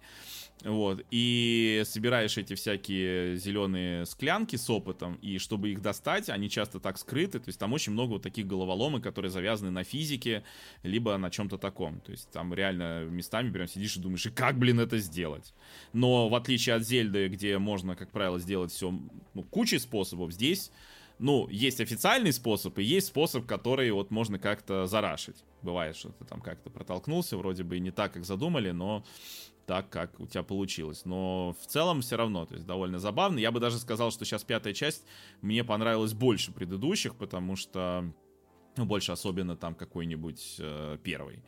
Вот, 0.64 1.04
и 1.10 1.82
собираешь 1.84 2.38
эти 2.38 2.54
всякие 2.54 3.36
зеленые 3.36 4.06
склянки 4.06 4.56
с 4.56 4.70
опытом, 4.70 5.16
и 5.16 5.38
чтобы 5.38 5.70
их 5.70 5.82
достать, 5.82 6.30
они 6.30 6.48
часто 6.48 6.80
так 6.80 6.98
скрыты, 6.98 7.38
то 7.38 7.48
есть 7.48 7.58
там 7.58 7.72
очень 7.72 7.92
много 7.92 8.12
вот 8.12 8.22
таких 8.22 8.46
головоломок, 8.46 9.02
которые 9.02 9.30
завязаны 9.30 9.70
на 9.70 9.84
физике, 9.84 10.44
либо 10.82 11.16
на 11.18 11.30
чем-то 11.30 11.58
таком. 11.58 12.00
То 12.00 12.12
есть 12.12 12.30
там 12.30 12.54
реально 12.54 13.04
местами 13.04 13.50
прям 13.50 13.68
сидишь 13.68 13.96
и 13.96 14.00
думаешь, 14.00 14.24
и 14.26 14.30
как, 14.30 14.58
блин, 14.58 14.80
это 14.80 14.98
сделать? 14.98 15.52
Но 15.92 16.28
в 16.28 16.34
отличие 16.34 16.74
от 16.76 16.82
Зельды, 16.82 17.28
где 17.28 17.58
можно, 17.66 17.96
как 17.96 18.12
правило, 18.12 18.38
сделать 18.38 18.70
все 18.70 18.94
ну, 19.34 19.42
кучей 19.42 19.78
способов. 19.78 20.32
Здесь, 20.32 20.70
ну, 21.18 21.48
есть 21.48 21.80
официальный 21.80 22.32
способ 22.32 22.78
и 22.78 22.84
есть 22.84 23.08
способ, 23.08 23.44
который 23.44 23.90
вот 23.90 24.10
можно 24.10 24.38
как-то 24.38 24.86
зарашить. 24.86 25.44
Бывает, 25.62 25.96
что 25.96 26.10
ты 26.10 26.24
там 26.24 26.40
как-то 26.40 26.70
протолкнулся, 26.70 27.36
вроде 27.36 27.64
бы 27.64 27.76
и 27.76 27.80
не 27.80 27.90
так, 27.90 28.12
как 28.12 28.24
задумали, 28.24 28.70
но 28.70 29.04
так, 29.66 29.90
как 29.90 30.20
у 30.20 30.26
тебя 30.26 30.44
получилось. 30.44 31.04
Но 31.04 31.56
в 31.60 31.66
целом 31.66 32.00
все 32.00 32.16
равно, 32.16 32.46
то 32.46 32.54
есть 32.54 32.66
довольно 32.66 33.00
забавно. 33.00 33.38
Я 33.40 33.50
бы 33.50 33.58
даже 33.58 33.78
сказал, 33.78 34.12
что 34.12 34.24
сейчас 34.24 34.44
пятая 34.44 34.72
часть 34.72 35.04
мне 35.42 35.64
понравилась 35.64 36.12
больше 36.12 36.52
предыдущих, 36.52 37.16
потому 37.16 37.56
что, 37.56 38.04
ну, 38.76 38.84
больше 38.84 39.10
особенно 39.10 39.56
там 39.56 39.74
какой-нибудь 39.74 40.56
э, 40.60 40.98
первый 41.02 41.42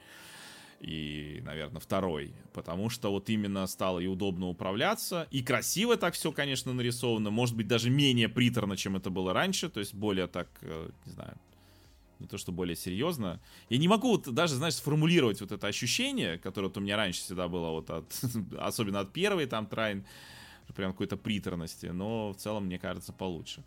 и, 0.81 1.43
наверное, 1.45 1.81
второй, 1.81 2.33
потому 2.53 2.89
что 2.89 3.11
вот 3.11 3.29
именно 3.31 3.67
стало 3.67 3.99
и 3.99 4.07
удобно 4.07 4.47
управляться, 4.47 5.27
и 5.31 5.43
красиво 5.43 5.97
так 5.97 6.15
все, 6.15 6.31
конечно, 6.31 6.73
нарисовано, 6.73 7.31
может 7.31 7.57
быть, 7.57 7.67
даже 7.67 7.91
менее 7.91 8.29
приторно, 8.29 8.77
чем 8.77 8.97
это 8.97 9.11
было 9.11 9.33
раньше, 9.33 9.69
то 9.69 9.81
есть 9.81 9.95
более 9.95 10.29
так, 10.29 10.49
э, 10.63 10.91
не 11.07 11.13
знаю, 11.13 11.37
не 12.21 12.27
то 12.27 12.39
что 12.39 12.53
более 12.53 12.77
серьезно. 12.77 13.41
Я 13.69 13.79
не 13.79 13.89
могу 13.89 14.11
вот 14.13 14.33
даже, 14.33 14.55
знаешь, 14.55 14.75
сформулировать 14.75 15.41
вот 15.41 15.53
это 15.53 15.67
ощущение, 15.67 16.39
которое 16.39 16.69
вот 16.69 16.77
у 16.77 16.81
меня 16.81 16.97
раньше 16.97 17.21
всегда 17.21 17.49
было, 17.49 17.71
вот 17.71 17.91
от, 17.91 18.21
особенно 18.59 19.01
от 19.01 19.13
первой 19.13 19.47
там 19.47 19.67
трайн, 19.67 20.05
прям 20.75 20.93
какой-то 20.93 21.17
приторности, 21.17 21.87
но 21.87 22.33
в 22.33 22.37
целом, 22.37 22.67
мне 22.67 22.79
кажется, 22.79 23.13
получше. 23.13 23.65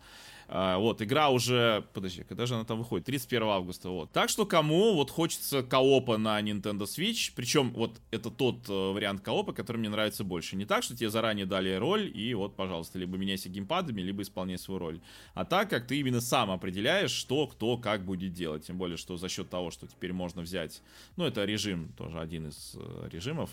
А, 0.48 0.76
вот, 0.78 1.00
игра 1.00 1.30
уже, 1.30 1.84
подожди, 1.94 2.24
когда 2.24 2.46
же 2.46 2.54
она 2.54 2.64
там 2.64 2.78
выходит? 2.78 3.06
31 3.06 3.42
августа, 3.44 3.88
вот. 3.88 4.12
Так 4.12 4.28
что 4.28 4.44
кому 4.44 4.94
вот 4.94 5.10
хочется 5.10 5.62
коопа 5.62 6.18
на 6.18 6.40
Nintendo 6.42 6.82
Switch, 6.82 7.32
причем 7.34 7.72
вот 7.72 8.00
это 8.10 8.30
тот 8.30 8.68
э, 8.68 8.72
вариант 8.72 9.22
коопа, 9.22 9.52
который 9.52 9.78
мне 9.78 9.88
нравится 9.88 10.24
больше. 10.24 10.56
Не 10.56 10.66
так, 10.66 10.82
что 10.82 10.96
тебе 10.96 11.10
заранее 11.10 11.46
дали 11.46 11.74
роль, 11.74 12.10
и 12.14 12.34
вот, 12.34 12.54
пожалуйста, 12.54 12.98
либо 12.98 13.16
меняйся 13.16 13.48
геймпадами, 13.48 14.02
либо 14.02 14.22
исполняй 14.22 14.58
свою 14.58 14.78
роль. 14.78 15.00
А 15.34 15.44
так, 15.44 15.70
как 15.70 15.86
ты 15.86 15.98
именно 15.98 16.20
сам 16.20 16.50
определяешь, 16.50 17.12
что, 17.12 17.46
кто, 17.46 17.78
как 17.78 18.04
будет 18.04 18.32
делать. 18.32 18.66
Тем 18.66 18.76
более, 18.76 18.96
что 18.96 19.16
за 19.16 19.28
счет 19.28 19.48
того, 19.48 19.70
что 19.70 19.86
теперь 19.86 20.12
можно 20.12 20.42
взять, 20.42 20.82
ну, 21.16 21.24
это 21.24 21.44
режим, 21.44 21.92
тоже 21.96 22.20
один 22.20 22.48
из 22.48 22.74
э, 22.74 23.08
режимов 23.10 23.50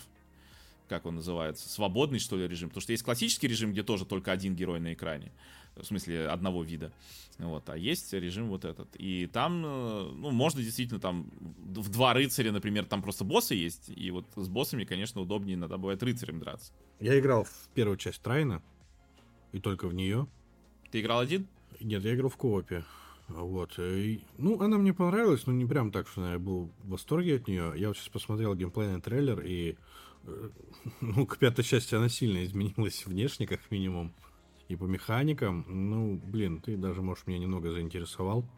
как 0.90 1.06
он 1.06 1.14
называется, 1.14 1.68
свободный, 1.68 2.18
что 2.18 2.36
ли, 2.36 2.48
режим. 2.48 2.68
Потому 2.68 2.82
что 2.82 2.90
есть 2.90 3.04
классический 3.04 3.46
режим, 3.46 3.70
где 3.70 3.84
тоже 3.84 4.04
только 4.04 4.32
один 4.32 4.56
герой 4.56 4.80
на 4.80 4.92
экране. 4.92 5.30
В 5.76 5.84
смысле, 5.84 6.26
одного 6.26 6.64
вида. 6.64 6.92
Вот, 7.38 7.70
а 7.70 7.76
есть 7.76 8.12
режим 8.12 8.48
вот 8.48 8.64
этот. 8.64 8.88
И 8.96 9.26
там, 9.32 9.64
э, 9.64 10.10
ну, 10.16 10.32
можно 10.32 10.60
действительно 10.60 10.98
там 10.98 11.30
в 11.40 11.88
два 11.90 12.12
рыцаря, 12.12 12.50
например, 12.50 12.86
там 12.86 13.02
просто 13.02 13.24
боссы 13.24 13.54
есть. 13.54 13.88
И 13.88 14.10
вот 14.10 14.26
с 14.34 14.48
боссами, 14.48 14.84
конечно, 14.84 15.20
удобнее 15.20 15.54
иногда 15.54 15.78
бывает 15.78 16.02
рыцарем 16.02 16.40
драться. 16.40 16.72
Я 16.98 17.16
играл 17.20 17.44
в 17.44 17.68
первую 17.72 17.96
часть 17.96 18.20
Трайна, 18.20 18.60
и 19.52 19.60
только 19.60 19.86
в 19.86 19.94
нее. 19.94 20.26
Ты 20.90 21.00
играл 21.00 21.20
один? 21.20 21.46
Нет, 21.80 22.02
я 22.04 22.16
играл 22.16 22.30
в 22.30 22.36
коопе. 22.36 22.84
Вот. 23.28 23.78
И, 23.78 24.22
ну, 24.38 24.60
она 24.60 24.76
мне 24.76 24.92
понравилась, 24.92 25.46
но 25.46 25.52
не 25.52 25.66
прям 25.66 25.92
так, 25.92 26.08
что 26.08 26.32
я 26.32 26.38
был 26.40 26.72
в 26.82 26.90
восторге 26.90 27.36
от 27.36 27.46
нее. 27.46 27.72
Я 27.76 27.88
вот 27.88 27.96
сейчас 27.96 28.08
посмотрел 28.08 28.56
геймплейный 28.56 29.00
трейлер, 29.00 29.40
и 29.40 29.70
э, 29.70 29.76
ну, 31.00 31.26
к 31.26 31.38
пятой 31.38 31.64
части 31.64 31.94
она 31.94 32.08
сильно 32.08 32.44
изменилась 32.44 33.04
внешне, 33.06 33.46
как 33.46 33.70
минимум. 33.70 34.14
И 34.68 34.76
по 34.76 34.84
механикам, 34.84 35.64
ну, 35.68 36.16
блин, 36.16 36.60
ты 36.60 36.76
даже, 36.76 37.02
может, 37.02 37.26
меня 37.26 37.38
немного 37.38 37.72
заинтересовал. 37.72 38.48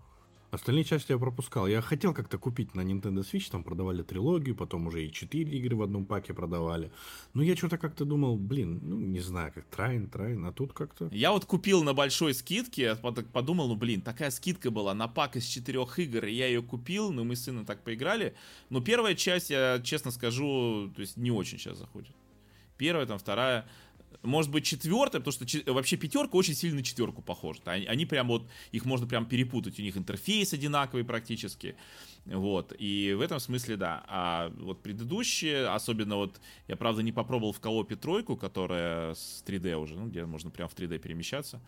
Остальные 0.53 0.85
части 0.85 1.13
я 1.13 1.19
пропускал. 1.19 1.67
Я 1.67 1.81
хотел 1.81 2.13
как-то 2.13 2.37
купить 2.37 2.75
на 2.75 2.83
Nintendo 2.83 3.23
Switch, 3.23 3.51
там 3.51 3.65
продавали 3.65 4.03
трилогию, 4.03 4.55
потом 4.55 4.87
уже 4.87 5.07
и 5.07 5.11
4 5.11 5.51
игры 5.51 5.77
в 5.77 5.83
одном 5.83 6.05
паке 6.05 6.35
продавали. 6.35 6.93
Но 7.33 7.43
я 7.43 7.57
что-то 7.57 7.79
как-то 7.79 8.05
думал, 8.05 8.37
блин, 8.37 8.79
ну 8.83 8.99
не 8.99 9.21
знаю, 9.21 9.51
как 9.55 9.65
Трайн, 9.65 10.11
Трайн, 10.11 10.45
а 10.45 10.53
тут 10.53 10.75
как-то... 10.75 11.09
Я 11.11 11.33
вот 11.33 11.47
купил 11.47 11.83
на 11.83 11.95
большой 11.95 12.35
скидке, 12.35 12.97
подумал, 13.33 13.67
ну 13.67 13.77
блин, 13.77 14.03
такая 14.03 14.31
скидка 14.31 14.71
была 14.71 14.93
на 14.93 15.09
пак 15.09 15.37
из 15.37 15.47
четырех 15.47 15.99
игр, 15.99 16.27
и 16.27 16.35
я 16.35 16.49
ее 16.49 16.63
купил, 16.63 17.13
ну 17.13 17.25
мы 17.25 17.35
с 17.35 17.45
сыном 17.45 17.65
так 17.65 17.83
поиграли. 17.83 18.35
Но 18.69 18.83
первая 18.83 19.15
часть, 19.15 19.49
я 19.49 19.81
честно 19.83 20.11
скажу, 20.11 20.93
то 20.95 21.01
есть 21.01 21.17
не 21.17 21.31
очень 21.31 21.59
сейчас 21.59 21.79
заходит. 21.79 22.15
Первая, 22.77 23.07
там 23.07 23.19
вторая, 23.19 23.67
может 24.23 24.51
быть, 24.51 24.65
четвертая, 24.65 25.21
потому 25.21 25.33
что 25.33 25.73
вообще 25.73 25.97
пятерка 25.97 26.37
очень 26.37 26.55
сильно 26.55 26.77
на 26.77 26.83
четверку 26.83 27.23
похожа. 27.23 27.61
Они, 27.65 27.87
они 27.87 28.07
прям 28.07 28.29
вот, 28.29 28.49
их 28.71 28.85
можно 28.85 29.07
прям 29.07 29.27
перепутать, 29.27 29.79
у 29.79 29.83
них 29.83 29.97
интерфейс 29.97 30.53
одинаковый 30.53 31.05
практически. 31.05 31.77
Вот, 32.25 32.73
и 32.79 33.15
в 33.17 33.21
этом 33.21 33.41
смысле, 33.41 33.77
да. 33.77 34.05
А 34.07 34.53
вот 34.61 34.83
предыдущие, 34.83 35.67
особенно 35.67 36.17
вот, 36.17 36.41
я, 36.69 36.77
правда, 36.77 37.03
не 37.03 37.13
попробовал 37.13 37.53
в 37.53 37.61
коопе 37.61 37.97
тройку, 37.97 38.37
которая 38.37 39.15
с 39.15 39.43
3D 39.47 39.75
уже, 39.75 39.97
ну, 39.97 40.07
где 40.07 40.25
можно 40.25 40.51
прям 40.51 40.69
в 40.69 40.75
3D 40.75 40.99
перемещаться. 40.99 41.61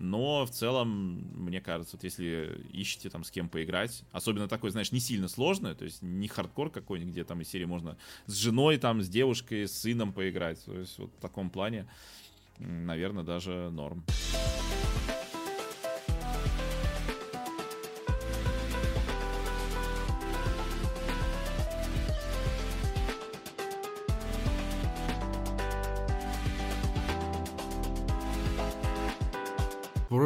Но 0.00 0.46
в 0.46 0.50
целом, 0.50 1.28
мне 1.34 1.60
кажется, 1.60 1.96
вот 1.96 2.04
если 2.04 2.66
ищете 2.72 3.10
там 3.10 3.22
с 3.22 3.30
кем 3.30 3.50
поиграть, 3.50 4.02
особенно 4.12 4.48
такой, 4.48 4.70
знаешь, 4.70 4.92
не 4.92 4.98
сильно 4.98 5.28
сложный, 5.28 5.74
то 5.74 5.84
есть 5.84 6.00
не 6.00 6.26
хардкор 6.26 6.70
какой-нибудь, 6.70 7.12
где 7.12 7.22
там 7.22 7.42
из 7.42 7.50
серии 7.50 7.66
можно 7.66 7.98
с 8.24 8.32
женой, 8.34 8.78
там, 8.78 9.02
с 9.02 9.10
девушкой, 9.10 9.68
с 9.68 9.78
сыном 9.78 10.14
поиграть. 10.14 10.64
То 10.64 10.78
есть 10.78 10.98
вот 10.98 11.10
в 11.10 11.20
таком 11.20 11.50
плане, 11.50 11.86
наверное, 12.58 13.24
даже 13.24 13.68
норм. 13.70 14.02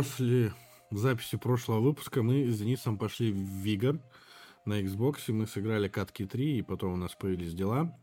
После 0.04 0.52
записи 0.90 1.38
прошлого 1.38 1.80
выпуска 1.80 2.22
мы 2.22 2.46
с 2.50 2.58
Денисом 2.58 2.98
пошли 2.98 3.32
в 3.32 3.36
Вигор 3.36 3.98
на 4.66 4.82
Xbox. 4.82 5.32
Мы 5.32 5.46
сыграли 5.46 5.88
катки 5.88 6.26
3, 6.26 6.58
и 6.58 6.62
потом 6.62 6.92
у 6.92 6.96
нас 6.96 7.14
появились 7.14 7.54
дела. 7.54 7.98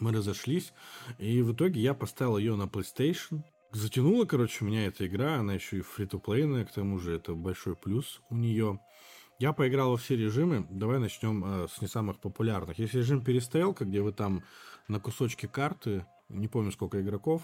Мы 0.00 0.12
разошлись, 0.12 0.72
и 1.18 1.40
в 1.40 1.52
итоге 1.52 1.80
я 1.80 1.94
поставил 1.94 2.36
ее 2.36 2.56
на 2.56 2.64
PlayStation. 2.64 3.44
Затянула, 3.70 4.24
короче, 4.24 4.64
меня 4.64 4.86
эта 4.86 5.06
игра, 5.06 5.36
она 5.36 5.54
еще 5.54 5.78
и 5.78 5.82
фри-то-плейная, 5.82 6.64
к 6.64 6.72
тому 6.72 6.98
же 6.98 7.14
это 7.14 7.32
большой 7.34 7.76
плюс 7.76 8.20
у 8.28 8.34
нее. 8.34 8.80
Я 9.38 9.52
поиграл 9.52 9.90
во 9.90 9.98
все 9.98 10.16
режимы. 10.16 10.66
Давай 10.68 10.98
начнем 10.98 11.44
э, 11.44 11.68
с 11.68 11.80
не 11.80 11.86
самых 11.86 12.18
популярных. 12.18 12.80
Есть 12.80 12.94
режим 12.94 13.22
перестрелка, 13.22 13.84
где 13.84 14.02
вы 14.02 14.12
там 14.12 14.42
на 14.88 14.98
кусочке 14.98 15.46
карты, 15.46 16.04
не 16.28 16.48
помню 16.48 16.72
сколько 16.72 17.00
игроков, 17.00 17.42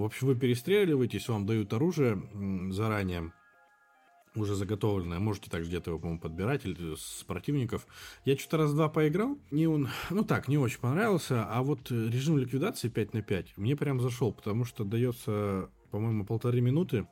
в 0.00 0.04
общем, 0.04 0.28
вы 0.28 0.34
перестреливаетесь, 0.34 1.28
вам 1.28 1.46
дают 1.46 1.72
оружие 1.72 2.22
заранее, 2.72 3.32
уже 4.34 4.54
заготовленное. 4.54 5.18
Можете 5.18 5.50
также 5.50 5.68
где-то 5.68 5.90
его, 5.90 5.98
по-моему, 5.98 6.20
подбирать 6.20 6.64
или 6.64 6.94
с 6.96 7.22
противников. 7.26 7.86
Я 8.24 8.36
что-то 8.36 8.56
раз-два 8.58 8.88
поиграл. 8.88 9.38
Не 9.50 9.66
он, 9.66 9.88
ну 10.10 10.24
так, 10.24 10.48
не 10.48 10.58
очень 10.58 10.80
понравился. 10.80 11.44
А 11.44 11.62
вот 11.62 11.90
режим 11.90 12.38
ликвидации 12.38 12.88
5 12.88 13.14
на 13.14 13.22
5 13.22 13.58
мне 13.58 13.76
прям 13.76 14.00
зашел, 14.00 14.32
потому 14.32 14.64
что 14.64 14.84
дается, 14.84 15.68
по-моему, 15.90 16.24
полторы 16.24 16.60
минуты 16.60 17.06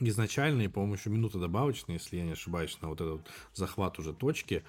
изначально, 0.00 0.62
и, 0.62 0.68
по-моему, 0.68 0.94
еще 0.94 1.10
минута 1.10 1.38
добавочная, 1.38 1.96
если 1.96 2.16
я 2.16 2.24
не 2.24 2.32
ошибаюсь, 2.32 2.78
на 2.80 2.88
вот 2.88 3.00
этот 3.00 3.26
захват 3.54 3.98
уже 3.98 4.12
точки. 4.12 4.64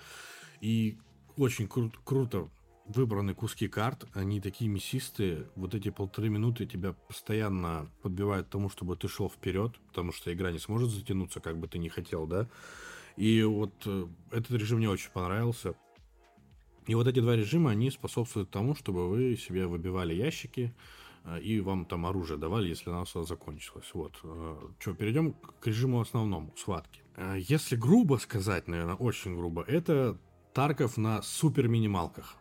И 0.61 0.97
очень 1.37 1.65
кру- 1.65 1.93
круто 2.03 2.49
выбраны 2.87 3.33
куски 3.33 3.67
карт, 3.67 4.05
они 4.13 4.39
такие 4.39 4.69
мясистые, 4.69 5.47
вот 5.55 5.75
эти 5.75 5.89
полторы 5.89 6.29
минуты 6.29 6.65
тебя 6.65 6.93
постоянно 6.93 7.89
подбивают 8.01 8.49
тому, 8.49 8.69
чтобы 8.69 8.95
ты 8.95 9.07
шел 9.07 9.29
вперед, 9.29 9.73
потому 9.87 10.11
что 10.11 10.33
игра 10.33 10.51
не 10.51 10.59
сможет 10.59 10.89
затянуться, 10.89 11.39
как 11.39 11.57
бы 11.57 11.67
ты 11.67 11.77
ни 11.77 11.89
хотел, 11.89 12.27
да. 12.27 12.47
И 13.15 13.43
вот 13.43 13.73
э, 13.85 14.07
этот 14.31 14.51
режим 14.51 14.77
мне 14.77 14.89
очень 14.89 15.09
понравился. 15.11 15.73
И 16.85 16.95
вот 16.95 17.07
эти 17.07 17.19
два 17.19 17.35
режима, 17.35 17.71
они 17.71 17.91
способствуют 17.91 18.51
тому, 18.51 18.75
чтобы 18.75 19.09
вы 19.09 19.35
себе 19.35 19.65
выбивали 19.67 20.13
ящики, 20.13 20.73
э, 21.23 21.41
и 21.41 21.59
вам 21.59 21.85
там 21.85 22.05
оружие 22.05 22.37
давали, 22.37 22.69
если 22.69 22.91
оно 22.91 23.05
закончилось. 23.05 23.89
Вот. 23.93 24.19
Э, 24.23 24.57
Что, 24.79 24.93
перейдем 24.93 25.33
к 25.33 25.65
режиму 25.67 25.99
основному, 25.99 26.53
схватки. 26.55 27.01
Если 27.35 27.75
грубо 27.75 28.17
сказать, 28.17 28.67
наверное, 28.67 28.93
очень 28.93 29.35
грубо, 29.35 29.63
это 29.63 30.19
Тарков 30.53 30.97
на 30.97 31.21
супер 31.23 31.67
минималках. 31.67 32.37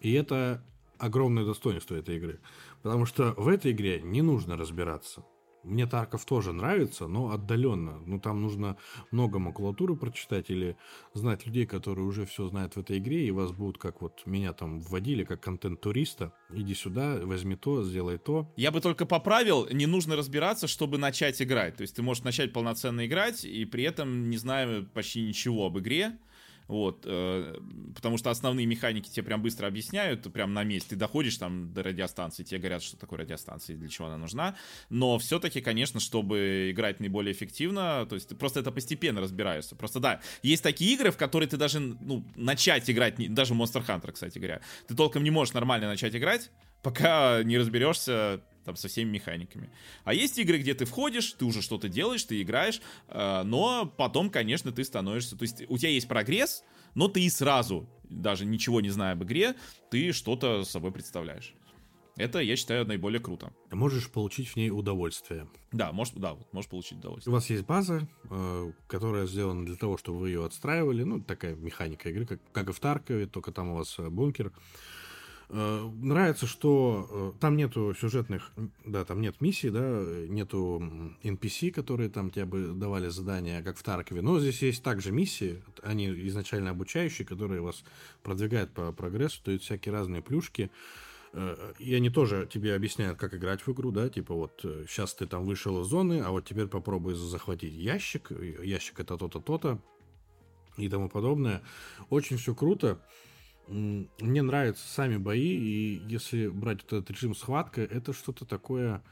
И 0.00 0.12
это 0.12 0.64
огромное 0.98 1.44
достоинство 1.44 1.94
этой 1.94 2.16
игры. 2.16 2.40
Потому 2.82 3.06
что 3.06 3.34
в 3.36 3.48
этой 3.48 3.72
игре 3.72 4.00
не 4.02 4.22
нужно 4.22 4.56
разбираться. 4.56 5.24
Мне 5.64 5.86
Тарков 5.86 6.26
тоже 6.26 6.52
нравится, 6.52 7.06
но 7.06 7.30
отдаленно. 7.30 7.98
Ну, 8.04 8.20
там 8.20 8.42
нужно 8.42 8.76
много 9.10 9.38
макулатуры 9.38 9.96
прочитать 9.96 10.50
или 10.50 10.76
знать 11.14 11.46
людей, 11.46 11.64
которые 11.64 12.06
уже 12.06 12.26
все 12.26 12.46
знают 12.48 12.76
в 12.76 12.80
этой 12.80 12.98
игре, 12.98 13.26
и 13.26 13.30
вас 13.30 13.50
будут, 13.50 13.78
как 13.78 14.02
вот 14.02 14.22
меня 14.26 14.52
там 14.52 14.80
вводили, 14.80 15.24
как 15.24 15.40
контент-туриста. 15.40 16.34
Иди 16.52 16.74
сюда, 16.74 17.18
возьми 17.22 17.56
то, 17.56 17.82
сделай 17.82 18.18
то. 18.18 18.52
Я 18.56 18.72
бы 18.72 18.82
только 18.82 19.06
поправил, 19.06 19.66
не 19.72 19.86
нужно 19.86 20.16
разбираться, 20.16 20.66
чтобы 20.66 20.98
начать 20.98 21.40
играть. 21.40 21.76
То 21.76 21.82
есть 21.82 21.96
ты 21.96 22.02
можешь 22.02 22.24
начать 22.24 22.52
полноценно 22.52 23.06
играть, 23.06 23.44
и 23.46 23.64
при 23.64 23.84
этом 23.84 24.28
не 24.28 24.36
зная 24.36 24.82
почти 24.82 25.22
ничего 25.22 25.66
об 25.66 25.78
игре, 25.78 26.18
вот, 26.66 27.04
э, 27.06 27.56
потому 27.94 28.16
что 28.16 28.30
основные 28.30 28.66
механики 28.66 29.08
тебе 29.08 29.24
прям 29.24 29.42
быстро 29.42 29.66
объясняют, 29.66 30.32
прям 30.32 30.54
на 30.54 30.64
месте. 30.64 30.90
Ты 30.90 30.96
доходишь 30.96 31.36
там 31.36 31.72
до 31.72 31.82
радиостанции, 31.82 32.42
тебе 32.42 32.60
говорят, 32.60 32.82
что 32.82 32.96
такое 32.96 33.20
радиостанция 33.20 33.74
и 33.74 33.78
для 33.78 33.88
чего 33.88 34.08
она 34.08 34.16
нужна. 34.16 34.56
Но 34.88 35.18
все-таки, 35.18 35.60
конечно, 35.60 36.00
чтобы 36.00 36.70
играть 36.70 37.00
наиболее 37.00 37.32
эффективно, 37.32 38.06
то 38.06 38.14
есть 38.14 38.28
ты 38.28 38.34
просто 38.34 38.60
это 38.60 38.72
постепенно 38.72 39.20
разбираешься. 39.20 39.76
Просто 39.76 40.00
да, 40.00 40.20
есть 40.42 40.62
такие 40.62 40.94
игры, 40.94 41.10
в 41.10 41.16
которые 41.16 41.48
ты 41.48 41.56
даже, 41.56 41.80
ну, 41.80 42.24
начать 42.34 42.88
играть, 42.90 43.16
даже 43.34 43.54
Monster 43.54 43.84
Hunter, 43.86 44.12
кстати 44.12 44.38
говоря, 44.38 44.60
ты 44.88 44.94
толком 44.94 45.22
не 45.22 45.30
можешь 45.30 45.54
нормально 45.54 45.88
начать 45.88 46.14
играть, 46.14 46.50
пока 46.84 47.42
не 47.42 47.58
разберешься 47.58 48.40
там 48.64 48.76
со 48.76 48.88
всеми 48.88 49.10
механиками. 49.10 49.70
А 50.04 50.14
есть 50.14 50.38
игры, 50.38 50.58
где 50.58 50.74
ты 50.74 50.84
входишь, 50.84 51.32
ты 51.32 51.44
уже 51.44 51.60
что-то 51.62 51.88
делаешь, 51.88 52.24
ты 52.24 52.40
играешь, 52.40 52.80
э, 53.08 53.42
но 53.44 53.92
потом, 53.96 54.30
конечно, 54.30 54.70
ты 54.70 54.84
становишься, 54.84 55.36
то 55.36 55.42
есть 55.42 55.64
у 55.68 55.76
тебя 55.76 55.90
есть 55.90 56.08
прогресс, 56.08 56.62
но 56.94 57.08
ты 57.08 57.22
и 57.22 57.30
сразу, 57.30 57.86
даже 58.04 58.46
ничего 58.46 58.80
не 58.80 58.90
зная 58.90 59.12
об 59.12 59.24
игре, 59.24 59.54
ты 59.90 60.12
что-то 60.12 60.64
собой 60.64 60.92
представляешь. 60.92 61.54
Это, 62.16 62.38
я 62.38 62.54
считаю, 62.54 62.86
наиболее 62.86 63.20
круто. 63.20 63.52
Можешь 63.72 64.08
получить 64.08 64.48
в 64.48 64.56
ней 64.56 64.70
удовольствие. 64.70 65.48
Да, 65.72 65.90
можешь, 65.90 66.14
да, 66.14 66.36
можешь 66.52 66.70
получить 66.70 66.98
удовольствие. 66.98 67.32
У 67.32 67.34
вас 67.34 67.50
есть 67.50 67.64
база, 67.64 68.06
э, 68.30 68.72
которая 68.86 69.26
сделана 69.26 69.66
для 69.66 69.74
того, 69.74 69.96
чтобы 69.98 70.20
вы 70.20 70.28
ее 70.28 70.44
отстраивали. 70.44 71.02
Ну, 71.02 71.20
такая 71.20 71.56
механика 71.56 72.08
игры, 72.10 72.24
как, 72.24 72.40
как 72.52 72.68
и 72.68 72.72
в 72.72 72.78
Таркове, 72.78 73.26
только 73.26 73.50
там 73.50 73.70
у 73.70 73.76
вас 73.76 73.98
э, 73.98 74.08
бункер. 74.08 74.52
Э, 75.50 75.90
нравится, 76.00 76.46
что 76.46 77.08
э, 77.10 77.40
там 77.40 77.56
нету 77.56 77.94
сюжетных, 77.94 78.52
да, 78.84 79.04
там 79.04 79.20
нет 79.20 79.40
миссий, 79.40 79.70
да, 79.70 80.02
нету 80.28 80.82
NPC, 81.22 81.70
которые 81.70 82.08
там 82.08 82.30
тебе 82.30 82.46
бы 82.46 82.68
давали 82.68 83.08
задания, 83.08 83.62
как 83.62 83.76
в 83.76 83.82
Таркове. 83.82 84.22
Но 84.22 84.40
здесь 84.40 84.62
есть 84.62 84.82
также 84.82 85.12
миссии, 85.12 85.62
они 85.82 86.06
изначально 86.28 86.70
обучающие, 86.70 87.26
которые 87.26 87.60
вас 87.60 87.84
продвигают 88.22 88.72
по 88.72 88.92
прогрессу, 88.92 89.40
дают 89.44 89.62
всякие 89.62 89.92
разные 89.92 90.22
плюшки. 90.22 90.70
Э, 91.34 91.72
и 91.78 91.94
они 91.94 92.08
тоже 92.08 92.48
тебе 92.50 92.74
объясняют, 92.74 93.18
как 93.18 93.34
играть 93.34 93.66
в 93.66 93.72
игру, 93.72 93.90
да, 93.90 94.08
типа 94.08 94.34
вот 94.34 94.60
сейчас 94.88 95.14
ты 95.14 95.26
там 95.26 95.44
вышел 95.44 95.82
из 95.82 95.86
зоны, 95.86 96.22
а 96.24 96.30
вот 96.30 96.46
теперь 96.46 96.68
попробуй 96.68 97.14
захватить 97.14 97.74
ящик, 97.74 98.30
ящик 98.30 99.00
это 99.00 99.18
то-то, 99.18 99.40
то-то 99.40 99.78
и 100.76 100.88
тому 100.88 101.08
подобное. 101.08 101.62
Очень 102.10 102.38
все 102.38 102.54
круто. 102.54 102.98
Мне 103.68 104.42
нравятся 104.42 104.86
сами 104.86 105.16
бои, 105.16 105.56
и 105.56 106.02
если 106.06 106.48
брать 106.48 106.84
этот 106.84 107.10
режим 107.10 107.34
схватка, 107.34 107.82
это 107.82 108.12
что-то 108.12 108.44
такое, 108.44 109.02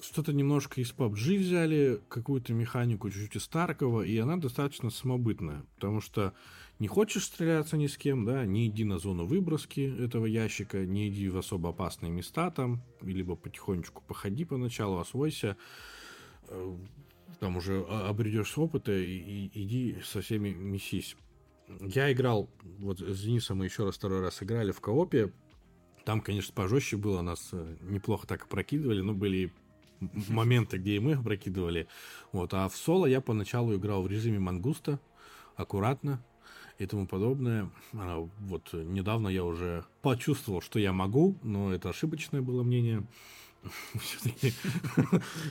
что-то 0.00 0.32
немножко 0.32 0.80
из 0.80 0.92
PUBG 0.92 1.38
взяли, 1.38 2.00
какую-то 2.08 2.52
механику 2.52 3.10
чуть-чуть 3.10 3.36
из 3.36 3.48
Таркова, 3.48 4.02
и 4.02 4.16
она 4.18 4.36
достаточно 4.36 4.90
самобытная, 4.90 5.64
потому 5.76 6.00
что 6.00 6.34
не 6.78 6.86
хочешь 6.86 7.24
стреляться 7.24 7.76
ни 7.76 7.86
с 7.86 7.96
кем, 7.96 8.24
да, 8.24 8.44
не 8.44 8.66
иди 8.66 8.84
на 8.84 8.98
зону 8.98 9.24
выброски 9.24 9.80
этого 9.98 10.26
ящика, 10.26 10.84
не 10.84 11.08
иди 11.08 11.28
в 11.28 11.38
особо 11.38 11.70
опасные 11.70 12.12
места 12.12 12.50
там, 12.50 12.82
либо 13.00 13.36
потихонечку 13.36 14.02
походи 14.06 14.44
поначалу, 14.44 14.98
освойся, 14.98 15.56
э, 16.48 16.76
там 17.40 17.56
уже 17.56 17.82
обретешь 17.82 18.56
опыта 18.58 18.92
и, 18.92 19.16
и 19.16 19.50
иди 19.62 19.96
со 20.04 20.20
всеми 20.20 20.50
месись. 20.50 21.16
Я 21.80 22.12
играл, 22.12 22.48
вот 22.78 23.00
с 23.00 23.22
Денисом 23.22 23.58
мы 23.58 23.66
еще 23.66 23.84
раз 23.84 23.96
второй 23.96 24.20
раз 24.20 24.42
играли 24.42 24.72
в 24.72 24.80
коопе. 24.80 25.32
Там, 26.04 26.20
конечно, 26.20 26.54
пожестче 26.54 26.96
было, 26.96 27.20
нас 27.20 27.50
э, 27.52 27.76
неплохо 27.82 28.26
так 28.26 28.44
опрокидывали, 28.44 29.02
но 29.02 29.12
были 29.12 29.52
моменты, 30.00 30.78
где 30.78 30.96
и 30.96 30.98
мы 30.98 31.14
опрокидывали. 31.14 31.86
Вот, 32.32 32.54
а 32.54 32.68
в 32.68 32.76
соло 32.76 33.06
я 33.06 33.20
поначалу 33.20 33.74
играл 33.74 34.02
в 34.02 34.08
режиме 34.08 34.38
мангуста, 34.38 35.00
аккуратно 35.56 36.24
и 36.78 36.86
тому 36.86 37.06
подобное. 37.06 37.70
А 37.92 38.26
вот 38.40 38.72
недавно 38.72 39.28
я 39.28 39.44
уже 39.44 39.84
почувствовал, 40.00 40.60
что 40.60 40.78
я 40.78 40.92
могу, 40.92 41.36
но 41.42 41.74
это 41.74 41.90
ошибочное 41.90 42.40
было 42.40 42.62
мнение. 42.62 43.06
все-таки 44.00 44.52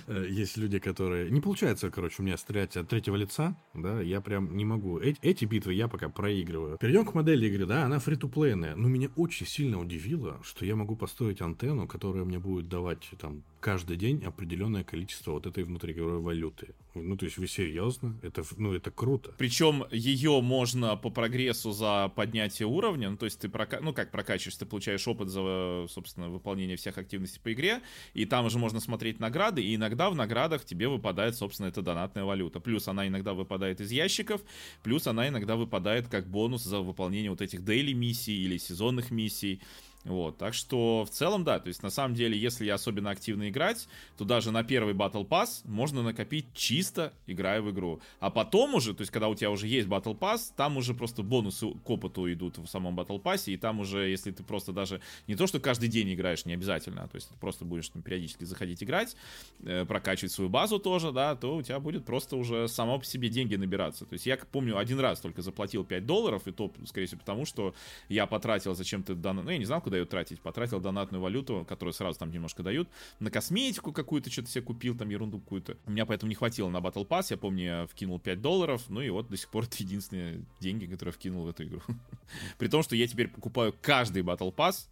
э, 0.07 0.27
есть 0.29 0.57
люди, 0.57 0.79
которые... 0.79 1.29
Не 1.31 1.41
получается, 1.41 1.89
короче, 1.89 2.15
у 2.19 2.23
меня 2.23 2.37
стрелять 2.37 2.77
от 2.77 2.87
третьего 2.87 3.15
лица, 3.15 3.55
да, 3.73 4.01
я 4.01 4.21
прям 4.21 4.55
не 4.55 4.65
могу. 4.65 4.99
Эти, 4.99 5.19
эти 5.21 5.45
битвы 5.45 5.73
я 5.73 5.87
пока 5.87 6.09
проигрываю. 6.09 6.77
Перейдем 6.77 7.05
к 7.05 7.13
модели 7.13 7.47
игры, 7.47 7.65
да, 7.65 7.85
она 7.85 7.99
фри-то-плейная, 7.99 8.75
но 8.75 8.87
меня 8.87 9.09
очень 9.15 9.45
сильно 9.45 9.79
удивило, 9.79 10.39
что 10.43 10.65
я 10.65 10.75
могу 10.75 10.95
построить 10.95 11.41
антенну, 11.41 11.87
которая 11.87 12.23
мне 12.23 12.39
будет 12.39 12.67
давать 12.67 13.09
там 13.19 13.43
каждый 13.59 13.97
день 13.97 14.23
определенное 14.23 14.83
количество 14.83 15.31
вот 15.31 15.45
этой 15.45 15.63
внутриигровой 15.63 16.19
валюты. 16.19 16.75
Ну, 16.95 17.15
то 17.15 17.25
есть 17.25 17.37
вы 17.37 17.47
серьезно? 17.47 18.15
Это, 18.21 18.43
ну, 18.57 18.73
это 18.73 18.91
круто. 18.91 19.33
Причем 19.37 19.85
ее 19.91 20.41
можно 20.41 20.95
по 20.95 21.09
прогрессу 21.09 21.71
за 21.71 22.11
поднятие 22.15 22.67
уровня, 22.67 23.09
ну, 23.09 23.17
то 23.17 23.25
есть 23.25 23.39
ты, 23.39 23.49
прока... 23.49 23.79
ну, 23.81 23.93
как 23.93 24.11
прокачиваешь, 24.11 24.55
ты 24.55 24.65
получаешь 24.65 25.07
опыт 25.07 25.29
за, 25.29 25.85
собственно, 25.89 26.29
выполнение 26.29 26.77
всех 26.77 26.97
активностей 26.97 27.39
по 27.41 27.53
игре, 27.53 27.81
и 28.13 28.25
там 28.25 28.45
уже 28.45 28.57
можно 28.57 28.79
смотреть 28.79 29.19
награды, 29.19 29.61
и 29.61 29.75
иногда 29.75 30.09
в 30.09 30.15
наградах 30.15 30.65
тебе 30.65 30.87
выпадает, 30.87 31.35
собственно, 31.35 31.67
эта 31.67 31.81
донатная 31.81 32.23
валюта. 32.23 32.59
Плюс 32.59 32.87
она 32.87 33.07
иногда 33.07 33.33
выпадает 33.33 33.81
из 33.81 33.91
ящиков, 33.91 34.41
плюс 34.83 35.07
она 35.07 35.27
иногда 35.27 35.55
выпадает 35.55 36.07
как 36.07 36.27
бонус 36.27 36.63
за 36.63 36.79
выполнение 36.79 37.29
вот 37.29 37.41
этих 37.41 37.63
дейли 37.63 37.93
миссий 37.93 38.43
или 38.43 38.57
сезонных 38.57 39.11
миссий. 39.11 39.61
Вот, 40.03 40.37
так 40.37 40.53
что 40.53 41.03
в 41.03 41.09
целом, 41.09 41.43
да, 41.43 41.59
то 41.59 41.67
есть 41.67 41.83
на 41.83 41.89
самом 41.89 42.15
деле, 42.15 42.37
если 42.37 42.65
я 42.65 42.75
особенно 42.75 43.09
активно 43.09 43.49
играть, 43.49 43.89
то 44.17 44.23
даже 44.23 44.51
на 44.51 44.63
первый 44.63 44.93
Battle 44.93 45.27
Pass 45.27 45.61
можно 45.65 46.01
накопить 46.01 46.45
чисто 46.53 47.13
играя 47.25 47.61
в 47.61 47.69
игру. 47.71 47.99
А 48.19 48.29
потом 48.29 48.75
уже, 48.75 48.93
то 48.93 49.01
есть 49.01 49.11
когда 49.11 49.27
у 49.27 49.35
тебя 49.35 49.51
уже 49.51 49.67
есть 49.67 49.87
Battle 49.87 50.17
Pass, 50.17 50.53
там 50.55 50.77
уже 50.77 50.93
просто 50.93 51.23
бонусы 51.23 51.71
к 51.83 51.89
опыту 51.89 52.31
идут 52.31 52.57
в 52.57 52.67
самом 52.67 52.97
Battle 52.97 53.21
Pass, 53.21 53.51
и 53.51 53.57
там 53.57 53.81
уже, 53.81 54.09
если 54.09 54.31
ты 54.31 54.43
просто 54.43 54.71
даже 54.71 55.01
не 55.27 55.35
то, 55.35 55.45
что 55.45 55.59
каждый 55.59 55.89
день 55.89 56.13
играешь, 56.13 56.45
не 56.45 56.53
обязательно, 56.53 57.03
а 57.03 57.07
то 57.07 57.15
есть 57.15 57.29
ты 57.29 57.35
просто 57.35 57.65
будешь 57.65 57.89
там, 57.89 58.01
периодически 58.01 58.45
заходить 58.45 58.81
играть, 58.81 59.17
э, 59.63 59.83
прокачивать 59.85 60.31
свою 60.31 60.49
базу 60.49 60.79
тоже, 60.79 61.11
да, 61.11 61.35
то 61.35 61.57
у 61.57 61.61
тебя 61.61 61.79
будет 61.79 62.05
просто 62.05 62.37
уже 62.37 62.69
само 62.69 62.99
по 62.99 63.05
себе 63.05 63.27
деньги 63.27 63.55
набираться. 63.55 64.05
То 64.05 64.13
есть 64.13 64.25
я 64.25 64.37
помню, 64.37 64.77
один 64.77 64.99
раз 65.01 65.19
только 65.19 65.41
заплатил 65.41 65.83
5 65.83 66.05
долларов, 66.05 66.47
и 66.47 66.51
то, 66.51 66.71
скорее 66.85 67.07
всего, 67.07 67.19
потому 67.19 67.45
что 67.45 67.75
я 68.07 68.25
потратил 68.25 68.73
зачем-то 68.73 69.13
данный, 69.13 69.43
ну 69.43 69.49
я 69.49 69.57
не 69.57 69.65
знал, 69.65 69.81
куда 69.87 69.97
ее 69.99 70.05
тратить. 70.05 70.41
Потратил 70.41 70.81
донатную 70.81 71.21
валюту, 71.21 71.65
которую 71.67 71.93
сразу 71.93 72.19
там 72.19 72.29
немножко 72.29 72.61
дают. 72.61 72.89
На 73.21 73.31
косметику 73.31 73.93
какую-то 73.93 74.29
что-то 74.29 74.49
себе 74.49 74.61
купил, 74.61 74.97
там 74.97 75.09
ерунду 75.09 75.39
какую-то. 75.39 75.77
У 75.85 75.91
меня 75.91 76.05
поэтому 76.05 76.27
не 76.27 76.35
хватило 76.35 76.69
на 76.69 76.79
Battle 76.79 77.07
Pass. 77.07 77.27
Я 77.29 77.37
помню, 77.37 77.63
я 77.63 77.87
вкинул 77.87 78.19
5 78.19 78.41
долларов. 78.41 78.83
Ну 78.89 78.99
и 78.99 79.09
вот 79.09 79.29
до 79.29 79.37
сих 79.37 79.47
пор 79.47 79.63
это 79.63 79.77
единственные 79.79 80.43
деньги, 80.59 80.87
которые 80.87 81.13
я 81.13 81.13
вкинул 81.13 81.45
в 81.45 81.49
эту 81.49 81.63
игру. 81.63 81.81
При 82.57 82.67
том, 82.67 82.83
что 82.83 82.97
я 82.97 83.07
теперь 83.07 83.29
покупаю 83.29 83.73
каждый 83.81 84.23
Battle 84.23 84.53
Pass. 84.53 84.89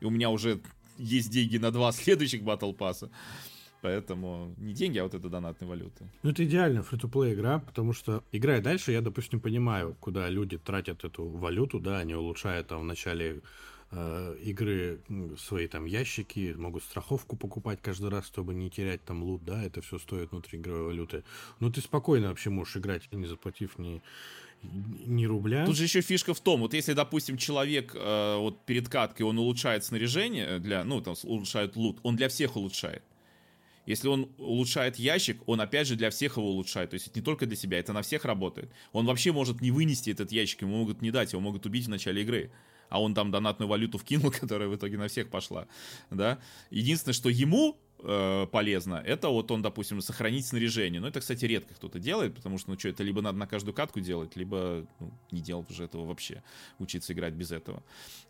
И 0.00 0.06
у 0.06 0.10
меня 0.10 0.30
уже 0.30 0.60
есть 0.96 1.30
деньги 1.30 1.58
на 1.58 1.70
два 1.70 1.92
следующих 1.92 2.40
Battle 2.40 2.74
Pass. 2.74 3.10
Поэтому 3.82 4.54
не 4.56 4.72
деньги, 4.72 4.98
а 4.98 5.04
вот 5.04 5.14
эта 5.14 5.28
донатная 5.28 5.68
валюта. 5.68 6.08
Ну, 6.22 6.30
это 6.30 6.42
идеально 6.44 6.82
фри-то-плей 6.82 7.34
игра, 7.34 7.58
потому 7.58 7.92
что, 7.92 8.24
играя 8.32 8.60
дальше, 8.62 8.92
я, 8.92 9.02
допустим, 9.02 9.40
понимаю, 9.40 9.94
куда 10.00 10.28
люди 10.30 10.56
тратят 10.56 11.04
эту 11.04 11.28
валюту, 11.28 11.78
да, 11.78 11.98
они 11.98 12.14
улучшают 12.14 12.66
там 12.66 12.80
в 12.80 12.84
начале 12.84 13.40
игры 13.90 15.00
свои 15.38 15.66
там 15.66 15.86
ящики, 15.86 16.54
могут 16.56 16.82
страховку 16.82 17.36
покупать 17.36 17.80
каждый 17.80 18.10
раз, 18.10 18.26
чтобы 18.26 18.54
не 18.54 18.68
терять 18.70 19.02
там 19.04 19.22
лут, 19.22 19.44
да, 19.44 19.62
это 19.62 19.80
все 19.80 19.98
стоит 19.98 20.30
внутриигровой 20.30 20.84
валюты. 20.84 21.24
Но 21.58 21.70
ты 21.70 21.80
спокойно 21.80 22.28
вообще 22.28 22.50
можешь 22.50 22.76
играть, 22.76 23.10
не 23.12 23.26
заплатив 23.26 23.78
ни 23.78 24.02
ни 24.62 25.24
рубля. 25.24 25.66
Тут 25.66 25.76
же 25.76 25.84
еще 25.84 26.00
фишка 26.00 26.34
в 26.34 26.40
том, 26.40 26.60
вот 26.60 26.74
если, 26.74 26.92
допустим, 26.92 27.36
человек 27.36 27.92
э, 27.94 28.36
вот 28.38 28.64
перед 28.66 28.88
каткой, 28.88 29.26
он 29.26 29.38
улучшает 29.38 29.84
снаряжение 29.84 30.58
для, 30.58 30.84
ну, 30.84 31.00
там, 31.00 31.14
улучшает 31.22 31.76
лут, 31.76 31.98
он 32.02 32.16
для 32.16 32.28
всех 32.28 32.56
улучшает. 32.56 33.02
Если 33.86 34.08
он 34.08 34.28
улучшает 34.36 34.96
ящик, 34.96 35.40
он 35.46 35.60
опять 35.60 35.86
же 35.86 35.96
для 35.96 36.10
всех 36.10 36.36
его 36.36 36.50
улучшает. 36.50 36.90
То 36.90 36.94
есть 36.94 37.06
это 37.06 37.18
не 37.20 37.24
только 37.24 37.46
для 37.46 37.56
себя, 37.56 37.78
это 37.78 37.92
на 37.92 38.02
всех 38.02 38.24
работает. 38.24 38.70
Он 38.92 39.06
вообще 39.06 39.32
может 39.32 39.62
не 39.62 39.70
вынести 39.70 40.10
этот 40.10 40.30
ящик, 40.30 40.62
ему 40.62 40.78
могут 40.78 41.00
не 41.00 41.10
дать, 41.10 41.32
его 41.32 41.40
могут 41.40 41.64
убить 41.64 41.86
в 41.86 41.88
начале 41.88 42.22
игры 42.22 42.50
а 42.88 43.00
он 43.00 43.14
там 43.14 43.30
донатную 43.30 43.68
валюту 43.68 43.98
вкинул, 43.98 44.30
которая 44.40 44.68
в 44.68 44.76
итоге 44.76 44.98
на 44.98 45.08
всех 45.08 45.30
пошла, 45.30 45.66
да. 46.10 46.38
Единственное, 46.70 47.14
что 47.14 47.28
ему 47.28 47.78
э, 48.00 48.46
полезно, 48.50 49.02
это 49.04 49.28
вот 49.28 49.50
он, 49.50 49.62
допустим, 49.62 50.00
сохранить 50.00 50.46
снаряжение. 50.46 51.00
Но 51.00 51.08
это, 51.08 51.20
кстати, 51.20 51.44
редко 51.44 51.74
кто-то 51.74 51.98
делает, 51.98 52.34
потому 52.34 52.58
что, 52.58 52.70
ну 52.70 52.78
что, 52.78 52.88
это 52.88 53.02
либо 53.02 53.22
надо 53.22 53.38
на 53.38 53.46
каждую 53.46 53.74
катку 53.74 54.00
делать, 54.00 54.36
либо 54.36 54.86
ну, 55.00 55.12
не 55.30 55.40
делать 55.40 55.70
уже 55.70 55.84
этого 55.84 56.06
вообще, 56.06 56.42
учиться 56.78 57.12
играть 57.12 57.34
без 57.34 57.50
этого. 57.50 57.82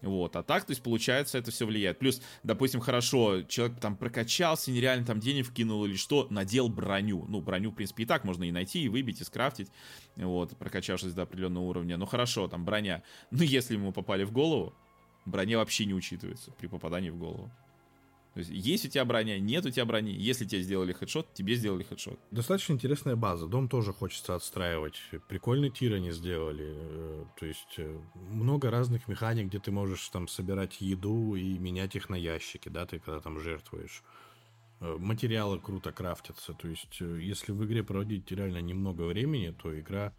Вот, 0.02 0.36
а 0.36 0.42
так, 0.42 0.64
то 0.64 0.70
есть, 0.70 0.82
получается, 0.82 1.38
это 1.38 1.50
все 1.50 1.66
влияет. 1.66 1.98
Плюс, 1.98 2.22
допустим, 2.42 2.80
хорошо, 2.80 3.42
человек 3.42 3.78
там 3.80 3.96
прокачался, 3.96 4.70
нереально 4.70 5.06
там 5.06 5.20
денег 5.20 5.46
вкинул 5.46 5.84
или 5.84 5.96
что, 5.96 6.26
надел 6.30 6.68
броню. 6.68 7.26
Ну, 7.28 7.40
броню, 7.40 7.70
в 7.70 7.74
принципе, 7.74 8.04
и 8.04 8.06
так 8.06 8.24
можно 8.24 8.44
и 8.44 8.52
найти, 8.52 8.82
и 8.82 8.88
выбить, 8.88 9.20
и 9.20 9.24
скрафтить, 9.24 9.70
вот, 10.16 10.56
прокачавшись 10.56 11.12
до 11.12 11.22
определенного 11.22 11.64
уровня. 11.64 11.96
Ну, 11.96 12.06
хорошо, 12.06 12.48
там, 12.48 12.64
броня. 12.64 13.02
Ну, 13.30 13.42
если 13.42 13.74
ему 13.74 13.92
попали 13.92 14.24
в 14.24 14.32
голову, 14.32 14.74
броня 15.26 15.58
вообще 15.58 15.84
не 15.84 15.94
учитывается 15.94 16.50
при 16.52 16.66
попадании 16.66 17.10
в 17.10 17.18
голову. 17.18 17.50
То 18.39 18.43
есть, 18.43 18.52
есть 18.52 18.85
у 18.86 18.89
тебя 18.89 19.05
броня, 19.05 19.40
нет 19.40 19.66
у 19.66 19.70
тебя 19.70 19.85
брони. 19.85 20.12
Если 20.12 20.44
тебе 20.44 20.62
сделали 20.62 20.93
хедшот, 20.93 21.35
тебе 21.35 21.56
сделали 21.56 21.82
хедшот. 21.82 22.20
Достаточно 22.31 22.74
интересная 22.74 23.16
база. 23.16 23.48
Дом 23.48 23.69
тоже 23.69 23.93
хочется 23.93 24.36
отстраивать. 24.36 24.94
Прикольный 25.28 25.70
тир 25.70 25.94
они 25.94 26.12
сделали. 26.12 26.66
Э, 26.69 27.24
то 27.36 27.47
есть, 27.47 27.74
э, 27.78 28.01
много 28.31 28.70
разных 28.70 29.09
механик, 29.09 29.48
где 29.48 29.59
ты 29.59 29.73
можешь 29.73 30.09
там 30.10 30.28
собирать 30.28 30.81
еду 30.81 31.35
и 31.35 31.59
менять 31.59 31.97
их 31.97 32.10
на 32.10 32.15
ящики, 32.15 32.69
да, 32.69 32.86
ты 32.86 33.01
когда 33.01 33.19
там 33.19 33.40
жертвуешь. 33.40 34.05
Э, 34.78 34.97
материалы 35.01 35.59
круто 35.59 35.90
крафтятся. 35.90 36.52
То 36.52 36.69
есть, 36.69 37.01
если 37.01 37.51
в 37.51 37.65
игре 37.65 37.82
проводить 37.82 38.31
реально 38.31 38.59
немного 38.59 39.02
времени, 39.02 39.52
то 39.60 39.77
игра, 39.77 40.12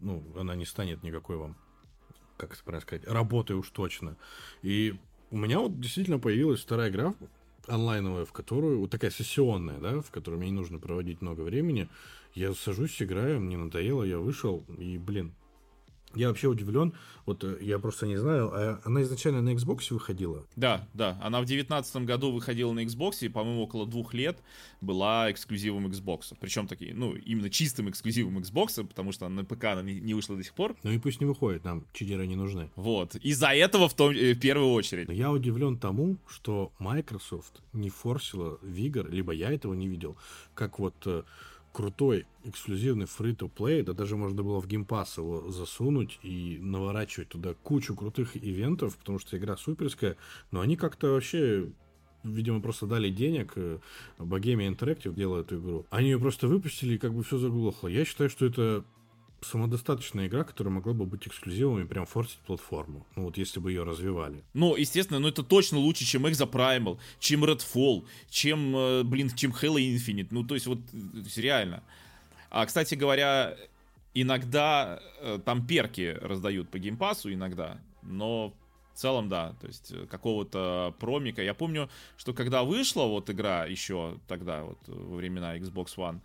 ну, 0.00 0.22
она 0.38 0.54
не 0.54 0.66
станет 0.66 1.02
никакой 1.02 1.38
вам, 1.38 1.56
как 2.36 2.52
это 2.52 2.62
правильно 2.62 2.82
сказать, 2.82 3.08
работой 3.08 3.56
уж 3.56 3.70
точно. 3.70 4.18
И 4.60 4.98
у 5.30 5.38
меня 5.38 5.60
вот 5.60 5.80
действительно 5.80 6.18
появилась 6.18 6.60
вторая 6.60 6.90
игра, 6.90 7.14
онлайновая, 7.66 8.24
в 8.24 8.32
которую, 8.32 8.80
вот 8.80 8.90
такая 8.90 9.10
сессионная, 9.10 9.78
да, 9.78 10.00
в 10.00 10.10
которой 10.10 10.36
мне 10.36 10.50
не 10.50 10.56
нужно 10.56 10.78
проводить 10.78 11.22
много 11.22 11.42
времени, 11.42 11.88
я 12.34 12.52
сажусь, 12.54 13.00
играю, 13.00 13.40
мне 13.40 13.56
надоело, 13.56 14.02
я 14.02 14.18
вышел, 14.18 14.64
и, 14.78 14.98
блин, 14.98 15.32
я 16.16 16.28
вообще 16.28 16.48
удивлен. 16.48 16.92
Вот 17.26 17.42
э, 17.44 17.58
я 17.60 17.78
просто 17.78 18.06
не 18.06 18.16
знаю, 18.16 18.50
а 18.52 18.80
она 18.84 19.02
изначально 19.02 19.40
на 19.40 19.54
Xbox 19.54 19.86
выходила? 19.90 20.44
Да, 20.56 20.86
да. 20.94 21.18
Она 21.22 21.40
в 21.40 21.44
девятнадцатом 21.44 22.06
году 22.06 22.32
выходила 22.32 22.72
на 22.72 22.84
Xbox, 22.84 23.18
и, 23.20 23.28
по-моему, 23.28 23.62
около 23.62 23.86
двух 23.86 24.14
лет 24.14 24.38
была 24.80 25.30
эксклюзивом 25.30 25.86
Xbox. 25.86 26.34
Причем 26.40 26.66
такие, 26.66 26.94
ну, 26.94 27.14
именно 27.14 27.50
чистым 27.50 27.88
эксклюзивом 27.88 28.38
Xbox, 28.38 28.84
потому 28.86 29.12
что 29.12 29.28
на 29.28 29.44
ПК 29.44 29.64
она 29.64 29.82
не, 29.82 30.00
не 30.00 30.14
вышла 30.14 30.36
до 30.36 30.42
сих 30.42 30.54
пор. 30.54 30.76
Ну 30.82 30.90
и 30.90 30.98
пусть 30.98 31.20
не 31.20 31.26
выходит, 31.26 31.64
нам 31.64 31.84
читеры 31.92 32.26
не 32.26 32.36
нужны. 32.36 32.70
Вот. 32.76 33.14
Из-за 33.16 33.48
этого 33.48 33.88
в, 33.88 33.94
том, 33.94 34.12
э, 34.12 34.34
в 34.34 34.40
первую 34.40 34.72
очередь. 34.72 35.08
Я 35.10 35.30
удивлен 35.30 35.78
тому, 35.78 36.16
что 36.28 36.72
Microsoft 36.78 37.62
не 37.72 37.90
форсила 37.90 38.58
Vigor, 38.62 39.10
либо 39.10 39.32
я 39.32 39.52
этого 39.52 39.74
не 39.74 39.88
видел, 39.88 40.16
как 40.54 40.78
вот 40.78 40.94
э, 41.06 41.22
крутой 41.74 42.26
эксклюзивный 42.44 43.06
free-to-play, 43.06 43.82
да 43.82 43.92
даже 43.92 44.16
можно 44.16 44.42
было 44.42 44.60
в 44.60 44.66
Pass 44.66 45.18
его 45.18 45.50
засунуть 45.50 46.18
и 46.22 46.58
наворачивать 46.62 47.28
туда 47.28 47.54
кучу 47.62 47.94
крутых 47.94 48.36
ивентов, 48.36 48.96
потому 48.96 49.18
что 49.18 49.36
игра 49.36 49.56
суперская, 49.56 50.16
но 50.50 50.60
они 50.60 50.76
как-то 50.76 51.08
вообще 51.08 51.68
видимо, 52.22 52.62
просто 52.62 52.86
дали 52.86 53.10
денег, 53.10 53.52
э, 53.56 53.78
Bohemia 54.18 54.74
Interactive 54.74 55.14
делает 55.14 55.46
эту 55.48 55.58
игру. 55.58 55.86
Они 55.90 56.08
ее 56.08 56.18
просто 56.18 56.48
выпустили, 56.48 56.94
и 56.94 56.98
как 56.98 57.12
бы 57.12 57.22
все 57.22 57.36
заглохло. 57.36 57.88
Я 57.88 58.06
считаю, 58.06 58.30
что 58.30 58.46
это 58.46 58.82
самодостаточная 59.44 60.26
игра, 60.26 60.44
которая 60.44 60.72
могла 60.72 60.92
бы 60.92 61.06
быть 61.06 61.26
эксклюзивом 61.26 61.82
и 61.82 61.86
прям 61.86 62.06
форсить 62.06 62.38
платформу. 62.38 63.06
Ну 63.16 63.24
вот 63.24 63.38
если 63.38 63.60
бы 63.60 63.70
ее 63.70 63.84
развивали. 63.84 64.42
Ну, 64.54 64.76
естественно, 64.76 65.18
но 65.20 65.28
это 65.28 65.42
точно 65.42 65.78
лучше, 65.78 66.04
чем 66.04 66.26
Exoprimal, 66.26 66.98
чем 67.18 67.44
Redfall, 67.44 68.06
чем, 68.28 68.76
э, 68.76 69.02
блин, 69.04 69.30
чем 69.34 69.52
Halo 69.52 69.76
Infinite. 69.76 70.28
Ну, 70.30 70.44
то 70.44 70.54
есть 70.54 70.66
вот 70.66 70.78
реально. 71.36 71.82
А, 72.50 72.66
кстати 72.66 72.94
говоря, 72.94 73.56
иногда 74.14 75.00
э, 75.20 75.40
там 75.44 75.66
перки 75.66 76.16
раздают 76.20 76.70
по 76.70 76.78
геймпасу, 76.78 77.32
иногда, 77.32 77.78
но 78.02 78.54
в 78.94 78.96
целом, 78.96 79.28
да, 79.28 79.54
то 79.60 79.66
есть 79.66 79.90
э, 79.90 80.06
какого-то 80.06 80.94
промика. 81.00 81.42
Я 81.42 81.54
помню, 81.54 81.90
что 82.16 82.32
когда 82.32 82.62
вышла 82.62 83.04
вот 83.04 83.28
игра 83.28 83.66
еще 83.66 84.18
тогда, 84.28 84.62
вот 84.62 84.78
во 84.86 85.16
времена 85.16 85.58
Xbox 85.58 85.96
One, 85.96 86.20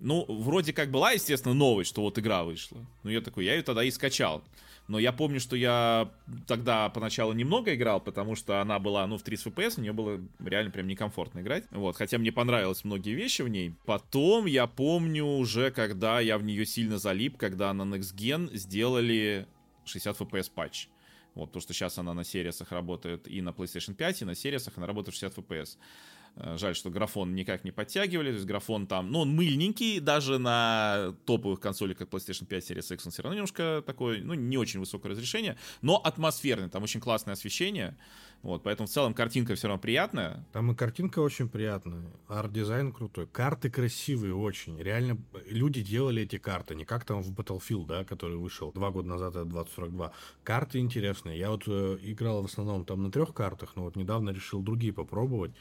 ну, 0.00 0.24
вроде 0.28 0.72
как 0.72 0.90
была, 0.90 1.12
естественно, 1.12 1.54
новость, 1.54 1.90
что 1.90 2.02
вот 2.02 2.18
игра 2.18 2.42
вышла. 2.44 2.78
Ну, 3.02 3.10
я 3.10 3.20
такой, 3.20 3.44
я 3.44 3.54
ее 3.54 3.62
тогда 3.62 3.84
и 3.84 3.90
скачал. 3.90 4.42
Но 4.88 4.98
я 4.98 5.12
помню, 5.12 5.38
что 5.38 5.54
я 5.54 6.10
тогда 6.48 6.88
поначалу 6.88 7.32
немного 7.32 7.74
играл, 7.74 8.00
потому 8.00 8.34
что 8.34 8.60
она 8.60 8.78
была, 8.78 9.06
ну, 9.06 9.18
в 9.18 9.22
30 9.22 9.46
FPS, 9.46 9.78
мне 9.78 9.92
было 9.92 10.20
реально 10.44 10.72
прям 10.72 10.88
некомфортно 10.88 11.40
играть. 11.40 11.64
Вот, 11.70 11.96
хотя 11.96 12.18
мне 12.18 12.32
понравились 12.32 12.82
многие 12.82 13.14
вещи 13.14 13.42
в 13.42 13.48
ней. 13.48 13.74
Потом 13.84 14.46
я 14.46 14.66
помню 14.66 15.24
уже, 15.24 15.70
когда 15.70 16.18
я 16.18 16.38
в 16.38 16.42
нее 16.42 16.66
сильно 16.66 16.98
залип, 16.98 17.36
когда 17.36 17.72
на 17.72 17.82
Next 17.82 18.16
Gen 18.16 18.52
сделали 18.56 19.46
60 19.84 20.20
FPS 20.20 20.50
патч. 20.52 20.88
Вот, 21.34 21.52
то, 21.52 21.60
что 21.60 21.72
сейчас 21.72 21.96
она 21.98 22.12
на 22.12 22.24
сериесах 22.24 22.72
работает 22.72 23.28
и 23.28 23.40
на 23.40 23.50
PlayStation 23.50 23.94
5, 23.94 24.22
и 24.22 24.24
на 24.24 24.34
сериесах 24.34 24.76
она 24.76 24.86
работает 24.86 25.14
в 25.14 25.18
60 25.20 25.38
FPS. 25.38 25.76
Э, 26.42 26.56
жаль, 26.56 26.74
что 26.74 26.90
графон 26.90 27.34
никак 27.34 27.64
не 27.64 27.70
подтягивали. 27.70 28.28
То 28.30 28.34
есть 28.34 28.46
графон 28.46 28.86
там, 28.86 29.10
ну, 29.10 29.20
он 29.20 29.34
мыльненький, 29.34 30.00
даже 30.00 30.38
на 30.38 31.14
топовых 31.26 31.60
консолях, 31.60 31.98
как 31.98 32.08
PlayStation 32.08 32.46
5 32.46 32.70
Series 32.70 32.94
X, 32.94 33.06
он 33.06 33.12
все 33.12 33.22
равно 33.22 33.34
немножко 33.34 33.82
такой, 33.86 34.20
ну, 34.20 34.34
не 34.34 34.56
очень 34.56 34.80
высокое 34.80 35.12
разрешение, 35.12 35.58
но 35.82 35.96
атмосферный, 35.96 36.70
там 36.70 36.82
очень 36.82 37.00
классное 37.00 37.34
освещение. 37.34 37.96
Вот, 38.42 38.62
поэтому 38.62 38.86
в 38.86 38.90
целом 38.90 39.12
картинка 39.12 39.54
все 39.54 39.68
равно 39.68 39.82
приятная. 39.82 40.46
Там 40.52 40.72
и 40.72 40.74
картинка 40.74 41.18
очень 41.18 41.46
приятная, 41.50 42.04
арт-дизайн 42.26 42.90
крутой, 42.90 43.26
карты 43.26 43.70
красивые 43.70 44.34
очень. 44.34 44.78
Реально, 44.78 45.18
люди 45.46 45.82
делали 45.82 46.22
эти 46.22 46.38
карты, 46.38 46.74
не 46.74 46.86
как 46.86 47.04
там 47.04 47.22
в 47.22 47.30
Battlefield, 47.32 47.86
да, 47.86 48.04
который 48.04 48.38
вышел 48.38 48.72
два 48.72 48.90
года 48.90 49.08
назад, 49.08 49.36
это 49.36 49.44
2042. 49.44 50.12
Карты 50.42 50.78
интересные. 50.78 51.38
Я 51.38 51.50
вот 51.50 51.64
э, 51.66 51.98
играл 52.00 52.40
в 52.40 52.46
основном 52.46 52.86
там 52.86 53.02
на 53.02 53.10
трех 53.10 53.34
картах, 53.34 53.76
но 53.76 53.82
вот 53.82 53.96
недавно 53.96 54.30
решил 54.30 54.62
другие 54.62 54.94
попробовать. 54.94 55.52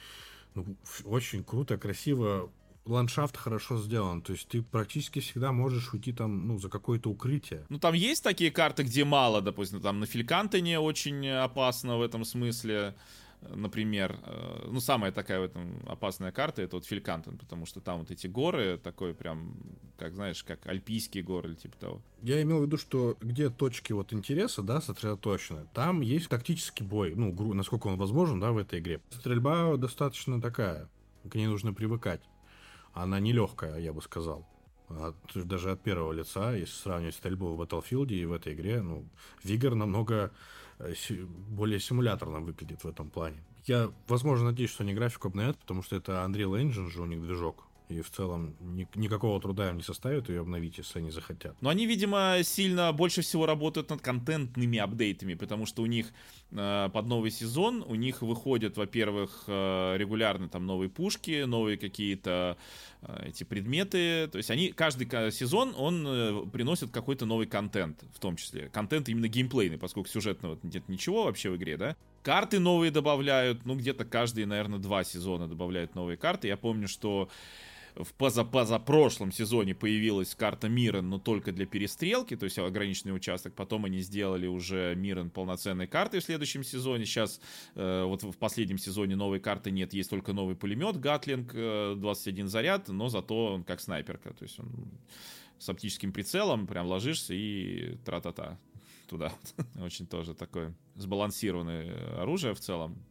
Ну, 0.56 0.66
очень 1.06 1.44
круто, 1.44 1.78
красиво, 1.78 2.52
ландшафт 2.86 3.38
хорошо 3.38 3.78
сделан. 3.78 4.22
То 4.22 4.34
есть 4.34 4.48
ты 4.48 4.62
практически 4.62 5.20
всегда 5.20 5.52
можешь 5.52 5.94
уйти 5.94 6.12
там, 6.12 6.48
ну, 6.48 6.60
за 6.60 6.70
какое-то 6.70 7.10
укрытие. 7.10 7.66
Ну, 7.70 7.80
там 7.80 7.94
есть 7.94 8.24
такие 8.24 8.52
карты, 8.52 8.84
где 8.84 9.06
мало, 9.06 9.42
допустим, 9.42 9.82
там 9.82 10.00
на 10.00 10.06
Филькантоне 10.06 10.80
очень 10.80 11.28
опасно 11.28 11.98
в 11.98 12.02
этом 12.02 12.26
смысле 12.26 12.96
например, 13.42 14.20
э, 14.26 14.68
ну, 14.70 14.80
самая 14.80 15.12
такая 15.12 15.40
в 15.40 15.44
этом 15.44 15.82
опасная 15.88 16.32
карта, 16.32 16.62
это 16.62 16.76
вот 16.76 16.86
Филькантон, 16.86 17.38
потому 17.38 17.66
что 17.66 17.82
там 17.82 18.00
вот 18.00 18.12
эти 18.12 18.28
горы, 18.28 18.78
такой 18.78 19.14
прям, 19.14 19.56
как, 19.98 20.16
знаешь, 20.16 20.44
как 20.44 20.66
альпийские 20.68 21.24
горы 21.24 21.50
или 21.50 21.56
типа 21.56 21.78
того. 21.78 22.02
Я 22.22 22.42
имел 22.42 22.60
в 22.60 22.64
виду, 22.64 22.78
что 22.78 23.18
где 23.22 23.50
точки 23.50 23.94
вот 23.94 24.14
интереса, 24.14 24.62
да, 24.62 24.82
сосредоточены, 24.82 25.68
там 25.74 26.02
есть 26.02 26.30
тактический 26.30 26.86
бой, 26.86 27.16
ну, 27.16 27.54
насколько 27.54 27.88
он 27.88 27.98
возможен, 27.98 28.40
да, 28.40 28.52
в 28.52 28.58
этой 28.58 28.80
игре. 28.80 29.02
Стрельба 29.10 29.76
достаточно 29.78 30.42
такая, 30.42 30.90
к 31.30 31.36
ней 31.36 31.48
нужно 31.48 31.74
привыкать. 31.74 32.22
Она 32.94 33.20
нелегкая, 33.20 33.78
я 33.80 33.94
бы 33.94 34.02
сказал. 34.02 34.48
От, 34.90 35.16
даже 35.36 35.72
от 35.72 35.84
первого 35.84 36.12
лица, 36.12 36.56
если 36.56 36.74
сравнивать 36.74 37.14
стрельбу 37.14 37.54
в 37.54 37.62
Battlefield 37.62 38.08
и 38.08 38.26
в 38.26 38.34
этой 38.34 38.54
игре, 38.54 38.82
ну, 38.82 39.08
Вигор 39.44 39.76
намного 39.76 40.32
более 41.50 41.80
симуляторно 41.80 42.40
выглядит 42.40 42.84
в 42.84 42.88
этом 42.88 43.10
плане. 43.10 43.44
Я, 43.66 43.92
возможно, 44.08 44.46
надеюсь, 44.46 44.72
что 44.72 44.84
они 44.84 44.94
графику 44.94 45.28
обновят, 45.28 45.58
потому 45.58 45.84
что 45.84 45.96
это 45.96 46.24
Unreal 46.28 46.62
Engine 46.62 46.90
же 46.90 47.02
у 47.02 47.06
них 47.06 47.22
движок. 47.22 47.69
И 47.90 48.02
в 48.02 48.12
целом 48.12 48.56
ни, 48.60 48.88
никакого 48.94 49.42
труда 49.42 49.70
им 49.70 49.78
не 49.78 49.84
составит 49.84 50.30
ее 50.30 50.42
обновить, 50.42 50.78
если 50.78 51.00
они 51.00 51.10
захотят. 51.10 51.60
Но 51.60 51.70
они, 51.70 51.88
видимо, 51.88 52.38
сильно 52.44 52.94
больше 52.94 53.24
всего 53.24 53.48
работают 53.48 53.90
над 53.90 54.00
контентными 54.02 54.78
апдейтами, 54.78 55.34
потому 55.34 55.66
что 55.66 55.82
у 55.82 55.88
них 55.88 56.14
э, 56.52 56.90
под 56.94 57.08
новый 57.08 57.32
сезон, 57.32 57.84
у 57.88 57.96
них 57.96 58.22
выходят, 58.22 58.78
во-первых, 58.78 59.46
э, 59.48 59.98
регулярно 59.98 60.48
там 60.50 60.68
новые 60.68 60.90
пушки, 60.90 61.46
новые 61.46 61.80
какие-то 61.80 62.58
э, 63.02 63.30
эти 63.30 63.44
предметы. 63.44 64.30
То 64.32 64.38
есть 64.38 64.52
они, 64.52 64.70
каждый 64.70 65.08
сезон, 65.32 65.74
он 65.76 66.06
э, 66.08 66.46
приносит 66.54 66.92
какой-то 66.92 67.26
новый 67.26 67.48
контент, 67.48 68.04
в 68.14 68.20
том 68.20 68.36
числе. 68.36 68.70
Контент 68.70 69.10
именно 69.10 69.28
геймплейный, 69.28 69.80
поскольку 69.80 70.10
сюжетного 70.10 70.60
нет 70.62 70.88
ничего 70.90 71.24
вообще 71.24 71.50
в 71.50 71.58
игре, 71.58 71.76
да. 71.76 71.96
Карты 72.22 72.60
новые 72.60 72.92
добавляют, 72.92 73.66
ну, 73.66 73.76
где-то 73.76 74.06
каждые, 74.06 74.46
наверное, 74.46 74.78
два 74.78 75.04
сезона 75.04 75.48
добавляют 75.48 75.96
новые 75.96 76.18
карты. 76.18 76.48
Я 76.50 76.58
помню, 76.58 76.88
что 76.88 77.30
в 77.96 78.14
позапозапрошлом 78.14 79.32
сезоне 79.32 79.76
появилась 79.76 80.36
карта 80.36 80.70
Мирен, 80.70 81.10
но 81.10 81.20
только 81.20 81.52
для 81.52 81.66
перестрелки, 81.66 82.36
то 82.36 82.46
есть 82.46 82.58
ограниченный 82.60 83.16
участок. 83.16 83.54
Потом 83.56 83.86
они 83.86 84.00
сделали 84.00 84.48
уже 84.48 84.94
Мирен 84.96 85.30
полноценной 85.30 85.88
картой 85.88 86.20
в 86.20 86.24
следующем 86.24 86.64
сезоне. 86.64 87.06
Сейчас 87.06 87.42
э, 87.76 88.04
вот 88.04 88.24
в 88.24 88.38
последнем 88.38 88.78
сезоне 88.78 89.16
новой 89.16 89.40
карты 89.40 89.72
нет, 89.72 89.94
есть 89.94 90.10
только 90.10 90.34
новый 90.34 90.56
пулемет 90.56 91.00
Гатлинг, 91.00 91.52
э, 91.54 91.96
21 91.98 92.48
заряд, 92.48 92.88
но 92.88 93.10
зато 93.10 93.54
он 93.54 93.64
как 93.64 93.82
снайперка, 93.82 94.34
то 94.34 94.44
есть 94.44 94.60
он 94.60 94.70
с 95.58 95.70
оптическим 95.70 96.14
прицелом, 96.14 96.68
прям 96.68 96.88
ложишься 96.88 97.34
и 97.34 97.98
тра-та-та 98.06 98.58
туда. 99.08 99.34
Очень 99.82 100.08
тоже 100.08 100.34
такое 100.34 100.74
сбалансированное 100.96 102.22
оружие 102.22 102.54
в 102.54 102.60
целом. 102.60 103.04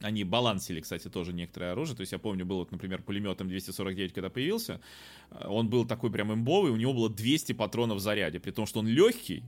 Они 0.00 0.24
балансили, 0.24 0.80
кстати, 0.80 1.08
тоже 1.08 1.32
некоторое 1.32 1.72
оружие. 1.72 1.96
То 1.96 2.00
есть 2.00 2.12
я 2.12 2.18
помню, 2.18 2.46
был, 2.46 2.58
вот, 2.58 2.72
например, 2.72 3.02
пулемет 3.02 3.40
М249, 3.40 4.10
когда 4.10 4.30
появился. 4.30 4.80
Э, 5.30 5.46
он 5.48 5.68
был 5.68 5.84
такой 5.86 6.10
прям 6.10 6.32
имбовый, 6.32 6.72
у 6.72 6.76
него 6.76 6.94
было 6.94 7.10
200 7.10 7.52
патронов 7.52 7.98
в 7.98 8.00
заряде, 8.00 8.40
при 8.40 8.50
том, 8.50 8.66
что 8.66 8.80
он 8.80 8.88
легкий. 8.88 9.42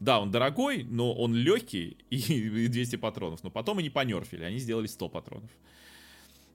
Да, 0.00 0.20
он 0.20 0.30
дорогой, 0.30 0.84
но 0.84 1.12
он 1.14 1.34
легкий 1.34 1.96
и 2.10 2.68
200 2.68 2.96
патронов. 2.96 3.42
Но 3.44 3.50
потом 3.50 3.78
они 3.78 3.90
понерфили, 3.90 4.44
они 4.44 4.58
сделали 4.58 4.86
100 4.86 5.08
патронов. 5.08 5.50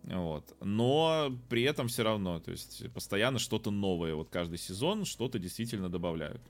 Вот. 0.03 0.56
Но 0.62 1.32
при 1.49 1.64
этом 1.64 1.88
все 1.88 2.03
равно, 2.03 2.40
то 2.40 2.52
есть 2.52 2.91
постоянно 2.94 3.40
что-то 3.40 3.72
новое. 3.72 4.16
Вот 4.16 4.30
каждый 4.30 4.58
сезон 4.58 5.06
что-то 5.06 5.40
действительно 5.40 5.90
добавляют. 5.90 6.41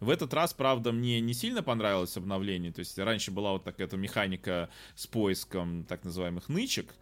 В 0.00 0.10
этот 0.10 0.34
раз, 0.34 0.52
правда, 0.52 0.92
мне 0.92 1.20
не 1.20 1.32
сильно 1.32 1.62
понравилось 1.62 2.16
обновление. 2.16 2.72
То 2.72 2.80
есть 2.80 2.98
раньше 2.98 3.30
была 3.30 3.52
вот 3.52 3.64
такая 3.64 3.88
механика 3.96 4.68
с 4.94 5.06
поиском 5.06 5.84
так 5.84 6.04
называемых 6.04 6.48
нычек. 6.48 6.94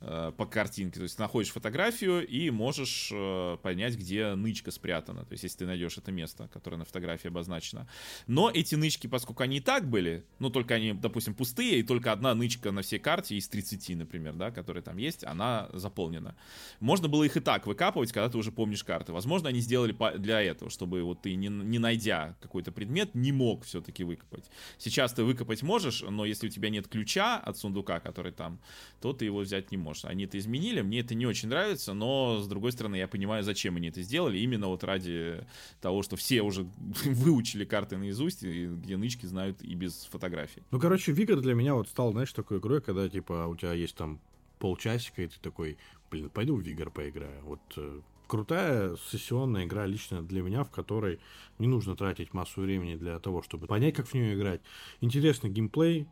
Э, 0.00 0.30
по 0.36 0.46
картинке. 0.46 0.98
То 0.98 1.02
есть 1.02 1.18
находишь 1.18 1.50
фотографию 1.50 2.24
и 2.24 2.50
можешь 2.50 3.10
э, 3.12 3.56
понять, 3.62 3.96
где 3.96 4.34
нычка 4.36 4.70
спрятана. 4.70 5.24
То 5.24 5.32
есть 5.32 5.42
если 5.42 5.58
ты 5.58 5.66
найдешь 5.66 5.98
это 5.98 6.12
место, 6.12 6.48
которое 6.52 6.76
на 6.76 6.84
фотографии 6.84 7.26
обозначено. 7.26 7.88
Но 8.28 8.48
эти 8.48 8.76
нычки, 8.76 9.08
поскольку 9.08 9.42
они 9.42 9.56
и 9.56 9.60
так 9.60 9.90
были, 9.90 10.24
ну 10.38 10.50
только 10.50 10.74
они, 10.74 10.92
допустим, 10.92 11.34
пустые, 11.34 11.80
и 11.80 11.82
только 11.82 12.12
одна 12.12 12.32
нычка 12.36 12.70
на 12.70 12.82
всей 12.82 13.00
карте 13.00 13.34
из 13.34 13.48
30, 13.48 13.96
например, 13.96 14.34
да, 14.34 14.52
которая 14.52 14.84
там 14.84 14.98
есть, 14.98 15.24
она 15.24 15.68
заполнена. 15.72 16.36
Можно 16.78 17.08
было 17.08 17.24
их 17.24 17.36
и 17.36 17.40
так 17.40 17.66
выкапывать, 17.66 18.12
когда 18.12 18.28
ты 18.28 18.38
уже 18.38 18.52
помнишь 18.52 18.84
карты. 18.84 19.12
Возможно, 19.12 19.48
они 19.48 19.58
сделали 19.58 19.96
для 20.18 20.40
этого, 20.40 20.70
чтобы 20.70 21.02
вот 21.02 21.22
ты, 21.22 21.34
не, 21.34 21.48
не 21.48 21.80
найдя 21.80 22.36
какой-то 22.40 22.70
предмет, 22.70 23.16
не 23.16 23.32
мог 23.32 23.64
все-таки 23.64 24.04
выкопать. 24.04 24.48
Сейчас 24.78 25.12
ты 25.12 25.24
выкопать 25.24 25.64
можешь, 25.64 26.04
но 26.08 26.24
если 26.24 26.46
у 26.46 26.50
тебя 26.50 26.70
нет 26.70 26.86
ключа 26.86 27.36
от 27.36 27.58
сундука, 27.58 27.98
который 27.98 28.30
там, 28.30 28.60
то 29.00 29.12
ты 29.12 29.24
его 29.24 29.40
взять 29.40 29.72
не 29.72 29.76
можешь 29.76 29.87
можешь. 29.88 30.04
Они 30.04 30.24
это 30.24 30.38
изменили, 30.38 30.82
мне 30.82 31.00
это 31.00 31.14
не 31.14 31.26
очень 31.26 31.48
нравится, 31.48 31.94
но, 31.94 32.40
с 32.40 32.46
другой 32.46 32.72
стороны, 32.72 32.96
я 32.96 33.08
понимаю, 33.08 33.42
зачем 33.42 33.76
они 33.76 33.88
это 33.88 34.02
сделали. 34.02 34.38
Именно 34.38 34.68
вот 34.68 34.84
ради 34.84 35.44
того, 35.80 36.02
что 36.02 36.16
все 36.16 36.42
уже 36.42 36.62
выучили 37.04 37.64
карты 37.64 37.96
наизусть, 37.96 38.42
и 38.42 38.66
где 38.66 38.96
нычки 38.96 39.26
знают 39.26 39.62
и 39.62 39.74
без 39.74 40.08
фотографий. 40.10 40.62
Ну, 40.70 40.78
короче, 40.78 41.12
Вигр 41.12 41.40
для 41.40 41.54
меня 41.54 41.74
вот 41.74 41.88
стал, 41.88 42.12
знаешь, 42.12 42.32
такой 42.32 42.58
игрой, 42.58 42.80
когда, 42.80 43.08
типа, 43.08 43.46
у 43.46 43.56
тебя 43.56 43.72
есть 43.72 43.96
там 43.96 44.20
полчасика, 44.58 45.22
и 45.22 45.28
ты 45.28 45.36
такой, 45.40 45.78
блин, 46.10 46.30
пойду 46.30 46.56
в 46.56 46.60
Вигр 46.60 46.90
поиграю. 46.90 47.42
Вот 47.44 47.60
э, 47.76 48.00
крутая 48.26 48.96
сессионная 49.10 49.64
игра 49.64 49.86
лично 49.86 50.22
для 50.22 50.42
меня, 50.42 50.64
в 50.64 50.70
которой 50.70 51.20
не 51.58 51.66
нужно 51.66 51.96
тратить 51.96 52.34
массу 52.34 52.60
времени 52.60 52.96
для 52.96 53.18
того, 53.18 53.42
чтобы 53.42 53.66
понять, 53.66 53.94
как 53.94 54.06
в 54.06 54.14
нее 54.14 54.34
играть. 54.34 54.60
Интересный 55.00 55.50
геймплей, 55.50 56.06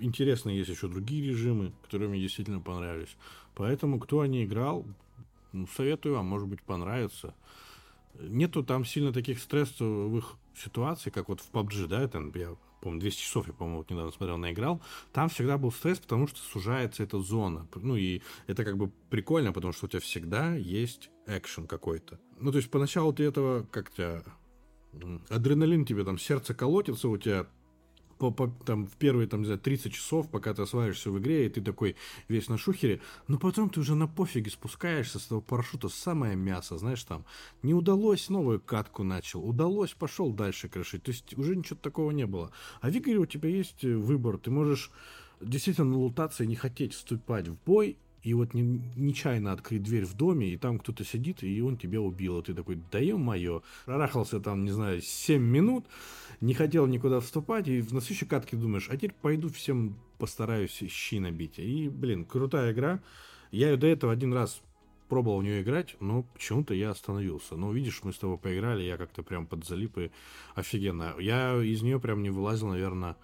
интересно 0.00 0.50
есть 0.50 0.70
еще 0.70 0.88
другие 0.88 1.30
режимы, 1.30 1.72
которые 1.82 2.08
мне 2.08 2.20
действительно 2.20 2.60
понравились. 2.60 3.16
Поэтому, 3.54 3.98
кто 4.00 4.24
не 4.26 4.44
играл, 4.44 4.86
ну, 5.52 5.66
советую 5.66 6.16
вам, 6.16 6.26
может 6.26 6.48
быть, 6.48 6.62
понравится. 6.62 7.34
Нету 8.20 8.62
там 8.62 8.84
сильно 8.84 9.12
таких 9.12 9.40
стрессовых 9.40 10.36
ситуаций, 10.56 11.10
как 11.12 11.28
вот 11.28 11.40
в 11.40 11.50
PUBG, 11.50 11.86
да, 11.86 12.06
там 12.08 12.32
я 12.34 12.56
помню, 12.82 13.00
200 13.00 13.20
часов 13.20 13.46
я, 13.46 13.52
по-моему, 13.52 13.78
вот 13.78 13.90
недавно 13.90 14.10
смотрел, 14.10 14.36
наиграл, 14.36 14.82
там 15.12 15.28
всегда 15.28 15.56
был 15.56 15.70
стресс, 15.70 15.98
потому 16.00 16.26
что 16.26 16.40
сужается 16.40 17.02
эта 17.02 17.20
зона. 17.20 17.66
Ну, 17.76 17.96
и 17.96 18.20
это 18.48 18.64
как 18.64 18.76
бы 18.76 18.90
прикольно, 19.08 19.52
потому 19.52 19.72
что 19.72 19.86
у 19.86 19.88
тебя 19.88 20.00
всегда 20.00 20.54
есть 20.54 21.10
экшен 21.26 21.66
какой-то. 21.66 22.18
Ну, 22.40 22.50
то 22.50 22.58
есть 22.58 22.70
поначалу 22.70 23.12
ты 23.12 23.22
этого 23.22 23.64
как-то 23.70 24.24
адреналин 25.30 25.86
тебе 25.86 26.04
там, 26.04 26.18
сердце 26.18 26.54
колотится 26.54 27.08
у 27.08 27.16
тебя 27.16 27.46
по, 28.22 28.30
по, 28.30 28.48
там, 28.64 28.86
в 28.86 28.92
первые 28.92 29.26
там, 29.26 29.40
не 29.40 29.46
знаю, 29.46 29.58
30 29.58 29.92
часов, 29.92 30.30
пока 30.30 30.54
ты 30.54 30.62
осваиваешься 30.62 31.10
в 31.10 31.18
игре, 31.18 31.46
и 31.46 31.48
ты 31.48 31.60
такой 31.60 31.96
весь 32.28 32.48
на 32.48 32.56
шухере, 32.56 33.00
но 33.26 33.36
потом 33.36 33.68
ты 33.68 33.80
уже 33.80 33.96
на 33.96 34.06
пофиге 34.06 34.50
спускаешься 34.50 35.18
с 35.18 35.26
этого 35.26 35.40
парашюта, 35.40 35.88
самое 35.88 36.36
мясо, 36.36 36.78
знаешь, 36.78 37.02
там, 37.02 37.24
не 37.62 37.74
удалось, 37.74 38.28
новую 38.28 38.60
катку 38.60 39.02
начал, 39.02 39.44
удалось, 39.44 39.92
пошел 39.92 40.32
дальше 40.32 40.68
крошить, 40.68 41.02
то 41.02 41.10
есть 41.10 41.36
уже 41.36 41.56
ничего 41.56 41.78
такого 41.82 42.12
не 42.12 42.26
было. 42.26 42.52
А 42.80 42.90
в 42.90 42.96
игре 42.96 43.16
у 43.16 43.26
тебя 43.26 43.48
есть 43.48 43.82
э, 43.82 43.96
выбор, 43.96 44.38
ты 44.38 44.52
можешь 44.52 44.92
действительно 45.40 45.98
лутаться 45.98 46.44
и 46.44 46.46
не 46.46 46.54
хотеть 46.54 46.94
вступать 46.94 47.48
в 47.48 47.56
бой, 47.64 47.98
и 48.22 48.34
вот 48.34 48.54
не, 48.54 48.62
нечаянно 48.96 49.52
открыть 49.52 49.82
дверь 49.82 50.04
в 50.04 50.14
доме, 50.14 50.48
и 50.48 50.56
там 50.56 50.78
кто-то 50.78 51.04
сидит, 51.04 51.42
и 51.42 51.60
он 51.60 51.76
тебя 51.76 52.00
убил. 52.00 52.38
И 52.38 52.42
ты 52.42 52.54
такой, 52.54 52.78
да 52.90 52.98
ё-моё. 52.98 53.62
Прорахался 53.84 54.40
там, 54.40 54.64
не 54.64 54.70
знаю, 54.70 55.00
7 55.00 55.42
минут, 55.42 55.86
не 56.40 56.54
хотел 56.54 56.86
никуда 56.86 57.20
вступать, 57.20 57.68
и 57.68 57.82
на 57.82 58.00
следующей 58.00 58.26
катке 58.26 58.56
думаешь, 58.56 58.88
а 58.90 58.96
теперь 58.96 59.14
пойду 59.20 59.48
всем 59.48 59.96
постараюсь 60.18 60.84
щи 60.88 61.18
набить. 61.18 61.58
И, 61.58 61.88
блин, 61.88 62.24
крутая 62.24 62.72
игра. 62.72 63.00
Я 63.50 63.70
ее 63.70 63.76
до 63.76 63.88
этого 63.88 64.12
один 64.12 64.32
раз 64.32 64.62
пробовал 65.08 65.40
в 65.40 65.44
нее 65.44 65.62
играть, 65.62 65.96
но 66.00 66.22
почему-то 66.22 66.74
я 66.74 66.90
остановился. 66.90 67.56
Но 67.56 67.72
видишь, 67.72 68.00
мы 68.04 68.12
с 68.12 68.18
тобой 68.18 68.38
поиграли, 68.38 68.82
я 68.82 68.96
как-то 68.96 69.22
прям 69.22 69.46
подзалип 69.46 69.98
и 69.98 70.10
офигенно. 70.54 71.14
Я 71.18 71.60
из 71.62 71.82
нее 71.82 72.00
прям 72.00 72.22
не 72.22 72.30
вылазил, 72.30 72.68
наверное, 72.68 73.16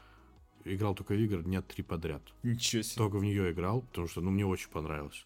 играл 0.65 0.95
только 0.95 1.15
в 1.15 1.19
игры 1.19 1.43
дня 1.43 1.63
три 1.63 1.83
подряд. 1.83 2.23
Ничего 2.43 2.83
себе. 2.83 2.97
Только 2.97 3.17
в 3.17 3.25
нее 3.25 3.53
играл, 3.53 3.83
потому 3.83 4.09
что, 4.09 4.21
ну, 4.21 4.31
мне 4.31 4.47
очень 4.47 4.71
понравилось. 4.71 5.23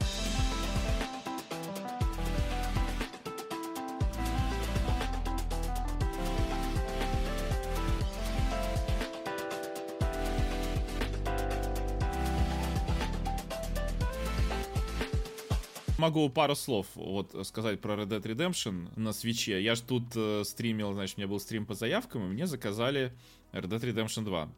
могу 16.03 16.29
пару 16.29 16.57
слов 16.57 16.89
вот 16.97 17.47
сказать 17.47 17.81
про 17.81 17.95
Red 17.95 18.09
Dead 18.09 18.23
Redemption 18.23 18.89
на 18.97 19.13
свече. 19.13 19.63
Я 19.63 19.77
ж 19.77 19.81
тут 19.83 20.03
э, 20.17 20.43
стримил, 20.45 20.93
значит, 20.95 21.17
у 21.17 21.21
меня 21.21 21.29
был 21.29 21.39
стрим 21.39 21.65
по 21.65 21.75
заявкам, 21.75 22.25
и 22.25 22.27
мне 22.27 22.49
заказали 22.49 23.13
Red 23.53 23.69
Dead 23.69 23.81
Redemption 23.81 24.25
2. 24.25 24.53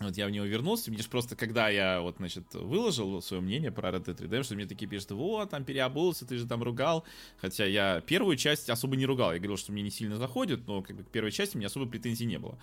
Вот 0.00 0.16
я 0.16 0.26
в 0.26 0.30
него 0.30 0.46
вернулся, 0.46 0.90
мне 0.90 1.02
же 1.02 1.08
просто, 1.08 1.36
когда 1.36 1.68
я 1.68 2.00
вот, 2.00 2.16
значит, 2.16 2.54
выложил 2.54 3.20
свое 3.20 3.42
мнение 3.42 3.70
про 3.70 3.90
Red 3.90 4.06
Dead 4.06 4.16
Redemption, 4.16 4.54
мне 4.54 4.66
такие 4.66 4.88
пишут, 4.88 5.10
вот, 5.12 5.50
там 5.50 5.64
переобулся, 5.64 6.26
ты 6.26 6.38
же 6.38 6.46
там 6.46 6.62
ругал. 6.62 7.04
Хотя 7.36 7.66
я 7.66 8.00
первую 8.00 8.36
часть 8.36 8.70
особо 8.70 8.96
не 8.96 9.04
ругал, 9.04 9.32
я 9.32 9.38
говорил, 9.38 9.58
что 9.58 9.70
мне 9.70 9.82
не 9.82 9.90
сильно 9.90 10.16
заходит, 10.16 10.66
но 10.66 10.82
как 10.82 10.96
бы 10.96 11.04
к 11.04 11.08
первой 11.08 11.30
части 11.30 11.56
мне 11.56 11.66
особо 11.66 11.86
претензий 11.86 12.24
не 12.24 12.38
было. 12.38 12.58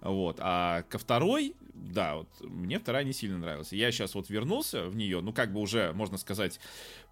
Вот, 0.00 0.38
а 0.40 0.82
ко 0.88 0.98
второй, 0.98 1.54
да, 1.74 2.16
вот, 2.16 2.28
мне 2.40 2.78
вторая 2.78 3.04
не 3.04 3.12
сильно 3.12 3.36
нравилась. 3.36 3.72
Я 3.72 3.92
сейчас 3.92 4.14
вот 4.14 4.30
вернулся 4.30 4.86
в 4.86 4.96
нее, 4.96 5.20
ну, 5.20 5.34
как 5.34 5.52
бы 5.52 5.60
уже, 5.60 5.92
можно 5.92 6.16
сказать, 6.16 6.58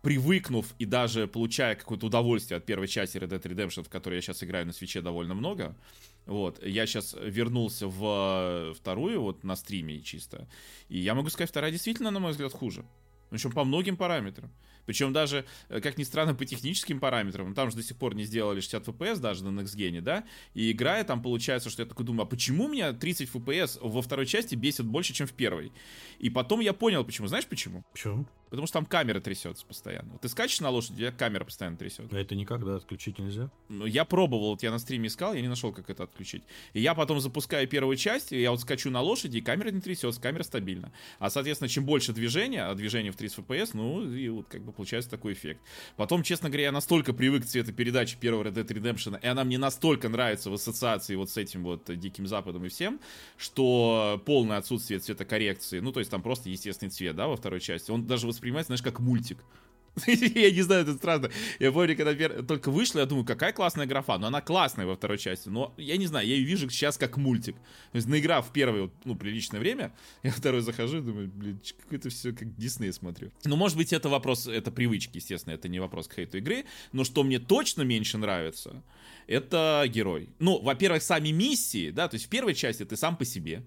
привыкнув 0.01 0.75
и 0.79 0.87
даже 0.87 1.27
получая 1.27 1.75
какое-то 1.75 2.07
удовольствие 2.07 2.57
от 2.57 2.65
первой 2.65 2.89
части 2.89 3.19
Red 3.19 3.29
Dead 3.29 3.43
Redemption, 3.43 3.83
в 3.85 3.91
которой 3.91 4.15
я 4.15 4.23
сейчас 4.23 4.43
играю 4.43 4.65
на 4.67 4.73
свече 4.73 5.03
довольно 5.03 5.35
много, 5.35 5.77
вот, 6.29 6.63
я 6.63 6.87
сейчас 6.87 7.17
вернулся 7.19 7.89
в 7.89 8.75
вторую, 8.75 9.23
вот 9.23 9.45
на 9.45 9.57
стриме 9.57 10.01
чисто. 10.03 10.47
И 10.91 10.99
я 10.99 11.15
могу 11.15 11.31
сказать, 11.31 11.49
вторая 11.49 11.73
действительно, 11.73 12.11
на 12.11 12.21
мой 12.21 12.33
взгляд, 12.33 12.53
хуже. 12.53 12.85
Причем 13.31 13.51
по 13.51 13.65
многим 13.65 13.97
параметрам. 13.97 14.53
Причем 14.85 15.13
даже, 15.13 15.47
э, 15.69 15.81
как 15.81 15.99
ни 15.99 16.03
странно, 16.03 16.35
по 16.35 16.45
техническим 16.45 17.01
параметрам. 17.01 17.55
Там 17.55 17.71
же 17.71 17.77
до 17.77 17.83
сих 17.83 17.97
пор 17.97 18.15
не 18.15 18.25
сделали 18.25 18.61
60 18.61 18.89
FPS 18.89 19.19
даже 19.21 19.45
на 19.45 19.61
Next 19.61 19.77
Gen, 19.77 20.01
да? 20.03 20.25
И 20.53 20.71
играя 20.71 21.03
там 21.05 21.23
получается, 21.23 21.71
что 21.71 21.83
я 21.83 21.89
такой 21.89 22.05
думаю, 22.05 22.23
а 22.23 22.27
почему 22.27 22.69
меня 22.69 22.93
30 22.93 23.31
FPS 23.31 23.79
во 23.83 24.03
второй 24.03 24.27
части 24.27 24.55
бесит 24.55 24.87
больше, 24.87 25.15
чем 25.15 25.27
в 25.27 25.33
первой? 25.33 25.73
И 26.19 26.31
потом 26.31 26.61
я 26.61 26.75
понял, 26.75 27.05
почему. 27.05 27.27
Знаешь 27.27 27.47
почему? 27.47 27.85
Почему? 27.93 28.27
Потому 28.51 28.67
что 28.67 28.75
там 28.75 28.87
камера 28.87 29.21
трясется 29.21 29.65
постоянно. 29.67 30.13
Вот 30.13 30.23
ты 30.23 30.29
скачешь 30.29 30.61
на 30.61 30.71
лошади, 30.71 30.95
у 30.95 30.99
тебя 30.99 31.13
камера 31.13 31.45
постоянно 31.45 31.77
трясется. 31.77 32.15
А 32.15 32.19
это 32.19 32.35
никогда 32.35 32.77
отключить 32.77 33.19
нельзя? 33.19 33.51
Ну, 33.69 33.87
я 33.87 34.05
пробовал, 34.05 34.51
вот 34.51 34.63
я 34.63 34.71
на 34.71 34.79
стриме 34.79 35.09
искал, 35.09 35.35
я 35.35 35.41
не 35.41 35.49
нашел, 35.49 35.73
как 35.73 35.91
это 35.91 36.05
отключить. 36.05 36.43
И 36.73 36.81
я 36.81 36.95
потом 36.95 37.21
запускаю 37.21 37.69
первую 37.69 37.97
часть, 37.97 38.33
и 38.33 38.41
я 38.41 38.51
вот 38.51 38.61
скачу 38.61 38.91
на 38.91 39.01
лошади, 39.01 39.39
и 39.39 39.41
камера 39.41 39.71
не 39.71 39.81
трясется, 39.81 40.21
камера 40.21 40.43
стабильна. 40.43 40.93
А, 41.19 41.31
соответственно, 41.31 41.69
чем 41.69 41.85
больше 41.85 42.13
движения, 42.13 42.65
а 42.65 42.75
движение 42.75 43.13
в 43.13 43.17
30 43.17 43.39
FPS, 43.39 43.71
ну, 43.75 44.11
и 44.11 44.29
вот 44.29 44.47
как 44.49 44.63
бы 44.63 44.73
получается 44.73 45.11
такой 45.11 45.33
эффект. 45.33 45.61
Потом, 45.97 46.23
честно 46.23 46.49
говоря, 46.49 46.65
я 46.65 46.73
настолько 46.73 47.13
привык 47.13 47.45
к 47.45 47.47
цветопередаче 47.47 48.17
первого 48.19 48.45
Red 48.45 48.55
Dead 48.55 48.67
Redemption, 48.67 49.19
и 49.21 49.27
она 49.27 49.45
мне 49.45 49.59
настолько 49.59 50.09
нравится 50.09 50.51
в 50.51 50.55
ассоциации 50.55 51.15
вот 51.15 51.31
с 51.31 51.37
этим 51.37 51.65
вот 51.65 51.85
Диким 51.99 52.27
Западом 52.27 52.65
и 52.65 52.69
всем, 52.69 53.01
что 53.37 54.23
полное 54.25 54.59
отсутствие 54.59 55.01
цветокоррекции, 55.01 55.81
ну, 55.81 55.93
то 55.93 56.01
есть 56.01 56.11
там 56.11 56.23
просто 56.23 56.49
естественный 56.49 56.91
цвет, 56.91 57.17
да, 57.17 57.27
во 57.27 57.37
второй 57.37 57.61
части, 57.61 57.91
он 57.91 58.07
даже 58.07 58.27
воспринимается, 58.39 58.69
знаешь, 58.69 58.83
как 58.83 59.01
мультик. 59.01 59.39
я 60.07 60.51
не 60.51 60.63
знаю, 60.63 60.83
это 60.83 60.95
странно. 60.95 61.31
Я 61.59 61.73
помню, 61.73 61.97
когда 61.97 62.43
только 62.43 62.71
вышла, 62.71 63.01
я 63.01 63.07
думаю, 63.07 63.25
какая 63.25 63.53
классная 63.53 63.87
графа. 63.87 64.19
Но 64.19 64.29
она 64.29 64.41
классная 64.41 64.87
во 64.87 64.95
второй 64.95 65.19
части. 65.19 65.49
Но 65.49 65.75
я 65.77 65.97
не 65.97 66.07
знаю, 66.07 66.27
я 66.27 66.37
ее 66.37 66.45
вижу 66.45 66.69
сейчас 66.71 66.97
как 66.97 67.17
мультик. 67.17 67.57
То 67.93 67.97
есть, 67.97 68.07
наиграв 68.07 68.53
первое, 68.53 68.91
ну, 69.05 69.17
приличное 69.17 69.61
время, 69.61 69.93
я 70.23 70.31
второй 70.31 70.61
захожу 70.61 70.99
и 70.99 71.01
думаю, 71.01 71.29
блин, 71.29 71.61
какое-то 71.83 72.11
все 72.11 72.33
как 72.33 72.55
Дисней 72.57 72.93
смотрю. 72.93 73.31
Ну, 73.45 73.57
может 73.57 73.77
быть, 73.77 73.93
это 73.93 74.09
вопрос, 74.09 74.47
это 74.47 74.71
привычки, 74.71 75.17
естественно, 75.17 75.55
это 75.55 75.69
не 75.69 75.81
вопрос 75.81 76.09
к 76.09 76.15
хейту 76.15 76.39
игры. 76.39 76.65
Но 76.93 77.05
что 77.05 77.23
мне 77.23 77.39
точно 77.39 77.83
меньше 77.83 78.19
нравится, 78.19 78.83
это 79.27 79.85
герой. 79.89 80.29
Ну, 80.39 80.61
во-первых, 80.61 81.03
сами 81.03 81.31
миссии, 81.31 81.91
да, 81.91 82.09
то 82.09 82.15
есть 82.15 82.27
в 82.27 82.29
первой 82.29 82.55
части 82.55 82.85
ты 82.85 82.97
сам 82.97 83.17
по 83.17 83.25
себе. 83.25 83.63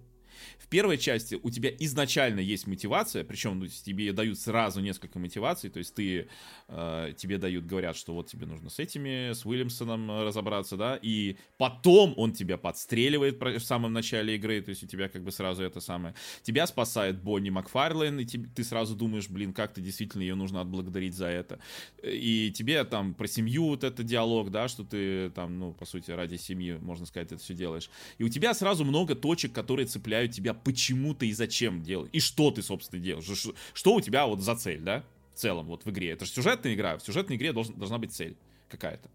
Первой 0.72 0.98
части 0.98 1.38
у 1.44 1.50
тебя 1.50 1.70
изначально 1.80 2.40
есть 2.40 2.66
мотивация, 2.66 3.26
причем 3.26 3.60
ну, 3.60 3.68
тебе 3.68 4.14
дают 4.14 4.40
сразу 4.40 4.80
несколько 4.80 5.20
мотиваций, 5.20 5.70
то 5.70 5.80
есть 5.80 5.94
ты, 5.94 6.30
э, 6.70 7.14
тебе 7.18 7.38
дают, 7.38 7.66
говорят, 7.66 7.98
что 7.98 8.14
вот 8.14 8.28
тебе 8.28 8.46
нужно 8.46 8.70
с 8.70 8.80
этими, 8.80 9.34
с 9.34 9.46
Уильямсоном 9.46 10.24
разобраться, 10.24 10.78
да, 10.78 10.98
и 11.02 11.36
потом 11.58 12.14
он 12.16 12.32
тебя 12.32 12.58
подстреливает 12.58 13.38
в 13.42 13.60
самом 13.60 13.92
начале 13.92 14.38
игры, 14.38 14.62
то 14.62 14.70
есть 14.70 14.82
у 14.82 14.88
тебя 14.88 15.10
как 15.10 15.26
бы 15.26 15.34
сразу 15.34 15.62
это 15.62 15.82
самое. 15.82 16.16
Тебя 16.42 16.66
спасает 16.68 17.22
Бонни 17.22 17.50
Макфарлейн, 17.50 18.22
и 18.22 18.26
тебе, 18.26 18.48
ты 18.56 18.64
сразу 18.64 18.96
думаешь, 18.96 19.28
блин, 19.28 19.52
как-то 19.52 19.82
действительно 19.82 20.22
ее 20.22 20.36
нужно 20.36 20.62
отблагодарить 20.62 21.16
за 21.16 21.28
это. 21.28 21.60
И 22.02 22.50
тебе 22.56 22.82
там 22.86 23.14
про 23.14 23.28
семью 23.28 23.66
вот 23.66 23.84
это 23.84 24.04
диалог, 24.04 24.52
да, 24.52 24.70
что 24.70 24.86
ты 24.86 25.32
там, 25.32 25.60
ну, 25.60 25.74
по 25.74 25.86
сути, 25.86 26.12
ради 26.12 26.38
семьи, 26.38 26.78
можно 26.80 27.06
сказать, 27.06 27.34
это 27.34 27.42
все 27.42 27.54
делаешь. 27.54 27.90
И 28.20 28.24
у 28.24 28.30
тебя 28.30 28.54
сразу 28.54 28.86
много 28.86 29.16
точек, 29.16 29.52
которые 29.52 29.86
цепляют 29.86 30.32
тебя 30.32 30.54
почему 30.64 31.14
ты 31.14 31.28
и 31.28 31.34
зачем 31.34 31.84
делаешь, 31.84 32.10
и 32.14 32.20
что 32.20 32.52
ты, 32.52 32.62
собственно, 32.62 33.02
делаешь, 33.02 33.26
что, 33.26 33.54
что 33.74 33.96
у 33.96 34.02
тебя 34.02 34.26
вот 34.26 34.42
за 34.42 34.56
цель, 34.56 34.82
да, 34.82 35.04
в 35.34 35.40
целом, 35.40 35.68
вот 35.68 35.86
в 35.86 35.90
игре. 35.90 36.12
Это 36.12 36.26
же 36.26 36.32
сюжетная 36.32 36.74
игра, 36.74 36.98
в 36.98 37.04
сюжетной 37.04 37.36
игре 37.36 37.54
должен, 37.54 37.76
должна 37.76 37.98
быть 37.98 38.12
цель 38.12 38.36
какая-то. 38.70 39.10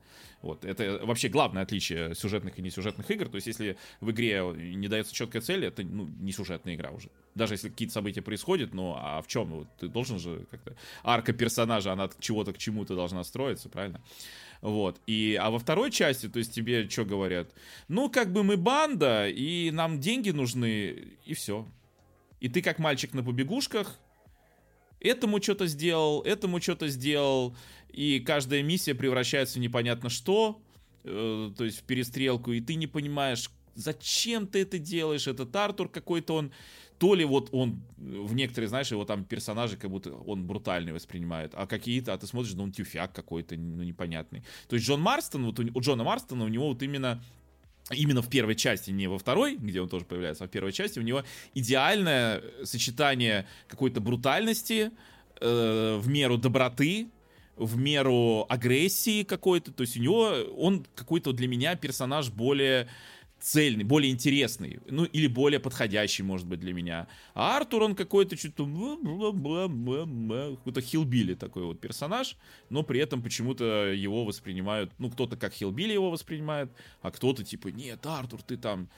Вот. 0.46 0.64
Это 0.64 1.04
вообще 1.04 1.28
главное 1.28 1.64
отличие 1.64 2.14
сюжетных 2.14 2.56
и 2.58 2.62
несюжетных 2.62 3.10
игр. 3.10 3.28
То 3.28 3.34
есть, 3.34 3.48
если 3.48 3.76
в 4.00 4.12
игре 4.12 4.44
не 4.56 4.86
дается 4.86 5.12
четкая 5.12 5.42
цель, 5.42 5.64
это 5.64 5.82
ну, 5.82 6.08
не 6.20 6.30
сюжетная 6.30 6.76
игра 6.76 6.90
уже. 6.90 7.10
Даже 7.34 7.54
если 7.54 7.68
какие-то 7.68 7.94
события 7.94 8.22
происходят, 8.22 8.72
ну 8.72 8.94
а 8.96 9.20
в 9.22 9.26
чем? 9.26 9.50
Вот, 9.50 9.68
ты 9.80 9.88
должен 9.88 10.20
же 10.20 10.46
как-то... 10.50 10.76
Арка 11.02 11.32
персонажа, 11.32 11.92
она 11.92 12.04
от 12.04 12.20
чего-то 12.20 12.52
к 12.52 12.58
чему-то 12.58 12.94
должна 12.94 13.24
строиться, 13.24 13.68
правильно? 13.68 14.00
Вот. 14.60 15.00
И, 15.08 15.36
а 15.40 15.50
во 15.50 15.58
второй 15.58 15.90
части, 15.90 16.28
то 16.28 16.38
есть 16.38 16.54
тебе 16.54 16.88
что 16.88 17.04
говорят? 17.04 17.50
Ну, 17.88 18.08
как 18.08 18.32
бы 18.32 18.44
мы 18.44 18.56
банда, 18.56 19.28
и 19.28 19.72
нам 19.72 19.98
деньги 19.98 20.30
нужны, 20.30 21.08
и 21.24 21.34
все. 21.34 21.66
И 22.38 22.48
ты 22.48 22.62
как 22.62 22.78
мальчик 22.78 23.14
на 23.14 23.24
побегушках, 23.24 23.98
этому 25.06 25.42
что-то 25.42 25.66
сделал, 25.66 26.22
этому 26.22 26.60
что-то 26.60 26.88
сделал, 26.88 27.56
и 27.88 28.20
каждая 28.20 28.62
миссия 28.62 28.94
превращается 28.94 29.58
в 29.58 29.62
непонятно 29.62 30.10
что, 30.10 30.60
э, 31.04 31.52
то 31.56 31.64
есть 31.64 31.80
в 31.80 31.82
перестрелку, 31.84 32.52
и 32.52 32.60
ты 32.60 32.74
не 32.74 32.86
понимаешь, 32.86 33.50
зачем 33.74 34.46
ты 34.46 34.62
это 34.62 34.78
делаешь, 34.78 35.26
этот 35.26 35.54
Артур 35.54 35.88
какой-то 35.88 36.34
он 36.34 36.52
то 36.98 37.14
ли 37.14 37.24
вот 37.24 37.50
он 37.52 37.82
в 37.98 38.34
некоторые, 38.34 38.68
знаешь, 38.68 38.90
его 38.90 39.04
там 39.04 39.24
персонажи 39.24 39.76
как 39.76 39.90
будто 39.90 40.14
он 40.14 40.46
брутальный 40.46 40.92
воспринимает, 40.92 41.52
а 41.54 41.66
какие-то, 41.66 42.12
а 42.14 42.18
ты 42.18 42.26
смотришь, 42.26 42.54
ну 42.54 42.64
он 42.64 42.72
тюфяк 42.72 43.12
какой-то, 43.12 43.56
ну 43.56 43.82
непонятный. 43.82 44.42
То 44.68 44.76
есть 44.76 44.86
Джон 44.86 45.00
Марстон, 45.00 45.44
вот 45.44 45.58
у, 45.58 45.62
у 45.74 45.80
Джона 45.80 46.04
Марстона 46.04 46.44
у 46.44 46.48
него 46.48 46.68
вот 46.68 46.82
именно 46.82 47.22
именно 47.92 48.22
в 48.22 48.28
первой 48.28 48.56
части, 48.56 48.90
не 48.90 49.06
во 49.06 49.18
второй, 49.18 49.56
где 49.56 49.80
он 49.80 49.88
тоже 49.88 50.04
появляется, 50.04 50.44
а 50.44 50.46
в 50.48 50.50
первой 50.50 50.72
части 50.72 50.98
у 50.98 51.02
него 51.02 51.24
идеальное 51.54 52.42
сочетание 52.64 53.46
какой-то 53.68 54.00
брутальности 54.00 54.90
э, 55.40 55.96
в 56.00 56.08
меру 56.08 56.38
доброты, 56.38 57.08
в 57.56 57.76
меру 57.76 58.44
агрессии 58.48 59.22
какой-то. 59.22 59.72
То 59.72 59.82
есть 59.82 59.96
у 59.96 60.00
него 60.00 60.32
он 60.56 60.86
какой-то 60.94 61.32
для 61.32 61.48
меня 61.48 61.74
персонаж 61.76 62.30
более 62.30 62.88
цельный, 63.46 63.84
более 63.84 64.10
интересный, 64.10 64.80
ну 64.90 65.04
или 65.04 65.28
более 65.28 65.60
подходящий, 65.60 66.24
может 66.24 66.48
быть, 66.48 66.58
для 66.58 66.72
меня. 66.74 67.06
А 67.32 67.56
Артур, 67.56 67.84
он 67.84 67.94
какой-то 67.94 68.36
что-то 68.36 68.66
какой-то 70.56 70.80
хилбили 70.80 71.34
такой 71.34 71.62
вот 71.62 71.80
персонаж, 71.80 72.36
но 72.70 72.82
при 72.82 72.98
этом 72.98 73.22
почему-то 73.22 73.92
его 73.92 74.24
воспринимают, 74.24 74.90
ну 74.98 75.12
кто-то 75.12 75.36
как 75.36 75.52
хилбили 75.52 75.92
его 75.92 76.10
воспринимает, 76.10 76.72
а 77.02 77.12
кто-то 77.12 77.44
типа, 77.44 77.68
нет, 77.68 78.04
Артур, 78.04 78.42
ты 78.42 78.56
там 78.56 78.88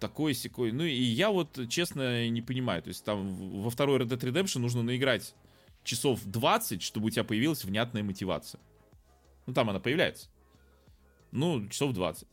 такой 0.00 0.32
секой. 0.32 0.72
Ну 0.72 0.84
и 0.84 1.02
я 1.02 1.28
вот, 1.30 1.68
честно, 1.68 2.26
не 2.30 2.40
понимаю. 2.40 2.82
То 2.82 2.88
есть 2.88 3.04
там 3.04 3.34
во 3.60 3.68
второй 3.68 3.98
Red 3.98 4.08
Dead 4.08 4.18
Redemption 4.18 4.60
нужно 4.60 4.82
наиграть 4.82 5.34
часов 5.82 6.24
20, 6.24 6.82
чтобы 6.82 7.08
у 7.08 7.10
тебя 7.10 7.24
появилась 7.24 7.64
внятная 7.64 8.02
мотивация. 8.02 8.62
Ну 9.44 9.52
там 9.52 9.68
она 9.68 9.78
появляется. 9.78 10.30
Ну, 11.32 11.68
часов 11.68 11.92
20. 11.92 12.26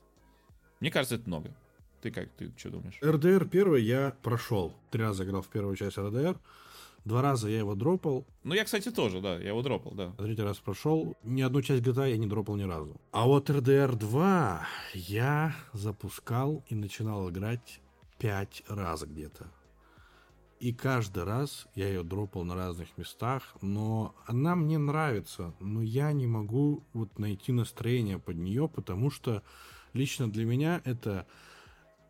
Мне 0.82 0.90
кажется, 0.90 1.16
это 1.16 1.28
много. 1.28 1.56
Ты 2.02 2.10
как, 2.10 2.30
ты 2.32 2.52
что 2.58 2.72
думаешь? 2.72 2.98
РДР 3.04 3.48
первый 3.48 3.84
я 3.84 4.16
прошел. 4.24 4.74
Три 4.90 5.04
раза 5.04 5.24
играл 5.24 5.44
в 5.44 5.48
первую 5.48 5.76
часть 5.76 5.98
РДР. 5.98 6.38
Два 7.06 7.22
раза 7.22 7.50
я 7.50 7.60
его 7.60 7.76
дропал. 7.76 8.26
Ну, 8.44 8.56
я, 8.56 8.64
кстати, 8.64 8.90
тоже, 8.92 9.22
да, 9.22 9.36
я 9.38 9.50
его 9.50 9.62
дропал, 9.62 9.94
да. 9.94 10.12
Третий 10.18 10.42
раз 10.42 10.58
прошел. 10.58 11.16
Ни 11.24 11.44
одну 11.44 11.62
часть 11.62 11.84
GTA 11.84 12.10
я 12.10 12.18
не 12.18 12.28
дропал 12.28 12.56
ни 12.56 12.64
разу. 12.64 13.00
А 13.12 13.28
вот 13.28 13.50
RDR 13.50 13.96
2 13.96 14.68
я 14.94 15.56
запускал 15.74 16.64
и 16.68 16.76
начинал 16.76 17.30
играть 17.30 17.80
пять 18.18 18.64
раз 18.68 19.04
где-то. 19.04 19.48
И 20.60 20.74
каждый 20.74 21.24
раз 21.24 21.68
я 21.76 21.88
ее 21.88 22.04
дропал 22.04 22.44
на 22.44 22.56
разных 22.56 22.96
местах, 22.98 23.56
но 23.62 24.16
она 24.28 24.56
мне 24.56 24.78
нравится, 24.78 25.54
но 25.60 25.82
я 25.82 26.12
не 26.12 26.28
могу 26.28 26.84
вот 26.94 27.18
найти 27.18 27.52
настроение 27.52 28.20
под 28.20 28.38
нее, 28.38 28.68
потому 28.68 29.10
что 29.10 29.42
лично 29.94 30.32
для 30.32 30.46
меня 30.46 30.82
это 30.86 31.26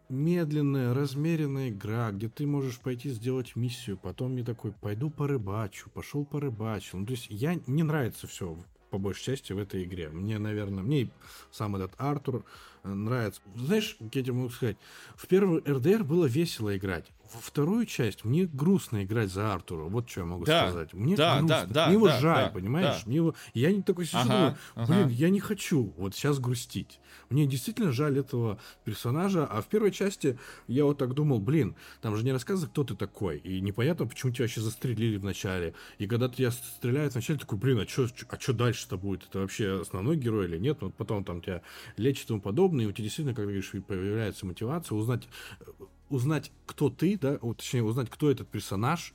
медленная, 0.10 0.94
размеренная 0.94 1.70
игра, 1.70 2.12
где 2.12 2.28
ты 2.28 2.46
можешь 2.46 2.80
пойти 2.80 3.10
сделать 3.10 3.56
миссию, 3.56 3.98
потом 3.98 4.34
мне 4.34 4.44
такой, 4.44 4.72
пойду 4.74 5.10
порыбачу, 5.10 5.90
пошел 5.90 6.26
порыбачил. 6.26 7.00
Ну, 7.00 7.06
то 7.06 7.14
есть 7.14 7.28
я 7.30 7.56
не 7.68 7.84
нравится 7.84 8.28
все 8.28 8.58
по 8.90 8.98
большей 8.98 9.24
части 9.24 9.54
в 9.54 9.58
этой 9.58 9.86
игре. 9.86 10.10
Мне, 10.10 10.38
наверное, 10.38 10.84
мне 10.84 11.10
сам 11.50 11.78
этот 11.78 11.94
Артур 11.98 12.44
нравится. 12.84 13.42
Знаешь, 13.56 13.98
я 14.00 14.10
тебе 14.10 14.34
могу 14.34 14.50
сказать, 14.50 14.78
в 15.16 15.28
первый 15.28 15.62
РДР 15.62 16.04
было 16.04 16.26
весело 16.26 16.76
играть 16.76 17.12
во 17.34 17.40
вторую 17.40 17.86
часть 17.86 18.26
мне 18.26 18.46
грустно 18.46 19.04
играть 19.04 19.32
за 19.32 19.54
Артура. 19.54 19.84
Вот 19.84 20.10
что 20.10 20.22
я 20.22 20.26
могу 20.26 20.46
да, 20.46 20.68
сказать. 20.68 20.94
Мне 20.94 21.16
да, 21.16 21.40
грустно. 21.40 21.68
Да, 21.68 21.74
да, 21.74 21.86
мне 21.88 21.96
его 21.96 22.08
да, 22.08 22.20
жаль, 22.20 22.46
да, 22.46 22.52
понимаешь? 22.52 22.96
Да. 22.96 23.02
Мне 23.06 23.16
его... 23.18 23.36
Я 23.54 23.72
не 23.72 23.82
такой 23.82 24.06
сижу, 24.06 24.20
ага, 24.20 24.58
думаю, 24.76 24.88
блин, 24.88 25.06
ага. 25.06 25.14
я 25.14 25.30
не 25.30 25.40
хочу 25.40 25.94
вот 25.98 26.14
сейчас 26.14 26.40
грустить. 26.40 27.00
Мне 27.30 27.46
действительно 27.46 27.92
жаль 27.92 28.20
этого 28.20 28.60
персонажа. 28.84 29.46
А 29.46 29.62
в 29.62 29.68
первой 29.68 29.92
части 29.92 30.38
я 30.68 30.86
вот 30.86 30.98
так 30.98 31.14
думал, 31.14 31.40
блин, 31.40 31.76
там 32.02 32.16
же 32.16 32.26
не 32.26 32.32
рассказывают, 32.32 32.72
кто 32.72 32.84
ты 32.84 32.96
такой. 32.96 33.38
И 33.38 33.62
непонятно, 33.62 34.06
почему 34.08 34.32
тебя 34.32 34.44
вообще 34.44 34.62
застрелили 34.62 35.18
в 35.18 35.24
начале. 35.24 35.74
И 36.00 36.08
когда 36.08 36.28
тебя 36.28 36.52
стреляют 36.52 37.14
вначале, 37.14 37.40
такой, 37.40 37.58
блин, 37.58 37.80
а 37.80 37.88
что 37.88 38.08
а 38.30 38.38
чё 38.38 38.54
дальше-то 38.54 38.98
будет? 38.98 39.28
Это 39.30 39.40
вообще 39.40 39.82
основной 39.82 40.18
герой 40.18 40.46
или 40.46 40.58
нет? 40.58 40.80
Вот 40.82 40.96
потом 40.96 41.24
там 41.24 41.42
тебя 41.42 41.62
лечат 41.98 42.26
и 42.26 42.28
тому 42.28 42.42
подобное. 42.42 42.71
И 42.80 42.86
у 42.86 42.92
тебя 42.92 43.04
действительно, 43.04 43.36
как 43.36 43.46
говоришь, 43.46 43.72
появляется 43.88 44.46
мотивация 44.46 44.96
узнать 44.96 45.28
узнать, 46.12 46.52
кто 46.66 46.90
ты, 46.90 47.18
да, 47.18 47.38
точнее, 47.38 47.84
узнать, 47.84 48.10
кто 48.10 48.30
этот 48.30 48.48
персонаж, 48.50 49.14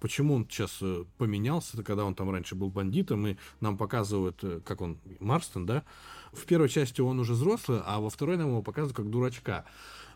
почему 0.00 0.34
он 0.34 0.46
сейчас 0.48 0.78
э, 0.80 1.04
поменялся, 1.18 1.82
когда 1.82 2.04
он 2.04 2.14
там 2.14 2.30
раньше 2.30 2.54
был 2.54 2.70
бандитом, 2.70 3.26
и 3.26 3.36
нам 3.60 3.76
показывают, 3.76 4.42
э, 4.42 4.60
как 4.64 4.80
он, 4.80 4.98
Марстон, 5.20 5.66
да, 5.66 5.84
в 6.32 6.44
первой 6.44 6.68
части 6.68 7.00
он 7.00 7.18
уже 7.18 7.32
взрослый, 7.32 7.80
а 7.84 8.00
во 8.00 8.10
второй 8.10 8.36
нам 8.36 8.48
его 8.48 8.62
показывают 8.62 8.96
как 8.96 9.10
дурачка. 9.10 9.64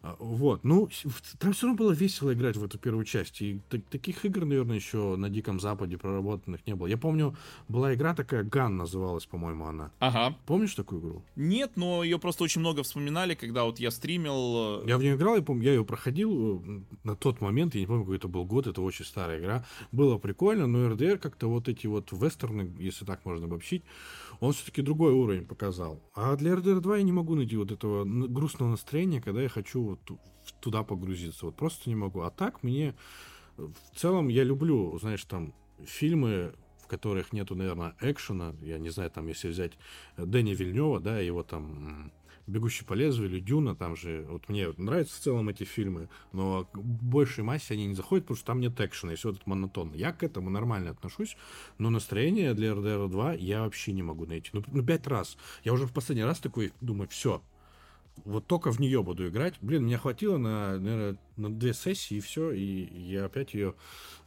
А, 0.04 0.16
вот, 0.18 0.64
ну, 0.64 0.90
там 1.38 1.54
все 1.54 1.66
равно 1.66 1.78
было 1.78 1.92
весело 1.92 2.34
играть 2.34 2.58
в 2.58 2.64
эту 2.64 2.78
первую 2.78 3.06
часть. 3.06 3.40
И 3.40 3.58
таких 3.90 4.26
игр, 4.26 4.44
наверное, 4.44 4.76
еще 4.76 5.16
на 5.16 5.30
Диком 5.30 5.58
Западе 5.58 5.96
проработанных 5.96 6.60
не 6.66 6.74
было. 6.74 6.86
Я 6.88 6.98
помню, 6.98 7.34
была 7.68 7.94
игра 7.94 8.14
такая, 8.14 8.44
Ган 8.44 8.76
называлась, 8.76 9.24
по-моему, 9.24 9.64
она. 9.64 9.90
Ага. 10.00 10.36
Помнишь 10.44 10.74
такую 10.74 11.00
игру? 11.00 11.22
Нет, 11.36 11.72
но 11.76 12.04
ее 12.04 12.18
просто 12.18 12.44
очень 12.44 12.60
много 12.60 12.82
вспоминали, 12.82 13.34
когда 13.34 13.64
вот 13.64 13.80
я 13.80 13.90
стримил. 13.90 14.82
Э, 14.82 14.88
я 14.88 14.98
в 14.98 15.00
нее 15.00 15.14
играл, 15.14 15.36
я 15.36 15.42
помню, 15.42 15.64
я 15.64 15.72
ее 15.72 15.86
проходил 15.86 16.62
э, 16.62 16.80
на 17.02 17.16
тот 17.16 17.40
момент, 17.40 17.74
я 17.74 17.80
не 17.80 17.86
помню, 17.86 18.02
какой 18.02 18.18
это 18.18 18.28
был 18.28 18.44
год, 18.44 18.66
это 18.66 18.82
очень 18.82 19.06
старая 19.06 19.40
игра. 19.40 19.64
Было 19.90 20.18
прикольно, 20.18 20.66
но 20.66 20.86
РДР 20.90 21.16
как-то 21.16 21.48
вот 21.48 21.70
эти 21.70 21.86
вот 21.86 22.12
вестерны, 22.12 22.70
если 22.78 23.06
так 23.06 23.24
можно 23.24 23.46
обобщить, 23.46 23.82
он 24.46 24.52
все-таки 24.52 24.82
другой 24.82 25.12
уровень 25.12 25.46
показал. 25.46 26.02
А 26.14 26.36
для 26.36 26.52
RDR 26.52 26.80
2 26.80 26.96
я 26.98 27.02
не 27.02 27.12
могу 27.12 27.34
найти 27.34 27.56
вот 27.56 27.72
этого 27.72 28.04
грустного 28.04 28.70
настроения, 28.70 29.20
когда 29.20 29.42
я 29.42 29.48
хочу 29.48 29.82
вот 29.82 30.00
туда 30.60 30.82
погрузиться. 30.82 31.46
Вот 31.46 31.56
просто 31.56 31.88
не 31.88 31.96
могу. 31.96 32.20
А 32.20 32.30
так 32.30 32.62
мне 32.62 32.94
в 33.56 33.74
целом 33.96 34.28
я 34.28 34.44
люблю, 34.44 34.98
знаешь, 34.98 35.24
там 35.24 35.54
фильмы, 35.84 36.54
в 36.82 36.86
которых 36.86 37.32
нету, 37.32 37.54
наверное, 37.54 37.94
экшена. 38.00 38.54
Я 38.60 38.78
не 38.78 38.90
знаю, 38.90 39.10
там, 39.10 39.26
если 39.28 39.48
взять 39.48 39.72
Дэни 40.16 40.54
Вильнева, 40.54 41.00
да, 41.00 41.18
его 41.18 41.42
там 41.42 42.12
«Бегущий 42.46 42.84
по 42.84 42.94
лезвию» 42.94 43.30
или 43.30 43.40
«Дюна», 43.40 43.74
там 43.74 43.96
же, 43.96 44.26
вот 44.28 44.48
мне 44.48 44.68
нравятся 44.76 45.14
в 45.14 45.18
целом 45.18 45.48
эти 45.48 45.64
фильмы, 45.64 46.08
но 46.32 46.64
к 46.64 46.78
большей 46.78 47.44
массе 47.44 47.74
они 47.74 47.86
не 47.86 47.94
заходят, 47.94 48.24
потому 48.24 48.36
что 48.36 48.46
там 48.46 48.60
нет 48.60 48.78
экшена, 48.80 49.12
и 49.12 49.16
все 49.16 49.30
это 49.30 49.40
монотонно. 49.46 49.94
Я 49.94 50.12
к 50.12 50.22
этому 50.22 50.50
нормально 50.50 50.90
отношусь, 50.90 51.36
но 51.78 51.90
настроение 51.90 52.54
для 52.54 52.72
RDR 52.72 53.08
2 53.08 53.34
я 53.34 53.62
вообще 53.62 53.92
не 53.92 54.02
могу 54.02 54.26
найти. 54.26 54.50
Ну, 54.52 54.62
ну, 54.66 54.84
пять 54.84 55.06
раз. 55.06 55.36
Я 55.64 55.72
уже 55.72 55.86
в 55.86 55.92
последний 55.92 56.24
раз 56.24 56.38
такой 56.38 56.72
думаю, 56.80 57.08
все, 57.08 57.42
вот 58.24 58.46
только 58.46 58.70
в 58.70 58.80
нее 58.80 59.02
буду 59.02 59.28
играть. 59.28 59.54
Блин, 59.60 59.84
мне 59.84 59.98
хватило 59.98 60.36
на, 60.36 60.78
наверное, 60.78 61.18
на 61.36 61.52
две 61.52 61.74
сессии 61.74 62.18
и 62.18 62.20
все, 62.20 62.52
и 62.52 62.84
я 63.08 63.24
опять 63.26 63.54
ее 63.54 63.74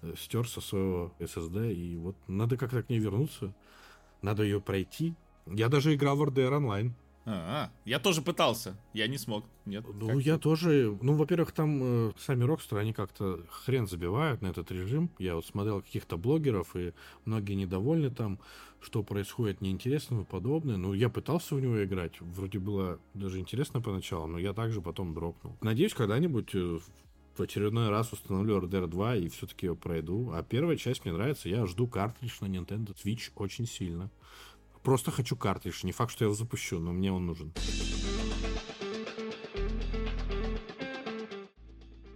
э, 0.02 0.14
стер 0.18 0.48
со 0.48 0.62
своего 0.62 1.14
SSD, 1.20 1.74
и 1.74 1.96
вот 1.96 2.16
надо 2.28 2.58
как-то 2.58 2.84
к 2.84 2.90
ней 2.90 3.00
вернуться, 3.00 3.54
надо 4.22 4.44
ее 4.44 4.60
пройти. 4.60 5.16
Я 5.46 5.70
даже 5.70 5.94
играл 5.94 6.18
в 6.18 6.24
RDR 6.24 6.58
онлайн. 6.58 6.94
А, 7.30 7.72
я 7.84 8.00
тоже 8.00 8.22
пытался, 8.22 8.78
я 8.94 9.08
не 9.08 9.18
смог. 9.18 9.44
Нет. 9.66 9.84
Ну, 9.94 10.18
я 10.18 10.38
тоже. 10.38 10.98
Ну, 11.02 11.16
во-первых, 11.16 11.52
там 11.52 11.80
э, 11.82 12.12
сами 12.18 12.46
Рокстеры, 12.46 12.80
они 12.80 12.94
как-то 12.94 13.42
хрен 13.50 13.86
забивают 13.86 14.42
на 14.42 14.48
этот 14.48 14.72
режим. 14.72 15.10
Я 15.20 15.36
вот 15.36 15.46
смотрел 15.46 15.82
каких-то 15.82 16.16
блогеров, 16.16 16.74
и 16.78 16.94
многие 17.26 17.56
недовольны 17.56 18.12
там, 18.12 18.40
что 18.80 19.04
происходит 19.04 19.60
неинтересно 19.60 20.22
и 20.22 20.24
подобное. 20.24 20.78
Ну, 20.78 20.94
я 20.94 21.10
пытался 21.10 21.56
в 21.56 21.62
него 21.62 21.84
играть. 21.84 22.14
Вроде 22.22 22.60
было 22.60 22.98
даже 23.14 23.40
интересно 23.40 23.82
поначалу, 23.82 24.28
но 24.28 24.40
я 24.40 24.54
также 24.54 24.82
потом 24.82 25.14
дропнул. 25.14 25.58
Надеюсь, 25.60 25.94
когда-нибудь 25.94 26.56
э, 26.56 26.80
в 27.36 27.42
очередной 27.42 27.90
раз 27.90 28.14
установлю 28.14 28.62
RDR 28.62 28.88
2 28.88 29.16
и 29.18 29.28
все-таки 29.28 29.66
его 29.66 29.76
пройду. 29.76 30.32
А 30.34 30.44
первая 30.44 30.78
часть 30.78 31.04
мне 31.04 31.14
нравится. 31.14 31.50
Я 31.50 31.66
жду 31.66 31.88
картридж 31.88 32.38
на 32.40 32.46
Nintendo 32.46 32.96
Switch 32.96 33.32
очень 33.36 33.66
сильно. 33.66 34.10
Просто 34.88 35.12
хочу 35.12 35.36
картридж. 35.36 35.82
Не 35.84 35.92
факт, 35.92 36.14
что 36.14 36.24
я 36.24 36.28
его 36.28 36.34
запущу, 36.34 36.80
но 36.80 36.94
мне 36.94 37.12
он 37.12 37.26
нужен. 37.26 37.52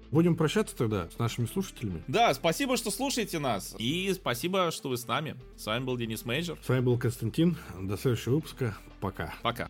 Будем 0.10 0.38
прощаться 0.38 0.74
тогда 0.78 1.10
с 1.10 1.20
нашими 1.20 1.48
слушателями. 1.48 2.02
Да, 2.08 2.34
спасибо, 2.34 2.78
что 2.78 2.90
слушаете 2.90 3.40
нас. 3.40 3.76
И 3.78 4.14
спасибо, 4.14 4.72
что 4.72 4.88
вы 4.88 4.96
с 4.96 5.06
нами. 5.06 5.36
С 5.58 5.66
вами 5.66 5.84
был 5.84 5.98
Денис 5.98 6.24
Мейджор. 6.24 6.60
С 6.64 6.70
вами 6.70 6.80
был 6.80 6.98
Константин. 6.98 7.58
До 7.78 7.98
следующего 7.98 8.36
выпуска. 8.36 8.78
Пока. 9.02 9.34
Пока. 9.42 9.70